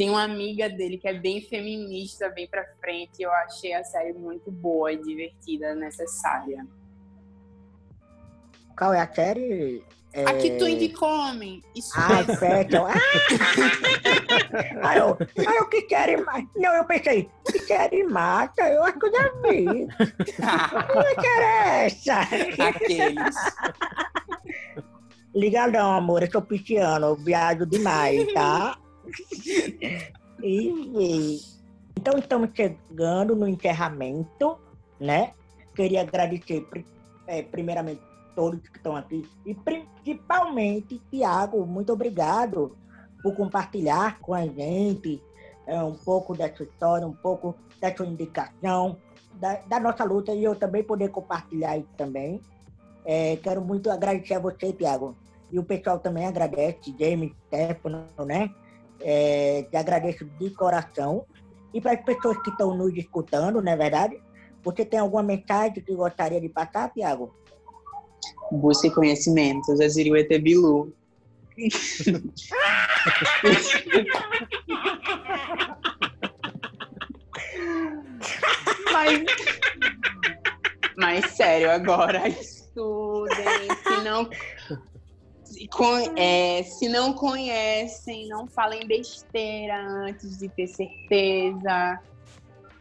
tem 0.02 0.10
uma 0.10 0.24
amiga 0.24 0.68
dele 0.68 0.98
que 0.98 1.06
é 1.06 1.14
bem 1.14 1.40
feminista, 1.40 2.28
bem 2.28 2.48
pra 2.48 2.66
frente. 2.80 3.22
Eu 3.22 3.30
achei 3.30 3.72
a 3.72 3.84
série 3.84 4.12
muito 4.12 4.50
boa 4.50 4.92
e 4.92 5.00
divertida, 5.00 5.76
necessária. 5.76 6.66
Qual 8.76 8.92
é 8.92 9.00
a 9.00 9.06
série? 9.14 9.84
É... 10.12 10.24
A 10.24 10.36
que 10.38 10.58
tu 10.58 10.66
indicou, 10.66 11.08
homem. 11.08 11.62
Isso 11.76 11.92
ah, 11.94 12.24
certo. 12.36 12.78
ah, 14.82 14.98
eu, 14.98 15.16
ah, 15.20 15.54
eu 15.54 15.68
que 15.68 15.82
quero 15.82 16.26
mais. 16.26 16.48
Não, 16.56 16.74
eu 16.74 16.84
pensei, 16.84 17.30
que 17.46 17.60
quero 17.60 18.10
mata, 18.10 18.68
eu 18.68 18.82
acho 18.82 18.98
que 18.98 19.06
eu 19.06 19.12
já 19.12 19.32
vi. 19.40 19.64
Não 20.96 21.12
interessa. 21.12 22.22
Aqueles. 22.68 23.36
Ligadão, 25.32 25.92
amor, 25.92 26.24
eu 26.24 26.30
sou 26.32 26.42
pisciano, 26.42 27.06
eu 27.06 27.14
viajo 27.14 27.64
demais, 27.64 28.32
tá? 28.34 28.81
e, 30.42 31.40
então 31.96 32.18
estamos 32.18 32.50
chegando 32.54 33.36
no 33.36 33.46
encerramento, 33.46 34.58
né? 34.98 35.32
Queria 35.74 36.02
agradecer 36.02 36.66
é, 37.26 37.42
primeiramente 37.42 38.00
todos 38.34 38.60
que 38.68 38.76
estão 38.76 38.96
aqui 38.96 39.28
e 39.44 39.54
principalmente 39.54 41.00
Tiago, 41.10 41.66
muito 41.66 41.92
obrigado 41.92 42.76
por 43.22 43.34
compartilhar 43.36 44.18
com 44.20 44.34
a 44.34 44.46
gente 44.46 45.22
é, 45.66 45.82
um 45.82 45.94
pouco 45.94 46.34
dessa 46.34 46.62
história, 46.62 47.06
um 47.06 47.12
pouco 47.12 47.54
da 47.80 47.94
sua 47.94 48.06
indicação, 48.06 48.96
da, 49.34 49.56
da 49.56 49.80
nossa 49.80 50.04
luta 50.04 50.32
e 50.32 50.42
eu 50.42 50.56
também 50.56 50.82
poder 50.82 51.08
compartilhar 51.10 51.78
isso 51.78 51.88
também. 51.96 52.40
É, 53.04 53.36
quero 53.36 53.60
muito 53.60 53.90
agradecer 53.90 54.34
a 54.34 54.38
você, 54.38 54.72
Tiago. 54.72 55.16
E 55.50 55.58
o 55.58 55.64
pessoal 55.64 55.98
também 55.98 56.26
agradece, 56.26 56.94
James, 56.98 57.32
Stefano, 57.46 58.06
né? 58.24 58.50
É, 59.02 59.66
te 59.70 59.76
agradeço 59.76 60.24
de 60.24 60.50
coração. 60.50 61.24
E 61.74 61.80
para 61.80 61.92
as 61.92 62.04
pessoas 62.04 62.40
que 62.42 62.50
estão 62.50 62.76
nos 62.76 62.94
escutando, 62.96 63.62
não 63.62 63.72
é 63.72 63.76
verdade? 63.76 64.20
Você 64.62 64.84
tem 64.84 65.00
alguma 65.00 65.22
mensagem 65.22 65.82
que 65.82 65.94
gostaria 65.94 66.40
de 66.40 66.48
passar, 66.48 66.92
Tiago? 66.92 67.34
Busque 68.50 68.90
conhecimento, 68.90 69.76
já 69.76 69.88
diria 69.88 70.12
o 70.12 70.16
ET 70.16 70.28
Bilu. 70.40 70.92
Mas, 78.92 79.24
mas 80.96 81.24
sério, 81.32 81.70
agora 81.70 82.28
estudem. 82.28 83.68
Se 83.82 84.04
não, 84.04 84.28
é, 86.16 86.62
se 86.62 86.88
não 86.88 87.12
conhecem, 87.12 88.28
não 88.28 88.46
falem 88.46 88.86
besteira 88.86 89.80
antes 89.86 90.38
de 90.38 90.48
ter 90.48 90.66
certeza. 90.66 92.00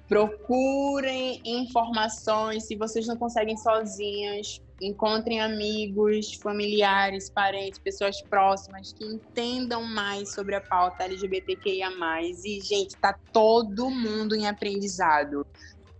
Procurem 0.08 1.41
informações. 1.45 2.66
Se 2.66 2.76
vocês 2.76 3.08
não 3.08 3.16
conseguem 3.16 3.56
sozinhas, 3.56 4.62
encontrem 4.82 5.40
amigos, 5.40 6.34
familiares, 6.34 7.30
parentes, 7.30 7.80
pessoas 7.80 8.22
próximas 8.22 8.91
que 8.91 9.06
entendam 9.06 9.84
mais 9.84 10.34
sobre 10.34 10.56
a 10.56 10.62
pauta 10.62 11.03
LGBTQIA+. 11.03 11.90
E, 12.22 12.60
gente, 12.62 12.98
tá 12.98 13.18
todo 13.32 13.90
mundo 13.90 14.36
em 14.36 14.48
aprendizado. 14.48 15.45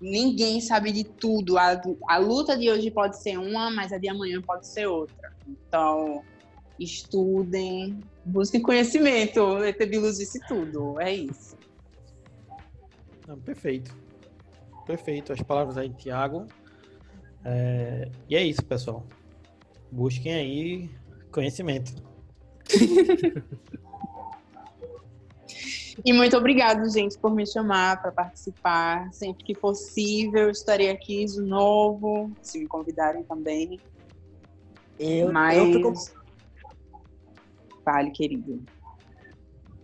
Ninguém 0.02 0.60
sabe 0.60 0.91
de 0.91 1.03
tudo. 1.03 1.60
A, 1.60 1.80
a 2.10 2.18
luta 2.18 2.58
de 2.58 2.72
hoje 2.72 2.90
pode 2.90 3.22
ser 3.22 3.38
uma, 3.38 3.70
mas 3.70 3.94
a 3.94 3.99
de 3.99 4.10
amanhã 4.10 4.41
pode 4.41 4.68
ser 4.68 4.88
outra. 4.88 5.32
Então, 5.48 6.24
estudem, 6.84 7.99
busquem 8.26 8.62
conhecimento. 8.62 9.41
O 9.41 9.64
ET 9.64 9.78
Bilus 9.88 10.18
disse 10.18 10.40
tudo. 10.48 10.99
É 10.99 11.14
isso. 11.14 11.58
Não, 13.28 13.40
perfeito. 13.40 13.95
Perfeito. 14.86 15.34
As 15.34 15.41
palavras 15.41 15.78
aí 15.78 15.90
de 15.90 15.98
Tiago. 15.98 16.48
É, 17.44 18.10
E 18.30 18.36
é 18.36 18.44
isso, 18.44 18.64
pessoal. 18.66 19.06
Busquem 19.91 20.34
aí 20.34 20.90
conhecimento. 21.32 21.94
E 26.03 26.14
muito 26.14 26.36
obrigado, 26.38 26.90
gente, 26.90 27.18
por 27.18 27.34
me 27.34 27.45
chamar 27.45 28.02
para 28.02 28.12
participar. 28.12 29.12
Sempre 29.14 29.44
que 29.44 29.53
possível, 29.53 30.49
estarei 30.49 30.90
aqui 30.90 31.26
de 31.26 31.41
novo, 31.41 32.32
se 32.41 32.60
me 32.60 32.68
convidarem 32.68 33.24
também. 33.24 33.80
Eu, 34.98 35.32
Mas. 35.32 35.58
eu, 35.58 35.74
fico, 35.74 36.20
Fale, 37.84 38.12
querido. 38.12 38.64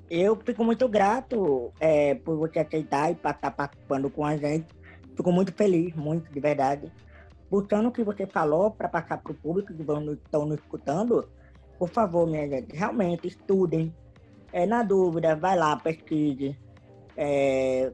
eu 0.10 0.36
fico 0.36 0.64
muito 0.64 0.88
grato 0.88 1.72
é, 1.80 2.16
por 2.16 2.38
você 2.38 2.60
aceitar 2.60 3.10
e 3.10 3.14
estar 3.14 3.34
participando 3.52 4.10
com 4.10 4.26
a 4.26 4.38
gente. 4.38 4.68
Fico 5.16 5.32
muito 5.32 5.52
feliz, 5.54 5.96
muito, 5.96 6.32
de 6.32 6.40
verdade. 6.40 6.92
Buscando 7.50 7.90
o 7.90 7.92
que 7.92 8.04
você 8.04 8.28
falou 8.28 8.72
para 8.72 8.88
passar 8.88 9.18
para 9.18 9.32
o 9.32 9.36
público 9.36 9.74
que 9.74 9.82
estão 9.82 10.46
nos 10.46 10.60
escutando, 10.60 11.28
por 11.80 11.90
favor, 11.90 12.28
minha 12.28 12.48
gente, 12.48 12.76
realmente 12.76 13.28
estudem. 13.28 13.94
É, 14.52 14.66
na 14.66 14.84
dúvida, 14.84 15.36
vai 15.36 15.58
lá, 15.58 15.76
pesquise. 15.76 16.58
É, 17.16 17.92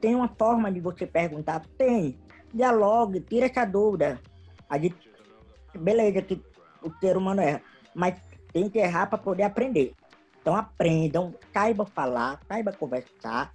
tem 0.00 0.14
uma 0.14 0.28
forma 0.28 0.70
de 0.70 0.80
você 0.80 1.06
perguntar? 1.06 1.62
Tem. 1.76 2.18
Dialogue, 2.52 3.20
tira 3.20 3.46
essa 3.46 3.64
dúvida. 3.64 4.20
A 4.68 4.78
gente, 4.78 5.10
beleza 5.78 6.22
que 6.22 6.42
o 6.82 6.90
ser 7.00 7.16
humano 7.16 7.40
erra, 7.40 7.62
mas 7.94 8.20
tem 8.56 8.70
que 8.70 8.78
errar 8.78 9.06
para 9.06 9.18
poder 9.18 9.42
aprender. 9.42 9.92
Então 10.40 10.56
aprendam, 10.56 11.34
saibam 11.52 11.84
falar, 11.84 12.40
saibam 12.48 12.72
conversar 12.72 13.52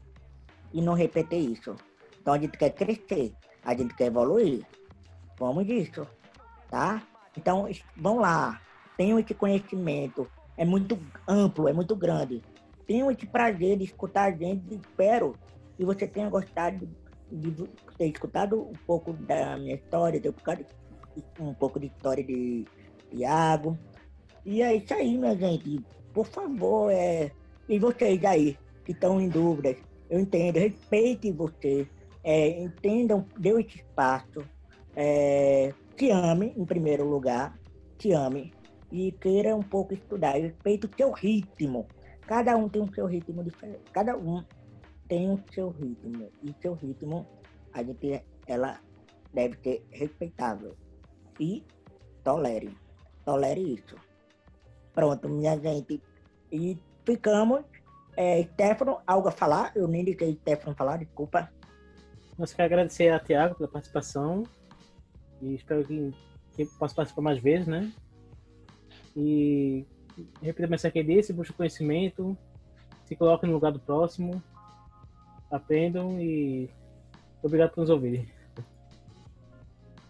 e 0.71 0.79
não 0.79 0.93
repetir 0.93 1.39
isso. 1.39 1.75
Então 2.21 2.35
a 2.35 2.37
gente 2.37 2.55
quer 2.55 2.69
crescer, 2.69 3.33
a 3.65 3.73
gente 3.73 3.95
quer 3.95 4.05
evoluir. 4.05 4.63
Vamos 5.39 5.65
disso, 5.65 6.05
tá? 6.69 7.01
Então 7.35 7.67
vão 7.97 8.19
lá, 8.19 8.61
tenham 8.95 9.17
esse 9.17 9.33
conhecimento. 9.33 10.29
É 10.55 10.63
muito 10.63 10.99
amplo, 11.27 11.67
é 11.67 11.73
muito 11.73 11.95
grande. 11.95 12.43
Tenham 12.85 13.09
esse 13.09 13.25
prazer 13.25 13.79
de 13.79 13.85
escutar 13.85 14.25
a 14.25 14.31
gente. 14.31 14.75
Espero 14.75 15.35
que 15.75 15.83
você 15.83 16.05
tenha 16.05 16.29
gostado 16.29 16.87
de, 17.31 17.51
ter 17.97 18.05
escutado 18.05 18.61
um 18.61 18.73
pouco 18.85 19.13
da 19.13 19.57
minha 19.57 19.73
história, 19.73 20.21
um 21.39 21.55
pouco 21.55 21.79
de 21.79 21.87
história 21.87 22.23
de 22.23 22.67
Tiago. 23.09 23.79
E 24.45 24.61
é 24.61 24.75
isso 24.75 24.93
aí, 24.93 25.17
minha 25.17 25.35
gente. 25.35 25.83
Por 26.13 26.25
favor, 26.25 26.91
é... 26.91 27.31
e 27.69 27.79
vocês 27.79 28.23
aí 28.25 28.57
que 28.83 28.91
estão 28.91 29.21
em 29.21 29.29
dúvidas, 29.29 29.77
eu 30.09 30.19
entendo, 30.19 30.57
respeite 30.57 31.31
você, 31.31 31.87
é, 32.23 32.61
entendam, 32.61 33.25
dê 33.37 33.49
esse 33.59 33.77
espaço, 33.77 34.43
é, 34.95 35.73
te 35.95 36.09
ame 36.09 36.53
em 36.57 36.65
primeiro 36.65 37.07
lugar, 37.07 37.57
te 37.97 38.11
ame 38.11 38.53
e 38.91 39.11
queira 39.13 39.55
um 39.55 39.61
pouco 39.61 39.93
estudar, 39.93 40.33
respeite 40.33 40.85
o 40.85 40.89
seu 40.95 41.11
ritmo. 41.11 41.87
Cada 42.27 42.57
um 42.57 42.67
tem 42.67 42.81
o 42.81 42.93
seu 42.93 43.05
ritmo 43.05 43.43
diferente, 43.43 43.83
cada 43.91 44.17
um 44.17 44.43
tem 45.07 45.29
o 45.31 45.39
seu 45.53 45.69
ritmo 45.69 46.29
e 46.43 46.53
seu 46.61 46.73
ritmo 46.73 47.25
a 47.73 47.83
gente, 47.83 48.21
ela 48.47 48.79
deve 49.33 49.57
ser 49.63 49.85
respeitável 49.91 50.75
e 51.39 51.63
tolere, 52.23 52.75
tolere 53.25 53.75
isso. 53.75 53.95
Pronto, 54.93 55.29
minha 55.29 55.57
gente. 55.57 56.01
E 56.51 56.77
ficamos. 57.05 57.63
É, 58.15 58.43
Stefano, 58.43 58.99
algo 59.07 59.29
a 59.29 59.31
falar? 59.31 59.71
Eu 59.75 59.87
nem 59.87 60.03
deixei 60.03 60.33
Stefano 60.33 60.75
falar, 60.75 60.97
desculpa. 60.97 61.49
Nós 62.37 62.53
quero 62.53 62.65
agradecer 62.65 63.09
a 63.09 63.19
Tiago 63.19 63.55
pela 63.55 63.69
participação 63.69 64.43
e 65.41 65.55
espero 65.55 65.85
que, 65.85 66.13
que 66.55 66.65
possa 66.77 66.95
participar 66.95 67.21
mais 67.21 67.39
vezes, 67.39 67.67
né? 67.67 67.91
E 69.15 69.85
repita 70.41 70.67
a 70.67 70.69
mensagem 70.69 70.91
que 70.91 70.99
ele 70.99 71.15
disse, 71.15 71.33
busque 71.33 71.53
conhecimento, 71.53 72.37
se 73.05 73.15
coloque 73.15 73.45
no 73.45 73.53
lugar 73.53 73.71
do 73.71 73.79
próximo, 73.79 74.41
aprendam 75.49 76.19
e 76.19 76.69
obrigado 77.41 77.71
por 77.71 77.81
nos 77.81 77.89
ouvirem. 77.89 78.27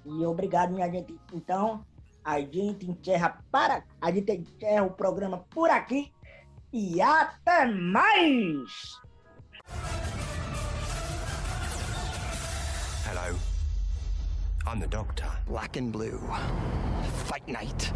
E 0.05 0.25
obrigado, 0.25 0.73
minha 0.73 0.89
gente. 0.89 1.15
Então, 1.33 1.85
a 2.23 2.39
gente 2.39 2.89
encerra 2.89 3.43
para. 3.52 3.84
A 3.99 4.11
gente 4.11 4.31
encerra 4.31 4.84
o 4.84 4.91
programa 4.91 5.39
por 5.49 5.69
aqui. 5.69 6.11
E 6.73 7.02
até 7.02 7.65
mais! 7.65 8.99
Hello. 13.06 13.38
I'm 14.65 14.80
the 14.80 14.88
Doctor. 14.88 15.26
Black 15.48 15.76
and 15.76 15.91
Blue. 15.91 16.19
Fight 17.26 17.48
Night. 17.48 17.91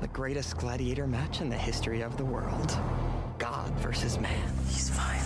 The 0.00 0.08
greatest 0.08 0.58
gladiator 0.58 1.06
match 1.06 1.40
in 1.40 1.48
the 1.48 1.56
history 1.56 2.02
of 2.02 2.16
the 2.16 2.24
world. 2.24 2.78
God 3.38 3.72
versus 3.80 4.18
man. 4.20 4.52
These 4.68 4.90
violent 4.90 5.25